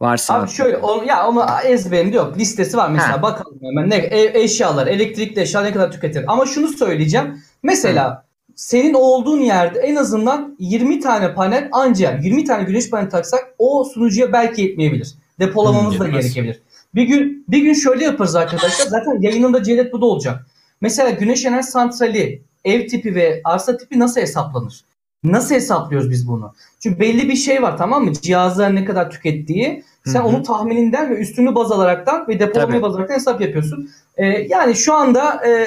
Varsa. 0.00 0.34
Abi 0.34 0.50
şöyle 0.50 0.76
onu, 0.76 1.04
ya 1.04 1.28
onu 1.28 1.46
ezberimde 1.64 2.16
yok. 2.16 2.38
Listesi 2.38 2.76
var 2.76 2.88
mesela 2.90 3.12
Ha. 3.12 3.22
bakalım 3.22 3.58
hemen 3.62 3.90
ne 3.90 3.94
ev, 3.96 4.34
eşyalar, 4.34 4.86
elektrikli 4.86 5.40
eşya 5.40 5.60
ne 5.62 5.72
kadar 5.72 5.92
tüketir. 5.92 6.24
Ama 6.28 6.46
şunu 6.46 6.68
söyleyeceğim. 6.68 7.42
Mesela 7.62 8.23
senin 8.56 8.94
olduğun 8.94 9.40
yerde 9.40 9.78
en 9.78 9.96
azından 9.96 10.56
20 10.58 11.00
tane 11.00 11.34
panel 11.34 11.68
ancak 11.72 12.24
20 12.24 12.44
tane 12.44 12.64
güneş 12.64 12.90
paneli 12.90 13.08
taksak 13.08 13.54
o 13.58 13.84
sunucuya 13.84 14.32
belki 14.32 14.62
yetmeyebilir. 14.62 15.14
Depolamamız 15.40 15.94
Hmm, 15.94 16.00
da 16.00 16.04
yetmez. 16.04 16.24
gerekebilir. 16.24 16.62
Bir 16.94 17.02
gün 17.02 17.44
bir 17.48 17.58
gün 17.62 17.72
şöyle 17.74 18.04
yaparız 18.04 18.34
arkadaşlar. 18.34 18.86
Zaten 18.86 19.20
yayınında 19.20 19.62
Cevdet 19.62 19.92
bu 19.92 20.00
da 20.00 20.06
olacak. 20.06 20.46
Mesela 20.80 21.10
güneş 21.10 21.44
enerji 21.44 21.68
santrali, 21.68 22.42
ev 22.64 22.88
tipi 22.88 23.14
ve 23.14 23.40
arsa 23.44 23.76
tipi 23.76 23.98
nasıl 23.98 24.20
hesaplanır? 24.20 24.84
Nasıl 25.24 25.54
hesaplıyoruz 25.54 26.10
biz 26.10 26.28
bunu? 26.28 26.52
Çünkü 26.80 27.00
belli 27.00 27.28
bir 27.28 27.36
şey 27.36 27.62
var 27.62 27.78
tamam 27.78 28.04
mı? 28.04 28.12
Cihazlar 28.12 28.74
ne 28.74 28.84
kadar 28.84 29.10
tükettiği. 29.10 29.84
Sen 30.06 30.20
Hı 30.20 30.22
hı. 30.22 30.26
onu 30.28 30.42
tahmininden 30.42 31.10
ve 31.10 31.14
üstünü 31.14 31.54
baz 31.54 31.72
alaraktan 31.72 32.28
ve 32.28 32.40
depolamayı 32.40 32.72
Tabii. 32.72 32.82
baz 32.82 32.94
alaraktan 32.94 33.14
hesap 33.14 33.40
yapıyorsun. 33.40 33.90
Ee, 34.16 34.26
yani 34.26 34.74
şu 34.74 34.94
anda 34.94 35.46
e, 35.48 35.66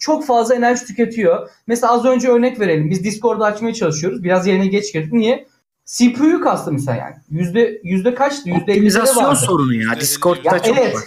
çok 0.00 0.26
fazla 0.26 0.54
enerji 0.54 0.86
tüketiyor. 0.86 1.50
Mesela 1.66 1.92
az 1.92 2.04
önce 2.04 2.28
örnek 2.28 2.60
verelim. 2.60 2.90
Biz 2.90 3.04
Discord'u 3.04 3.44
açmaya 3.44 3.74
çalışıyoruz. 3.74 4.24
Biraz 4.24 4.46
yerine 4.46 4.66
geç 4.66 4.92
girdik. 4.92 5.12
Niye? 5.12 5.46
CPU'yu 5.86 6.40
kastı 6.40 6.72
mesela 6.72 6.96
yani. 6.96 7.14
Yüzde, 7.30 7.80
yüzde 7.84 8.14
kaçtı? 8.14 8.48
Yüzde 8.48 8.72
Optimizasyon 8.72 9.34
sorunu 9.34 9.74
ya. 9.74 10.00
Discord'da 10.00 10.56
Ya 10.56 10.62
çok 10.62 10.78
evet. 10.78 10.94
var. 10.94 11.02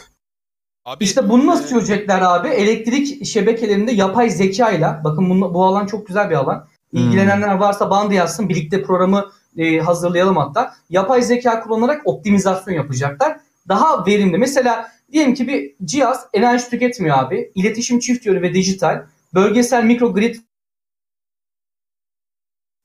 Abi, 0.85 1.03
İşte 1.03 1.29
bunu 1.29 1.45
nasıl 1.45 1.67
çözecekler 1.67 2.21
abi? 2.21 2.47
Elektrik 2.47 3.25
şebekelerinde 3.25 3.91
yapay 3.91 4.29
zekayla 4.29 5.01
bakın 5.03 5.29
bunu, 5.29 5.53
bu 5.53 5.65
alan 5.65 5.85
çok 5.85 6.07
güzel 6.07 6.29
bir 6.29 6.35
alan. 6.35 6.67
İlgilenenler 6.93 7.55
varsa 7.55 7.89
bana 7.89 8.09
da 8.09 8.13
yazsın. 8.13 8.49
Birlikte 8.49 8.83
programı 8.83 9.25
e, 9.57 9.79
hazırlayalım 9.79 10.37
hatta. 10.37 10.73
Yapay 10.89 11.21
zeka 11.21 11.59
kullanarak 11.59 12.01
optimizasyon 12.05 12.73
yapacaklar. 12.73 13.37
Daha 13.67 14.05
verimli. 14.05 14.37
Mesela 14.37 14.91
diyelim 15.11 15.33
ki 15.35 15.47
bir 15.47 15.75
cihaz 15.85 16.27
enerji 16.33 16.69
tüketmiyor 16.69 17.17
abi. 17.17 17.51
İletişim 17.55 17.99
çift 17.99 18.25
yönlü 18.25 18.41
ve 18.41 18.53
dijital. 18.53 19.05
Bölgesel 19.33 19.83
mikrogrid 19.83 20.35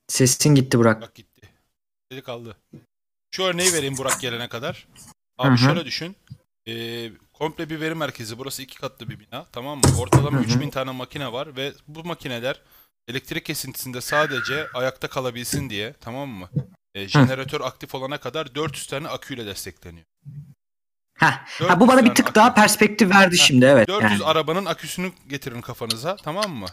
Sesin 0.09 0.55
gitti 0.55 0.79
Burak. 0.79 1.03
Bak 1.03 1.15
gitti. 1.15 1.49
Dedi 2.13 2.23
kaldı. 2.23 2.57
Şu 3.31 3.43
örneği 3.43 3.73
vereyim 3.73 3.97
Burak 3.99 4.21
gelene 4.21 4.49
kadar. 4.49 4.89
Abi 5.39 5.49
Hı 5.49 5.53
hı. 5.53 5.59
şöyle 5.59 5.85
düşün. 5.85 6.17
Ee, 6.69 7.11
komple 7.33 7.71
bir 7.71 7.81
veri 7.81 7.95
merkezi. 7.95 8.39
Burası 8.39 8.63
iki 8.63 8.79
katlı 8.79 9.09
bir 9.09 9.21
bina. 9.21 9.47
Tamam 9.53 9.79
mı? 9.79 9.85
Ortalama 10.01 10.39
Hı 10.39 10.41
hı. 10.41 10.45
3000 10.45 10.71
tane 10.71 10.91
makine 10.91 11.33
var 11.33 11.57
ve 11.57 11.73
bu 11.89 12.05
makineler 12.05 12.63
elektrik 13.09 13.45
kesintisinde 13.45 14.01
sadece 14.01 14.67
ayakta 14.75 15.09
kalabilsin 15.09 15.71
diye 15.71 15.95
tamam 16.01 16.29
mı? 16.29 16.49
Ee, 16.95 17.09
jeneratör 17.09 17.61
aktif 17.61 17.95
olana 17.95 18.19
kadar 18.19 18.55
400 18.55 18.87
tane 18.87 19.09
aküyle 19.09 19.47
destekleniyor. 19.47 20.07
Heh. 21.19 21.33
400 21.61 21.71
Ha, 21.71 21.81
bu 21.81 21.89
bana 21.89 22.05
bir 22.05 22.15
tık 22.15 22.27
akü. 22.27 22.35
daha 22.35 22.55
perspektif 22.55 23.11
verdi 23.11 23.39
Ha, 23.39 23.45
şimdi 23.45 23.65
evet. 23.65 23.89
400 23.89 24.13
yani. 24.13 24.25
arabanın 24.25 24.65
aküsünü 24.65 25.13
getirin 25.29 25.61
kafanıza 25.61 26.17
tamam 26.17 26.51
mı? 26.51 26.67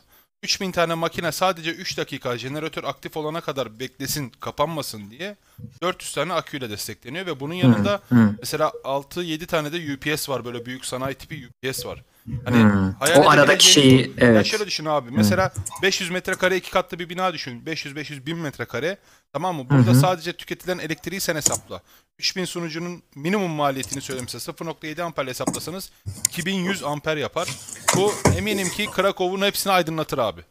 3000 0.43 0.71
tane 0.71 0.93
makine 0.93 1.31
sadece 1.31 1.71
3 1.71 1.97
dakika 1.97 2.37
jeneratör 2.37 2.83
aktif 2.83 3.17
olana 3.17 3.41
kadar 3.41 3.79
beklesin 3.79 4.29
kapanmasın 4.29 5.11
diye 5.11 5.35
400 5.81 6.13
tane 6.13 6.33
aküyle 6.33 6.69
destekleniyor 6.69 7.25
ve 7.25 7.39
bunun 7.39 7.53
yanında 7.53 8.01
Hı, 8.09 8.15
hı, 8.15 8.35
mesela 8.39 8.71
6-7 8.83 9.45
tane 9.45 9.71
de 9.73 9.93
UPS 9.93 10.29
var 10.29 10.45
böyle 10.45 10.65
büyük 10.65 10.85
sanayi 10.85 11.15
tipi 11.15 11.47
UPS 11.63 11.85
var. 11.85 12.03
Hani 12.45 12.71
hayal 12.99 13.23
O 13.23 13.29
aradaki 13.29 13.71
şeyi 13.71 14.01
Ya 14.01 14.07
evet. 14.17 14.45
şöyle 14.45 14.67
düşün 14.67 14.85
abi. 14.85 15.11
Mesela 15.11 15.53
500 15.81 16.09
metrekare 16.09 16.57
iki 16.57 16.71
katlı 16.71 16.99
bir 16.99 17.09
bina 17.09 17.33
düşün. 17.33 17.65
500 17.65 17.95
500 17.95 18.25
1000 18.25 18.37
metrekare. 18.37 18.97
Tamam 19.33 19.55
mı? 19.55 19.69
Burada 19.69 19.87
Hı 19.87 19.91
hı. 19.91 19.99
sadece 19.99 20.33
tüketilen 20.33 20.77
elektriği 20.77 21.21
sen 21.21 21.35
hesapla. 21.35 21.81
3000 22.19 22.45
sunucunun 22.45 23.01
minimum 23.15 23.51
maliyetini 23.51 24.01
söylemese 24.01 24.37
0.7 24.37 25.01
amperle 25.03 25.29
hesaplasanız 25.29 25.91
2100 26.29 26.83
amper 26.83 27.17
yapar. 27.17 27.47
Bu 27.95 28.13
eminim 28.37 28.69
ki 28.69 28.85
Krakow'un 28.95 29.41
hepsini 29.41 29.73
aydınlatır 29.73 30.17
abi. 30.17 30.41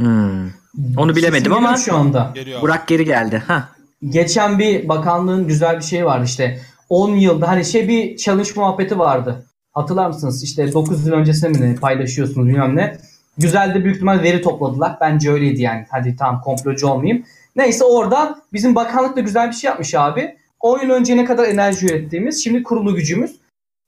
Hmm. 0.00 0.50
Onu 0.96 1.16
bilemedim 1.16 1.52
ama 1.52 1.76
şu 1.76 1.96
anda. 1.96 2.32
Geliyor 2.34 2.58
abi. 2.58 2.62
Burak 2.62 2.88
geri 2.88 3.04
geldi. 3.04 3.42
Ha. 3.46 3.68
Geçen 4.08 4.58
bir 4.58 4.88
bakanlığın 4.88 5.46
güzel 5.46 5.78
bir 5.78 5.84
şey 5.84 6.06
vardı 6.06 6.24
işte. 6.24 6.62
10 6.88 7.10
yılda 7.10 7.48
hani 7.48 7.64
şey 7.64 7.88
bir 7.88 8.16
challenge 8.16 8.50
muhabbeti 8.56 8.98
vardı. 8.98 9.46
Hatırlar 9.74 10.06
mısınız? 10.06 10.42
İşte 10.42 10.72
9 10.72 11.06
yıl 11.06 11.12
öncesinde 11.12 11.58
mi 11.58 11.70
ne 11.70 11.74
paylaşıyorsunuz 11.74 12.48
bilmem 12.48 12.76
ne. 12.76 12.98
Güzel 13.38 13.74
de 13.74 13.84
büyük 13.84 13.96
ihtimal 13.96 14.22
veri 14.22 14.42
topladılar. 14.42 14.96
Bence 15.00 15.30
öyleydi 15.30 15.62
yani. 15.62 15.86
Hadi 15.90 16.16
tamam 16.16 16.40
komplocu 16.40 16.88
olmayayım. 16.88 17.24
Neyse 17.56 17.84
orada 17.84 18.42
bizim 18.52 18.74
bakanlık 18.74 19.16
da 19.16 19.20
güzel 19.20 19.48
bir 19.48 19.54
şey 19.54 19.68
yapmış 19.68 19.94
abi. 19.94 20.36
10 20.60 20.82
yıl 20.82 20.90
önce 20.90 21.16
ne 21.16 21.24
kadar 21.24 21.48
enerji 21.48 21.86
ürettiğimiz, 21.86 22.44
şimdi 22.44 22.62
kurulu 22.62 22.94
gücümüz. 22.94 23.36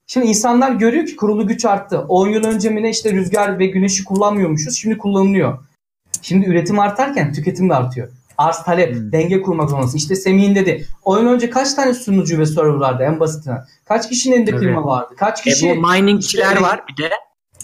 Şimdi 0.07 0.27
insanlar 0.27 0.71
görüyor 0.71 1.07
ki 1.07 1.17
kurulu 1.17 1.47
güç 1.47 1.65
arttı. 1.65 1.99
10 1.99 2.29
yıl 2.29 2.45
önce 2.45 2.71
mi 2.71 2.83
ne 2.83 2.91
işte 2.91 3.13
rüzgar 3.13 3.59
ve 3.59 3.67
güneşi 3.67 4.05
kullanmıyormuşuz. 4.05 4.77
Şimdi 4.77 4.99
kullanılıyor. 4.99 5.59
Şimdi 6.23 6.47
üretim 6.47 6.79
artarken 6.79 7.33
tüketim 7.33 7.69
de 7.69 7.75
artıyor. 7.75 8.09
Arz 8.39 8.63
talep, 8.65 8.95
Hmm. 8.95 9.13
denge 9.13 9.43
kurmak 9.43 9.71
zorundasın. 9.71 9.99
İşte 9.99 10.17
Semih'in 10.17 10.55
dedi. 10.55 10.87
Oyun 11.05 11.27
önce 11.27 11.51
kaç 11.51 11.75
tane 11.75 11.95
sunucu 11.95 12.39
ve 12.39 12.47
server 12.47 12.69
vardı 12.75 13.03
en 13.07 13.21
basitinden? 13.21 13.65
Kaç 13.85 14.09
kişinin 14.09 14.37
elinde 14.37 14.51
Evet. 14.51 14.61
klima 14.61 14.85
vardı? 14.87 15.15
Kaç 15.19 15.41
E, 15.41 15.43
kişi? 15.51 15.77
bu 15.77 15.89
miningçiler 15.89 16.61
var 16.61 16.81
bir 16.89 17.03
de. 17.03 17.11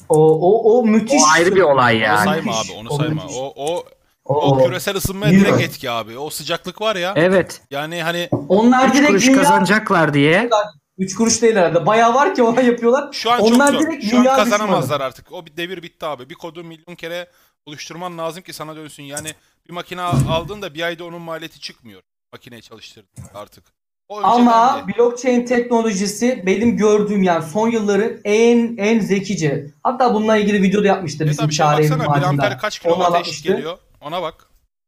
o, 0.09 0.17
o, 0.41 0.79
o 0.79 0.87
müthiş. 0.87 1.23
O 1.23 1.27
ayrı 1.35 1.57
bir 1.57 1.61
olay 1.61 1.97
Onu 1.97 2.03
yani. 2.03 2.25
sayma 2.25 2.53
müthiş, 2.53 2.71
abi 2.71 2.79
onu 2.79 2.89
o 2.91 2.97
sayma. 2.97 3.15
müthiş. 3.23 3.37
O, 3.39 3.53
o, 3.57 3.85
O, 4.25 4.35
o 4.35 4.65
küresel 4.67 4.97
ısınmaya 4.97 5.33
Bilmiyorum. 5.33 5.59
direkt 5.59 5.71
etki 5.73 5.91
abi. 5.91 6.19
O 6.19 6.31
sıcaklık 6.31 6.81
var 6.81 6.97
ya. 6.97 7.13
Evet. 7.17 7.61
Yani 7.71 8.03
hani 8.03 8.29
onlar 8.49 8.89
3 8.89 8.95
direkt 8.95 9.09
kuruş 9.09 9.27
dünya, 9.27 9.37
kazanacaklar 9.39 10.15
diye. 10.15 10.51
3 10.99 11.15
kuruş 11.15 11.43
değil 11.43 11.57
herhalde. 11.57 11.87
Bayağı 11.87 12.15
var 12.15 12.35
ki 12.35 12.43
ona 12.43 12.61
yapıyorlar. 12.61 13.09
Şu 13.13 13.31
an 13.31 13.41
Onlar 13.41 13.73
çok 13.73 13.81
zor. 13.83 13.91
direkt 13.91 14.05
Şu 14.11 14.19
an 14.19 14.25
kazanamazlar 14.25 15.01
artık. 15.01 15.33
O 15.33 15.47
bir 15.47 15.57
devir 15.57 15.83
bitti 15.83 16.07
abi. 16.07 16.31
Bir 16.31 16.35
kodu 16.35 16.65
milyon 16.65 16.95
kere 16.97 17.27
oluşturman 17.73 18.19
lazım 18.19 18.43
ki 18.43 18.53
sana 18.53 18.77
dönsün. 18.77 19.03
Yani 19.03 19.29
bir 19.69 19.73
makine 19.75 20.01
al- 20.01 20.29
aldın 20.29 20.63
da 20.63 20.75
bir 20.75 20.83
ayda 20.83 21.05
onun 21.05 21.21
maliyeti 21.23 21.61
çıkmıyor. 21.61 22.03
Makineyi 22.33 22.63
çalıştırdın 22.63 23.25
artık. 23.35 23.65
O 24.09 24.19
Ama 24.23 24.77
öncedendi. 24.79 24.99
blockchain 24.99 25.45
teknolojisi 25.47 26.43
benim 26.47 26.77
gördüğüm 26.77 27.23
yani 27.23 27.45
son 27.51 27.69
yılların 27.71 28.13
en 28.25 28.77
en 28.77 29.01
zekice. 29.01 29.67
Hatta 29.83 30.15
bununla 30.15 30.37
ilgili 30.37 30.63
video 30.63 30.83
da 30.83 30.87
yapmıştı 30.87 31.25
Evet 31.25 31.33
bizim 31.33 31.49
çare 31.49 31.83
baksana 31.83 32.03
1 32.03 32.09
amper 32.09 32.23
macunda. 32.23 32.57
kaç 32.59 32.79
kilowatt 32.79 33.29
eşit 33.29 33.45
geliyor? 33.45 33.79
Ona 34.01 34.23
bak. 34.23 34.47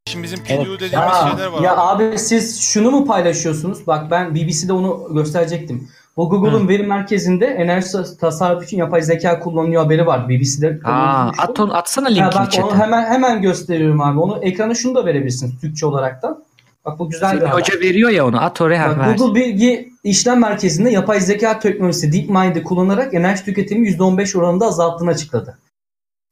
şimdi 0.09 0.25
bizim 0.25 0.45
PDU 0.45 0.53
Evet. 0.53 0.81
dediğimiz 0.81 1.09
Aa, 1.13 1.31
şeyler 1.31 1.47
var. 1.47 1.61
ya 1.61 1.77
abi 1.77 2.19
siz 2.19 2.61
şunu 2.63 2.91
mu 2.91 3.07
paylaşıyorsunuz? 3.07 3.87
Bak 3.87 4.11
ben 4.11 4.35
BBC'de 4.35 4.73
onu 4.73 5.15
gösterecektim. 5.15 5.91
Bu 6.17 6.31
Google'un 6.31 6.69
veri 6.69 6.83
merkezinde 6.83 7.47
enerji 7.47 7.89
tasarrufu 8.21 8.65
için 8.65 8.77
yapay 8.77 9.03
zeka 9.03 9.41
kullanılıyor 9.41 9.83
haberi 9.83 10.07
var. 10.07 10.29
BBC'de. 10.29 10.81
Aa, 10.85 11.31
at 11.39 11.61
onu, 11.61 11.75
atsana 11.77 12.09
linkini 12.09 12.27
bak 12.27 12.37
onu 12.41 12.51
chat'e. 12.51 12.77
hemen 12.77 13.05
hemen 13.05 13.43
gösteriyorum 13.43 14.01
abi. 14.01 14.21
Onu 14.21 14.39
ekrana 14.45 14.75
şunu 14.75 14.95
da 14.95 15.07
verebilirsiniz 15.07 15.61
Türkçe 15.61 15.87
olarak 15.87 16.23
da. 16.23 16.39
Bak 16.85 16.99
bu 16.99 17.11
güzel 17.11 17.33
bir 17.33 17.39
Semih 17.39 17.51
haber. 17.53 17.63
Hoca 17.63 17.81
veriyor 17.81 18.11
ya 18.11 18.27
onu. 18.27 18.41
At 18.41 18.61
oraya 18.61 18.83
hemen. 18.91 19.17
Google 19.17 19.35
Bilgi 19.41 19.93
İşlem 20.05 20.41
Merkezi'nde 20.41 20.91
yapay 20.91 21.21
zeka 21.21 21.59
teknolojisi 21.59 22.13
DeepMind'i 22.13 22.63
kullanarak 22.63 23.15
enerji 23.15 23.45
tüketimi 23.45 23.89
%15 23.89 24.39
oranında 24.39 24.67
azalttığını 24.67 25.11
açıkladı. 25.11 25.59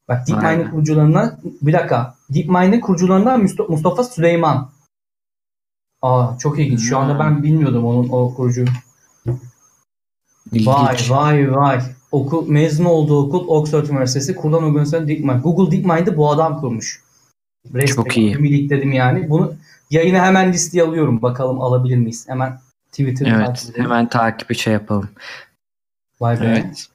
Bak 0.09 0.29
DeepMind'in 0.29 0.71
kurucularından 0.71 1.39
bir 1.63 1.73
dakika. 1.73 2.15
DeepMind'in 2.35 2.81
kurucularından 2.81 3.49
Mustafa 3.69 4.05
Süleyman. 4.05 4.71
Aa 6.03 6.39
çok 6.39 6.59
ilginç. 6.59 6.81
Şu 6.81 6.99
anda 6.99 7.13
Hmm. 7.13 7.21
ben 7.21 7.43
bilmiyordum 7.43 7.85
onun 7.87 8.09
o 8.09 8.35
kurucu. 8.35 8.65
Vay 10.53 10.95
İlginç. 10.95 11.11
vay 11.11 11.55
vay. 11.57 11.81
Okul 12.13 12.49
mezun 12.49 12.85
olduğu 12.85 13.27
okul 13.27 13.49
Oxford 13.49 13.87
Üniversitesi 13.87 14.37
kurulan 14.37 14.65
organizasyon 14.65 15.09
DeepMind. 15.09 15.43
Google 15.43 15.77
DeepMind'i 15.77 16.17
bu 16.17 16.31
adam 16.31 16.61
kurmuş. 16.61 17.03
Çok 17.87 18.17
iyi. 18.17 18.35
Ümit 18.37 18.71
dedim 18.71 18.93
yani. 18.93 19.31
Bunu 19.31 19.55
yayına 19.91 20.27
hemen 20.27 20.53
listeye 20.53 20.85
alıyorum. 20.85 21.23
Bakalım 21.23 21.61
alabilir 21.61 21.97
miyiz? 21.97 22.29
Hemen 22.29 22.61
Twitter'ı 22.91 23.29
Evet. 23.29 23.47
takip 23.47 23.71
edelim. 23.71 23.85
Hemen 23.85 24.09
takibi 24.09 24.55
şey 24.55 24.73
yapalım. 24.73 25.09
Vay 26.21 26.41
be. 26.41 26.45
Evet. 26.47 26.87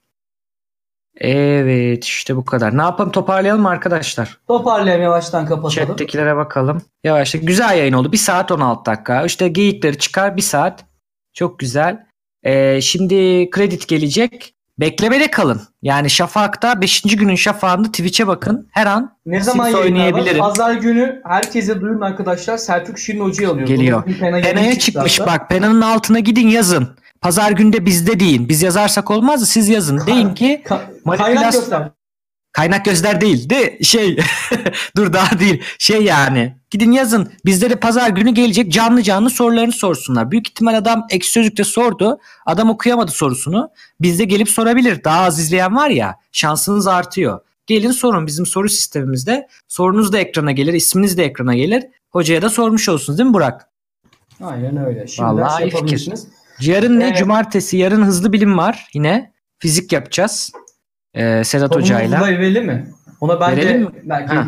Evet 1.20 2.06
işte 2.06 2.36
bu 2.36 2.46
kadar. 2.46 2.78
Ne 2.78 2.82
yapalım 2.82 3.12
toparlayalım 3.12 3.62
mı 3.62 3.70
arkadaşlar? 3.70 4.38
Toparlayalım 4.48 5.04
yavaştan 5.04 5.46
kapatalım. 5.46 5.88
Chat'tekilere 5.88 6.36
bakalım. 6.36 6.82
Yavaş 7.04 7.32
güzel 7.32 7.78
yayın 7.78 7.94
oldu. 7.94 8.12
1 8.12 8.18
saat 8.18 8.52
16 8.52 8.86
dakika. 8.92 9.26
İşte 9.26 9.48
geyikleri 9.48 9.98
çıkar 9.98 10.38
1 10.38 10.42
saat. 10.42 10.86
Çok 11.34 11.60
güzel. 11.60 12.07
Ee, 12.48 12.82
şimdi 12.82 13.50
kredi 13.50 13.78
gelecek. 13.88 14.54
Beklemede 14.80 15.32
kalın. 15.32 15.62
Yani 15.82 16.10
Şafak'ta 16.10 16.82
5. 16.82 17.02
günün 17.02 17.36
şafağında 17.36 17.88
Twitch'e 17.88 18.28
bakın. 18.28 18.68
Her 18.72 18.86
an 18.86 19.18
Ne 19.26 19.42
zaman 19.42 19.74
var? 19.74 19.80
oynayabilirim. 19.80 20.40
Pazar 20.40 20.74
günü 20.74 21.22
herkese 21.26 21.82
duyurun 21.82 22.02
arkadaşlar. 22.02 22.58
Selçuk 22.58 23.00
Şirin 23.00 23.20
Hoca'yı 23.20 23.50
alıyor. 23.50 23.68
Geliyor. 23.68 24.04
Pena 24.20 24.42
Pena'ya 24.42 24.80
çıkmış 24.80 25.20
hatta. 25.20 25.32
bak. 25.32 25.50
Pena'nın 25.50 25.82
altına 25.82 26.20
gidin 26.20 26.48
yazın. 26.48 26.88
Pazar 27.22 27.52
günde 27.52 27.86
bizde 27.86 28.20
deyin. 28.20 28.50
Biz 28.50 28.62
yazarsak 28.62 29.12
olmaz 29.12 29.42
da 29.42 29.46
siz 29.46 29.70
yazın. 29.70 30.02
Deyin 30.08 30.34
ki 30.34 30.62
Ka- 30.66 30.80
Manipülasyon- 31.06 31.18
kaynak 31.18 31.54
göster. 31.54 31.90
Kaynak 32.52 32.86
gözler 32.86 33.22
değil 33.22 33.50
de 33.50 33.78
şey 33.84 34.18
dur 34.98 35.14
daha 35.14 35.40
değil 35.40 35.64
şey 35.80 36.04
yani 36.04 36.57
gidin 36.72 36.92
yazın 36.92 37.32
bizlere 37.46 37.76
pazar 37.76 38.10
günü 38.10 38.32
gelecek 38.32 38.72
canlı 38.72 39.02
canlı 39.04 39.30
sorularını 39.30 39.72
sorsunlar. 39.72 40.32
Büyük 40.32 40.50
ihtimal 40.50 40.78
adam 40.78 41.08
ek 41.10 41.26
sözlükte 41.28 41.64
sordu 41.64 42.20
adam 42.46 42.70
okuyamadı 42.70 43.12
sorusunu 43.12 43.70
bizde 44.02 44.24
gelip 44.24 44.50
sorabilir 44.50 45.04
daha 45.04 45.24
az 45.24 45.40
izleyen 45.40 45.76
var 45.76 45.90
ya 45.90 46.16
şansınız 46.32 46.88
artıyor. 46.88 47.40
Gelin 47.68 47.92
sorun 47.92 48.28
bizim 48.28 48.46
soru 48.46 48.70
sistemimizde 48.70 49.48
sorunuz 49.68 50.14
da 50.14 50.18
ekrana 50.18 50.52
gelir 50.52 50.74
isminiz 50.74 51.18
de 51.18 51.24
ekrana 51.26 51.56
gelir 51.56 51.84
hocaya 52.10 52.42
da 52.42 52.50
sormuş 52.50 52.90
olsunuz 52.90 53.20
değil 53.20 53.30
mi 53.30 53.34
Burak? 53.34 53.70
Aynen 54.42 54.86
öyle. 54.86 55.08
Şimdi 55.08 55.30
Vallahi 55.30 55.58
şey 55.58 55.68
yapabilirsiniz. 55.70 56.28
Yarın 56.62 57.00
ne 57.00 57.04
Evet. 57.08 57.18
cumartesi 57.18 57.78
yarın 57.78 58.04
hızlı 58.06 58.34
bilim 58.34 58.58
var 58.58 58.88
yine 58.94 59.32
fizik 59.60 59.92
yapacağız 59.94 60.52
ee, 61.14 61.44
Sedat 61.44 61.70
Konumuzu 61.70 61.94
Hoca'yla. 61.94 62.22
da 62.22 62.26
verelim 62.28 62.66
mi? 62.66 62.92
Ona 63.22 63.40
ben 63.42 63.52
Verelim 63.58 63.90
belki 64.04 64.34
Ha. 64.34 64.46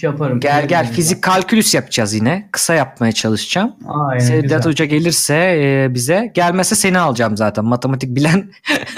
şey 0.00 0.10
yaparım. 0.10 0.40
Gel 0.40 0.68
gel 0.68 0.78
Verelim 0.80 0.94
fizik 0.94 1.22
kalkülüs 1.22 1.74
yapacağız 1.74 2.14
yine. 2.14 2.48
Kısa 2.52 2.74
yapmaya 2.74 3.12
çalışacağım. 3.12 3.72
Aynen 3.88 4.24
Sedat 4.24 4.42
güzel. 4.42 4.62
Hoca 4.64 4.84
gelirse 4.84 5.34
e, 5.34 5.94
bize 5.94 6.30
gelmezse 6.34 6.74
seni 6.74 6.98
alacağım 6.98 7.36
zaten. 7.36 7.64
Matematik 7.64 8.16
bilen 8.16 8.50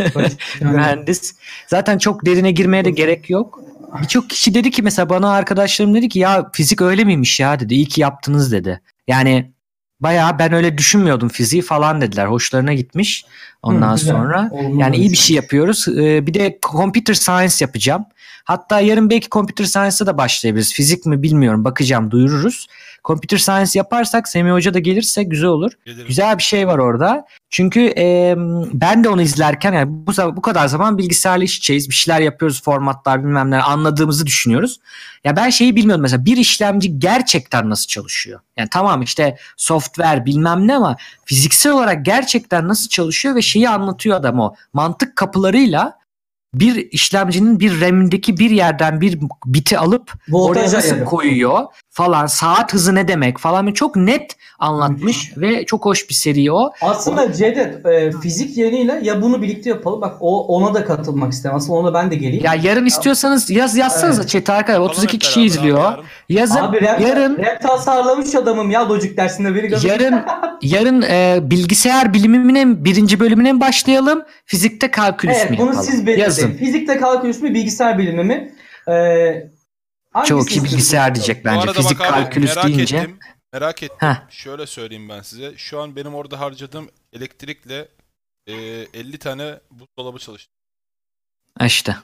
mühendis. 0.60 1.34
Zaten 1.66 1.98
çok 1.98 2.26
derine 2.26 2.50
girmeye 2.50 2.84
de 2.84 2.90
gerek 2.90 3.30
yok. 3.30 3.60
Birçok 4.02 4.30
kişi 4.30 4.54
dedi 4.54 4.70
ki 4.70 4.82
mesela 4.82 5.08
bana 5.08 5.30
arkadaşlarım 5.30 5.94
dedi 5.94 6.08
ki 6.08 6.18
ya 6.18 6.50
fizik 6.52 6.82
öyle 6.82 7.04
miymiş 7.04 7.40
ya 7.40 7.60
dedi. 7.60 7.74
İyi 7.74 7.86
ki 7.86 8.00
yaptınız 8.00 8.52
dedi. 8.52 8.80
Yani 9.08 9.52
bayağı 10.00 10.38
ben 10.38 10.52
öyle 10.52 10.78
düşünmüyordum 10.78 11.28
fiziği 11.28 11.62
falan 11.62 12.00
dediler. 12.00 12.26
Hoşlarına 12.26 12.72
gitmiş. 12.74 13.24
Ondan 13.62 13.92
Hı, 13.92 13.96
güzel. 13.96 14.12
sonra 14.14 14.50
yani 14.76 14.96
iyi 14.96 15.10
bir 15.10 15.16
şey 15.16 15.36
yapıyoruz. 15.36 15.88
Ee, 15.88 16.26
bir 16.26 16.34
de 16.34 16.58
computer 16.72 17.14
science 17.14 17.54
yapacağım. 17.60 18.04
Hatta 18.44 18.80
yarın 18.80 19.10
belki 19.10 19.28
computer 19.30 19.64
science'a 19.64 20.06
da 20.06 20.18
başlayabiliriz. 20.18 20.72
Fizik 20.72 21.06
mi 21.06 21.22
bilmiyorum 21.22 21.64
bakacağım 21.64 22.10
duyururuz. 22.10 22.66
Computer 23.04 23.38
science 23.38 23.70
yaparsak 23.74 24.28
Semih 24.28 24.52
Hoca 24.52 24.74
da 24.74 24.78
gelirse 24.78 25.22
güzel 25.22 25.48
olur. 25.48 25.72
Gelirim. 25.84 26.06
Güzel 26.08 26.38
bir 26.38 26.42
şey 26.42 26.66
var 26.66 26.78
orada. 26.78 27.26
Çünkü 27.50 27.80
e, 27.98 28.34
ben 28.72 29.04
de 29.04 29.08
onu 29.08 29.22
izlerken 29.22 29.72
yani 29.72 29.86
bu, 29.88 30.36
bu 30.36 30.42
kadar 30.42 30.66
zaman 30.66 30.98
bilgisayarla 30.98 31.44
iş 31.44 31.58
içeceğiz. 31.58 31.88
Bir 31.88 31.94
şeyler 31.94 32.20
yapıyoruz 32.20 32.62
formatlar 32.62 33.24
bilmem 33.24 33.50
ne 33.50 33.62
anladığımızı 33.62 34.26
düşünüyoruz. 34.26 34.80
Ya 35.24 35.36
ben 35.36 35.50
şeyi 35.50 35.76
bilmiyordum 35.76 36.02
mesela 36.02 36.24
bir 36.24 36.36
işlemci 36.36 36.98
gerçekten 36.98 37.70
nasıl 37.70 37.86
çalışıyor? 37.86 38.40
Yani 38.56 38.68
tamam 38.70 39.02
işte 39.02 39.36
software 39.56 40.26
bilmem 40.26 40.68
ne 40.68 40.76
ama 40.76 40.96
fiziksel 41.24 41.72
olarak 41.72 42.04
gerçekten 42.04 42.68
nasıl 42.68 42.88
çalışıyor 42.88 43.34
ve 43.34 43.42
şeyi 43.42 43.68
anlatıyor 43.68 44.16
adam 44.16 44.40
o. 44.40 44.54
Mantık 44.72 45.16
kapılarıyla 45.16 46.03
bir 46.54 46.88
işlemcinin 46.90 47.60
bir 47.60 47.80
RAM'indeki 47.80 48.38
bir 48.38 48.50
yerden 48.50 49.00
bir 49.00 49.18
biti 49.46 49.78
alıp 49.78 50.12
Voltaj 50.28 50.56
oraya 50.66 50.76
nasıl 50.76 50.90
ayarı. 50.92 51.04
koyuyor 51.04 51.60
falan 51.90 52.26
saat 52.26 52.74
hızı 52.74 52.94
ne 52.94 53.08
demek 53.08 53.38
falan 53.38 53.72
çok 53.72 53.96
net 53.96 54.36
anlatmış 54.58 55.32
ve 55.36 55.66
çok 55.66 55.84
hoş 55.84 56.08
bir 56.08 56.14
seri 56.14 56.52
o. 56.52 56.70
Aslında 56.82 57.32
Cevdet 57.32 57.86
e, 57.86 58.12
fizik 58.22 58.56
yayınıyla 58.58 58.98
ya 59.02 59.22
bunu 59.22 59.42
birlikte 59.42 59.70
yapalım. 59.70 60.00
Bak 60.00 60.16
o 60.20 60.46
ona 60.46 60.74
da 60.74 60.84
katılmak 60.84 61.32
istemem. 61.32 61.56
Aslında 61.56 61.72
ona 61.78 61.94
ben 61.94 62.10
de 62.10 62.16
geleyim. 62.16 62.44
Ya 62.44 62.54
yarın 62.54 62.86
istiyorsanız 62.86 63.50
yaz 63.50 63.76
yazsanız 63.76 64.18
Evet. 64.18 64.28
chat'e 64.28 64.52
arkadaşlar 64.52 64.74
Yapalım 64.82 64.90
32 64.90 65.14
hep 65.14 65.20
kişi 65.20 65.40
abi 65.40 65.46
izliyor. 65.46 65.78
yarın. 65.84 66.04
Yazın 66.28 66.56
Abi 66.60 66.80
rap, 66.82 67.00
yarın 67.00 67.38
rap 67.38 67.62
tasarlamış 67.62 68.34
adamım 68.34 68.70
ya 68.70 68.88
Logic 68.88 69.16
dersinde 69.16 69.54
biri 69.54 69.86
yarın 69.86 70.14
yarın 70.62 71.02
e, 71.02 71.38
bilgisayar 71.42 72.14
biliminin 72.14 72.84
birinci 72.84 73.20
bölümüne 73.20 73.52
mi 73.52 73.60
başlayalım? 73.60 74.22
Fizikte 74.46 74.90
kalkülüs 74.90 75.36
Evet 75.38 75.50
mü 75.50 75.56
bunu 75.58 75.66
yapalım? 75.66 75.86
siz 75.90 76.00
belirleyin. 76.06 76.20
Yazın. 76.24 76.43
Fizikte 76.52 76.96
kalkülüs 76.96 77.40
mü 77.40 77.54
bilgisayar 77.54 77.98
bilimi 77.98 78.24
mi? 78.24 78.54
Ee, 78.88 78.92
iyi 78.94 80.22
istiyorsunuz? 80.22 80.64
bilgisayar 80.64 81.14
diyecek 81.14 81.44
bence. 81.44 81.72
Fizik 81.72 81.98
bak 82.00 82.06
abi, 82.06 82.12
kalkülüs 82.24 82.56
merak 82.56 82.68
deyince. 82.68 82.96
ettim. 82.96 83.18
Merak 83.52 83.82
ettim. 83.82 83.96
Heh. 84.00 84.14
Şöyle 84.30 84.66
söyleyeyim 84.66 85.08
ben 85.08 85.22
size. 85.22 85.52
Şu 85.56 85.80
an 85.80 85.96
benim 85.96 86.14
orada 86.14 86.40
harcadığım 86.40 86.88
elektrikle 87.12 87.88
e, 88.46 88.54
50 88.54 89.18
tane 89.18 89.54
buzdolabı 89.70 90.18
çalıştı. 90.18 90.52
İşte. 91.64 91.96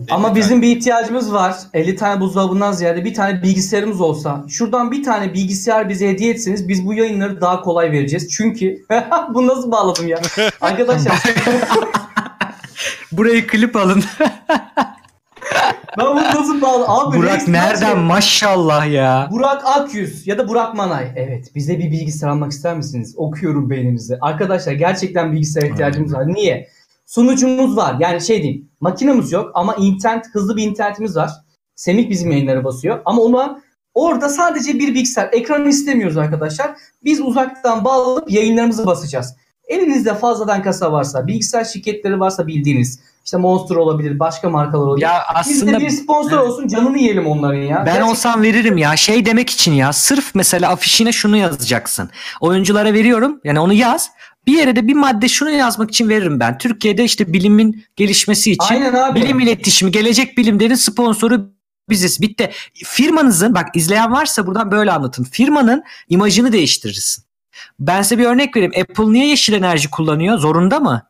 50 0.00 0.06
Ama 0.10 0.28
tane. 0.28 0.40
bizim 0.40 0.62
bir 0.62 0.76
ihtiyacımız 0.76 1.32
var. 1.32 1.56
50 1.74 1.96
tane 1.96 2.20
buzdolabından 2.20 2.72
ziyade 2.72 3.04
bir 3.04 3.14
tane 3.14 3.42
bilgisayarımız 3.42 4.00
olsa. 4.00 4.44
Şuradan 4.48 4.90
bir 4.92 5.02
tane 5.04 5.34
bilgisayar 5.34 5.88
bize 5.88 6.08
hediye 6.08 6.32
etseniz 6.32 6.68
biz 6.68 6.86
bu 6.86 6.94
yayınları 6.94 7.40
daha 7.40 7.62
kolay 7.62 7.92
vereceğiz. 7.92 8.28
Çünkü 8.30 8.86
bu 9.34 9.46
nasıl 9.46 9.70
bağladım 9.72 10.08
ya? 10.08 10.20
Arkadaşlar 10.60 11.22
Burayı 13.12 13.46
klip 13.46 13.76
alın. 13.76 14.04
ben 15.98 16.06
bunu 16.06 16.22
nasıl 16.22 16.62
bağladım? 16.62 16.90
Abi 16.90 17.18
Burak 17.18 17.48
nereden 17.48 17.90
nasıl- 17.90 17.96
maşallah 18.02 18.92
ya. 18.92 19.28
Burak 19.30 19.62
Akyüz 19.66 20.26
ya 20.26 20.38
da 20.38 20.48
Burak 20.48 20.74
Manay. 20.74 21.12
Evet 21.16 21.54
bize 21.54 21.78
bir 21.78 21.90
bilgisayar 21.90 22.28
almak 22.28 22.52
ister 22.52 22.76
misiniz? 22.76 23.14
Okuyorum 23.16 23.70
beyninizi. 23.70 24.18
Arkadaşlar 24.20 24.72
gerçekten 24.72 25.32
bilgisayar 25.32 25.62
ihtiyacımız 25.70 26.12
var. 26.12 26.26
Niye? 26.26 26.68
Sunucumuz 27.06 27.76
var. 27.76 27.96
Yani 28.00 28.20
şey 28.20 28.42
diyeyim. 28.42 28.68
Makinemiz 28.80 29.32
yok 29.32 29.50
ama 29.54 29.74
internet 29.74 30.24
hızlı 30.32 30.56
bir 30.56 30.62
internetimiz 30.62 31.16
var. 31.16 31.30
Semih 31.74 32.10
bizim 32.10 32.30
yayınlara 32.30 32.64
basıyor. 32.64 33.00
Ama 33.04 33.22
ona 33.22 33.60
orada 33.94 34.28
sadece 34.28 34.74
bir 34.74 34.94
bilgisayar. 34.94 35.28
Ekran 35.32 35.68
istemiyoruz 35.68 36.16
arkadaşlar. 36.16 36.70
Biz 37.04 37.20
uzaktan 37.20 37.84
bağlanıp 37.84 38.30
yayınlarımızı 38.30 38.86
basacağız. 38.86 39.36
Elinizde 39.66 40.14
fazladan 40.14 40.62
kasa 40.62 40.92
varsa, 40.92 41.26
bilgisayar 41.26 41.64
şirketleri 41.64 42.20
varsa 42.20 42.46
bildiğiniz, 42.46 42.98
işte 43.24 43.36
Monster 43.36 43.76
olabilir, 43.76 44.18
başka 44.18 44.50
markalar 44.50 44.86
olabilir. 44.86 45.04
Ya 45.06 45.22
aslında 45.34 45.80
bir 45.80 45.90
sponsor 45.90 46.38
olsun, 46.38 46.68
canını 46.68 46.98
yiyelim 46.98 47.26
onların 47.26 47.58
ya. 47.58 47.76
Ben 47.76 47.84
Gerçekten- 47.84 48.10
olsam 48.10 48.42
veririm 48.42 48.78
ya. 48.78 48.96
Şey 48.96 49.26
demek 49.26 49.50
için 49.50 49.72
ya. 49.72 49.92
Sırf 49.92 50.34
mesela 50.34 50.70
afişine 50.70 51.12
şunu 51.12 51.36
yazacaksın. 51.36 52.10
Oyunculara 52.40 52.92
veriyorum. 52.92 53.40
Yani 53.44 53.60
onu 53.60 53.72
yaz. 53.72 54.10
Bir 54.46 54.58
yere 54.58 54.76
de 54.76 54.86
bir 54.88 54.94
madde 54.94 55.28
şunu 55.28 55.50
yazmak 55.50 55.90
için 55.90 56.08
veririm 56.08 56.40
ben. 56.40 56.58
Türkiye'de 56.58 57.04
işte 57.04 57.32
bilimin 57.32 57.84
gelişmesi 57.96 58.52
için 58.52 58.74
Aynen 58.74 58.94
abi. 58.94 59.20
bilim 59.22 59.40
iletişimi, 59.40 59.92
gelecek 59.92 60.38
bilimlerin 60.38 60.74
sponsoru 60.74 61.50
biziz. 61.90 62.20
Bitti. 62.20 62.50
Firmanızın 62.84 63.54
bak 63.54 63.68
izleyen 63.74 64.12
varsa 64.12 64.46
buradan 64.46 64.70
böyle 64.70 64.92
anlatın. 64.92 65.24
Firmanın 65.24 65.82
imajını 66.08 66.52
değiştirirsin. 66.52 67.24
Ben 67.80 68.02
size 68.02 68.18
bir 68.18 68.24
örnek 68.24 68.56
vereyim. 68.56 68.72
Apple 68.80 69.12
niye 69.12 69.28
yeşil 69.28 69.52
enerji 69.52 69.90
kullanıyor? 69.90 70.38
Zorunda 70.38 70.80
mı? 70.80 71.02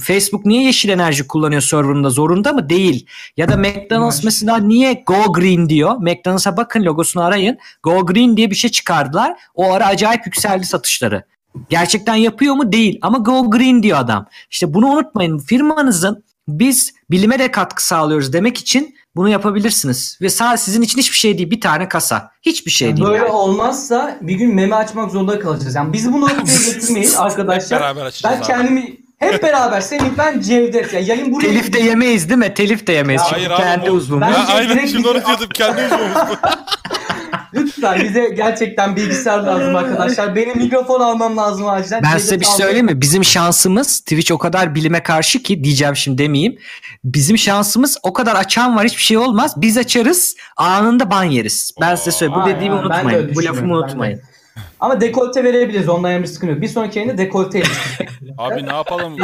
Facebook 0.00 0.46
niye 0.46 0.62
yeşil 0.62 0.88
enerji 0.88 1.26
kullanıyor 1.26 1.62
serverında 1.62 2.10
zorunda 2.10 2.52
mı? 2.52 2.68
Değil. 2.68 3.06
Ya 3.36 3.48
da 3.48 3.56
McDonald's 3.56 4.24
mesela 4.24 4.56
niye 4.58 5.02
Go 5.06 5.32
Green 5.32 5.68
diyor? 5.68 5.96
McDonald's'a 5.96 6.56
bakın 6.56 6.84
logosunu 6.84 7.22
arayın. 7.22 7.58
Go 7.82 8.06
Green 8.06 8.36
diye 8.36 8.50
bir 8.50 8.56
şey 8.56 8.70
çıkardılar. 8.70 9.36
O 9.54 9.72
ara 9.72 9.86
acayip 9.86 10.26
yükseldi 10.26 10.66
satışları. 10.66 11.24
Gerçekten 11.68 12.14
yapıyor 12.14 12.54
mu? 12.54 12.72
Değil. 12.72 12.98
Ama 13.02 13.18
Go 13.18 13.50
Green 13.50 13.82
diyor 13.82 13.98
adam. 13.98 14.26
İşte 14.50 14.74
bunu 14.74 14.86
unutmayın. 14.86 15.38
Firmanızın 15.38 16.24
biz 16.48 16.92
bilime 17.10 17.38
de 17.38 17.50
katkı 17.50 17.86
sağlıyoruz 17.86 18.32
demek 18.32 18.58
için 18.58 18.96
bunu 19.16 19.28
yapabilirsiniz. 19.28 20.18
Ve 20.22 20.28
sadece 20.28 20.62
sizin 20.62 20.82
için 20.82 20.98
hiçbir 20.98 21.16
şey 21.16 21.38
değil. 21.38 21.50
Bir 21.50 21.60
tane 21.60 21.88
kasa. 21.88 22.30
Hiçbir 22.42 22.70
şey 22.70 22.96
değil. 22.96 23.06
Böyle 23.08 23.16
yani. 23.18 23.28
olmazsa 23.28 24.18
bir 24.20 24.34
gün 24.34 24.54
meme 24.54 24.76
açmak 24.76 25.10
zorunda 25.10 25.38
kalacağız. 25.40 25.74
Yani 25.74 25.92
biz 25.92 26.12
bunu 26.12 26.24
ortaya 26.24 26.42
getirmeyin 26.72 27.08
Hep 27.10 27.20
arkadaşlar. 27.20 27.80
beraber 27.80 28.04
açacağız 28.06 28.34
Ben 28.34 28.40
abi. 28.40 28.46
kendimi 28.46 28.96
hep 29.18 29.42
beraber 29.42 29.80
Semih 29.80 30.10
ben 30.18 30.40
Cevdet 30.40 30.92
ya 30.94 31.00
yayın 31.00 31.32
buraya 31.32 31.46
Telif 31.46 31.72
de 31.72 31.78
yemeyiz 31.78 32.28
değil 32.28 32.38
mi? 32.38 32.54
Telif 32.54 32.86
de 32.86 32.92
yemeyiz. 32.92 33.22
Ya 33.22 33.32
Hayır 33.32 33.50
abi, 33.50 33.62
kendi 33.62 33.86
bu- 33.86 33.90
uzvumuz. 33.92 34.28
Ben- 34.28 34.54
aynen 34.56 34.86
şimdi 34.86 35.08
onu 35.08 35.26
diyordum. 35.26 35.48
Kendi 35.54 35.84
uzmanımız 35.84 36.14
bu. 36.28 36.34
Lütfen 37.54 38.00
bize 38.00 38.28
gerçekten 38.28 38.96
bilgisayar 38.96 39.38
lazım 39.38 39.76
arkadaşlar. 39.76 40.34
Benim 40.36 40.58
mikrofon 40.58 41.00
almam 41.00 41.36
lazım 41.36 41.68
acilen. 41.68 42.02
Ben 42.02 42.18
size 42.18 42.40
bir 42.40 42.44
şey 42.44 42.54
söyleyeyim 42.54 42.86
mi? 42.86 43.00
Bizim 43.00 43.24
şansımız 43.24 44.00
Twitch 44.00 44.32
o 44.32 44.38
kadar 44.38 44.74
bilime 44.74 45.02
karşı 45.02 45.42
ki 45.42 45.64
diyeceğim 45.64 45.96
şimdi 45.96 46.18
demeyeyim. 46.18 46.58
Bizim 47.04 47.38
şansımız 47.38 47.98
o 48.02 48.12
kadar 48.12 48.36
açan 48.36 48.76
var 48.76 48.84
hiçbir 48.84 49.02
şey 49.02 49.18
olmaz. 49.18 49.54
Biz 49.56 49.78
açarız 49.78 50.36
anında 50.56 51.10
ban 51.10 51.24
yeriz. 51.24 51.72
Ben 51.80 51.94
size 51.94 52.10
söyleyeyim. 52.10 52.42
Bu 52.44 52.48
dediğimi 52.48 52.76
de 52.76 52.80
unutmayın. 52.80 53.18
öyle 53.18 53.34
Bu 53.34 53.44
lafımı 53.44 53.74
de. 53.74 53.78
unutmayın. 53.78 54.20
Ama 54.80 55.00
dekolte 55.00 55.44
verebiliriz. 55.44 55.88
Ondan 55.88 56.10
yana 56.10 56.22
bir 56.22 56.28
sıkıntı 56.28 56.52
yok. 56.52 56.62
Bir 56.62 56.68
sonraki 56.68 56.98
yayında 56.98 57.18
dekolte 57.18 57.62
Abi 58.38 58.66
ne 58.66 58.72
yapalım? 58.72 59.16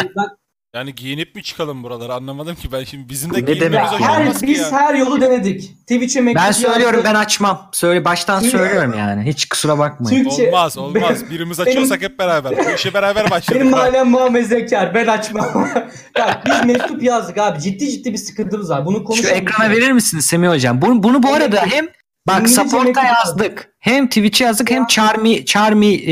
Yani 0.75 0.95
giyinip 0.95 1.35
mi 1.35 1.43
çıkalım 1.43 1.83
buralara 1.83 2.15
anlamadım 2.15 2.55
ki 2.55 2.73
ben 2.73 2.85
şimdi 2.85 3.09
bizim 3.09 3.35
de 3.35 3.37
Ne 3.37 3.41
giyinmemiz 3.41 3.73
demek 3.75 3.93
hoş 3.93 4.01
ya? 4.01 4.09
her, 4.09 4.21
olmaz 4.21 4.41
ki 4.41 4.47
biz 4.47 4.61
ya. 4.61 4.73
her 4.73 4.95
yolu 4.95 5.21
denedik. 5.21 5.79
Twitch'e 5.81 6.27
Ben 6.35 6.51
söylüyorum 6.51 6.85
yazdık. 6.85 7.05
ben 7.05 7.15
açmam. 7.15 7.69
Söyle 7.73 8.05
baştan 8.05 8.41
Çünkü- 8.41 8.59
söylüyorum 8.59 8.95
yani. 8.99 9.23
Hiç 9.31 9.49
kusura 9.49 9.79
bakmayın. 9.79 10.25
Çünkü 10.31 10.47
Olmaz 10.49 10.79
olmaz. 10.79 11.23
Birimiz 11.31 11.61
açıyorsak 11.61 12.03
hep 12.03 12.19
beraber. 12.19 12.53
Bu 12.67 12.71
işe 12.71 12.95
beraber 12.95 13.31
başladık. 13.31 13.61
benim 13.61 13.73
ha. 13.73 13.81
ailem 13.81 14.11
Muhammed 14.11 14.45
Zekar. 14.45 14.95
Ben 14.95 15.07
açmam. 15.07 15.69
ya 16.19 16.43
biz 16.47 16.65
mektup 16.65 17.03
yazdık 17.03 17.39
abi. 17.39 17.61
Ciddi 17.61 17.91
ciddi 17.91 18.13
bir 18.13 18.19
sıkıntımız 18.19 18.71
var. 18.71 18.87
Bunu 18.87 18.97
Şu 18.99 19.05
konuşalım. 19.05 19.37
ekrana 19.37 19.71
verir 19.71 19.93
misiniz 19.93 20.27
Semih 20.27 20.49
Hocam? 20.49 20.83
Bunu, 20.83 21.03
bunu 21.03 21.23
bu 21.23 21.29
Evet. 21.29 21.43
arada 21.43 21.67
hem 21.71 21.87
bak 22.29 22.39
İngilizce 22.41 22.63
support'a 22.63 22.85
mektup 22.85 23.05
yazdık. 23.05 23.69
Hem 23.81 24.07
Twitch'e 24.07 24.45
yazdık 24.45 24.71
hem 24.71 24.87
Charmy 24.87 25.45
Charmy 25.45 25.95
e, 25.95 26.11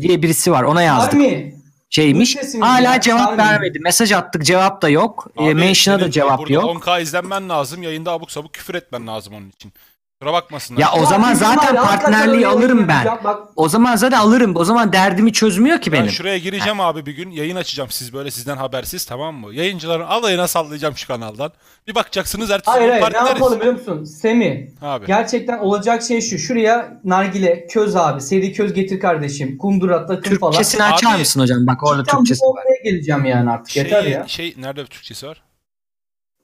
diye 0.00 0.22
birisi 0.22 0.52
var. 0.52 0.62
Ona 0.62 0.82
yazdık. 0.82 1.14
Army. 1.14 1.53
Şeymiş. 1.94 2.36
Hala 2.60 2.94
ya? 2.94 3.00
cevap 3.00 3.38
vermedi. 3.38 3.78
Mesaj 3.80 4.12
attık 4.12 4.44
cevap 4.44 4.82
da 4.82 4.88
yok. 4.88 5.30
E, 5.38 5.44
Abi, 5.44 5.54
mention'a 5.54 6.00
da 6.00 6.10
cevap 6.10 6.38
burada 6.38 6.52
yok. 6.52 6.64
10k 6.64 7.02
izlenmen 7.02 7.48
lazım. 7.48 7.82
Yayında 7.82 8.12
abuk 8.12 8.30
sabuk 8.30 8.52
küfür 8.52 8.74
etmen 8.74 9.06
lazım 9.06 9.34
onun 9.34 9.48
için. 9.48 9.72
Kusura 10.24 10.42
bakmasınlar. 10.42 10.80
Ya 10.80 10.92
o 10.92 10.98
Ya 11.00 11.04
zaman 11.06 11.30
var 11.30 11.34
zaten 11.34 11.76
partnerliği 11.76 12.46
alırım 12.46 12.88
ben. 12.88 12.94
yapacağım. 12.94 13.18
Bak 13.24 13.48
O 13.56 13.68
zaman 13.68 13.96
zaten 13.96 14.18
alırım. 14.18 14.56
O 14.56 14.64
zaman 14.64 14.92
derdimi 14.92 15.32
çözmüyor 15.32 15.80
ki 15.80 15.92
ben 15.92 16.00
benim. 16.00 16.10
şuraya 16.12 16.38
gireceğim 16.38 16.80
abi 16.80 17.06
bir 17.06 17.12
gün. 17.12 17.30
Yayın 17.30 17.56
açacağım 17.56 17.90
siz 17.90 18.12
böyle 18.12 18.30
sizden 18.30 18.56
habersiz 18.56 19.04
tamam 19.04 19.34
mı? 19.34 19.54
Yayıncıların 19.54 20.04
alayına 20.04 20.48
sallayacağım 20.48 20.96
şu 20.96 21.06
kanaldan. 21.06 21.52
Bir 21.88 21.94
bakacaksınız 21.94 22.50
ertesi 22.50 22.70
hayır 22.70 22.84
gün 22.84 22.90
hayır 22.90 23.04
ne 23.04 23.10
partneriz. 23.12 23.28
yapalım 23.40 23.60
biliyor 23.60 23.74
musun? 23.74 24.04
Semi. 24.04 24.70
Abi. 24.82 25.06
Gerçekten 25.06 25.58
olacak 25.58 26.02
şey 26.02 26.20
şu. 26.20 26.38
Şuraya 26.38 27.00
nargile, 27.04 27.66
köz 27.66 27.96
abi, 27.96 28.20
seri 28.20 28.52
köz 28.52 28.72
getir 28.72 29.00
kardeşim, 29.00 29.58
kundura, 29.58 30.06
takım 30.06 30.38
falan. 30.38 30.52
Türkçesini 30.52 30.82
açar 30.82 31.10
Abi, 31.12 31.18
mısın 31.18 31.40
hocam? 31.40 31.66
Bak 31.66 31.82
orada 31.82 32.02
Türkçesi 32.04 32.40
bu 32.40 32.50
var. 32.50 32.56
noktaya 32.56 32.90
geleceğim 32.90 33.24
yani 33.24 33.50
artık. 33.50 33.70
Şey, 33.70 33.82
Yeter 33.82 34.04
ya. 34.04 34.24
şey 34.28 34.54
nerede 34.58 34.80
bir 34.82 34.86
Türkçesi 34.86 35.26
var? 35.26 35.42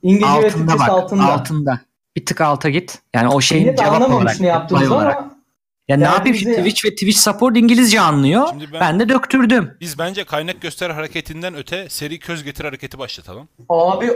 İngilizce 0.03 0.27
ve 0.27 0.47
Altında 0.47 0.51
Türkçesi 0.53 0.79
bak. 0.79 0.89
altında. 0.89 1.25
Altında. 1.33 1.81
Bir 2.17 2.27
tık 2.27 2.41
alta 2.41 2.69
git. 2.71 2.99
Yani 3.15 3.29
o 3.29 3.41
şeyin 3.41 3.65
Millet 3.65 3.79
cevap 3.79 4.11
olarak. 4.11 4.41
ne 4.41 4.47
yaptığımızı 4.47 4.95
olarak. 4.95 5.17
ama 5.17 5.41
Ya 5.89 5.97
ne 5.97 6.05
Yani 6.05 6.15
yapayım 6.15 6.37
bize- 6.37 6.57
Twitch 6.57 6.85
ve 6.85 6.91
Twitch 6.91 7.19
support 7.19 7.57
İngilizce 7.57 8.01
anlıyor. 8.01 8.49
Şimdi 8.51 8.73
ben- 8.73 8.81
ben... 8.81 9.01
de 9.01 9.09
döktürdüm. 9.09 9.77
Biz 9.81 9.99
bence 9.99 10.25
kaynak 10.25 10.61
göster 10.61 10.91
hareketinden 10.91 11.55
öte 11.55 11.89
seri 11.89 12.19
köz 12.19 12.45
getir 12.45 12.65
hareketi 12.65 12.99
başlatalım. 12.99 13.49
abi 13.69 14.11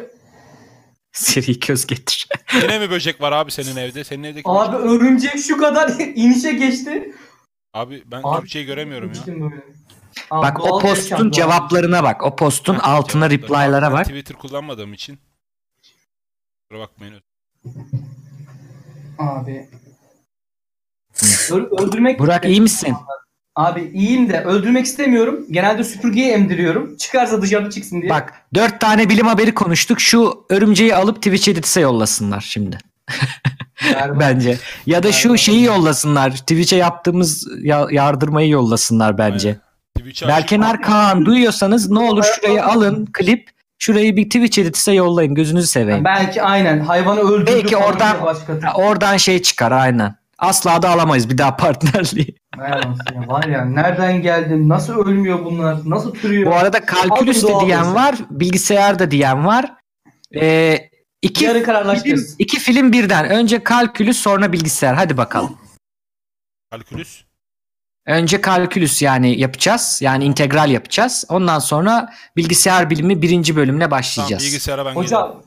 Seri 1.13 1.61
köz 1.61 1.87
getir. 1.87 2.29
Yine 2.63 2.79
mi 2.79 2.91
böcek 2.91 3.21
var 3.21 3.33
abi 3.33 3.51
senin 3.51 3.77
evde? 3.77 4.05
Senin 4.05 4.23
evdeki 4.25 4.49
abi 4.51 4.77
örümcek 4.77 5.39
şu 5.39 5.59
kadar 5.59 5.89
inişe 6.15 6.53
geçti. 6.53 7.15
Abi 7.75 8.03
ben 8.07 8.21
Abi, 8.25 8.41
Türkçeyi 8.41 8.67
göremiyorum 8.67 9.13
ya. 9.15 9.27
Böyle. 9.27 9.55
Abi 10.31 10.43
bak 10.43 10.65
o 10.65 10.79
postun 10.79 11.31
cevaplarına 11.31 12.03
bak. 12.03 12.23
O 12.25 12.37
postun 12.37 12.75
Ha, 12.75 12.93
altına 12.93 13.31
reply'lara 13.31 13.93
bak. 13.93 14.05
Twitter 14.07 14.37
kullanmadığım 14.37 14.93
için. 14.93 15.19
Kusura 16.71 16.83
bakmayın. 16.83 17.15
Abi. 19.19 19.69
Ö- 21.53 21.69
öldürmek 21.83 22.19
Burak 22.19 22.45
iyi 22.45 22.61
misin? 22.61 22.95
Abi 23.57 23.91
iyiyim 23.95 24.29
de 24.31 24.41
öldürmek 24.45 24.87
istemiyorum. 24.87 25.47
Genelde 25.51 25.85
süpürgeye 25.85 26.33
emdiriyorum. 26.33 26.97
Çıkarsa 26.97 27.43
dışarı 27.43 27.71
çıksın 27.71 28.01
diye. 28.03 28.11
Bak 28.11 28.33
dört 28.55 28.81
tane 28.81 29.09
bilim 29.09 29.27
haberi 29.27 29.55
konuştuk. 29.55 30.01
Şu 30.01 30.45
örümceği 30.51 30.95
alıp 30.95 31.17
Twitch 31.17 31.49
Edit'e 31.49 31.81
yollasınlar 31.81 32.41
şimdi. 32.41 32.79
Berbat. 33.95 34.17
bence. 34.21 34.59
Ya 34.87 35.03
da 35.03 35.13
şu 35.13 35.29
Berbat. 35.29 35.41
şeyi 35.41 35.65
yollasınlar. 35.65 36.31
Twitch'e 36.37 36.77
yaptığımız 36.77 37.49
ya- 37.63 37.89
yardırmayı 37.91 38.49
yollasınlar 38.49 39.19
bence. 39.19 39.49
Aynen. 39.49 40.29
Berkenar 40.29 40.83
Kaan 40.83 41.27
duyuyorsanız 41.27 41.91
ne 41.91 41.99
olur 41.99 42.25
şurayı 42.25 42.65
alın 42.65 43.07
klip. 43.13 43.51
Şurayı 43.85 44.17
bir 44.17 44.25
Twitch 44.25 44.59
Edit'e 44.59 44.93
yollayın. 44.93 45.35
Gözünüzü 45.35 45.67
seveyim. 45.67 46.05
Belki 46.05 46.43
aynen 46.43 46.81
hayvanı 46.81 47.21
öldürdü. 47.21 47.51
Belki 47.55 47.77
oradan- 47.77 48.17
Oradan 48.75 49.17
şey 49.17 49.43
çıkar 49.43 49.73
aynen. 49.73 50.17
Asla 50.39 50.83
da 50.83 50.91
alamayız 50.91 51.31
bir 51.31 51.39
daha 51.39 51.57
partnerliği. 51.57 52.37
Ya, 52.59 52.81
Var 53.27 53.45
ya 53.45 53.65
nereden 53.65 54.23
geldin? 54.23 54.69
Nasıl 54.69 54.95
ölmüyor 55.07 55.45
bunlar? 55.45 55.77
Nasıl 55.85 56.15
türüyor? 56.15 56.51
Bu 56.51 56.55
arada 56.57 56.87
kalkülüs 56.87 57.45
de 57.45 57.53
diyen 57.67 57.95
var. 57.95 58.15
Bilgisayar 58.31 58.99
da 58.99 59.11
diyen 59.11 59.47
var. 59.47 59.75
Ee, 60.37 60.89
iki, 61.23 61.45
Yarın 61.45 61.95
film, 61.95 62.21
iki 62.39 62.59
film 62.59 62.93
birden. 62.93 63.31
Önce 63.31 63.65
kalkülüs 63.65 64.17
sonra 64.17 64.53
bilgisayar. 64.53 64.95
Hadi 64.95 65.17
bakalım. 65.17 65.59
Kalkülüs. 66.71 67.25
Önce 68.07 68.41
kalkülüs 68.41 69.03
yani 69.03 69.41
yapacağız. 69.41 69.99
Yani 70.03 70.25
integral 70.25 70.71
yapacağız. 70.71 71.25
Ondan 71.29 71.59
sonra 71.59 72.13
bilgisayar 72.37 72.91
bilimi 72.91 73.23
birinci 73.23 73.57
bölümüne 73.57 73.83
Tamam 73.85 73.99
başlayacağız. 73.99 74.45
bilgisayara 74.45 74.87
ben 74.87 74.95
Hoca 74.95 75.21
gelirim. 75.21 75.41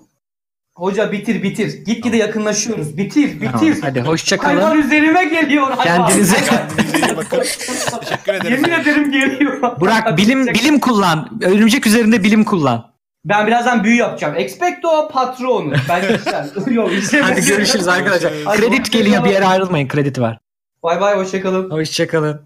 Hoca 0.76 1.12
bitir 1.12 1.44
bitir. 1.44 1.86
Gitgide 1.86 2.18
yakınlaşıyoruz. 2.18 2.98
Bitir 2.98 3.40
Tamam, 3.52 3.62
bitir. 3.62 3.82
hadi 3.82 4.02
hoşça 4.02 4.38
kalın. 4.38 4.56
Hayvan 4.56 4.78
üzerime 4.78 5.24
geliyor. 5.26 5.72
hayvan. 5.72 6.10
Kendinize- 6.10 7.18
bakın. 7.18 7.40
Teşekkür 8.00 8.34
ederim. 8.34 8.52
Yemin 8.52 8.82
ederim 8.82 9.12
geliyor. 9.12 9.80
Burak 9.80 10.18
bilim 10.18 10.48
bilim 10.48 10.80
kullan. 10.80 11.40
Örümcek 11.42 11.88
üzerinde 11.88 12.24
bilim 12.24 12.44
kullan. 12.44 12.92
Ben 13.26 13.48
birazdan 13.48 13.84
büyü 13.84 13.96
yapacağım. 13.96 14.36
Expecto 14.38 15.10
patronum. 15.10 15.74
Ben 15.90 16.02
geçeceğim. 16.08 16.46
Yok. 16.72 16.92
Hadi 17.22 17.46
görüşürüz 17.46 17.88
arkadaşlar. 17.88 18.34
Hadi 18.46 18.58
Kredi 18.62 18.90
geliyor 18.92 19.26
bir 19.26 19.30
yere 19.30 19.46
ayrılmayın. 19.46 19.88
Kredi 19.88 20.22
var. 20.22 20.40
Bay 20.88 21.02
bay 21.02 21.18
hoşçakalın. 21.18 21.70
Hoşçakalın. 21.70 22.42